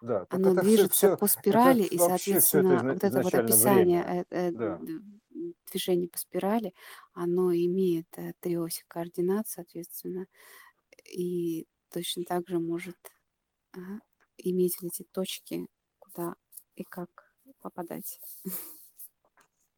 да, 0.00 0.26
Оно 0.28 0.54
это 0.62 0.62
движется 0.62 0.88
все, 0.88 1.18
по 1.18 1.26
это 1.48 1.68
спирали, 1.68 1.82
и, 1.82 1.98
это 1.98 1.98
соответственно, 1.98 2.76
изна- 2.76 2.94
вот 2.94 3.02
это 3.04 3.20
вот 3.20 3.34
описание 3.34 4.24
э, 4.30 4.50
э, 4.50 4.52
Да. 4.52 4.82
движения 5.70 6.08
по 6.08 6.18
спирали, 6.18 6.72
оно 7.12 7.52
имеет 7.52 8.06
э, 8.16 8.32
три 8.40 8.56
оси 8.58 8.84
координат, 8.88 9.48
соответственно, 9.48 10.26
и 11.12 11.66
точно 11.92 12.24
так 12.24 12.48
же 12.48 12.60
может 12.60 12.96
ага, 13.72 14.00
иметь 14.38 14.78
эти 14.82 15.04
точки, 15.04 15.66
куда 16.00 16.34
и 16.76 16.84
как 16.84 17.34
попадать. 17.60 18.20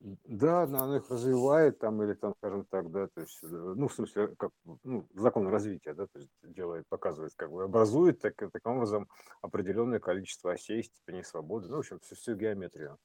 Да, 0.02 0.66
но 0.66 0.82
оно 0.82 0.96
их 0.96 1.08
развивает 1.10 1.78
там, 1.78 2.02
или 2.02 2.14
там, 2.14 2.34
скажем 2.38 2.64
так, 2.64 2.90
да, 2.90 3.06
то 3.06 3.20
есть, 3.20 3.38
э, 3.44 3.46
ну, 3.46 3.86
в 3.86 3.94
смысле, 3.94 4.34
как, 4.36 4.50
ну, 4.82 5.06
закон 5.14 5.46
развития, 5.46 5.94
да, 5.94 6.08
то 6.08 6.18
есть 6.18 6.30
делает, 6.42 6.88
показывает, 6.88 7.32
как 7.36 7.52
бы 7.52 7.62
образует 7.62 8.20
так, 8.20 8.34
таким 8.34 8.72
образом 8.72 9.08
определенное 9.42 10.00
количество 10.00 10.52
осей, 10.52 10.82
степеней 10.82 11.22
свободы, 11.22 11.68
ну, 11.68 11.76
в 11.76 11.80
общем, 11.80 12.00
всю, 12.00 12.16
всю 12.16 12.34
геометрию, 12.34 12.98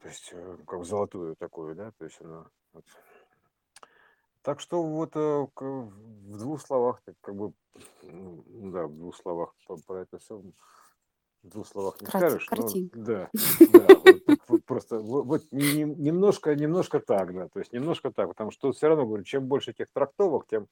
то 0.00 0.08
есть, 0.08 0.30
э, 0.32 0.56
как 0.66 0.84
золотую 0.84 1.36
такую, 1.36 1.76
да, 1.76 1.92
то 1.92 2.04
есть 2.04 2.20
она, 2.20 2.48
вот. 2.72 2.84
Так 4.42 4.58
что 4.58 4.82
вот 4.82 5.14
э, 5.14 5.46
в 5.60 6.38
двух 6.38 6.60
словах, 6.60 7.02
так 7.04 7.14
как 7.20 7.36
бы, 7.36 7.52
ну, 8.02 8.42
да, 8.72 8.88
в 8.88 8.96
двух 8.96 9.14
словах 9.14 9.54
про 9.86 10.00
это 10.00 10.18
все 10.18 10.42
в 11.42 11.48
двух 11.48 11.66
словах 11.66 12.00
не 12.00 12.06
Крати- 12.06 12.18
скажешь, 12.18 12.50
но 12.50 12.56
картинка. 12.56 12.98
да, 12.98 13.30
да, 13.72 13.86
вот 13.94 14.09
просто 14.58 14.98
вот, 15.00 15.24
вот 15.26 15.42
не- 15.52 15.70
не- 15.72 15.84
немножко, 15.84 16.54
немножко 16.54 17.00
так, 17.00 17.34
да, 17.34 17.48
то 17.48 17.58
есть 17.60 17.72
немножко 17.72 18.10
так, 18.12 18.28
потому 18.28 18.50
что 18.50 18.72
все 18.72 18.88
равно, 18.88 19.06
говорю, 19.06 19.24
чем 19.24 19.46
больше 19.46 19.70
этих 19.72 19.86
трактовок, 19.92 20.46
тем 20.48 20.68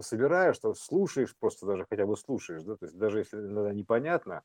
собираешь, 0.00 0.58
то 0.58 0.74
слушаешь, 0.74 1.36
просто 1.38 1.66
даже 1.66 1.86
хотя 1.88 2.06
бы 2.06 2.16
слушаешь, 2.16 2.64
да, 2.64 2.76
то 2.76 2.86
есть 2.86 2.98
даже 2.98 3.18
если 3.20 3.38
иногда 3.38 3.72
непонятно, 3.72 4.42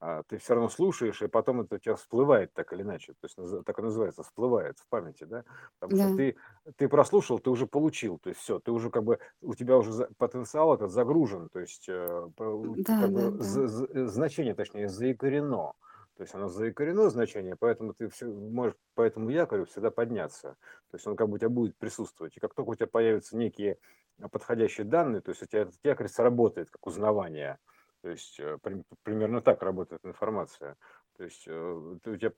а, 0.00 0.22
ты 0.24 0.38
все 0.38 0.54
равно 0.54 0.68
слушаешь, 0.68 1.22
и 1.22 1.28
потом 1.28 1.62
это 1.62 1.76
у 1.76 1.78
тебя 1.78 1.96
всплывает 1.96 2.52
так 2.52 2.72
или 2.72 2.82
иначе, 2.82 3.14
то 3.20 3.26
есть 3.26 3.64
так 3.64 3.78
и 3.78 3.82
называется, 3.82 4.22
всплывает 4.22 4.78
в 4.78 4.88
памяти, 4.88 5.24
да, 5.24 5.44
потому 5.78 5.94
что 5.94 6.08
Да, 6.08 6.10
ты, 6.10 6.36
ты 6.76 6.88
прослушал, 6.88 7.38
ты 7.38 7.50
уже 7.50 7.66
получил, 7.66 8.18
то 8.18 8.30
есть 8.30 8.40
все, 8.40 8.58
ты 8.60 8.72
уже 8.72 8.90
как 8.90 9.04
бы, 9.04 9.18
у 9.40 9.54
тебя 9.54 9.76
уже 9.78 10.08
потенциал 10.18 10.74
этот 10.74 10.90
загружен, 10.90 11.48
то 11.48 11.60
есть 11.60 11.88
э, 11.88 12.28
да, 12.62 12.96
как 12.96 13.10
да, 13.10 13.30
бы 13.30 13.34
да. 13.38 13.60
значение, 14.08 14.54
точнее, 14.54 14.88
заикарено, 14.88 15.74
то 16.20 16.24
есть 16.24 16.34
оно 16.34 16.48
заикарено 16.48 17.08
значение, 17.08 17.56
поэтому 17.56 17.94
ты 17.94 18.10
все 18.10 18.26
можешь 18.26 18.76
по 18.94 19.00
этому 19.00 19.30
якорю 19.30 19.64
всегда 19.64 19.90
подняться, 19.90 20.58
то 20.90 20.96
есть 20.98 21.06
он 21.06 21.16
как 21.16 21.30
бы 21.30 21.36
у 21.36 21.38
тебя 21.38 21.48
будет 21.48 21.78
присутствовать, 21.78 22.36
и 22.36 22.40
как 22.40 22.52
только 22.52 22.68
у 22.68 22.74
тебя 22.74 22.88
появятся 22.88 23.38
некие 23.38 23.78
а, 24.20 24.28
подходящие 24.28 24.84
данные, 24.84 25.22
то 25.22 25.30
есть 25.30 25.42
у 25.42 25.46
тебя 25.46 25.62
этот 25.62 25.76
якорь 25.82 26.08
сработает 26.08 26.70
как 26.70 26.86
узнавание, 26.86 27.58
то 28.02 28.10
есть 28.10 28.38
э, 28.38 28.58
при- 28.62 28.82
примерно 29.02 29.40
так 29.40 29.62
работает 29.62 30.04
информация. 30.04 30.76
То 31.16 31.24
есть 31.24 31.48
э, 31.48 31.58
у 31.58 31.98
тебя 31.98 32.32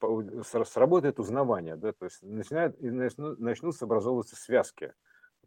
сработает 0.65 1.19
узнавание, 1.19 1.75
да, 1.75 1.93
то 1.93 2.05
есть 2.05 2.23
начинает, 2.23 2.81
и 2.81 2.89
начну- 2.89 3.35
начнутся 3.37 3.87
образовываться 3.87 4.37
связки. 4.37 4.95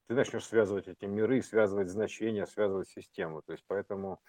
Ты 0.08 0.14
начнешь 0.14 0.46
связывать 0.46 0.90
эти 0.90 1.06
миры, 1.06 1.42
связывать 1.42 1.88
значения, 1.88 2.46
связывать 2.46 2.90
систему. 2.90 3.42
То 3.44 3.54
есть 3.54 3.64
поэтому 3.66 4.20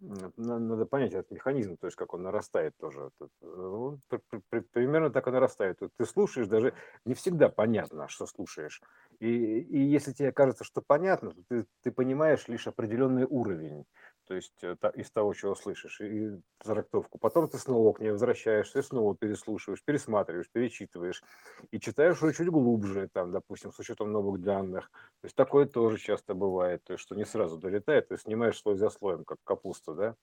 надо 0.00 0.86
понять 0.86 1.12
этот 1.12 1.30
механизм, 1.30 1.76
то 1.76 1.86
есть 1.86 1.96
как 1.96 2.14
он 2.14 2.22
нарастает 2.22 2.76
тоже. 2.78 3.10
Э, 3.20 3.46
он 3.46 4.00
при- 4.08 4.20
при- 4.30 4.42
при- 4.50 4.60
примерно 4.60 5.10
так 5.10 5.26
и 5.28 5.30
нарастает. 5.30 5.78
Ты 5.96 6.04
слушаешь, 6.04 6.48
даже 6.48 6.74
не 7.04 7.14
всегда 7.14 7.48
понятно, 7.48 8.08
что 8.08 8.26
слушаешь. 8.26 8.80
И, 9.20 9.28
и 9.28 9.78
если 9.78 10.12
тебе 10.12 10.32
кажется, 10.32 10.64
что 10.64 10.82
понятно, 10.86 11.30
то 11.30 11.42
ты, 11.48 11.66
ты 11.82 11.92
понимаешь 11.92 12.48
лишь 12.48 12.66
определенный 12.66 13.24
уровень, 13.24 13.84
то 14.26 14.34
есть 14.34 14.62
э, 14.64 14.76
из 14.94 15.10
того, 15.10 15.34
чего 15.34 15.54
слышишь, 15.54 16.00
и 16.00 16.40
трактовку. 16.58 17.18
Потом 17.18 17.48
ты 17.48 17.58
снова 17.58 17.92
к 17.92 18.00
ней 18.00 18.10
возвращаешься, 18.10 18.78
и 18.80 18.82
снова 18.82 19.16
переслушиваешь, 19.16 19.82
пересматриваешь, 19.84 20.50
перечитываешь 20.50 21.22
и 21.70 21.80
читаешь 21.80 22.22
уже 22.22 22.34
чуть 22.34 22.48
глубже, 22.48 23.08
там, 23.12 23.32
допустим, 23.32 23.72
с 23.72 23.78
учетом 23.78 24.12
новых 24.12 24.40
данных. 24.42 24.90
То 25.20 25.26
есть 25.26 25.36
такое 25.36 25.66
тоже 25.66 25.98
часто 25.98 26.34
бывает, 26.34 26.82
то 26.84 26.94
есть 26.94 27.02
что 27.04 27.14
не 27.14 27.24
сразу 27.24 27.58
долетает, 27.58 28.08
ты 28.08 28.16
снимаешь 28.18 28.58
слой 28.60 28.76
за 28.76 28.90
слоем, 28.90 29.24
как 29.24 29.38
капусту, 29.44 29.94
да? 29.94 30.16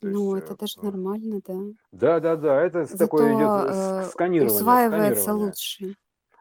То 0.00 0.08
есть, 0.10 0.26
Ну, 0.26 0.36
это 0.36 0.54
э, 0.54 0.56
даже 0.56 0.76
э, 0.76 0.82
нормально, 0.82 1.40
да. 1.44 1.58
да, 1.92 2.20
да, 2.20 2.36
да, 2.36 2.62
это 2.62 2.86
с- 2.86 2.96
такое 2.96 3.34
идет 3.34 3.56
Зато 3.56 3.66
э, 3.68 4.10
сканирование, 4.10 4.36
усваивается 4.38 4.74
сканирование. 4.76 5.34
лучше, 5.34 5.96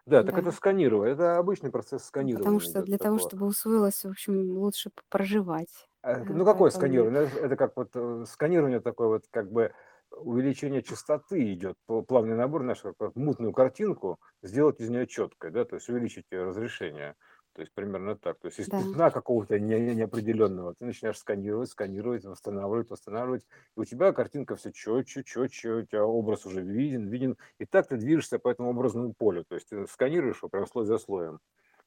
Да, 0.06 0.24
так 0.24 0.38
да. 0.38 0.40
это 0.40 0.52
сканирование, 0.52 1.14
это 1.16 1.38
обычный 1.40 1.72
процесс 1.72 2.06
Потому 2.34 2.60
сканирования 2.60 2.60
что 2.60 2.82
идет 2.82 2.84
для 2.84 2.98
того, 2.98 3.18
такого. 3.18 3.20
чтобы 3.20 3.46
усвоилось, 3.48 4.04
в 4.04 4.10
общем, 4.10 4.58
лучше 4.58 4.92
проживать. 5.10 5.88
А, 6.02 6.24
Ну, 6.24 6.46
какое 6.46 6.72
сканирование? 6.72 7.30
Это, 7.42 7.56
как 7.56 7.76
вот 7.76 7.92
э, 7.94 8.26
сканирование 8.28 8.80
такое 8.80 9.08
вот 9.08 9.26
как 9.30 9.52
бы 9.52 9.72
увеличение 10.12 10.82
частоты 10.82 11.54
идет, 11.54 11.78
пл- 11.88 12.04
плавный 12.04 12.36
набор, 12.36 12.64
знаешь, 12.64 12.84
как 12.98 13.16
мутную 13.16 13.54
картинку, 13.54 14.20
сделать 14.42 14.80
из 14.82 14.90
нее 14.90 15.08
четкой, 15.08 15.52
да, 15.52 15.64
то 15.64 15.76
есть 15.76 15.88
увеличить 15.90 16.26
ее 16.32 16.44
разрешение. 16.44 17.16
То 17.54 17.62
есть 17.62 17.74
примерно 17.74 18.16
так. 18.16 18.40
То 18.40 18.48
есть 18.48 18.60
из 18.60 18.68
да, 18.68 18.80
пятна 18.80 19.12
какого-то 19.12 19.60
не- 19.60 19.94
неопределенного 19.94 20.74
ты 20.74 20.86
начинаешь 20.86 21.18
сканировать, 21.18 21.70
сканировать, 21.70 22.24
восстанавливать, 22.24 22.90
восстанавливать. 22.90 23.46
И 23.76 23.80
у 23.80 23.84
тебя 23.84 24.14
картинка 24.14 24.56
все 24.56 24.72
четче, 24.72 25.24
четче, 25.24 25.72
у 25.72 25.82
тебя 25.86 26.06
образ 26.06 26.46
уже 26.46 26.62
виден, 26.62 27.10
виден. 27.10 27.38
И 27.60 27.66
так 27.66 27.88
ты 27.88 27.98
движешься 27.98 28.40
по 28.40 28.48
этому 28.50 28.70
образному 28.70 29.14
полю. 29.14 29.44
То 29.44 29.56
есть 29.56 29.68
ты 29.68 29.86
сканируешь 29.88 30.38
его 30.38 30.48
прям 30.48 30.66
слой 30.66 30.86
за 30.86 30.98
слоем 30.98 31.40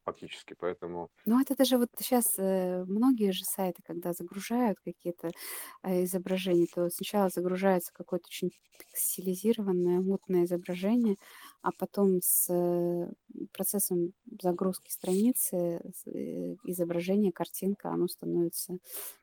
фактически. 0.04 0.54
Поэтому 0.58 1.10
Ну, 1.26 1.40
это 1.40 1.56
даже 1.56 1.78
вот 1.78 1.88
сейчас 1.98 2.36
многие 2.36 3.32
же 3.32 3.44
сайты, 3.44 3.82
когда 3.82 4.12
загружают 4.12 4.78
какие-то 4.84 5.30
э, 5.82 6.04
изображения, 6.04 6.66
то 6.74 6.90
сначала 6.90 7.30
загружается 7.30 7.92
какое-то 7.94 8.26
очень 8.26 8.50
пикселизированное, 8.78 10.00
мутное 10.00 10.44
изображение, 10.44 11.16
а 11.62 11.70
потом 11.78 12.20
с 12.22 12.46
э, 12.52 13.10
процессом 13.54 14.12
загрузки 14.42 14.90
страницы 14.90 15.56
э, 16.06 16.10
изображение, 16.64 17.32
картинка, 17.32 17.88
оно 17.90 18.06
становится 18.08 18.76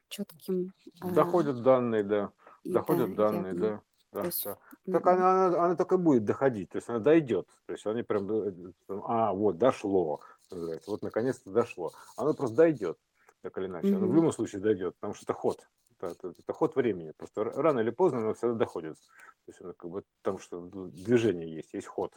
четким 0.10 0.74
доходят 1.02 1.62
данные, 1.62 2.04
да. 2.04 2.32
и 2.64 2.74
да, 2.74 2.80
Доходят 2.82 3.16
данные, 3.16 3.54
явным. 3.54 3.60
да. 3.60 3.82
То 4.20 4.24
Да, 4.24 4.26
есть, 4.26 4.44
да. 4.44 4.58
Так 4.92 5.08
она, 5.08 5.48
она, 5.48 5.66
она 5.66 5.76
так 5.76 5.92
и 5.94 5.98
будет 5.98 6.26
доходить, 6.26 6.70
то 6.70 6.78
есть 6.78 6.90
она 6.90 7.00
дойдет. 7.00 7.48
То 7.66 7.74
есть 7.74 7.86
они 7.86 8.04
прям, 8.04 8.30
э, 8.30 8.52
э, 8.90 9.00
а, 9.06 9.34
вот, 9.34 9.58
дошло, 9.58 10.20
что 10.52 10.58
называется. 10.58 10.92
вот 10.92 11.02
наконец-то 11.02 11.50
дошло. 11.50 11.92
Оно 12.18 12.34
просто 12.34 12.58
дойдет, 12.58 12.98
так 13.42 13.58
или 13.58 13.68
иначе. 13.68 13.96
Оно 13.96 14.08
в 14.08 14.16
любом 14.16 14.32
случае 14.34 14.62
дойдет, 14.62 14.96
потому 15.00 15.14
что 15.14 15.24
это 15.24 15.34
ход. 15.34 15.66
Это, 15.98 16.08
это- 16.08 16.34
это 16.38 16.54
ход 16.54 16.76
времени. 16.76 17.14
Просто 17.16 17.44
рано 17.46 17.80
или 17.80 17.90
поздно 17.92 18.20
оно 18.20 18.34
всегда 18.34 18.56
доходит. 18.56 18.96
То 18.98 19.48
есть 19.52 19.62
оно 19.62 19.74
как 19.74 19.90
бы, 19.90 20.04
потому 20.22 20.40
что 20.40 20.62
движение 20.62 21.56
есть, 21.56 21.74
есть 21.74 21.88
ход. 21.88 22.14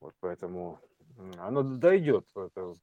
Вот 0.00 0.14
поэтому 0.20 0.80
оно 1.38 1.62
дойдет. 1.62 2.26
Это- 2.34 2.74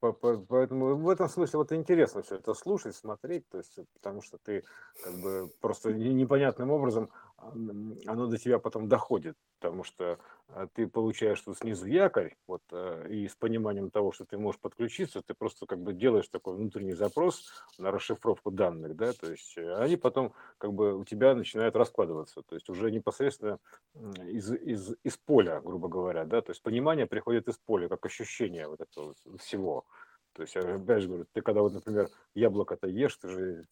по- 0.00 0.12
по- 0.12 0.38
Поэтому 0.38 0.96
в 0.96 1.08
этом 1.08 1.28
смысле 1.28 1.58
вот 1.58 1.72
интересно 1.72 2.22
все 2.22 2.36
это 2.36 2.54
слушать, 2.54 2.96
смотреть, 2.96 3.48
то 3.48 3.58
есть, 3.58 3.78
потому 3.94 4.22
что 4.22 4.38
ты 4.42 4.62
как 5.02 5.14
бы 5.20 5.50
просто 5.60 5.92
не- 5.92 6.14
непонятным 6.14 6.70
образом 6.70 7.10
м, 7.42 7.98
оно 8.06 8.26
до 8.26 8.38
тебя 8.38 8.58
потом 8.58 8.88
доходит, 8.88 9.36
потому 9.60 9.84
что 9.84 10.04
а, 10.04 10.18
ты 10.74 10.86
получаешь 10.86 11.40
тут 11.40 11.58
снизу 11.58 11.86
якорь, 11.86 12.36
вот, 12.46 12.62
э, 12.70 13.08
и 13.10 13.28
с 13.28 13.34
пониманием 13.34 13.90
того, 13.90 14.12
что 14.12 14.24
ты 14.24 14.38
можешь 14.38 14.60
подключиться, 14.60 15.22
ты 15.22 15.34
просто 15.34 15.66
как 15.66 15.80
бы 15.80 15.92
делаешь 15.92 16.28
такой 16.28 16.54
внутренний 16.54 16.92
запрос 16.92 17.50
на 17.78 17.90
расшифровку 17.90 18.50
данных, 18.50 18.94
да, 18.96 19.12
то 19.12 19.30
есть 19.30 19.56
э, 19.56 19.74
они 19.76 19.96
потом 19.96 20.32
как 20.58 20.72
бы 20.72 20.94
у 20.96 21.04
тебя 21.04 21.34
начинают 21.34 21.76
раскладываться, 21.76 22.42
то 22.42 22.54
есть 22.54 22.68
уже 22.68 22.90
непосредственно 22.90 23.58
из, 24.26 24.52
из, 24.52 24.94
из 25.02 25.16
поля, 25.16 25.60
грубо 25.60 25.88
говоря, 25.88 26.24
да, 26.24 26.40
то 26.40 26.50
есть 26.50 26.62
понимание 26.62 27.06
приходит 27.06 27.48
из 27.48 27.58
поля, 27.58 27.88
как 27.88 28.04
ощущение 28.06 28.68
вот 28.68 28.80
этого 28.80 29.14
всего. 29.38 29.84
То 30.34 30.42
есть, 30.42 30.56
опять 30.56 31.02
же 31.02 31.08
говорю, 31.08 31.26
ты 31.32 31.42
когда 31.42 31.62
вот, 31.62 31.74
например, 31.74 32.08
яблоко-то 32.34 32.88
ешь, 32.88 33.16
ты 33.16 33.28
же 33.28 33.64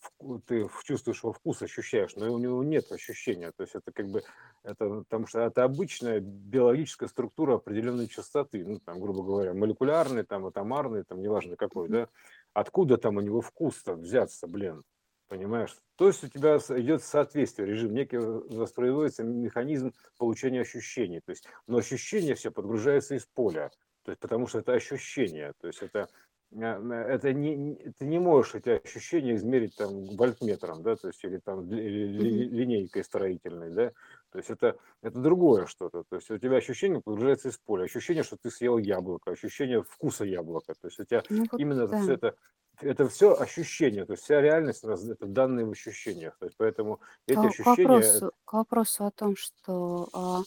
ты 0.46 0.68
чувствуешь 0.84 1.22
его 1.24 1.32
вкус, 1.32 1.60
ощущаешь, 1.60 2.14
но 2.14 2.32
у 2.32 2.38
него 2.38 2.62
нет 2.62 2.90
ощущения. 2.92 3.50
То 3.50 3.64
есть 3.64 3.74
это 3.74 3.90
как 3.90 4.06
бы, 4.06 4.22
это, 4.62 5.02
потому 5.08 5.26
что 5.26 5.40
это 5.40 5.64
обычная 5.64 6.20
биологическая 6.20 7.08
структура 7.08 7.56
определенной 7.56 8.06
частоты, 8.06 8.64
ну, 8.64 8.78
там, 8.78 9.00
грубо 9.00 9.24
говоря, 9.24 9.54
молекулярный, 9.54 10.22
там, 10.22 10.46
атомарный, 10.46 11.02
там, 11.02 11.20
неважно 11.20 11.56
какой, 11.56 11.88
да. 11.88 12.08
Откуда 12.52 12.96
там 12.96 13.16
у 13.16 13.20
него 13.20 13.40
вкус-то 13.40 13.94
взяться, 13.94 14.46
блин? 14.46 14.84
Понимаешь? 15.26 15.76
То 15.96 16.06
есть 16.06 16.22
у 16.22 16.28
тебя 16.28 16.58
идет 16.58 17.02
соответствие, 17.02 17.66
режим, 17.66 17.92
некий 17.92 18.18
воспроизводится 18.18 19.24
механизм 19.24 19.92
получения 20.16 20.60
ощущений. 20.60 21.20
То 21.20 21.30
есть, 21.30 21.48
но 21.66 21.78
ощущение 21.78 22.36
все 22.36 22.52
подгружается 22.52 23.16
из 23.16 23.26
поля. 23.26 23.72
То 24.04 24.10
есть, 24.10 24.20
потому 24.20 24.46
что 24.46 24.58
это 24.58 24.74
ощущение. 24.74 25.54
То 25.60 25.68
есть 25.68 25.80
это 25.80 26.08
Э, 26.10 26.31
это 26.54 27.32
не, 27.32 27.76
ты 27.98 28.06
не 28.06 28.18
можешь 28.18 28.54
эти 28.54 28.68
ощущения 28.84 29.34
измерить 29.34 29.76
там 29.76 30.04
вольтметром, 30.16 30.82
да, 30.82 30.96
то 30.96 31.08
есть 31.08 31.24
или 31.24 31.38
там 31.38 31.70
ли, 31.70 32.06
ли, 32.06 32.48
линейкой 32.48 33.04
строительной, 33.04 33.70
да, 33.70 33.92
то 34.30 34.38
есть 34.38 34.50
это, 34.50 34.76
это 35.00 35.18
другое 35.18 35.66
что-то, 35.66 36.04
то 36.04 36.16
есть 36.16 36.30
у 36.30 36.38
тебя 36.38 36.56
ощущение 36.56 37.00
погружается 37.00 37.48
из 37.48 37.56
поля, 37.56 37.84
ощущение, 37.84 38.22
что 38.22 38.36
ты 38.36 38.50
съел 38.50 38.76
яблоко, 38.78 39.30
ощущение 39.30 39.82
вкуса 39.82 40.24
яблока, 40.24 40.74
то 40.74 40.88
есть 40.88 41.00
у 41.00 41.04
тебя 41.04 41.22
ну, 41.30 41.46
именно 41.56 41.86
да. 41.88 42.02
все 42.02 42.14
это, 42.14 42.34
это 42.80 43.08
все 43.08 43.34
ощущения, 43.34 44.04
то 44.04 44.12
есть 44.12 44.24
вся 44.24 44.40
реальность 44.40 44.84
это 44.84 45.26
данные 45.26 45.64
в 45.64 45.70
ощущениях, 45.70 46.36
то 46.38 46.46
есть 46.46 46.56
поэтому 46.58 47.00
эти 47.26 47.36
к, 47.36 47.44
ощущения... 47.46 47.74
К 47.74 47.88
вопросу, 47.88 48.32
к 48.44 48.52
вопросу 48.52 49.04
о 49.06 49.10
том, 49.10 49.36
что 49.36 50.08
а, 50.12 50.42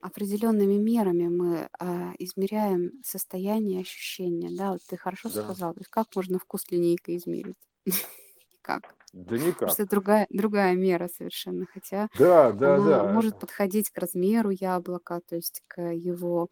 определенными 0.00 0.74
мерами 0.74 1.28
мы 1.28 1.68
а, 1.78 2.12
измеряем 2.18 2.92
состояние, 3.04 3.80
ощущения, 3.82 4.50
да, 4.56 4.72
вот 4.72 4.80
ты 4.86 4.96
хорошо 4.96 5.28
Да. 5.28 5.54
сказал, 5.54 5.74
то 5.74 5.80
есть 5.80 5.90
как 5.90 6.08
можно 6.14 6.38
вкус 6.38 6.70
линейкой 6.70 7.16
измерить? 7.16 7.56
Никак. 8.52 8.94
Да 9.12 9.38
никак. 9.38 9.76
что 9.76 9.86
другая, 9.86 10.26
другая 10.30 10.74
мера 10.76 11.08
совершенно, 11.08 11.66
хотя 11.66 12.08
Да, 12.14 12.52
да, 12.52 12.78
она 12.78 12.80
да. 12.80 13.04
может 13.04 13.38
подходить 13.38 13.90
к 13.90 13.98
размеру 13.98 14.50
яблока, 14.50 15.20
то 15.26 15.36
есть 15.36 15.62
к 15.68 15.82
его 15.92 16.48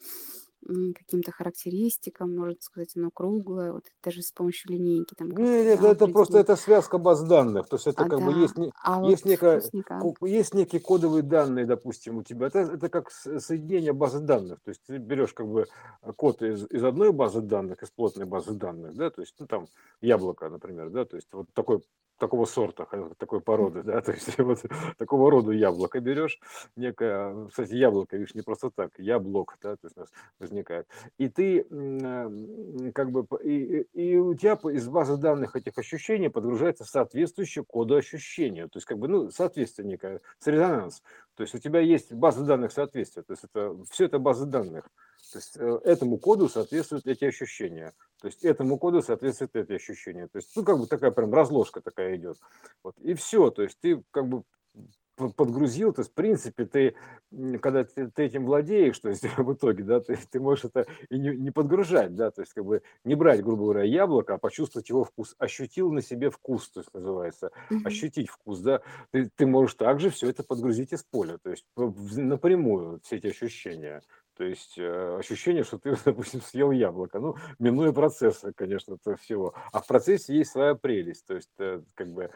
каким-то 0.95 1.33
характеристикам, 1.33 2.37
можно 2.37 2.57
сказать, 2.61 2.97
оно 2.97 3.11
круглое, 3.11 3.73
вот 3.73 3.85
даже 4.03 4.23
с 4.23 4.33
помощью 4.33 4.73
линейки 4.73 5.15
там 5.15 5.31
Нет, 5.31 5.81
да, 5.81 5.93
это 5.93 6.07
просто 6.09 6.39
это 6.39 6.57
связка 6.57 6.99
баз 6.99 7.23
данных, 7.23 7.69
то 7.69 7.77
есть 7.77 7.87
это 7.87 8.05
А, 8.05 8.09
как 8.09 8.21
бы 8.21 8.33
есть, 8.33 8.55
да, 8.55 8.71
а 8.83 9.05
есть 9.05 9.25
вот 9.25 9.31
некая, 9.31 9.63
есть 10.23 10.55
некие 10.55 10.81
кодовые 10.81 11.23
данные, 11.23 11.67
допустим, 11.67 12.19
у 12.19 12.23
тебя. 12.23 12.47
Это, 12.47 12.61
это 12.61 12.89
как 12.89 13.11
соединение 13.11 13.93
базы 13.93 14.21
данных. 14.21 14.61
То 14.63 14.71
есть 14.71 14.83
ты 14.87 14.99
берешь 14.99 15.33
как 15.33 15.49
бы 15.49 15.67
код 16.17 16.43
из, 16.43 16.67
из 16.71 16.85
одной 16.85 17.13
базы 17.13 17.41
данных, 17.41 17.83
из 17.83 17.91
плотной 17.91 18.27
базы 18.27 18.53
данных, 18.53 18.95
да, 18.95 19.11
то 19.11 19.21
есть 19.23 19.35
ну, 19.39 19.47
там 19.47 19.67
яблоко, 20.01 20.49
например, 20.49 20.91
да, 20.91 21.05
то 21.05 21.17
есть 21.17 21.29
вот 21.33 21.47
такой 21.53 21.83
такого 22.19 22.45
сорта, 22.47 22.87
такой 23.19 23.41
породы, 23.41 23.83
да, 23.83 24.01
то 24.03 24.13
есть 24.13 24.39
вот 24.39 24.65
такого 24.99 25.31
рода 25.31 25.53
яблоко 25.53 26.01
берешь, 26.01 26.39
некое, 26.77 27.49
кстати, 27.49 27.75
яблоко, 27.75 28.17
видишь, 28.17 28.35
не 28.35 28.43
просто 28.43 28.71
так, 28.71 28.91
яблок, 28.99 29.57
да, 29.63 29.77
то 29.77 29.87
есть 29.87 29.97
у 29.97 30.01
нас 30.01 30.09
возникает. 30.39 30.87
И 31.19 31.29
ты 31.29 31.63
как 32.95 33.11
бы, 33.11 33.27
и, 33.43 33.87
и 33.93 34.17
у 34.17 34.35
тебя 34.35 34.59
из 34.71 34.89
базы 34.89 35.17
данных 35.17 35.57
этих 35.57 35.77
ощущений 35.79 36.29
подгружается 36.29 36.85
соответствующее 36.85 37.65
коду 37.65 37.97
ощущения, 37.97 38.65
то 38.65 38.77
есть 38.77 38.87
как 38.87 38.99
бы, 38.99 39.09
ну, 39.09 39.31
соответствие 39.31 39.87
некое, 39.87 40.21
резонанс. 40.45 41.03
То 41.37 41.43
есть 41.43 41.55
у 41.55 41.59
тебя 41.59 41.81
есть 41.81 42.13
база 42.13 42.45
данных 42.45 42.73
соответствия, 42.73 43.23
то 43.23 43.33
есть 43.33 43.45
это, 43.45 43.77
все 43.91 44.07
это 44.07 44.19
базы 44.19 44.47
данных. 44.47 44.89
То 45.32 45.39
есть 45.39 45.57
э, 45.57 45.81
этому 45.85 46.19
коду 46.19 46.48
соответствуют 46.48 47.07
эти 47.07 47.24
ощущения. 47.24 47.93
То 48.20 48.28
есть 48.28 48.44
этому 48.44 48.78
коду 48.78 49.03
соответствуют 49.03 49.55
эти 49.57 49.73
ощущения. 49.73 50.28
То 50.28 50.36
есть, 50.36 50.51
ну, 50.57 50.65
как 50.65 50.78
бы 50.78 50.86
такая 50.86 51.11
прям 51.11 51.32
разложка 51.35 51.81
такая 51.81 52.16
идет. 52.16 52.39
Вот. 52.82 52.97
И 52.98 53.15
все. 53.15 53.51
То 53.51 53.62
есть 53.62 53.78
ты 53.81 54.03
как 54.11 54.28
бы 54.28 54.44
подгрузил, 55.16 55.93
то 55.93 56.01
есть, 56.01 56.12
в 56.12 56.15
принципе, 56.15 56.66
ты, 56.66 56.94
когда 57.61 57.85
ты, 57.85 58.11
ты 58.11 58.24
этим 58.24 58.44
владеешь, 58.44 58.98
то 58.98 59.09
есть, 59.09 59.24
в 59.39 59.53
итоге, 59.53 59.82
да, 59.82 60.01
ты, 60.01 60.19
ты 60.31 60.40
можешь 60.40 60.66
это 60.66 60.86
и 61.09 61.19
не, 61.19 61.31
не 61.36 61.51
подгружать, 61.51 62.15
да, 62.15 62.31
то 62.31 62.43
есть, 62.43 62.53
как 62.53 62.65
бы, 62.65 62.82
не 63.05 63.15
брать, 63.15 63.43
грубо 63.43 63.65
говоря, 63.65 63.82
яблоко, 63.82 64.35
а 64.35 64.39
почувствовать 64.39 64.89
его 64.90 65.05
вкус, 65.05 65.35
ощутил 65.39 65.90
на 65.90 66.03
себе 66.03 66.31
вкус, 66.31 66.69
то 66.70 66.81
есть, 66.81 66.93
называется, 66.93 67.51
ощутить 67.85 68.28
вкус, 68.28 68.61
да, 68.61 68.82
ты, 69.11 69.31
ты 69.35 69.47
можешь 69.47 69.74
также 69.74 70.11
все 70.11 70.28
это 70.28 70.43
подгрузить 70.43 70.93
из 70.93 71.03
поля, 71.03 71.39
то 71.39 71.51
есть, 71.51 71.65
напрямую 71.77 73.01
все 73.03 73.16
эти 73.16 73.28
ощущения, 73.28 74.03
то 74.37 74.45
есть 74.45 74.79
э, 74.79 75.17
ощущение, 75.19 75.65
что 75.65 75.79
ты, 75.79 75.95
допустим, 76.05 76.43
съел 76.43 76.71
яблоко. 76.71 77.19
Ну, 77.19 77.37
минуя 77.59 77.93
процессы, 77.93 78.53
конечно, 78.55 78.95
это 78.95 79.17
всего. 79.17 79.55
А 79.73 79.81
в 79.81 79.87
процессе 79.87 80.37
есть 80.37 80.53
своя 80.53 80.75
прелесть. 80.75 81.27
То 81.27 81.35
есть, 81.35 81.51
э, 81.59 81.83
как 81.95 82.13
бы, 82.13 82.31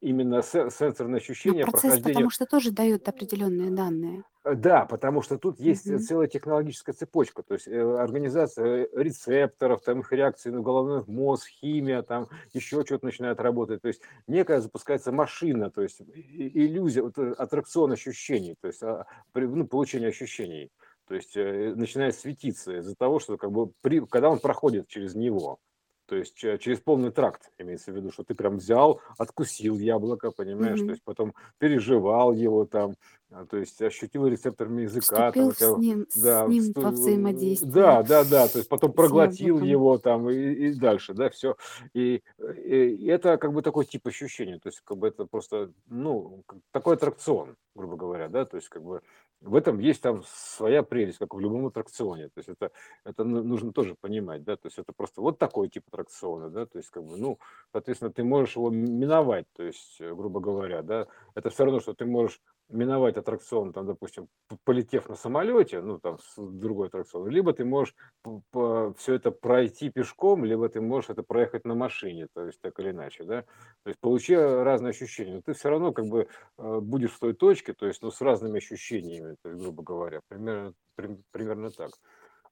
именно 0.00 0.42
сенсорное 0.42 1.14
Но 1.14 1.16
ощущение 1.16 1.64
процесс, 1.64 1.82
прохождения... 1.82 2.14
потому 2.14 2.30
что 2.30 2.46
тоже 2.46 2.70
дает 2.70 3.08
определенные 3.08 3.70
данные. 3.70 4.22
Э, 4.44 4.54
да, 4.54 4.84
потому 4.84 5.22
что 5.22 5.38
тут 5.38 5.58
есть 5.58 5.86
Мгм. 5.86 5.98
целая 5.98 6.28
технологическая 6.28 6.92
цепочка, 6.92 7.42
то 7.42 7.54
есть 7.54 7.66
э, 7.66 7.80
организация 7.98 8.88
рецепторов, 8.94 9.82
там 9.82 10.00
их 10.00 10.12
реакции 10.12 10.50
на 10.50 10.60
головной 10.60 11.02
мозг, 11.08 11.48
химия, 11.48 12.02
там 12.02 12.28
еще 12.52 12.84
что-то 12.84 13.06
начинает 13.06 13.40
работать, 13.40 13.82
то 13.82 13.88
есть 13.88 14.02
некая 14.28 14.60
запускается 14.60 15.10
машина, 15.10 15.70
то 15.70 15.82
есть 15.82 16.00
иллюзия, 16.00 17.02
вот, 17.02 17.18
аттракцион 17.18 17.92
ощущений, 17.92 18.54
то 18.60 18.68
есть 18.68 18.82
а, 18.82 19.06
ну, 19.34 19.66
получение 19.66 20.10
ощущений 20.10 20.70
то 21.06 21.14
есть 21.14 21.36
э, 21.36 21.74
начинает 21.74 22.14
светиться 22.14 22.78
из-за 22.78 22.94
того, 22.94 23.18
что 23.18 23.36
как 23.36 23.52
бы 23.52 23.72
при, 23.80 24.00
когда 24.00 24.30
он 24.30 24.38
проходит 24.38 24.88
через 24.88 25.14
него, 25.14 25.58
то 26.06 26.16
есть 26.16 26.36
через 26.36 26.80
полный 26.80 27.10
тракт, 27.10 27.50
имеется 27.58 27.90
в 27.90 27.96
виду, 27.96 28.12
что 28.12 28.24
ты 28.24 28.34
прям 28.34 28.58
взял, 28.58 29.00
откусил 29.16 29.78
яблоко, 29.78 30.30
понимаешь, 30.30 30.80
mm-hmm. 30.80 30.86
то 30.86 30.90
есть 30.90 31.02
потом 31.02 31.34
переживал 31.58 32.32
его 32.32 32.66
там, 32.66 32.94
а, 33.30 33.46
то 33.46 33.56
есть 33.56 33.80
ощутил 33.82 34.26
рецепторами 34.26 34.82
языка. 34.82 35.30
Вступил 35.30 35.52
там, 35.52 35.74
с 35.74 35.78
ним, 35.78 36.06
да, 36.16 36.46
с 36.46 36.48
ним 36.48 36.62
вступ... 36.62 36.84
во 36.84 36.90
взаимодействие. 36.90 37.72
Да, 37.72 38.02
да, 38.02 38.24
да, 38.24 38.48
то 38.48 38.58
есть 38.58 38.68
потом 38.68 38.92
проглотил 38.92 39.60
его 39.60 39.98
там 39.98 40.30
и, 40.30 40.34
и 40.34 40.74
дальше, 40.74 41.14
да, 41.14 41.30
все. 41.30 41.56
И, 41.94 42.22
и 42.38 43.06
это 43.06 43.36
как 43.38 43.52
бы 43.52 43.62
такой 43.62 43.86
тип 43.86 44.06
ощущения, 44.06 44.58
то 44.58 44.68
есть 44.68 44.80
как 44.84 44.98
бы 44.98 45.08
это 45.08 45.24
просто, 45.24 45.72
ну, 45.86 46.44
такой 46.70 46.94
аттракцион, 46.94 47.56
грубо 47.74 47.96
говоря, 47.96 48.28
да, 48.28 48.44
то 48.44 48.56
есть 48.56 48.68
как 48.68 48.82
бы 48.82 49.02
в 49.44 49.56
этом 49.56 49.78
есть 49.78 50.00
там 50.00 50.22
своя 50.26 50.82
прелесть, 50.82 51.18
как 51.18 51.34
в 51.34 51.40
любом 51.40 51.66
аттракционе. 51.66 52.28
То 52.28 52.38
есть 52.38 52.48
это, 52.48 52.70
это 53.04 53.24
нужно 53.24 53.72
тоже 53.72 53.94
понимать, 53.94 54.42
да, 54.42 54.56
то 54.56 54.66
есть 54.66 54.78
это 54.78 54.92
просто 54.92 55.20
вот 55.20 55.38
такой 55.38 55.68
тип 55.68 55.84
аттракциона, 55.88 56.50
да, 56.50 56.66
то 56.66 56.78
есть 56.78 56.90
как 56.90 57.04
бы, 57.04 57.16
ну, 57.16 57.38
соответственно, 57.72 58.12
ты 58.12 58.24
можешь 58.24 58.56
его 58.56 58.70
миновать, 58.70 59.46
то 59.52 59.62
есть, 59.62 60.00
грубо 60.00 60.40
говоря, 60.40 60.82
да, 60.82 61.06
это 61.34 61.50
все 61.50 61.64
равно, 61.64 61.80
что 61.80 61.94
ты 61.94 62.06
можешь 62.06 62.40
миновать 62.68 63.16
аттракцион, 63.16 63.72
там, 63.72 63.86
допустим, 63.86 64.28
полетев 64.64 65.08
на 65.08 65.16
самолете, 65.16 65.80
ну, 65.80 65.98
там, 65.98 66.18
с 66.18 66.34
другой 66.36 66.88
аттракцион, 66.88 67.28
либо 67.28 67.52
ты 67.52 67.64
можешь 67.64 67.94
все 68.22 69.14
это 69.14 69.30
пройти 69.30 69.90
пешком, 69.90 70.44
либо 70.44 70.68
ты 70.68 70.80
можешь 70.80 71.10
это 71.10 71.22
проехать 71.22 71.64
на 71.64 71.74
машине, 71.74 72.28
то 72.34 72.46
есть 72.46 72.60
так 72.60 72.78
или 72.80 72.90
иначе, 72.90 73.24
да, 73.24 73.42
то 73.82 73.88
есть 73.88 74.00
получи 74.00 74.34
разные 74.34 74.90
ощущения, 74.90 75.34
но 75.34 75.42
ты 75.42 75.52
все 75.52 75.68
равно 75.68 75.92
как 75.92 76.06
бы 76.06 76.28
э, 76.58 76.80
будешь 76.80 77.12
в 77.12 77.18
той 77.18 77.34
точке, 77.34 77.74
то 77.74 77.86
есть, 77.86 78.02
ну, 78.02 78.10
с 78.10 78.20
разными 78.20 78.58
ощущениями, 78.58 79.36
то 79.42 79.50
есть, 79.50 79.62
грубо 79.62 79.82
говоря, 79.82 80.20
примерно, 80.28 80.72
при, 80.96 81.18
примерно 81.32 81.70
так. 81.70 81.90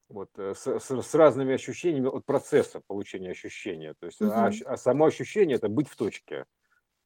Вот, 0.08 0.28
э, 0.36 0.54
с, 0.54 0.66
с, 0.66 1.02
с 1.02 1.14
разными 1.14 1.54
ощущениями 1.54 2.08
от 2.08 2.26
процесса 2.26 2.82
получения 2.86 3.30
ощущения. 3.30 3.94
То 3.98 4.06
есть, 4.06 4.20
угу. 4.20 4.30
а, 4.30 4.50
а 4.66 4.76
само 4.76 5.06
ощущение 5.06 5.56
это 5.56 5.68
быть 5.68 5.88
в 5.88 5.96
точке. 5.96 6.44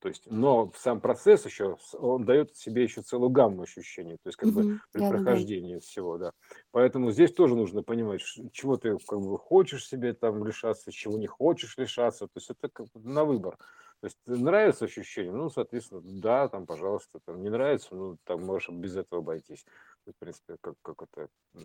То 0.01 0.09
есть, 0.09 0.25
но 0.27 0.71
сам 0.77 1.01
процесс 1.01 1.47
еще, 1.47 1.79
он 1.95 2.25
дает 2.27 2.55
себе 2.57 2.83
еще 2.83 3.01
целую 3.03 3.31
гамму 3.31 3.63
ощущений, 3.63 4.17
то 4.23 4.29
есть 4.29 4.37
как 4.37 4.51
бы 4.51 4.67
при 4.93 5.01
да, 5.01 5.09
прохождении 5.09 5.75
да. 5.75 5.81
всего, 5.81 6.19
да. 6.19 6.33
Поэтому 6.71 7.11
здесь 7.13 7.33
тоже 7.33 7.57
нужно 7.57 7.83
понимать, 7.83 8.21
чего 8.53 8.77
ты 8.77 8.97
как 8.99 9.21
бы 9.21 9.39
хочешь 9.39 9.87
себе 9.87 10.13
там 10.13 10.45
лишаться, 10.45 10.93
чего 10.93 11.19
не 11.19 11.27
хочешь 11.27 11.79
лишаться, 11.79 12.27
то 12.27 12.33
есть 12.37 12.51
это 12.51 12.69
как 12.69 12.87
бы 12.93 13.01
на 13.09 13.25
выбор. 13.25 13.57
То 14.01 14.09
есть 14.09 14.19
нравится 14.27 14.85
ощущение, 14.85 15.33
ну, 15.33 15.49
соответственно, 15.49 16.03
да, 16.05 16.49
там, 16.49 16.67
пожалуйста, 16.67 17.19
там, 17.25 17.43
не 17.43 17.49
нравится, 17.49 17.95
ну, 17.95 18.19
там 18.25 18.45
можешь 18.45 18.69
без 18.69 18.95
этого 18.95 19.23
обойтись. 19.23 19.65
В 20.05 20.13
принципе, 20.19 20.57
как, 20.61 20.75
как 20.83 21.03
это, 21.03 21.23
как 21.23 21.31
ну, 21.55 21.63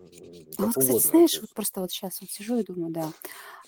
вот, 0.58 0.78
угодно. 0.78 1.00
Кстати, 1.00 1.08
знаешь, 1.08 1.42
вот 1.42 1.54
просто 1.54 1.82
вот 1.82 1.92
сейчас 1.92 2.22
вот 2.22 2.30
сижу 2.30 2.58
и 2.58 2.64
думаю, 2.64 2.92
да, 2.92 3.12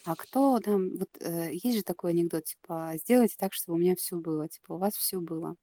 а 0.05 0.15
кто 0.15 0.59
там, 0.59 0.97
вот 0.97 1.09
э, 1.19 1.51
есть 1.51 1.77
же 1.77 1.83
такой 1.83 2.11
анекдот, 2.11 2.45
типа, 2.45 2.93
сделайте 2.95 3.35
так, 3.37 3.53
чтобы 3.53 3.77
у 3.77 3.81
меня 3.81 3.95
все 3.95 4.15
было, 4.15 4.47
типа, 4.47 4.73
у 4.73 4.77
вас 4.77 4.95
все 4.95 5.19
было. 5.19 5.55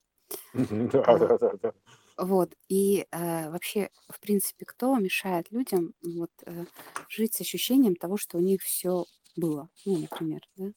Да, 0.53 1.19
да, 1.19 1.39
да, 1.39 1.53
да. 1.63 1.73
Вот, 2.17 2.55
и 2.69 3.07
э, 3.11 3.51
вообще, 3.51 3.91
в 4.09 4.21
принципе, 4.21 4.67
кто 4.67 4.95
мешает 4.99 5.51
людям 5.51 5.95
вот 6.03 6.31
э, 6.45 6.67
жить 7.09 7.35
с 7.35 7.41
ощущением 7.41 7.97
того, 7.97 8.19
что 8.19 8.37
у 8.37 8.41
них 8.41 8.61
все 8.61 9.07
было, 9.37 9.71
ну, 9.87 9.97
например, 9.97 10.43
да? 10.57 10.73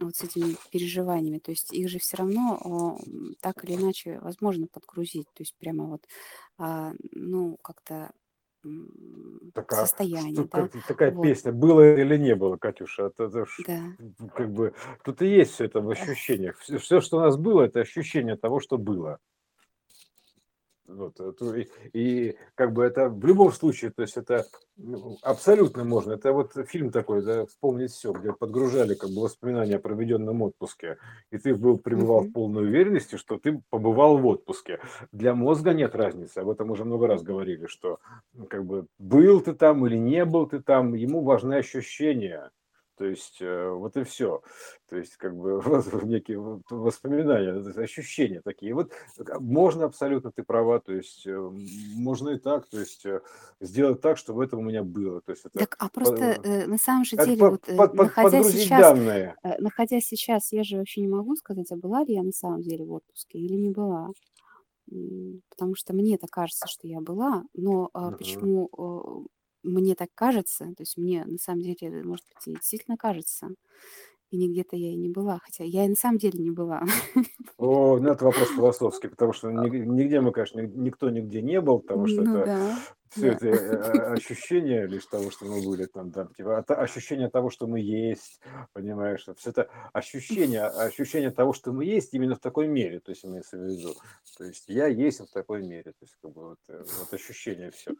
Вот 0.00 0.16
с 0.16 0.22
этими 0.22 0.56
переживаниями. 0.70 1.38
То 1.38 1.50
есть 1.50 1.72
их 1.72 1.88
же 1.88 1.98
все 1.98 2.16
равно 2.16 2.98
так 3.40 3.64
или 3.64 3.74
иначе 3.74 4.18
возможно 4.20 4.66
подгрузить. 4.66 5.28
То 5.34 5.42
есть 5.42 5.54
прямо 5.58 5.86
вот, 5.86 6.02
а, 6.58 6.92
ну, 7.12 7.58
как-то 7.62 8.10
такая, 9.54 9.80
состояние. 9.86 10.46
Что, 10.46 10.68
да? 10.72 10.80
Такая 10.88 11.10
вот. 11.12 11.22
песня 11.22 11.52
было 11.52 11.96
или 11.96 12.16
не 12.16 12.34
было, 12.34 12.56
Катюша. 12.56 13.06
Это, 13.06 13.24
это 13.24 13.46
да. 13.66 14.28
как 14.34 14.52
бы 14.52 14.74
тут 15.04 15.22
и 15.22 15.26
есть 15.26 15.52
все 15.52 15.64
это 15.64 15.80
в 15.80 15.88
ощущениях. 15.90 16.58
Все, 16.58 17.00
что 17.00 17.18
у 17.18 17.20
нас 17.20 17.36
было, 17.36 17.62
это 17.62 17.80
ощущение 17.80 18.36
того, 18.36 18.60
что 18.60 18.78
было. 18.78 19.18
Вот, 20.88 21.18
и, 21.56 21.68
и 21.92 22.36
как 22.54 22.72
бы 22.72 22.84
это 22.84 23.08
в 23.08 23.24
любом 23.24 23.52
случае, 23.52 23.90
то 23.90 24.02
есть 24.02 24.16
это 24.16 24.46
ну, 24.76 25.16
абсолютно 25.22 25.84
можно. 25.84 26.12
Это 26.12 26.32
вот 26.32 26.52
фильм 26.68 26.90
такой, 26.90 27.22
да, 27.22 27.46
вспомнить 27.46 27.92
все, 27.92 28.12
где 28.12 28.32
подгружали 28.32 28.94
как 28.94 29.10
бы 29.10 29.22
воспоминания 29.22 29.76
о 29.76 29.80
проведенном 29.80 30.42
отпуске, 30.42 30.98
и 31.30 31.38
ты 31.38 31.54
был 31.54 31.78
пребывал 31.78 32.24
mm-hmm. 32.24 32.28
в 32.28 32.32
полной 32.32 32.64
уверенности, 32.64 33.16
что 33.16 33.38
ты 33.38 33.62
побывал 33.70 34.18
в 34.18 34.26
отпуске. 34.26 34.80
Для 35.12 35.34
мозга 35.34 35.72
нет 35.72 35.94
разницы, 35.94 36.38
об 36.38 36.50
этом 36.50 36.70
уже 36.70 36.84
много 36.84 37.06
раз 37.06 37.22
говорили, 37.22 37.66
что 37.66 37.98
как 38.48 38.64
бы 38.64 38.86
был 38.98 39.40
ты 39.40 39.54
там 39.54 39.86
или 39.86 39.96
не 39.96 40.24
был 40.24 40.46
ты 40.46 40.60
там, 40.60 40.94
ему 40.94 41.22
важны 41.22 41.54
ощущения. 41.54 42.50
То 42.96 43.04
есть 43.04 43.38
э, 43.40 43.70
вот 43.70 43.96
и 43.96 44.04
все. 44.04 44.42
То 44.88 44.96
есть 44.96 45.16
как 45.16 45.36
бы 45.36 45.62
некие 46.04 46.38
воспоминания, 46.70 47.52
ощущения 47.80 48.40
такие. 48.40 48.74
Вот 48.74 48.92
можно 49.40 49.84
абсолютно, 49.84 50.32
ты 50.32 50.42
права, 50.42 50.80
то 50.80 50.92
есть 50.92 51.26
э, 51.26 51.50
можно 51.94 52.30
и 52.30 52.38
так, 52.38 52.66
то 52.68 52.78
есть 52.78 53.04
э, 53.04 53.20
сделать 53.60 54.00
так, 54.00 54.16
чтобы 54.16 54.44
это 54.44 54.56
у 54.56 54.62
меня 54.62 54.82
было. 54.82 55.20
То 55.20 55.32
есть 55.32 55.44
это 55.44 55.58
так, 55.58 55.76
а 55.78 55.88
просто 55.88 56.38
э, 56.42 56.66
на 56.66 56.78
самом 56.78 57.04
же 57.04 57.16
деле, 57.16 57.36
под, 57.36 57.68
вот, 57.68 57.76
под, 57.76 57.94
находя 57.94 58.42
сейчас, 58.44 58.80
данные. 58.80 59.36
находя 59.58 60.00
сейчас, 60.00 60.52
я 60.52 60.64
же 60.64 60.78
вообще 60.78 61.02
не 61.02 61.08
могу 61.08 61.36
сказать, 61.36 61.70
а 61.72 61.76
была 61.76 62.04
ли 62.04 62.14
я 62.14 62.22
на 62.22 62.32
самом 62.32 62.62
деле 62.62 62.84
в 62.84 62.92
отпуске 62.92 63.38
или 63.38 63.54
не 63.54 63.70
была. 63.70 64.10
Потому 65.50 65.74
что 65.74 65.94
мне 65.94 66.14
это 66.14 66.28
кажется, 66.28 66.66
что 66.68 66.86
я 66.86 67.00
была, 67.00 67.42
но 67.54 67.90
а, 67.92 68.08
угу. 68.08 68.18
почему 68.18 69.26
мне 69.66 69.94
так 69.94 70.08
кажется, 70.14 70.66
то 70.76 70.82
есть 70.82 70.96
мне 70.96 71.24
на 71.24 71.38
самом 71.38 71.62
деле, 71.62 72.02
может 72.02 72.24
быть, 72.26 72.46
и 72.46 72.52
действительно 72.52 72.96
кажется, 72.96 73.48
и 74.30 74.36
нигде-то 74.36 74.76
я 74.76 74.90
и 74.90 74.96
не 74.96 75.08
была, 75.08 75.38
хотя 75.42 75.64
я 75.64 75.84
и 75.84 75.88
на 75.88 75.94
самом 75.96 76.18
деле 76.18 76.38
не 76.40 76.50
была. 76.50 76.82
О, 77.58 77.98
ну 77.98 78.10
это 78.10 78.24
вопрос 78.24 78.48
философский, 78.56 79.08
потому 79.08 79.32
что 79.32 79.50
нигде 79.50 80.20
мы, 80.20 80.32
конечно, 80.32 80.60
никто 80.60 81.10
нигде 81.10 81.42
не 81.42 81.60
был, 81.60 81.80
потому 81.80 82.06
что 82.06 82.22
ну, 82.22 82.36
это 82.38 82.46
да 82.46 82.78
все 83.10 83.32
да. 83.32 83.36
это 83.36 83.46
э, 83.46 84.12
ощущение 84.14 84.86
лишь 84.86 85.06
того, 85.06 85.30
что 85.30 85.46
мы 85.46 85.64
были 85.64 85.86
там, 85.86 86.10
да, 86.10 86.26
типа, 86.36 86.58
ощущение 86.58 87.28
того, 87.28 87.50
что 87.50 87.66
мы 87.66 87.80
есть, 87.80 88.40
понимаешь, 88.72 89.26
все 89.36 89.50
это 89.50 89.68
ощущение, 89.92 90.62
ощущение 90.62 91.30
того, 91.30 91.52
что 91.52 91.72
мы 91.72 91.84
есть 91.84 92.14
именно 92.14 92.34
в 92.34 92.40
такой 92.40 92.66
мере, 92.66 93.00
то 93.00 93.10
есть 93.10 93.24
имеется 93.24 93.58
в 93.58 93.62
виду, 93.62 93.94
то 94.36 94.44
есть 94.44 94.64
я 94.68 94.86
есть 94.86 95.20
в 95.20 95.32
такой 95.32 95.62
мере, 95.62 95.92
то 95.92 96.02
есть 96.02 96.16
как 96.20 96.32
бы 96.32 96.48
вот, 96.48 96.58
э, 96.68 96.82
вот 96.98 97.14
ощущение 97.14 97.70
все, 97.70 97.92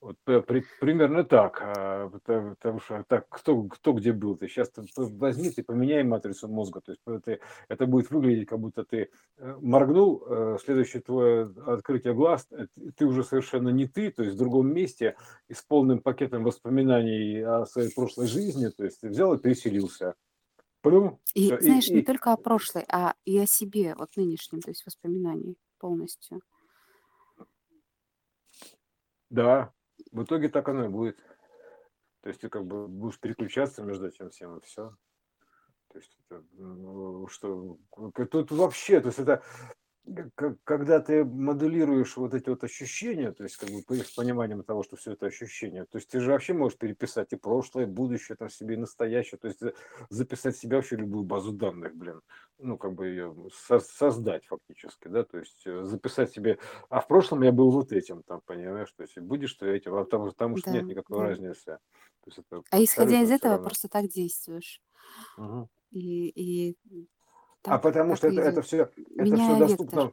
вот 0.00 0.16
при, 0.24 0.64
примерно 0.80 1.24
так, 1.24 1.60
а, 1.62 2.08
потому 2.08 2.80
что 2.80 3.04
так 3.08 3.26
кто 3.28 3.62
кто 3.64 3.92
где 3.92 4.12
был, 4.12 4.36
ты? 4.36 4.48
Сейчас 4.48 4.70
возьми, 4.96 5.50
ты 5.50 5.62
поменяй 5.62 6.02
матрицу 6.04 6.48
мозга, 6.48 6.80
то 6.80 6.92
есть 6.92 7.24
ты, 7.24 7.40
это 7.68 7.86
будет 7.86 8.10
выглядеть, 8.10 8.48
как 8.48 8.58
будто 8.58 8.84
ты 8.84 9.10
э, 9.38 9.56
моргнул, 9.60 10.58
следующее 10.58 11.02
твое 11.02 11.52
открытие 11.66 12.14
глаз, 12.14 12.48
ты 12.96 13.04
уже 13.04 13.24
совершенно 13.24 13.68
не 13.68 13.86
ты, 13.86 14.10
то 14.10 14.21
есть 14.22 14.36
в 14.36 14.38
другом 14.38 14.72
месте 14.72 15.16
и 15.48 15.54
с 15.54 15.62
полным 15.62 16.00
пакетом 16.00 16.44
воспоминаний 16.44 17.40
о 17.40 17.66
своей 17.66 17.92
прошлой 17.92 18.26
жизни, 18.26 18.68
то 18.68 18.84
есть 18.84 19.02
взял 19.02 19.34
и 19.34 19.38
переселился. 19.38 20.14
Плюм, 20.80 21.20
и 21.34 21.46
все, 21.46 21.60
знаешь, 21.60 21.88
и, 21.88 21.94
не 21.94 22.00
и... 22.00 22.04
только 22.04 22.32
о 22.32 22.36
прошлой, 22.36 22.84
а 22.88 23.14
и 23.24 23.38
о 23.38 23.46
себе, 23.46 23.94
вот 23.94 24.16
нынешнем, 24.16 24.60
то 24.60 24.70
есть 24.70 24.84
воспоминаний 24.84 25.56
полностью. 25.78 26.40
Да, 29.30 29.72
в 30.10 30.24
итоге 30.24 30.48
так 30.48 30.68
оно 30.68 30.86
и 30.86 30.88
будет. 30.88 31.18
То 32.22 32.28
есть 32.28 32.40
ты 32.40 32.48
как 32.48 32.66
бы 32.66 32.88
будешь 32.88 33.18
переключаться 33.18 33.82
между 33.82 34.08
этим 34.08 34.30
всем 34.30 34.58
и 34.58 34.60
все. 34.64 34.94
То 35.88 35.98
есть 35.98 36.16
это, 36.24 36.44
ну, 36.52 37.26
что 37.28 37.78
тут 38.30 38.50
вообще, 38.50 39.00
то 39.00 39.08
есть 39.08 39.18
это 39.18 39.42
когда 40.64 41.00
ты 41.00 41.24
моделируешь 41.24 42.16
вот 42.16 42.34
эти 42.34 42.48
вот 42.48 42.64
ощущения, 42.64 43.30
то 43.32 43.44
есть 43.44 43.56
как 43.56 43.70
бы 43.70 43.82
с 43.96 44.10
пониманием 44.10 44.64
того, 44.64 44.82
что 44.82 44.96
все 44.96 45.12
это 45.12 45.26
ощущения, 45.26 45.84
то 45.84 45.98
есть 45.98 46.08
ты 46.08 46.18
же 46.18 46.32
вообще 46.32 46.54
можешь 46.54 46.76
переписать 46.76 47.32
и 47.32 47.36
прошлое, 47.36 47.84
и 47.84 47.88
будущее 47.88 48.36
там 48.36 48.50
себе, 48.50 48.74
и 48.74 48.78
настоящее, 48.78 49.38
то 49.38 49.46
есть 49.46 49.60
записать 50.10 50.56
себя 50.56 50.76
вообще 50.76 50.96
любую 50.96 51.24
базу 51.24 51.52
данных, 51.52 51.94
блин, 51.94 52.20
ну 52.58 52.78
как 52.78 52.94
бы 52.94 53.06
ее 53.06 53.34
со- 53.54 53.78
создать 53.78 54.44
фактически, 54.46 55.06
да, 55.06 55.22
то 55.22 55.38
есть 55.38 55.62
э, 55.66 55.84
записать 55.84 56.32
себе, 56.32 56.58
а 56.88 57.00
в 57.00 57.06
прошлом 57.06 57.42
я 57.42 57.52
был 57.52 57.70
вот 57.70 57.92
этим, 57.92 58.24
там, 58.24 58.40
понимаешь, 58.44 58.92
то 58.96 59.02
есть 59.02 59.16
будешь 59.18 59.54
ты 59.54 59.66
этим, 59.66 59.94
а 59.94 60.04
потому, 60.04 60.26
потому 60.26 60.56
что 60.56 60.70
нет 60.70 60.84
никакой 60.84 61.18
да. 61.18 61.28
разницы. 61.28 61.78
А 62.70 62.82
исходя 62.82 63.20
из 63.20 63.30
этого 63.30 63.54
равно. 63.54 63.66
просто 63.66 63.88
так 63.88 64.08
действуешь. 64.08 64.80
Угу. 65.36 65.68
И, 65.90 66.28
и 66.28 66.76
а 67.64 67.78
потому 67.78 68.16
что 68.16 68.28
это, 68.28 68.40
это 68.40 68.62
все, 68.62 68.90
это 69.16 69.36
все 69.36 69.58
доступно, 69.58 70.12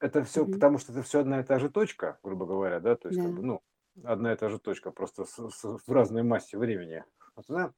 это 0.00 0.24
все, 0.24 0.42
угу. 0.42 0.52
потому 0.52 0.78
что 0.78 0.92
это 0.92 1.02
все 1.02 1.20
одна 1.20 1.40
и 1.40 1.44
та 1.44 1.58
же 1.58 1.70
точка, 1.70 2.18
грубо 2.22 2.46
говоря, 2.46 2.80
да, 2.80 2.96
то 2.96 3.08
есть, 3.08 3.20
да. 3.20 3.26
как 3.26 3.36
бы, 3.36 3.42
ну, 3.42 3.62
одна 4.04 4.32
и 4.32 4.36
та 4.36 4.48
же 4.48 4.58
точка, 4.58 4.90
просто 4.90 5.24
с, 5.24 5.50
с, 5.50 5.64
в 5.64 5.92
разной 5.92 6.22
массе 6.22 6.58
времени. 6.58 7.04
Вот 7.36 7.46
она 7.48 7.72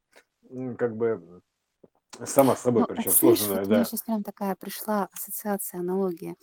как 0.76 0.96
бы 0.96 1.42
сама 2.24 2.56
с 2.56 2.60
собой, 2.60 2.82
ну, 2.82 2.94
причем 2.94 3.10
сложная, 3.10 3.60
вот 3.60 3.68
да. 3.68 3.74
Меня 3.76 3.84
сейчас 3.84 4.02
прям 4.02 4.22
такая 4.22 4.54
пришла 4.54 5.08
ассоциация, 5.12 5.80
аналогия, 5.80 6.36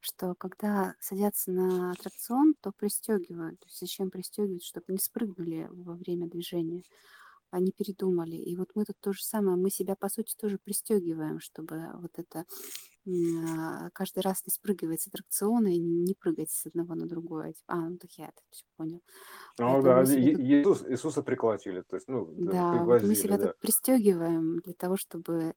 что 0.00 0.34
когда 0.34 0.94
садятся 1.00 1.50
на 1.50 1.92
аттракцион, 1.92 2.54
то 2.60 2.72
пристегивают. 2.72 3.60
То 3.60 3.66
есть 3.66 3.80
зачем 3.80 4.10
пристегивать, 4.10 4.64
чтобы 4.64 4.86
не 4.88 4.98
спрыгнули 4.98 5.68
во 5.70 5.94
время 5.94 6.28
движения 6.28 6.82
они 7.52 7.70
передумали. 7.70 8.36
И 8.36 8.56
вот 8.56 8.70
мы 8.74 8.84
тут 8.84 8.96
то 9.00 9.12
же 9.12 9.22
самое, 9.22 9.56
мы 9.56 9.70
себя, 9.70 9.94
по 9.94 10.08
сути, 10.08 10.34
тоже 10.36 10.58
пристегиваем, 10.58 11.38
чтобы 11.38 11.90
вот 12.00 12.10
это 12.16 12.44
каждый 13.94 14.20
раз 14.20 14.42
не 14.46 14.52
спрыгивать 14.52 15.02
с 15.02 15.08
аттракциона 15.08 15.68
и 15.68 15.78
не 15.78 16.14
прыгать 16.14 16.50
с 16.50 16.66
одного 16.66 16.94
на 16.94 17.06
другое. 17.06 17.52
Типа, 17.52 17.74
а, 17.74 17.88
ну 17.88 17.98
так 17.98 18.10
я 18.12 18.26
это 18.26 18.40
все 18.50 18.64
понял. 18.76 19.02
Ну 19.58 19.82
да, 19.82 20.04
Иисус, 20.04 20.84
Иисуса 20.88 21.22
приколотили, 21.22 21.82
то 21.82 21.96
есть, 21.96 22.08
ну, 22.08 22.32
да, 22.38 22.84
вот 22.84 23.02
мы 23.02 23.14
себя 23.14 23.38
да. 23.38 23.48
тут 23.48 23.58
пристегиваем 23.58 24.60
для 24.60 24.74
того, 24.74 24.96
чтобы 24.96 25.54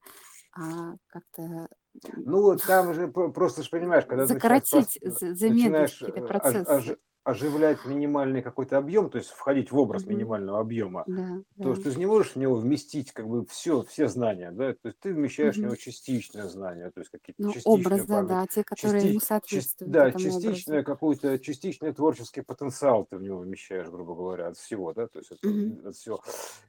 а, 0.53 0.95
как-то 1.07 1.69
ну, 2.17 2.57
там 2.57 2.93
же 2.93 3.07
просто 3.07 3.63
же 3.63 3.69
понимаешь, 3.69 4.05
когда 4.05 4.25
закоротить, 4.25 4.99
замедлить 5.01 5.97
какие-то 5.97 6.19
э, 6.19 6.27
процессы 6.27 6.97
оживлять 7.25 7.83
минимальный 7.85 8.43
какой-то 8.43 8.77
объем, 8.77 9.09
то 9.09 9.17
есть 9.17 9.31
входить 9.31 9.71
в 9.71 9.77
образ 9.79 10.05
минимального 10.05 10.59
объема, 10.59 11.03
да, 11.07 11.41
то 11.57 11.73
да. 11.73 11.75
что 11.75 11.91
ты 11.91 11.97
не 11.97 12.05
можешь 12.05 12.33
в 12.33 12.35
него 12.35 12.55
вместить 12.55 13.11
как 13.13 13.27
бы 13.27 13.47
все, 13.47 13.81
все 13.81 14.07
знания, 14.07 14.51
да, 14.51 14.73
то 14.73 14.89
есть 14.89 14.99
ты 14.99 15.11
вмещаешь 15.11 15.55
в 15.55 15.59
него 15.59 15.75
частичное 15.75 16.47
знание, 16.47 16.91
то 16.91 16.99
есть 16.99 17.09
какие-то 17.09 17.41
ну, 17.41 17.51
частичные 17.51 17.79
образ, 17.79 18.05
да, 18.05 18.21
да, 18.21 18.45
те, 18.45 18.63
которые 18.63 19.01
части... 19.01 19.09
ему 19.09 19.19
соответствуют. 19.19 19.91
Да, 19.91 20.11
частичное 20.11 20.83
какой-то 20.83 21.39
частичный 21.39 21.93
творческий 21.93 22.41
потенциал 22.41 23.07
ты 23.09 23.17
в 23.17 23.23
него 23.23 23.39
вмещаешь, 23.39 23.87
грубо 23.87 24.13
говоря, 24.13 24.49
от 24.49 24.57
всего, 24.57 24.93
да, 24.93 25.07
то 25.07 25.17
есть 25.17 25.31
от, 25.31 25.43
угу. 25.43 25.89
от 25.89 25.95
всего. 25.95 26.21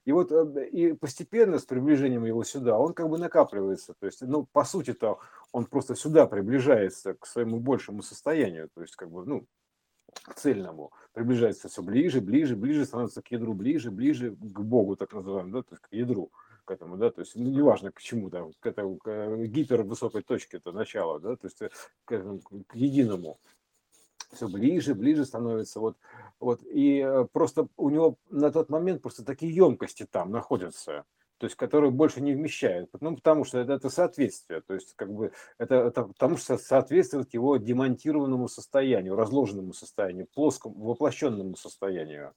И 0.06 0.12
вот 0.12 0.32
э, 0.32 0.68
и 0.68 0.94
постепенно 0.94 1.58
с 1.58 1.66
приближением 1.66 2.24
его 2.24 2.42
сюда 2.44 2.78
он 2.78 2.94
как 2.94 3.10
бы 3.10 3.18
накапливается, 3.18 3.92
то 4.00 4.06
есть, 4.06 4.22
ну, 4.22 4.46
по 4.50 4.64
сути-то 4.64 5.18
он 5.52 5.66
просто 5.66 5.94
сюда 5.94 6.24
приближается 6.24 7.12
к 7.12 7.26
своему 7.26 7.60
большему 7.60 8.00
состоянию, 8.00 8.70
то 8.74 8.80
есть 8.80 8.96
как 8.96 9.10
бы, 9.10 9.26
ну, 9.26 9.46
к 10.22 10.34
цельному, 10.34 10.92
приближается 11.12 11.68
все 11.68 11.82
ближе, 11.82 12.20
ближе, 12.20 12.56
ближе, 12.56 12.84
становится 12.84 13.22
к 13.22 13.30
ядру 13.30 13.54
ближе, 13.54 13.90
ближе, 13.90 14.32
к 14.32 14.60
Богу, 14.60 14.96
так 14.96 15.12
называемому, 15.12 15.52
да, 15.52 15.62
то 15.62 15.74
есть 15.74 15.82
к 15.82 15.92
ядру, 15.92 16.30
к 16.64 16.70
этому, 16.70 16.96
да, 16.96 17.10
то 17.10 17.20
есть 17.20 17.36
ну, 17.36 17.48
неважно 17.50 17.92
к 17.92 18.00
чему, 18.00 18.28
да, 18.28 18.44
к 18.60 18.66
этому 18.66 18.98
к 18.98 19.46
гипервысокой 19.46 20.22
точке, 20.22 20.58
это 20.58 20.72
начало, 20.72 21.20
да, 21.20 21.36
то 21.36 21.46
есть 21.46 21.62
э, 21.62 21.70
к, 22.04 22.40
к 22.66 22.74
единому, 22.74 23.38
все 24.32 24.48
ближе, 24.48 24.94
ближе 24.94 25.24
становится, 25.24 25.80
вот, 25.80 25.96
вот, 26.40 26.62
и 26.64 26.98
э, 26.98 27.26
просто 27.32 27.68
у 27.76 27.90
него 27.90 28.16
на 28.28 28.50
тот 28.50 28.68
момент 28.68 29.02
просто 29.02 29.24
такие 29.24 29.54
емкости 29.54 30.06
там 30.10 30.30
находятся, 30.30 31.04
то 31.38 31.46
есть 31.46 31.56
которые 31.56 31.90
больше 31.90 32.20
не 32.20 32.32
вмещают, 32.34 32.90
ну, 33.00 33.14
потому 33.16 33.44
что 33.44 33.58
это, 33.58 33.74
это 33.74 33.90
соответствие, 33.90 34.62
то 34.62 34.74
есть 34.74 34.94
как 34.96 35.12
бы 35.12 35.32
это, 35.58 35.74
это 35.76 36.04
потому 36.04 36.36
что 36.36 36.56
соответствует 36.56 37.34
его 37.34 37.56
демонтированному 37.56 38.48
состоянию, 38.48 39.16
разложенному 39.16 39.72
состоянию, 39.72 40.26
плоскому, 40.32 40.74
воплощенному 40.84 41.56
состоянию. 41.56 42.32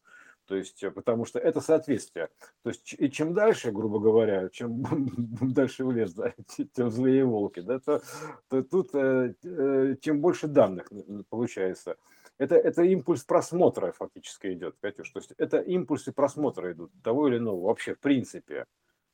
То 0.50 0.56
есть, 0.56 0.84
э, 0.84 0.90
потому 0.90 1.26
что 1.26 1.38
это 1.38 1.62
соответствие. 1.62 2.30
То 2.64 2.72
есть, 2.72 2.96
и 2.98 3.12
чем 3.12 3.36
дальше, 3.36 3.72
грубо 3.72 4.00
говоря, 4.00 4.50
чем 4.50 4.84
дальше 5.54 5.86
в 5.86 5.92
лес, 5.92 6.14
да, 6.14 6.34
тем 6.74 6.90
злые 6.90 7.24
волки, 7.24 7.60
да, 7.60 7.80
то, 7.80 8.02
то 8.50 8.64
тут 8.64 8.90
э, 8.96 9.36
э, 9.44 9.96
чем 10.02 10.22
больше 10.22 10.48
данных 10.48 10.92
получается. 11.30 11.98
Это, 12.40 12.56
это 12.56 12.82
импульс 12.84 13.24
просмотра 13.24 13.92
фактически 13.92 14.54
идет, 14.54 14.76
Катюш. 14.82 15.12
То 15.12 15.20
есть 15.20 15.34
это 15.38 15.60
импульсы 15.60 16.12
просмотра 16.12 16.72
идут 16.72 16.92
того 17.04 17.28
или 17.28 17.38
иного 17.38 17.62
вообще 17.62 17.94
в 17.94 18.00
принципе 18.00 18.66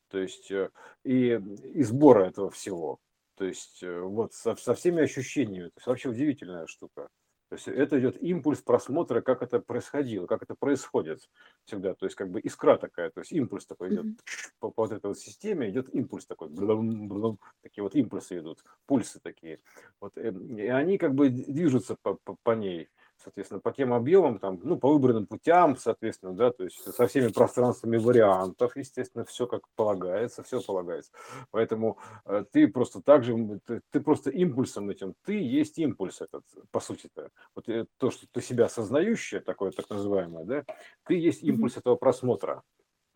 то 0.08 0.18
есть 0.18 0.50
э, 0.50 0.70
и, 1.04 1.40
и 1.74 1.82
сбора 1.82 2.26
этого 2.26 2.50
всего. 2.50 2.98
То 3.36 3.44
есть 3.44 3.82
э, 3.82 4.00
вот 4.00 4.34
со, 4.34 4.56
со 4.56 4.74
всеми 4.74 5.02
ощущениями. 5.02 5.68
То 5.68 5.74
есть 5.76 5.86
вообще 5.86 6.08
удивительная 6.08 6.66
штука. 6.66 7.08
То 7.48 7.54
есть 7.54 7.68
это 7.68 8.00
идет 8.00 8.20
импульс 8.20 8.60
просмотра, 8.60 9.20
как 9.20 9.40
это 9.40 9.60
происходило, 9.60 10.26
как 10.26 10.42
это 10.42 10.56
происходит 10.56 11.20
всегда. 11.64 11.94
То 11.94 12.06
есть 12.06 12.16
как 12.16 12.30
бы 12.30 12.40
искра 12.40 12.76
такая, 12.76 13.10
то 13.10 13.20
есть 13.20 13.30
импульс 13.32 13.66
такой 13.66 13.90
идет 13.90 14.04
Мгм. 14.04 14.16
по, 14.58 14.70
по 14.70 14.82
вот 14.82 14.92
этой 14.92 15.06
вот 15.06 15.18
системе, 15.18 15.70
идет 15.70 15.94
импульс 15.94 16.26
такой, 16.26 16.48
блум, 16.48 17.08
блум, 17.08 17.38
такие 17.62 17.84
вот 17.84 17.94
импульсы 17.94 18.38
идут, 18.38 18.64
пульсы 18.86 19.20
такие. 19.20 19.60
Вот, 20.00 20.18
э, 20.18 20.32
и 20.32 20.66
они 20.66 20.98
как 20.98 21.14
бы 21.14 21.28
движутся 21.28 21.96
по, 22.02 22.14
по, 22.24 22.36
по 22.42 22.50
ней 22.50 22.88
соответственно, 23.22 23.60
по 23.60 23.72
тем 23.72 23.92
объемам, 23.92 24.38
там, 24.38 24.60
ну, 24.62 24.78
по 24.78 24.92
выбранным 24.92 25.26
путям, 25.26 25.76
соответственно, 25.76 26.34
да, 26.34 26.50
то 26.50 26.64
есть 26.64 26.82
со 26.82 27.06
всеми 27.06 27.28
пространствами 27.28 27.96
вариантов, 27.96 28.76
естественно, 28.76 29.24
все 29.24 29.46
как 29.46 29.62
полагается, 29.74 30.42
все 30.42 30.60
полагается. 30.60 31.12
Поэтому 31.50 31.98
э, 32.24 32.44
ты 32.50 32.68
просто 32.68 33.00
так 33.00 33.24
же, 33.24 33.60
ты, 33.66 33.80
ты 33.90 34.00
просто 34.00 34.30
импульсом 34.30 34.90
этим, 34.90 35.14
ты 35.24 35.34
есть 35.34 35.78
импульс 35.78 36.20
этот, 36.20 36.44
по 36.70 36.80
сути-то. 36.80 37.30
Вот 37.54 37.68
э, 37.68 37.86
то, 37.98 38.10
что 38.10 38.26
ты 38.30 38.40
себя 38.40 38.66
осознающее, 38.66 39.40
такое 39.40 39.70
так 39.70 39.88
называемое, 39.90 40.44
да, 40.44 40.64
ты 41.04 41.14
есть 41.14 41.42
импульс 41.42 41.76
mm-hmm. 41.76 41.80
этого 41.80 41.96
просмотра. 41.96 42.62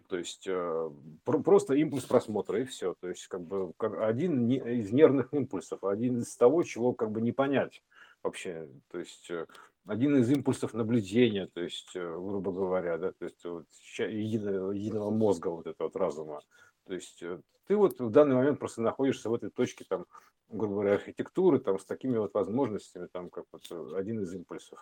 То 0.08 0.18
есть 0.18 0.44
э, 0.48 0.90
просто 1.24 1.74
импульс 1.74 2.04
просмотра 2.04 2.60
и 2.60 2.64
все. 2.64 2.94
То 3.00 3.08
есть 3.08 3.28
как 3.28 3.42
бы 3.42 3.72
как 3.76 4.00
один 4.00 4.50
из 4.50 4.90
нервных 4.90 5.32
импульсов, 5.32 5.84
один 5.84 6.18
из 6.18 6.36
того, 6.36 6.64
чего 6.64 6.92
как 6.92 7.12
бы 7.12 7.20
не 7.20 7.30
понять 7.30 7.80
вообще. 8.22 8.68
То 8.90 8.98
есть 8.98 9.30
э, 9.30 9.46
один 9.90 10.16
из 10.18 10.30
импульсов 10.30 10.72
наблюдения, 10.72 11.48
то 11.48 11.60
есть, 11.60 11.96
э, 11.96 12.00
грубо 12.00 12.52
говоря, 12.52 12.96
да, 12.96 13.10
то 13.10 13.24
есть 13.24 13.44
вот, 13.44 13.66
единого, 13.98 14.70
единого 14.70 15.10
мозга 15.10 15.48
вот 15.48 15.66
этого 15.66 15.88
вот 15.88 15.96
разума. 15.96 16.40
То 16.86 16.94
есть 16.94 17.20
э, 17.24 17.40
ты 17.66 17.74
вот 17.74 17.98
в 17.98 18.10
данный 18.10 18.36
момент 18.36 18.60
просто 18.60 18.82
находишься 18.82 19.28
в 19.28 19.34
этой 19.34 19.50
точке, 19.50 19.84
там, 19.88 20.06
грубо 20.48 20.74
говоря, 20.74 20.94
архитектуры, 20.94 21.58
там, 21.58 21.80
с 21.80 21.84
такими 21.84 22.18
вот 22.18 22.32
возможностями, 22.34 23.08
там, 23.12 23.30
как 23.30 23.46
вот 23.50 23.66
э, 23.68 23.96
один 23.96 24.20
из 24.20 24.32
импульсов. 24.32 24.78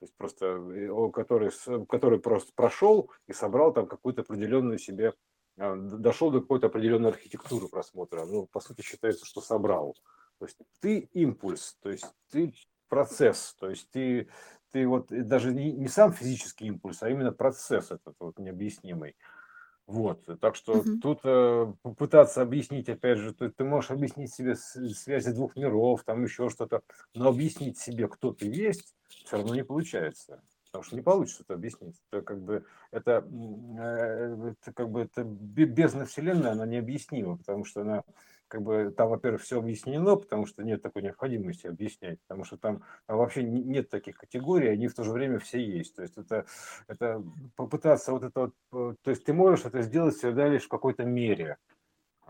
То 0.00 0.04
есть 0.04 0.16
просто, 0.16 1.10
который, 1.12 1.52
который 1.86 2.18
просто 2.18 2.50
прошел 2.56 3.12
и 3.28 3.32
собрал 3.32 3.72
там 3.72 3.86
какую-то 3.86 4.22
определенную 4.22 4.78
себе, 4.78 5.14
а, 5.58 5.76
дошел 5.76 6.32
до 6.32 6.40
какой-то 6.40 6.66
определенной 6.66 7.10
архитектуры 7.10 7.68
просмотра. 7.68 8.24
Ну, 8.24 8.46
по 8.46 8.60
сути, 8.60 8.80
считается, 8.80 9.26
что 9.26 9.42
собрал. 9.42 9.94
То 10.38 10.46
есть 10.46 10.56
ты 10.80 11.00
импульс, 11.12 11.76
то 11.82 11.90
есть 11.90 12.06
ты 12.30 12.54
процесс. 12.90 13.56
То 13.58 13.70
есть 13.70 13.88
ты, 13.90 14.28
ты 14.72 14.86
вот 14.86 15.06
даже 15.08 15.54
не, 15.54 15.72
не 15.72 15.88
сам 15.88 16.12
физический 16.12 16.66
импульс, 16.66 17.02
а 17.02 17.08
именно 17.08 17.32
процесс 17.32 17.90
этот 17.90 18.16
вот 18.20 18.38
необъяснимый. 18.38 19.16
Вот, 19.86 20.24
так 20.40 20.54
что 20.54 20.74
угу. 20.74 20.98
тут 21.02 21.20
э, 21.24 21.72
попытаться 21.82 22.42
объяснить, 22.42 22.88
опять 22.88 23.18
же, 23.18 23.34
ты, 23.34 23.48
ты 23.48 23.64
можешь 23.64 23.90
объяснить 23.90 24.32
себе 24.32 24.54
связи 24.54 25.32
двух 25.32 25.56
миров, 25.56 26.04
там 26.04 26.22
еще 26.22 26.48
что-то, 26.48 26.82
но 27.12 27.28
объяснить 27.28 27.76
себе, 27.76 28.06
кто 28.06 28.32
ты 28.32 28.46
есть, 28.46 28.94
все 29.08 29.38
равно 29.38 29.52
не 29.52 29.64
получается, 29.64 30.42
потому 30.66 30.84
что 30.84 30.94
не 30.94 31.02
получится 31.02 31.42
это 31.42 31.54
объяснить. 31.54 32.00
Это 32.12 32.22
как 32.22 32.40
бы 32.40 32.64
это, 32.92 33.26
э, 33.80 34.52
это 34.52 34.72
как 34.72 34.90
бы 34.90 35.00
это 35.00 35.24
бездна 35.24 36.04
вселенная, 36.04 36.52
она 36.52 36.66
необъяснима, 36.66 37.36
потому 37.36 37.64
что 37.64 37.80
она 37.80 38.04
как 38.50 38.62
бы 38.62 38.92
там, 38.96 39.08
во-первых, 39.08 39.42
все 39.42 39.60
объяснено, 39.60 40.16
потому 40.16 40.44
что 40.44 40.64
нет 40.64 40.82
такой 40.82 41.02
необходимости 41.02 41.68
объяснять, 41.68 42.18
потому 42.26 42.44
что 42.44 42.58
там, 42.58 42.82
там 43.06 43.16
вообще 43.16 43.44
нет 43.44 43.88
таких 43.88 44.16
категорий, 44.16 44.68
они 44.68 44.88
в 44.88 44.94
то 44.94 45.04
же 45.04 45.12
время 45.12 45.38
все 45.38 45.64
есть. 45.64 45.94
То 45.94 46.02
есть 46.02 46.18
это, 46.18 46.46
это 46.88 47.22
попытаться 47.54 48.12
вот 48.12 48.24
это 48.24 48.50
вот, 48.72 48.96
то 49.02 49.10
есть 49.10 49.24
ты 49.24 49.32
можешь 49.32 49.64
это 49.64 49.82
сделать 49.82 50.16
всегда 50.16 50.48
лишь 50.48 50.64
в 50.64 50.68
какой-то 50.68 51.04
мере, 51.04 51.58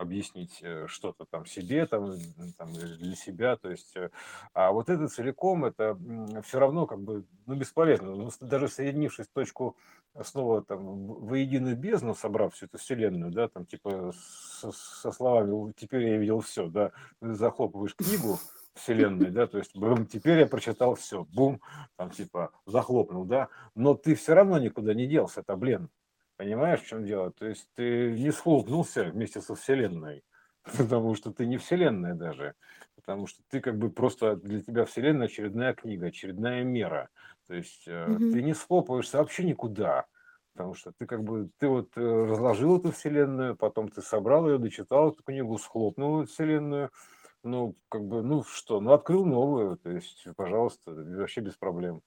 объяснить 0.01 0.59
э, 0.63 0.87
что-то 0.87 1.25
там 1.25 1.47
себе, 1.47 1.87
там, 1.87 2.13
там 2.57 2.73
для 2.73 3.15
себя, 3.15 3.57
то 3.57 3.71
есть, 3.71 3.97
э, 3.97 4.11
а 4.55 4.73
вот 4.73 4.89
это 4.89 5.09
целиком, 5.09 5.65
это 5.65 5.99
все 6.45 6.59
равно 6.59 6.87
как 6.87 7.01
бы, 7.01 7.25
ну, 7.47 7.55
бесполезно, 7.55 8.15
ну, 8.15 8.31
даже 8.41 8.69
соединившись 8.69 9.27
в 9.27 9.33
точку 9.33 9.77
снова 10.23 10.63
там 10.63 11.07
в 11.07 11.35
единую 11.35 11.77
бездну, 11.77 12.15
собрав 12.15 12.55
всю 12.55 12.67
эту 12.67 12.79
вселенную, 12.79 13.31
да, 13.31 13.49
там 13.49 13.67
типа 13.67 14.13
со, 14.61 14.73
со 14.73 15.13
словами 15.13 15.73
«теперь 15.77 16.09
я 16.09 16.17
видел 16.17 16.41
все», 16.41 16.69
да, 16.69 16.93
захлопываешь 17.21 17.95
книгу, 17.95 18.39
вселенной, 18.75 19.31
да, 19.31 19.47
то 19.47 19.59
есть 19.59 19.77
бум, 19.77 20.07
теперь 20.07 20.41
я 20.41 20.47
прочитал 20.47 20.95
все, 20.95 21.25
бум, 21.25 21.61
там 21.97 22.11
типа 22.11 22.51
захлопнул, 22.67 23.25
да, 23.25 23.49
но 23.75 23.95
ты 23.95 24.15
все 24.15 24.35
равно 24.35 24.59
никуда 24.59 24.95
не 24.95 25.07
делся, 25.07 25.41
это 25.41 25.57
блин, 25.57 25.89
Понимаешь, 26.41 26.81
в 26.81 26.87
чем 26.87 27.05
дело? 27.05 27.31
То 27.33 27.49
есть 27.49 27.69
ты 27.75 28.13
не 28.13 28.33
схлопнулся 28.33 29.05
вместе 29.05 29.43
со 29.43 29.55
Вселенной, 29.55 30.25
потому 30.79 31.15
что 31.15 31.35
ты 31.35 31.45
не 31.45 31.59
Вселенная 31.59 32.15
даже, 32.15 32.55
потому 32.95 33.27
что 33.27 33.43
ты 33.51 33.61
как 33.61 33.77
бы 33.77 33.91
просто 33.91 34.37
для 34.37 34.63
тебя 34.63 34.87
Вселенная 34.87 35.27
очередная 35.27 35.75
книга, 35.75 36.07
очередная 36.07 36.65
мера. 36.65 37.11
То 37.47 37.53
есть 37.53 37.87
mm-hmm. 37.87 38.33
ты 38.33 38.43
не 38.43 38.55
схлопываешься 38.55 39.19
вообще 39.19 39.45
никуда, 39.45 40.07
потому 40.55 40.73
что 40.73 40.93
ты 40.93 41.05
как 41.05 41.23
бы, 41.25 41.51
ты 41.59 41.69
вот 41.69 41.91
э, 41.99 42.01
разложил 42.01 42.79
эту 42.79 42.93
Вселенную, 42.93 43.55
потом 43.55 43.91
ты 43.91 44.01
собрал 44.01 44.49
ее, 44.49 44.57
дочитал 44.57 45.11
эту 45.11 45.23
книгу, 45.23 45.59
схлопнул 45.59 46.25
Вселенную, 46.25 46.91
ну, 47.43 47.77
как 47.91 48.07
бы, 48.07 48.23
ну 48.23 48.45
что, 48.45 48.81
ну, 48.81 48.93
открыл 48.93 49.27
новую, 49.27 49.77
то 49.77 49.91
есть, 49.91 50.27
пожалуйста, 50.39 50.93
вообще 50.93 51.43
без 51.43 51.59
проблем. 51.59 52.01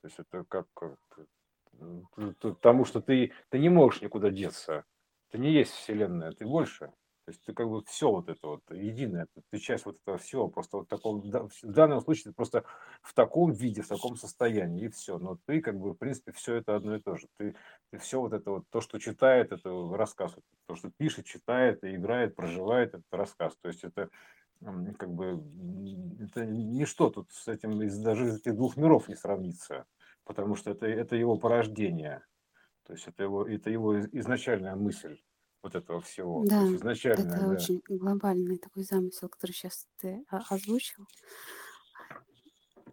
То 0.00 0.08
есть 0.08 0.18
это 0.18 0.42
как, 0.48 0.68
как 0.72 0.96
Потому 2.40 2.84
что 2.84 3.00
ты, 3.00 3.32
ты 3.48 3.58
не 3.58 3.68
можешь 3.68 4.02
никуда 4.02 4.30
деться. 4.30 4.84
Ты 5.30 5.38
не 5.38 5.52
есть 5.52 5.72
Вселенная, 5.72 6.32
ты 6.32 6.46
больше. 6.46 6.92
То 7.24 7.30
есть 7.30 7.42
ты 7.42 7.54
как 7.54 7.70
бы 7.70 7.82
все 7.84 8.10
вот 8.10 8.28
это 8.28 8.46
вот 8.46 8.60
единое, 8.70 9.26
ты 9.50 9.58
часть 9.58 9.86
вот 9.86 9.96
этого 10.02 10.18
всего, 10.18 10.48
просто 10.48 10.76
вот 10.76 10.88
таком, 10.88 11.22
в 11.22 11.50
данном 11.62 12.02
случае 12.02 12.24
ты 12.24 12.32
просто 12.32 12.64
в 13.00 13.14
таком 13.14 13.50
виде, 13.50 13.80
в 13.80 13.88
таком 13.88 14.16
состоянии, 14.16 14.84
и 14.84 14.88
все. 14.88 15.18
Но 15.18 15.38
ты 15.46 15.62
как 15.62 15.78
бы, 15.78 15.92
в 15.92 15.96
принципе, 15.96 16.32
все 16.32 16.56
это 16.56 16.76
одно 16.76 16.96
и 16.96 17.00
то 17.00 17.16
же. 17.16 17.26
Ты, 17.38 17.56
ты 17.90 17.98
все 17.98 18.20
вот 18.20 18.34
это 18.34 18.50
вот, 18.50 18.64
то, 18.68 18.82
что 18.82 18.98
читает, 18.98 19.52
это 19.52 19.70
рассказ, 19.96 20.36
то, 20.66 20.74
что 20.76 20.90
пишет, 20.90 21.24
читает, 21.24 21.82
и 21.82 21.94
играет, 21.94 22.36
проживает, 22.36 22.92
это 22.92 23.04
рассказ. 23.10 23.56
То 23.62 23.68
есть 23.68 23.84
это 23.84 24.10
как 24.98 25.10
бы, 25.10 25.42
это 26.20 26.44
ничто 26.44 27.08
тут 27.08 27.32
с 27.32 27.48
этим, 27.48 27.78
даже 28.02 28.28
из 28.28 28.36
этих 28.36 28.54
двух 28.54 28.76
миров 28.76 29.08
не 29.08 29.14
сравнится 29.14 29.86
потому 30.24 30.56
что 30.56 30.70
это, 30.70 30.86
это 30.86 31.16
его 31.16 31.36
порождение. 31.36 32.24
То 32.84 32.92
есть 32.92 33.06
это 33.08 33.22
его, 33.22 33.46
это 33.46 33.70
его 33.70 33.98
изначальная 34.00 34.76
мысль 34.76 35.18
вот 35.62 35.74
этого 35.74 36.00
всего. 36.00 36.44
Да, 36.44 36.62
изначально, 36.74 37.20
это 37.20 37.40
да. 37.40 37.48
очень 37.48 37.80
глобальный 37.88 38.58
такой 38.58 38.84
замысел, 38.84 39.28
который 39.28 39.52
сейчас 39.52 39.86
ты 39.98 40.24
озвучил. 40.30 41.06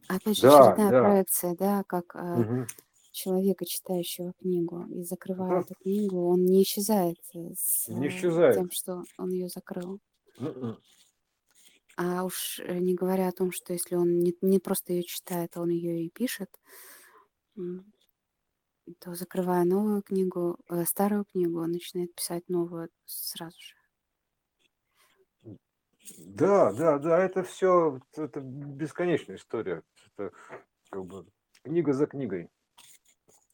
Опять 0.07 0.37
же, 0.37 0.43
да, 0.43 0.71
очередная 0.71 0.91
да. 0.91 0.99
проекция, 1.03 1.55
да, 1.55 1.83
как 1.83 2.15
угу. 2.15 2.65
человека, 3.11 3.65
читающего 3.65 4.33
книгу, 4.33 4.85
и 4.89 5.03
закрывая 5.03 5.49
да. 5.49 5.59
эту 5.59 5.75
книгу, 5.75 6.29
он 6.29 6.45
не 6.45 6.63
исчезает 6.63 7.17
с 7.33 7.87
не 7.89 8.07
исчезает. 8.07 8.55
тем, 8.55 8.71
что 8.71 9.03
он 9.17 9.31
ее 9.31 9.49
закрыл. 9.49 9.99
Ну, 10.37 10.77
а 11.97 12.23
уж 12.23 12.59
э, 12.63 12.79
не 12.79 12.95
говоря 12.95 13.27
о 13.27 13.31
том, 13.31 13.51
что 13.51 13.73
если 13.73 13.95
он 13.95 14.19
не, 14.19 14.35
не 14.41 14.59
просто 14.59 14.93
ее 14.93 15.03
читает, 15.03 15.55
а 15.55 15.61
он 15.61 15.69
ее 15.69 16.03
и 16.05 16.09
пишет, 16.09 16.49
то 18.99 19.13
закрывая 19.13 19.63
новую 19.63 20.01
книгу, 20.01 20.57
э, 20.69 20.85
старую 20.85 21.25
книгу, 21.25 21.61
он 21.61 21.71
начинает 21.71 22.13
писать 22.15 22.47
новую 22.49 22.89
сразу 23.05 23.57
же. 23.59 23.75
Да, 26.25 26.73
да, 26.73 26.97
да, 26.97 27.19
это 27.19 27.43
все, 27.43 27.99
это 28.13 28.41
бесконечная 28.41 29.35
история. 29.35 29.83
Это 30.07 30.31
как 30.89 31.05
бы 31.05 31.27
книга 31.63 31.93
за 31.93 32.07
книгой, 32.07 32.49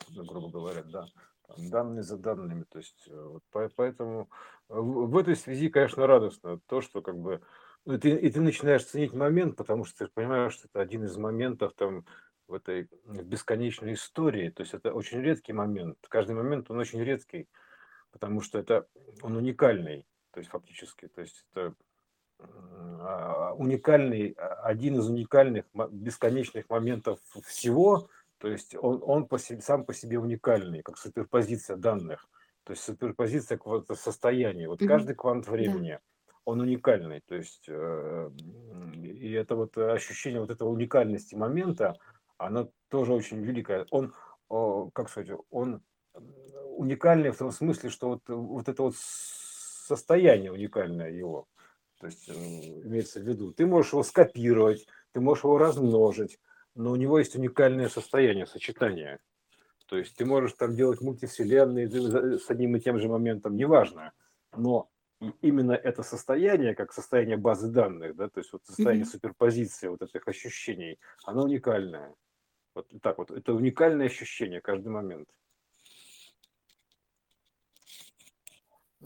ну, 0.09 0.25
грубо 0.25 0.49
говоря, 0.49 0.83
да. 0.83 1.05
Там, 1.47 1.69
данные 1.69 2.03
за 2.03 2.17
данными. 2.17 2.65
То 2.69 2.79
есть, 2.79 3.07
э, 3.07 3.23
вот, 3.23 3.43
поэтому 3.75 4.29
в, 4.67 5.07
в 5.07 5.17
этой 5.17 5.35
связи, 5.35 5.69
конечно, 5.69 6.05
радостно 6.05 6.59
то, 6.67 6.81
что 6.81 7.01
как 7.01 7.17
бы 7.17 7.41
ну, 7.85 7.97
ты, 7.97 8.09
и 8.09 8.29
ты 8.29 8.41
начинаешь 8.41 8.83
ценить 8.83 9.13
момент, 9.13 9.55
потому 9.55 9.85
что 9.85 10.05
ты 10.05 10.11
понимаешь, 10.13 10.53
что 10.53 10.67
это 10.67 10.81
один 10.81 11.05
из 11.05 11.15
моментов 11.15 11.73
там 11.73 12.05
в 12.47 12.53
этой 12.53 12.89
бесконечной 13.05 13.93
истории. 13.93 14.49
То 14.49 14.61
есть 14.61 14.73
это 14.73 14.93
очень 14.93 15.21
редкий 15.21 15.53
момент. 15.53 15.97
Каждый 16.09 16.35
момент, 16.35 16.71
он 16.71 16.79
очень 16.79 17.03
редкий, 17.03 17.47
потому 18.11 18.41
что 18.41 18.59
это 18.59 18.87
он 19.21 19.35
уникальный, 19.35 20.05
то 20.31 20.39
есть 20.39 20.49
фактически. 20.49 21.07
То 21.07 21.21
есть 21.21 21.45
это 21.51 21.73
а, 22.39 23.53
уникальный, 23.55 24.31
а, 24.37 24.61
один 24.63 24.99
из 24.99 25.09
уникальных 25.09 25.65
бесконечных 25.91 26.69
моментов 26.69 27.19
всего, 27.45 28.09
то 28.37 28.47
есть 28.47 28.75
он, 28.75 29.01
он 29.03 29.27
по 29.27 29.39
себе, 29.39 29.61
сам 29.61 29.85
по 29.85 29.93
себе 29.93 30.19
уникальный, 30.19 30.83
как 30.83 30.97
суперпозиция 30.97 31.77
данных, 31.77 32.27
то 32.63 32.73
есть 32.73 32.83
суперпозиция 32.83 33.57
какого-то 33.57 33.95
состояния. 33.95 34.67
Вот 34.67 34.81
mm-hmm. 34.81 34.87
каждый 34.87 35.15
квант 35.15 35.47
времени, 35.47 35.93
yeah. 35.93 35.99
он 36.45 36.61
уникальный, 36.61 37.21
то 37.21 37.35
есть 37.35 37.65
э, 37.67 38.29
и 38.93 39.31
это 39.31 39.55
вот 39.55 39.77
ощущение 39.77 40.39
вот 40.39 40.51
этого 40.51 40.69
уникальности 40.69 41.33
момента, 41.33 41.97
она 42.37 42.67
тоже 42.89 43.13
очень 43.13 43.41
великая. 43.41 43.85
Он, 43.91 44.13
как 44.93 45.09
сказать, 45.09 45.37
он 45.49 45.81
уникальный 46.77 47.31
в 47.31 47.37
том 47.37 47.51
смысле, 47.51 47.89
что 47.89 48.09
вот, 48.09 48.21
вот 48.27 48.69
это 48.69 48.83
вот 48.83 48.95
состояние 48.95 50.51
уникальное 50.51 51.11
его, 51.11 51.47
то 51.99 52.07
есть 52.07 52.29
э, 52.29 52.33
имеется 52.33 53.19
в 53.19 53.23
виду, 53.23 53.51
ты 53.51 53.65
можешь 53.65 53.93
его 53.93 54.03
скопировать, 54.03 54.85
ты 55.11 55.19
можешь 55.19 55.43
его 55.43 55.57
размножить, 55.57 56.39
но 56.75 56.91
у 56.91 56.95
него 56.95 57.17
есть 57.17 57.35
уникальное 57.35 57.89
состояние, 57.89 58.45
сочетание. 58.45 59.19
То 59.87 59.97
есть 59.97 60.15
ты 60.15 60.25
можешь 60.25 60.53
там 60.53 60.75
делать 60.75 61.01
мультивселенные 61.01 61.89
с 62.37 62.49
одним 62.49 62.75
и 62.75 62.79
тем 62.79 62.99
же 62.99 63.07
моментом, 63.07 63.55
неважно. 63.55 64.11
Но 64.55 64.89
именно 65.41 65.71
это 65.71 66.03
состояние, 66.03 66.75
как 66.75 66.93
состояние 66.93 67.37
базы 67.37 67.69
данных, 67.69 68.15
да, 68.15 68.29
то 68.29 68.39
есть 68.39 68.51
вот 68.51 68.65
состояние 68.65 69.05
mm-hmm. 69.05 69.09
суперпозиции 69.09 69.87
вот 69.87 70.01
этих 70.01 70.27
ощущений, 70.27 70.99
оно 71.23 71.43
уникальное. 71.43 72.13
Вот 72.77 73.01
так 73.01 73.17
вот, 73.17 73.31
это 73.31 73.53
уникальное 73.53 74.05
ощущение 74.05 74.61
каждый 74.61 74.89
момент. 74.89 75.27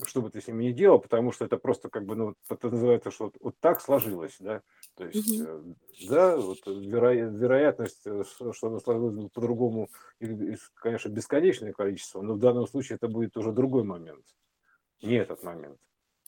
Что 0.04 0.22
бы 0.22 0.30
ты 0.30 0.42
с 0.42 0.48
ними 0.48 0.66
ни 0.66 0.72
делал, 0.74 1.00
потому 1.00 1.32
что 1.32 1.46
это 1.46 1.56
просто 1.56 1.88
как 1.90 2.06
бы, 2.06 2.16
ну, 2.18 2.36
это 2.50 2.70
называется, 2.70 3.12
что 3.12 3.26
вот, 3.26 3.38
вот 3.40 3.56
так 3.62 3.80
сложилось, 3.80 4.36
да, 4.40 4.62
то 4.96 5.06
есть, 5.06 5.42
mm-hmm. 5.42 5.76
да, 6.10 6.36
вот 6.36 6.58
веро, 6.66 7.14
вероятность, 7.14 8.02
э, 8.06 8.24
что 8.26 8.68
оно 8.68 8.80
сложилось 8.80 9.32
по-другому, 9.32 9.90
конечно, 10.76 11.08
бесконечное 11.10 11.72
количество, 11.72 12.22
но 12.22 12.34
в 12.34 12.40
данном 12.40 12.68
случае 12.68 12.98
это 12.98 13.08
будет 13.08 13.38
уже 13.38 13.54
другой 13.54 13.84
момент, 13.84 14.26
не 15.02 15.16
этот 15.16 15.44
момент. 15.44 15.80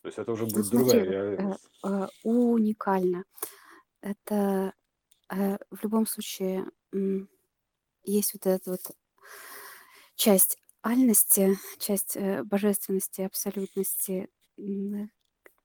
То 0.01 0.07
есть 0.07 0.17
это 0.17 0.31
уже 0.31 0.45
будет 0.45 0.71
ну, 0.71 0.79
другая 0.79 1.03
смотри, 1.03 1.09
реальность. 1.09 1.69
Э, 1.83 1.89
э, 1.89 2.07
уникально. 2.23 3.25
Это 4.01 4.73
в 5.29 5.81
любом 5.81 6.05
случае 6.05 6.65
есть 8.03 8.34
вот 8.34 8.45
эта 8.47 8.71
вот 8.71 8.91
часть 10.15 10.57
альности, 10.81 11.57
часть 11.80 12.15
э, 12.17 12.43
божественности, 12.43 13.21
абсолютности. 13.21 14.30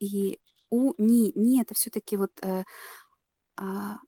И 0.01 0.39
у 0.71 0.95
ни, 0.99 1.33
ни 1.39 1.61
это 1.61 1.75
все-таки 1.75 2.17
вот 2.17 2.33
э, 2.43 2.65
а, 3.57 3.99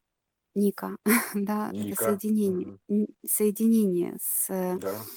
Ника, 0.54 0.96
да, 1.34 1.74
Ника. 1.78 2.10
соединение, 2.10 2.68
Мгм. 2.68 2.78
соединение 3.26 4.16
с 4.20 4.50
Да. 4.72 5.10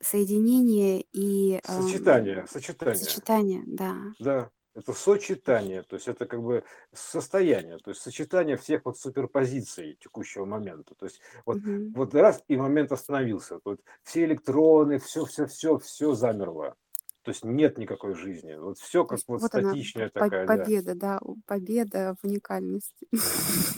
соединение 0.00 1.04
и 1.12 1.60
Сочетание, 1.64 2.46
сочетание. 2.46 3.20
сочетание, 3.20 3.62
да. 3.66 4.14
Да, 4.18 4.52
это 4.74 4.92
сочетание, 4.94 5.82
то 5.82 5.96
есть 5.96 6.08
это 6.08 6.26
как 6.26 6.42
бы 6.42 6.64
состояние, 6.92 7.78
то 7.78 7.90
есть 7.90 8.00
сочетание 8.02 8.56
всех 8.56 8.84
вот 8.84 8.98
суперпозиций 8.98 9.98
текущего 10.00 10.44
момента. 10.46 10.94
То 10.94 11.06
есть 11.06 11.20
вот, 11.44 11.58
Мгм. 11.58 11.92
вот 11.94 12.14
раз 12.14 12.42
и 12.48 12.56
момент 12.56 12.90
остановился. 12.92 13.60
Вот 13.64 13.80
все 14.02 14.24
электроны, 14.24 14.98
все, 14.98 15.24
все, 15.26 15.46
все, 15.46 15.78
все 15.78 16.14
замерло. 16.14 16.74
То 17.22 17.30
есть 17.30 17.44
нет 17.44 17.78
никакой 17.78 18.14
жизни. 18.14 18.54
Вот 18.54 18.78
все 18.78 19.04
как 19.04 19.20
вот 19.28 19.40
вот 19.42 19.54
она, 19.54 19.70
статичная 19.70 20.08
по- 20.08 20.20
такая, 20.20 20.46
да. 20.46 20.56
победа, 20.56 20.94
да, 20.94 21.18
у- 21.22 21.36
победа 21.46 22.16
в 22.20 22.26
уникальности. 22.26 23.06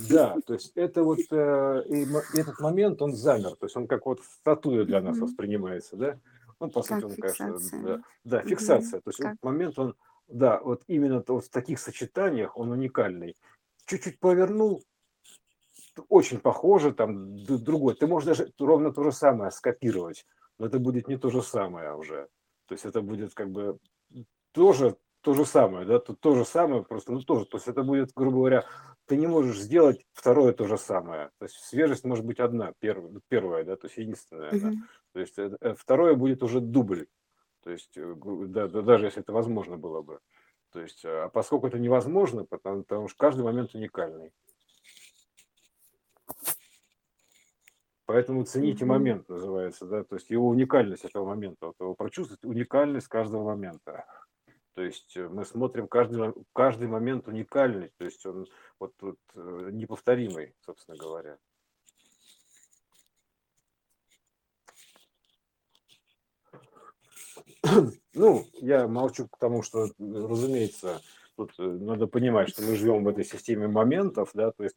Да, 0.08 0.36
то 0.46 0.54
есть 0.54 0.72
это 0.76 1.02
вот 1.02 1.18
э, 1.30 1.82
этот 2.34 2.60
момент 2.60 3.02
он 3.02 3.12
замер, 3.14 3.56
то 3.56 3.66
есть 3.66 3.76
он 3.76 3.86
как 3.86 4.06
вот 4.06 4.20
статуя 4.22 4.84
для 4.84 5.00
нас 5.00 5.16
Мгм. 5.16 5.26
воспринимается, 5.26 5.96
да? 5.96 6.18
Ну, 6.60 6.70
по 6.70 6.82
сути, 6.82 6.94
Как 6.94 7.04
он, 7.04 7.16
конечно, 7.16 7.46
да, 7.48 7.58
фиксация. 7.58 8.02
да, 8.24 8.42
фиксация. 8.42 9.00
То 9.00 9.10
есть 9.10 9.18
Как? 9.20 9.32
этот 9.32 9.42
момент 9.42 9.78
он, 9.78 9.94
да, 10.28 10.60
вот 10.60 10.82
именно 10.86 11.22
вот 11.26 11.44
в 11.44 11.51
таких 11.51 11.78
сочетаниях 11.78 12.56
он 12.56 12.70
уникальный. 12.70 13.36
Чуть-чуть 13.86 14.18
повернул, 14.18 14.82
очень 16.09 16.40
похоже, 16.40 16.92
там 16.92 17.36
другой. 17.44 17.94
Ты 17.94 18.06
можешь 18.06 18.26
даже 18.26 18.52
ровно 18.59 18.92
то 18.92 19.02
же 19.05 19.12
самое 19.12 19.51
скопировать, 19.51 20.26
но 20.59 20.66
это 20.66 20.78
будет 20.78 21.09
не 21.09 21.16
то 21.16 21.30
же 21.30 21.42
самое 21.42 21.94
уже. 21.94 22.28
То 22.66 22.74
есть 22.74 22.84
это 22.84 23.02
будет 23.02 23.34
как 23.34 23.51
бы 23.51 23.78
тоже 24.52 24.96
то 25.20 25.32
же 25.32 25.46
самое, 25.46 25.86
да, 25.86 25.98
то, 25.98 26.14
то 26.14 26.34
же 26.34 26.44
самое, 26.44 26.84
просто, 26.84 27.12
ну 27.12 27.20
тоже, 27.20 27.46
то 27.46 27.56
есть 27.56 27.66
это 27.66 27.82
будет, 27.82 28.12
грубо 28.14 28.36
говоря, 28.38 28.66
ты 29.06 29.16
не 29.16 29.26
можешь 29.26 29.59
сделать 29.59 30.05
второе 30.12 30.52
то 30.52 30.66
же 30.66 30.76
самое. 30.76 31.30
То 31.38 31.46
есть 31.46 31.56
свежесть 31.56 32.05
может 32.05 32.24
быть 32.26 32.40
одна, 32.40 32.72
первая, 32.78 33.10
первая 33.28 33.64
да, 33.64 33.76
то 33.76 33.86
есть 33.86 33.96
единственная. 33.96 34.51
Она. 34.51 34.70
Мгм. 34.70 34.88
То 35.12 35.20
есть 35.20 35.38
э, 35.38 35.56
э, 35.60 35.74
второе 35.78 36.14
будет 36.14 36.42
уже 36.42 36.60
дубль. 36.60 37.06
То 37.64 37.70
есть 37.70 37.96
э, 37.96 38.14
да, 38.48 38.68
да, 38.68 38.82
даже 38.82 39.06
если 39.06 39.22
это 39.22 39.32
возможно 39.32 39.78
было 39.78 40.02
бы. 40.02 40.20
То 40.70 40.80
есть, 40.80 41.04
э, 41.04 41.08
а 41.08 41.28
поскольку 41.30 41.66
это 41.66 41.78
невозможно, 41.78 42.44
потому, 42.44 42.82
потому 42.82 43.08
что 43.08 43.16
каждый 43.16 43.42
момент 43.42 43.74
уникальный. 43.74 44.32
Поэтому 48.06 48.44
цените 48.44 48.84
момент, 48.84 49.30
называется, 49.30 49.86
да, 49.86 50.04
то 50.04 50.16
есть 50.16 50.28
его 50.28 50.48
уникальность 50.48 51.06
этого 51.06 51.26
момента, 51.26 51.68
вот 51.68 51.76
его 51.80 51.94
прочувствовать 51.94 52.44
уникальность 52.44 53.08
каждого 53.08 53.44
момента. 53.44 54.04
То 54.74 54.82
есть 54.82 55.16
э, 55.16 55.26
мы 55.26 55.46
смотрим 55.46 55.88
каждый, 55.88 56.34
каждый 56.52 56.86
момент 56.86 57.28
уникальный, 57.28 57.90
то 57.96 58.04
есть 58.04 58.26
он 58.26 58.46
вот, 58.78 58.92
вот 59.00 59.16
неповторимый, 59.34 60.54
собственно 60.60 60.98
говоря. 60.98 61.38
Ну, 68.14 68.46
я 68.60 68.86
молчу 68.86 69.26
к 69.26 69.38
тому, 69.38 69.62
что, 69.62 69.88
разумеется, 69.98 71.00
тут 71.36 71.52
э, 71.59 71.62
надо 71.62 72.06
понимать, 72.06 72.48
что 72.51 72.62
мы 72.62 72.77
живем 72.77 73.05
в 73.05 73.09
этой 73.09 73.24
системе 73.24 73.69
моментов, 73.69 74.31
да, 74.35 74.51
то 74.52 74.65
есть 74.65 74.77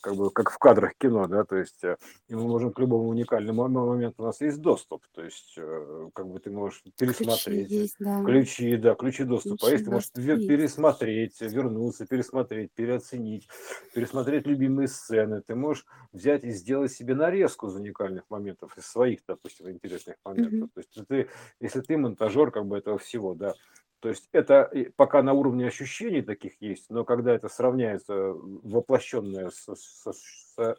как 0.00 0.14
бы 0.16 0.30
как 0.30 0.50
в 0.50 0.58
кадрах 0.58 0.94
кино, 0.98 1.26
да, 1.26 1.44
то 1.44 1.56
есть 1.56 1.82
э, 1.84 1.96
и 2.28 2.34
мы 2.34 2.42
можем 2.42 2.72
к 2.72 2.78
любому 2.78 3.08
уникальному 3.08 3.68
мо- 3.68 3.86
моменту 3.86 4.22
у 4.22 4.26
нас 4.26 4.40
есть 4.40 4.60
доступ, 4.60 5.04
то 5.12 5.22
есть 5.22 5.54
э, 5.56 6.08
как 6.14 6.28
бы 6.28 6.38
ты 6.40 6.50
можешь 6.50 6.82
Ключи 6.96 7.52
пересмотреть 7.52 7.68
есть, 7.68 7.96
да. 7.98 8.18
ключи, 8.24 8.76
да, 8.76 8.94
ключи 8.94 9.24
доступа, 9.24 9.68
а 9.68 9.70
Ключи 9.70 9.72
есть 9.72 9.84
ты 9.84 9.90
можешь 9.90 10.10
есть. 10.14 10.46
пересмотреть, 10.46 11.40
вернуться, 11.40 12.06
пересмотреть, 12.06 12.70
переоценить, 12.74 13.48
пересмотреть 13.94 14.46
любимые 14.46 14.88
сцены, 14.88 15.42
ты 15.42 15.54
можешь 15.54 15.84
взять 16.12 16.44
и 16.44 16.50
сделать 16.50 16.92
себе 16.92 17.14
нарезку 17.14 17.68
из 17.68 17.74
уникальных 17.74 18.24
моментов, 18.30 18.76
из 18.78 18.86
своих, 18.86 19.20
допустим, 19.26 19.68
интересных 19.70 20.16
моментов, 20.24 20.54
Мгм. 20.56 20.70
то 20.74 20.80
есть 20.80 20.96
ты, 21.08 21.28
если 21.60 21.80
ты 21.80 21.96
монтажер 21.96 22.50
как 22.50 22.66
бы 22.66 22.78
этого 22.78 22.98
всего, 22.98 23.34
да, 23.34 23.54
то 24.02 24.08
есть 24.10 24.28
это 24.32 24.70
пока 24.96 25.22
на 25.22 25.32
уровне 25.32 25.66
ощущений 25.68 26.22
таких 26.22 26.60
есть, 26.60 26.90
но 26.90 27.04
когда 27.04 27.32
это 27.34 27.48
сравняется 27.48 28.14
воплощенное 28.34 29.50
с, 29.50 29.66
с- 29.74 30.12
с 30.12 30.76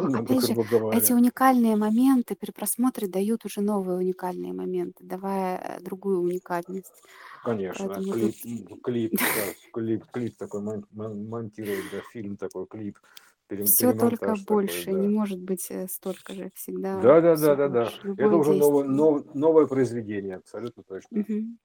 Ну, 0.00 0.08
ощущенным, 0.12 0.14
опять 0.14 0.42
же, 0.42 0.54
грубо 0.54 0.64
эти 0.90 1.12
говоря, 1.12 1.12
уникальные 1.12 1.76
моменты 1.76 2.34
при 2.36 2.50
просмотре 2.50 3.08
дают 3.08 3.44
уже 3.44 3.60
новые 3.60 3.98
уникальные 3.98 4.52
моменты, 4.52 5.04
давая 5.04 5.58
э, 5.58 5.80
другую 5.80 6.20
уникальность. 6.20 7.02
конечно, 7.42 8.00
Поэтому 8.00 8.06
клип, 8.08 8.36
тут 8.66 8.82
клип, 8.82 9.18
да, 9.34 9.54
клип, 9.72 10.04
клип 10.10 10.36
такой 10.36 10.60
мон- 10.62 10.86
мон- 10.90 11.28
монтировать, 11.28 11.88
да, 11.88 12.02
фильм 12.02 12.36
такой, 12.36 12.66
клип, 12.66 12.98
все 13.64 13.92
только 13.92 14.34
такой, 14.36 14.36
больше, 14.36 14.92
не 14.92 15.08
да. 15.08 15.08
может 15.08 15.40
быть 15.40 15.66
э, 15.70 15.88
столько 15.88 16.34
же, 16.34 16.50
всегда 16.54 17.08
Да, 17.08 17.20
да, 17.20 17.36
да, 17.36 17.56
да, 17.56 17.68
да. 17.68 17.94
Это 18.16 18.36
уже 18.36 18.54
новое, 18.54 18.84
нов- 18.84 19.34
новое 19.34 19.66
произведение, 19.66 20.36
абсолютно 20.36 20.82
точно. 20.82 21.10
Мгм. 21.10 21.58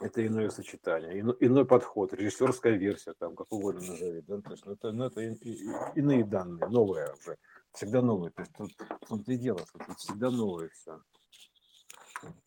Это 0.00 0.24
иное 0.24 0.48
сочетание, 0.50 1.18
ино- 1.20 1.36
иной 1.40 1.64
подход, 1.64 2.12
режиссерская 2.12 2.74
версия, 2.74 3.14
там, 3.14 3.34
как 3.34 3.52
угодно 3.52 3.80
назови, 3.80 4.20
да, 4.20 4.40
то 4.40 4.52
есть, 4.52 4.64
ну, 4.64 4.72
это, 4.74 4.92
ну, 4.92 5.04
это 5.04 5.20
иные 5.22 6.24
данные, 6.24 6.68
новые 6.68 7.12
уже, 7.14 7.36
всегда 7.72 8.00
новые, 8.00 8.30
то 8.30 8.42
есть 8.42 8.52
тут, 8.56 8.70
том-то 9.08 9.32
и 9.32 9.36
дело, 9.36 9.64
тут 9.86 9.98
всегда 9.98 10.30
новое 10.30 10.68
все, 10.68 11.02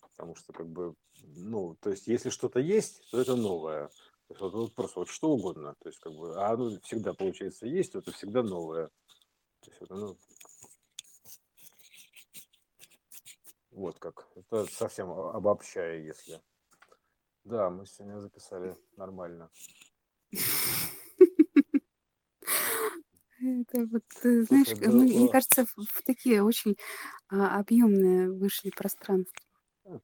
потому 0.02 0.36
что, 0.36 0.54
как 0.54 0.68
бы, 0.68 0.96
ну, 1.36 1.76
то 1.82 1.90
есть, 1.90 2.08
если 2.08 2.30
что-то 2.30 2.62
есть, 2.62 3.02
то 3.12 3.20
это 3.20 3.36
новое, 3.36 3.88
то 3.88 4.34
есть, 4.34 4.42
вот, 4.42 4.54
вот 4.54 4.74
просто 4.74 5.00
вот 5.00 5.10
что 5.10 5.32
угодно, 5.32 5.76
то 5.80 5.90
есть, 5.90 6.00
как 6.00 6.14
бы, 6.14 6.34
а 6.38 6.52
оно 6.54 6.80
всегда, 6.84 7.14
получается, 7.14 7.66
есть, 7.68 7.92
то 7.92 8.00
это 8.00 8.14
всегда 8.14 8.44
новое, 8.44 8.88
то 9.60 9.72
есть, 9.72 9.82
это, 9.82 9.96
ну, 9.96 10.18
вот 13.72 14.00
как, 14.00 14.26
это 14.36 14.66
совсем 14.68 15.12
обобщая, 15.12 16.00
если, 16.00 16.42
да, 17.44 17.70
мы 17.70 17.86
сегодня 17.86 18.20
записали 18.20 18.76
нормально. 18.98 19.50
Это 23.44 23.86
вот, 23.88 24.04
э, 24.24 24.44
знаешь, 24.44 24.68
э, 24.68 24.76
да, 24.76 24.92
мы, 24.92 25.06
мне 25.06 25.30
кажется, 25.30 25.66
в, 25.66 26.04
такие 26.06 26.44
очень 26.44 26.78
а, 27.30 27.60
объемные 27.60 28.30
вышли 28.32 28.70
пространства. 28.70 29.42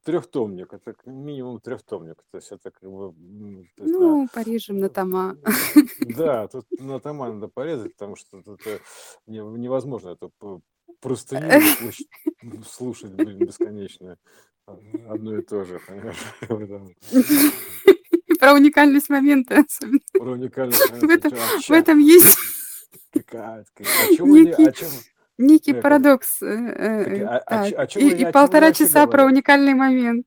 трехтомник, 0.02 0.72
это 0.72 0.94
минимум 1.06 1.60
трехтомник, 1.60 2.16
то 2.32 2.38
есть 2.38 2.50
это 2.50 2.72
как 2.72 2.90
бы, 2.90 3.14
есть 3.14 3.68
на, 3.78 3.86
Ну, 3.86 4.28
порежем 4.32 4.80
на 4.80 4.88
тома. 4.88 5.36
да, 6.00 6.48
тут 6.48 6.66
на 6.80 6.98
тома 6.98 7.32
надо 7.32 7.46
порезать, 7.48 7.92
потому 7.92 8.16
что 8.16 8.42
тут 8.42 8.66
э, 8.66 8.80
не- 9.26 9.38
невозможно 9.58 10.10
это 10.10 10.30
п- 10.38 10.60
простыню 11.00 11.40
слуш- 11.78 12.64
слушать, 12.66 13.12
блин, 13.12 13.38
бесконечно, 13.46 14.18
одно 15.08 15.38
и 15.38 15.42
то 15.42 15.64
же, 15.64 15.80
понимаешь, 15.86 16.16
Про 18.38 18.52
уникальность 18.54 19.08
момента 19.08 19.64
про 20.12 20.32
уникальность, 20.32 20.80
В 20.80 21.02
момента, 21.02 21.28
этом, 21.28 21.38
а 21.38 21.58
в 21.58 21.62
чё, 21.62 21.74
этом 21.74 21.98
есть 21.98 22.38
они, 24.08 24.18
некий, 25.38 25.72
парадокс. 25.74 26.38
а, 26.42 27.86
чем 27.86 28.02
и, 28.02 28.30
полтора 28.32 28.72
часа 28.72 29.06
про 29.06 29.24
уникальный 29.24 29.74
момент. 29.74 30.26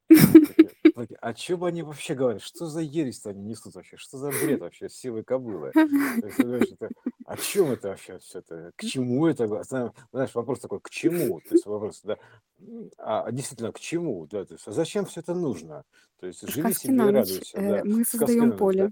Такие, 1.02 1.18
о 1.18 1.34
чем 1.34 1.64
они 1.64 1.84
вообще 1.84 2.16
говорят? 2.16 2.42
Что 2.42 2.66
за 2.68 2.82
ересь 2.82 3.26
они 3.26 3.44
несут 3.44 3.76
вообще? 3.76 3.98
Что 3.98 4.18
за 4.18 4.30
бред 4.30 4.60
вообще 4.62 4.90
с 4.90 4.94
силой 4.94 5.24
кобылы? 5.24 5.72
То 5.72 5.82
есть, 6.58 6.74
это, 6.74 6.90
о 7.26 7.38
чем 7.38 7.72
это 7.72 7.90
вообще 7.90 8.20
все 8.20 8.40
это? 8.40 8.72
К 8.76 8.84
чему 8.84 9.28
это? 9.28 9.48
Знаешь, 9.64 10.36
вопрос 10.36 10.60
такой, 10.60 10.80
к 10.82 10.90
чему? 10.90 11.42
То 11.42 11.56
есть 11.56 11.66
вопрос, 11.66 12.02
да, 12.04 12.18
а 12.98 13.32
действительно, 13.32 13.72
к 13.72 13.80
чему? 13.80 14.28
Да, 14.28 14.46
то 14.46 14.54
есть, 14.54 14.68
а 14.68 14.72
зачем 14.72 15.06
все 15.06 15.22
это 15.22 15.34
нужно? 15.34 15.84
То 16.20 16.28
есть 16.28 16.42
живи 16.48 16.72
Сказки 16.72 16.84
себе 16.84 16.94
и 16.94 16.98
на 16.98 17.12
ночь. 17.12 17.30
радуйся, 17.30 17.58
Э, 17.58 17.70
да. 17.70 17.84
Мы 17.86 18.06
Сказки 18.06 18.18
создаем 18.18 18.40
на 18.40 18.46
ночь, 18.46 18.54
да. 18.54 18.58
поле. 18.58 18.92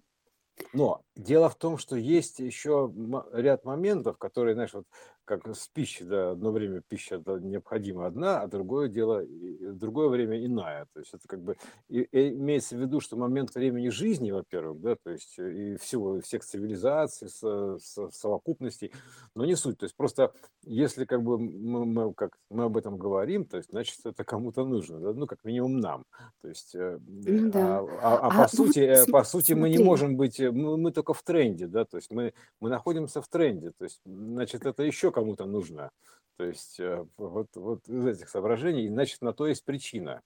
Но 0.74 1.02
дело 1.24 1.50
в 1.50 1.56
том, 1.56 1.78
что 1.78 1.96
есть 1.96 2.40
еще 2.40 2.92
ряд 3.34 3.66
моментов, 3.66 4.18
которые, 4.18 4.54
знаешь, 4.56 4.74
вот 4.74 4.86
как 5.26 5.46
с 5.48 5.68
пищей, 5.68 6.06
да, 6.06 6.32
одно 6.32 6.52
время 6.52 6.82
пища 6.88 7.20
да, 7.20 7.38
необходима 7.40 8.08
одна, 8.08 8.42
а 8.42 8.48
другое 8.48 8.88
дело, 8.90 9.22
в 9.22 9.78
другое 9.78 10.10
время 10.10 10.44
иная. 10.44 10.88
То 10.92 11.02
есть 11.02 11.14
это 11.14 11.28
как 11.28 11.42
бы 11.44 11.56
и- 11.88 12.02
и 12.02 12.30
имеется 12.30 12.76
в 12.76 12.80
виду, 12.82 13.00
что 13.00 13.16
момент 13.16 13.54
времени 13.54 13.90
жизни, 13.90 14.32
во-первых, 14.32 14.82
да, 14.82 14.96
то 14.96 15.12
есть 15.12 15.38
э, 15.38 15.54
и 15.74 15.78
всего, 15.78 16.20
всех 16.22 16.44
цивилизаций, 16.44 17.30
со- 17.30 17.78
со- 17.80 18.10
совокупностей, 18.10 18.92
но 19.36 19.46
не 19.46 19.56
суть. 19.56 19.78
То 19.78 19.84
есть 19.86 19.96
просто 19.96 20.34
если 20.64 21.06
как 21.06 21.22
бы 21.22 21.38
мы, 21.38 21.86
мы, 21.86 22.14
как 22.16 22.32
мы 22.50 22.64
об 22.64 22.76
этом 22.78 22.98
говорим, 22.98 23.46
то 23.46 23.58
есть 23.58 23.70
значит 23.70 24.00
это 24.06 24.24
кому-то 24.24 24.66
нужно, 24.66 25.00
да, 25.00 25.14
ну 25.14 25.28
как 25.28 25.44
минимум 25.44 25.80
нам. 25.80 26.06
То 26.42 26.48
есть, 26.48 26.74
э, 26.74 26.98
да. 27.00 27.80
а, 27.80 27.88
а- 28.02 28.18
а 28.18 28.28
А 28.28 28.30
по 28.30 28.36
ну 28.36 28.40
вот 28.40 28.52
сути, 28.52 28.80
э, 28.80 29.06
по 29.12 29.24
сути 29.24 29.54
мы 29.54 29.70
не 29.70 29.78
можем 29.78 30.18
быть, 30.18 30.40
мы, 30.40 30.76
мы 30.78 30.92
только 30.92 31.09
в 31.14 31.24
тренде, 31.24 31.68
да, 31.68 31.86
то 31.86 31.98
есть 31.98 32.12
мы, 32.12 32.34
мы 32.60 32.70
находимся 32.70 33.22
в 33.22 33.28
тренде, 33.28 33.72
то 33.72 33.86
есть, 33.86 34.02
значит, 34.06 34.66
это 34.66 34.84
еще 34.84 35.12
кому-то 35.12 35.46
нужно. 35.46 35.92
То 36.38 36.46
есть 36.46 36.80
э, 36.80 37.06
вот, 37.18 37.48
вот 37.56 37.88
из 37.90 38.06
этих 38.06 38.30
соображений, 38.30 38.88
значит, 38.88 39.22
на 39.22 39.34
то 39.34 39.48
есть 39.48 39.66
причина 39.66 40.22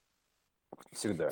всегда. 0.92 1.32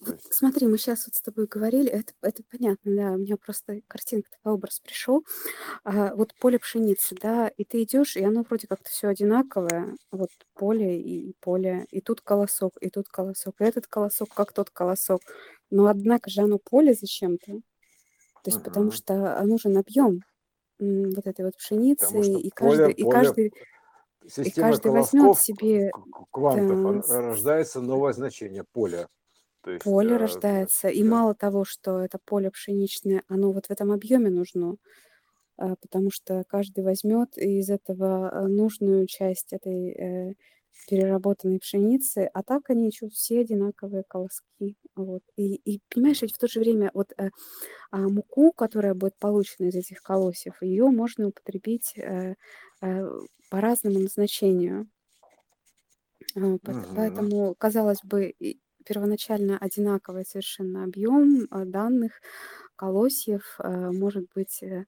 вот 0.00 0.14
есть, 0.14 0.34
смотри, 0.34 0.66
мы 0.66 0.78
сейчас 0.78 1.06
вот 1.06 1.14
с 1.14 1.22
тобой 1.22 1.46
говорили, 1.46 1.88
это, 1.90 2.12
это 2.22 2.42
понятно, 2.50 2.96
да, 2.96 3.12
у 3.12 3.18
меня 3.18 3.36
просто 3.36 3.80
картинка, 3.86 4.30
такой 4.30 4.54
образ 4.54 4.80
пришел. 4.80 5.24
А, 5.84 6.14
вот 6.14 6.34
поле 6.40 6.58
пшеницы, 6.58 7.14
да, 7.20 7.48
и 7.48 7.64
ты 7.64 7.82
идешь, 7.82 8.16
и 8.16 8.24
оно 8.24 8.42
вроде 8.42 8.66
как-то 8.66 8.90
все 8.90 9.08
одинаковое, 9.08 9.96
вот 10.10 10.30
поле 10.54 11.00
и, 11.00 11.30
и 11.30 11.34
поле, 11.40 11.86
и 11.90 12.00
тут 12.00 12.20
колосок, 12.20 12.76
и 12.80 12.90
тут 12.90 13.08
колосок, 13.08 13.60
и 13.60 13.64
этот 13.64 13.86
колосок, 13.86 14.30
как 14.34 14.52
тот 14.52 14.70
колосок. 14.70 15.22
Но 15.70 15.86
однако 15.86 16.30
же 16.30 16.42
оно 16.42 16.58
поле 16.58 16.94
зачем-то. 16.94 17.60
То 18.44 18.50
есть 18.50 18.62
потому 18.62 18.86
мгм. 18.86 18.92
что 18.92 19.38
а, 19.38 19.44
нужен 19.44 19.76
объем 19.78 20.20
вот 20.78 21.26
этой 21.26 21.44
вот 21.46 21.56
пшеницы, 21.56 22.06
потому 22.06 22.38
и 22.38 22.50
поле, 22.50 22.50
каждый, 22.50 22.92
и 22.92 23.04
поле, 23.04 23.10
каждый, 23.10 23.52
и 24.44 24.50
система 24.50 24.68
каждый 24.68 24.92
возьмет 24.92 25.36
себе 25.36 25.90
квантов, 26.30 26.82
да, 26.82 27.02
с- 27.02 27.20
рождается 27.20 27.80
новое 27.80 28.12
значение 28.12 28.64
поля. 28.72 29.08
То 29.62 29.70
есть, 29.72 29.84
поле 29.84 30.16
э, 30.16 30.16
рождается. 30.16 30.88
И 30.88 31.02
да. 31.02 31.08
мало 31.10 31.34
того, 31.34 31.64
что 31.64 32.00
это 32.00 32.18
поле 32.24 32.50
пшеничное, 32.50 33.22
оно 33.28 33.52
вот 33.52 33.66
в 33.66 33.70
этом 33.70 33.92
объеме 33.92 34.30
нужно, 34.30 34.76
а, 35.58 35.76
потому 35.76 36.10
что 36.12 36.44
каждый 36.48 36.84
возьмет 36.84 37.38
из 37.38 37.70
этого 37.70 38.30
а, 38.30 38.48
нужную 38.48 39.06
часть 39.06 39.52
этой 39.52 39.90
э, 39.92 40.34
переработанной 40.88 41.58
пшеницы, 41.60 42.30
а 42.32 42.42
так 42.42 42.70
они 42.70 42.86
еще 42.86 43.08
все 43.08 43.40
одинаковые 43.40 44.04
колоски. 44.08 44.76
Вот. 44.96 45.22
И, 45.36 45.54
и 45.56 45.80
понимаешь, 45.88 46.22
ведь 46.22 46.34
в 46.34 46.38
то 46.38 46.48
же 46.48 46.60
время 46.60 46.90
вот 46.94 47.12
э, 47.18 47.30
а 47.90 47.98
муку, 48.08 48.52
которая 48.52 48.94
будет 48.94 49.16
получена 49.18 49.68
из 49.68 49.74
этих 49.76 50.02
колосьев, 50.02 50.62
ее 50.62 50.86
можно 50.90 51.28
употребить 51.28 51.94
э, 51.96 52.36
э, 52.82 53.10
по 53.50 53.60
разному 53.60 54.00
назначению. 54.00 54.88
А, 56.36 56.58
пот- 56.64 56.86
Мгм. 56.88 56.90
Поэтому, 56.94 57.54
казалось 57.56 58.00
бы, 58.02 58.34
первоначально 58.84 59.58
одинаковый 59.58 60.24
совершенно 60.26 60.84
объем 60.84 61.46
а, 61.50 61.64
данных 61.64 62.20
колосьев 62.76 63.56
а, 63.58 63.92
может 63.92 64.26
быть 64.34 64.62
э, 64.62 64.86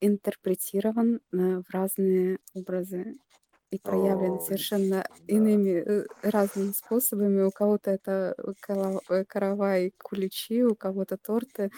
интерпретирован 0.00 1.20
э, 1.32 1.62
в 1.62 1.70
разные 1.70 2.40
образы 2.54 3.16
и 3.70 3.78
проявлен 3.78 4.40
О, 4.40 4.40
совершенно 4.40 5.06
да. 5.26 5.26
иными 5.26 5.70
э, 5.70 6.06
разными 6.22 6.72
способами. 6.72 7.42
У 7.42 7.50
кого-то 7.52 7.90
это 7.90 8.34
кола- 8.60 9.00
э, 9.08 9.24
каравай, 9.24 9.94
куличи, 10.02 10.64
у 10.64 10.74
кого-то 10.76 11.16
торты, 11.18 11.70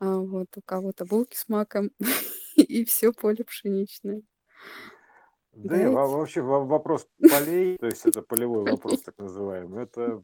а 0.00 0.18
вот 0.18 0.48
у 0.56 0.62
кого-то 0.62 1.06
булки 1.06 1.36
с 1.36 1.48
маком, 1.48 1.90
и 2.56 2.84
все 2.84 3.12
поле 3.12 3.44
пшеничное. 3.44 4.22
Да, 5.52 5.76
Да, 5.76 5.82
и 5.82 5.86
вообще 6.06 6.42
во- 6.42 6.64
вопрос 6.64 7.08
полей, 7.26 7.76
то 7.78 7.86
есть 7.86 8.06
это 8.06 8.22
полевой 8.22 8.64
вопрос 8.64 9.02
так 9.02 9.18
называемый, 9.18 9.82
это 9.82 10.22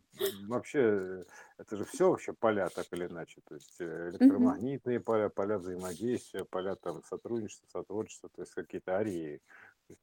вообще, 0.48 0.78
э, 0.80 1.24
это 1.58 1.76
же 1.76 1.84
все 1.84 2.08
вообще 2.10 2.32
поля 2.32 2.68
так 2.70 2.86
или 2.92 3.06
иначе, 3.06 3.40
то 3.44 3.54
есть 3.56 3.80
электромагнитные 3.80 5.00
поля, 5.00 5.28
поля 5.28 5.58
взаимодействия, 5.58 6.44
поля 6.44 6.76
там 6.76 7.02
сотрудничества, 7.02 7.66
сотворчества, 7.68 8.30
то 8.32 8.42
есть 8.42 8.54
какие-то 8.54 8.96
есть 8.98 9.42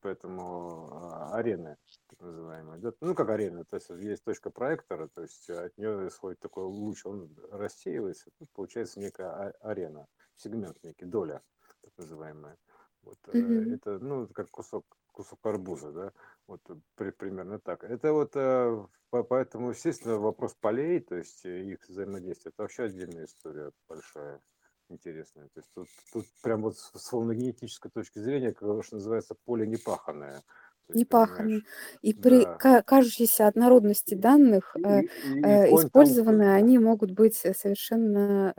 поэтому 0.01 0.89
а, 0.91 1.35
арены 1.35 1.77
так 2.07 2.19
называемые, 2.19 2.79
да, 2.79 2.93
ну 3.01 3.15
как 3.15 3.29
арена, 3.29 3.65
то 3.65 3.75
есть 3.75 3.89
есть 3.89 4.23
точка 4.23 4.49
проектора, 4.49 5.07
то 5.07 5.21
есть 5.21 5.49
от 5.49 5.77
нее 5.77 6.07
исходит 6.07 6.39
такой 6.39 6.63
луч, 6.65 7.05
он 7.05 7.35
рассеивается, 7.51 8.31
тут 8.37 8.49
получается 8.53 8.99
некая 8.99 9.27
а- 9.29 9.53
арена, 9.61 10.07
сегмент 10.35 10.83
некий, 10.83 11.05
доля 11.05 11.41
так 11.81 11.91
называемая. 11.97 12.57
Вот, 13.01 13.19
э, 13.27 13.31
Мгм. 13.37 13.73
это, 13.73 13.99
ну, 13.99 14.27
как 14.27 14.49
кусок, 14.49 14.85
кусок 15.11 15.45
арбуза, 15.45 15.91
да, 15.91 16.13
вот 16.47 16.61
э, 16.69 16.75
при- 16.95 17.11
примерно 17.11 17.59
так. 17.59 17.83
Это 17.83 18.13
вот, 18.13 18.31
э, 18.35 18.87
по- 19.09 19.23
поэтому, 19.23 19.71
естественно, 19.71 20.17
вопрос 20.19 20.55
полей, 20.55 21.01
то 21.01 21.15
есть 21.15 21.45
э, 21.45 21.63
их 21.65 21.87
взаимодействие, 21.87 22.51
это 22.53 22.63
вообще 22.63 22.83
отдельная 22.83 23.25
история 23.25 23.71
большая, 23.89 24.41
интересная. 24.89 25.47
То 25.49 25.59
есть 25.59 25.69
тут, 25.73 25.87
тут 26.11 26.25
прям 26.41 26.61
вот 26.63 26.77
с 26.77 27.07
фоногенетической 27.09 27.91
точки 27.91 28.19
зрения, 28.19 28.53
как 28.53 28.83
что 28.83 28.95
называется, 28.95 29.35
поле 29.45 29.67
непаханное. 29.67 30.43
Есть, 30.89 31.07
Непаханные. 31.09 31.61
понимаешь, 31.61 31.63
И 32.01 32.13
при 32.13 32.45
да. 32.45 32.57
кажущейся 32.83 33.47
однородности 33.47 34.15
данных 34.15 34.75
И, 34.75 34.81
э, 34.83 35.03
и, 35.23 35.29
и 35.29 35.41
э, 35.41 35.89
конь 35.89 35.89
там, 36.25 36.47
они 36.55 36.77
могут 36.79 37.11
быть 37.11 37.39
э, 37.45 37.53
совершенно 37.53 38.53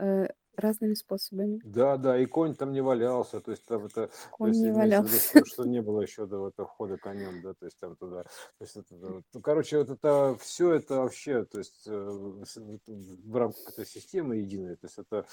разными 0.57 0.93
способами. 0.95 1.63
да, 1.63 1.97
да, 1.97 2.17
и 2.19 2.25
конь 2.27 2.55
там 2.55 2.71
не 2.73 2.81
валялся, 2.81 3.41
то 3.41 3.51
есть 3.51 3.65
там 3.65 3.85
это, 3.85 4.07
то 4.07 4.11
Конь 4.29 4.49
есть 4.49 4.61
не 4.61 4.69
виду, 4.69 4.79
валялся. 4.79 5.19
что, 5.19 5.43
что 5.45 5.63
не 5.65 5.81
было 5.81 6.01
еще 6.01 6.27
до 6.27 6.47
этого 6.47 6.67
хода 6.67 6.97
конем, 6.97 7.41
да, 7.41 7.53
то 7.55 7.65
есть 7.65 7.79
там 7.79 7.95
туда, 7.95 8.23
то 8.23 8.29
есть 8.61 8.75
это, 8.77 8.95
да, 8.95 9.07
ну, 9.33 9.41
короче, 9.41 9.79
вот 9.79 9.89
это 9.89 10.37
все 10.39 10.73
это 10.73 11.01
вообще, 11.01 11.43
то 11.45 11.57
есть 11.57 11.87
в 11.87 13.35
рамках 13.35 13.69
этой 13.69 13.85
системы 13.87 14.37
единой, 14.37 14.75
то 14.75 14.85
есть 14.85 14.99
это, 14.99 15.25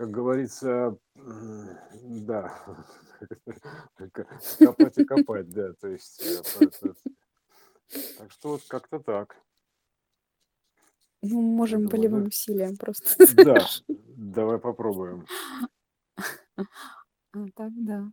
как 0.00 0.10
говорится, 0.12 0.96
да, 1.14 2.58
копать 4.58 4.96
и 4.96 5.04
копать, 5.04 5.50
да, 5.50 5.74
то 5.74 5.88
есть, 5.88 6.22
э, 6.24 6.40
так 8.16 8.30
что 8.30 8.48
вот 8.52 8.62
как-то 8.66 9.00
так, 9.00 9.36
Ну, 11.20 11.28
я 11.28 11.56
можем 11.56 11.82
думаю, 11.82 11.90
волевым 11.98 12.22
да, 12.22 12.28
усилием 12.28 12.76
просто 12.78 13.26
да, 13.44 13.66
давай 14.16 14.58
попробуем. 14.58 15.26
А 17.32 17.46
так, 17.54 17.72
да. 17.76 18.10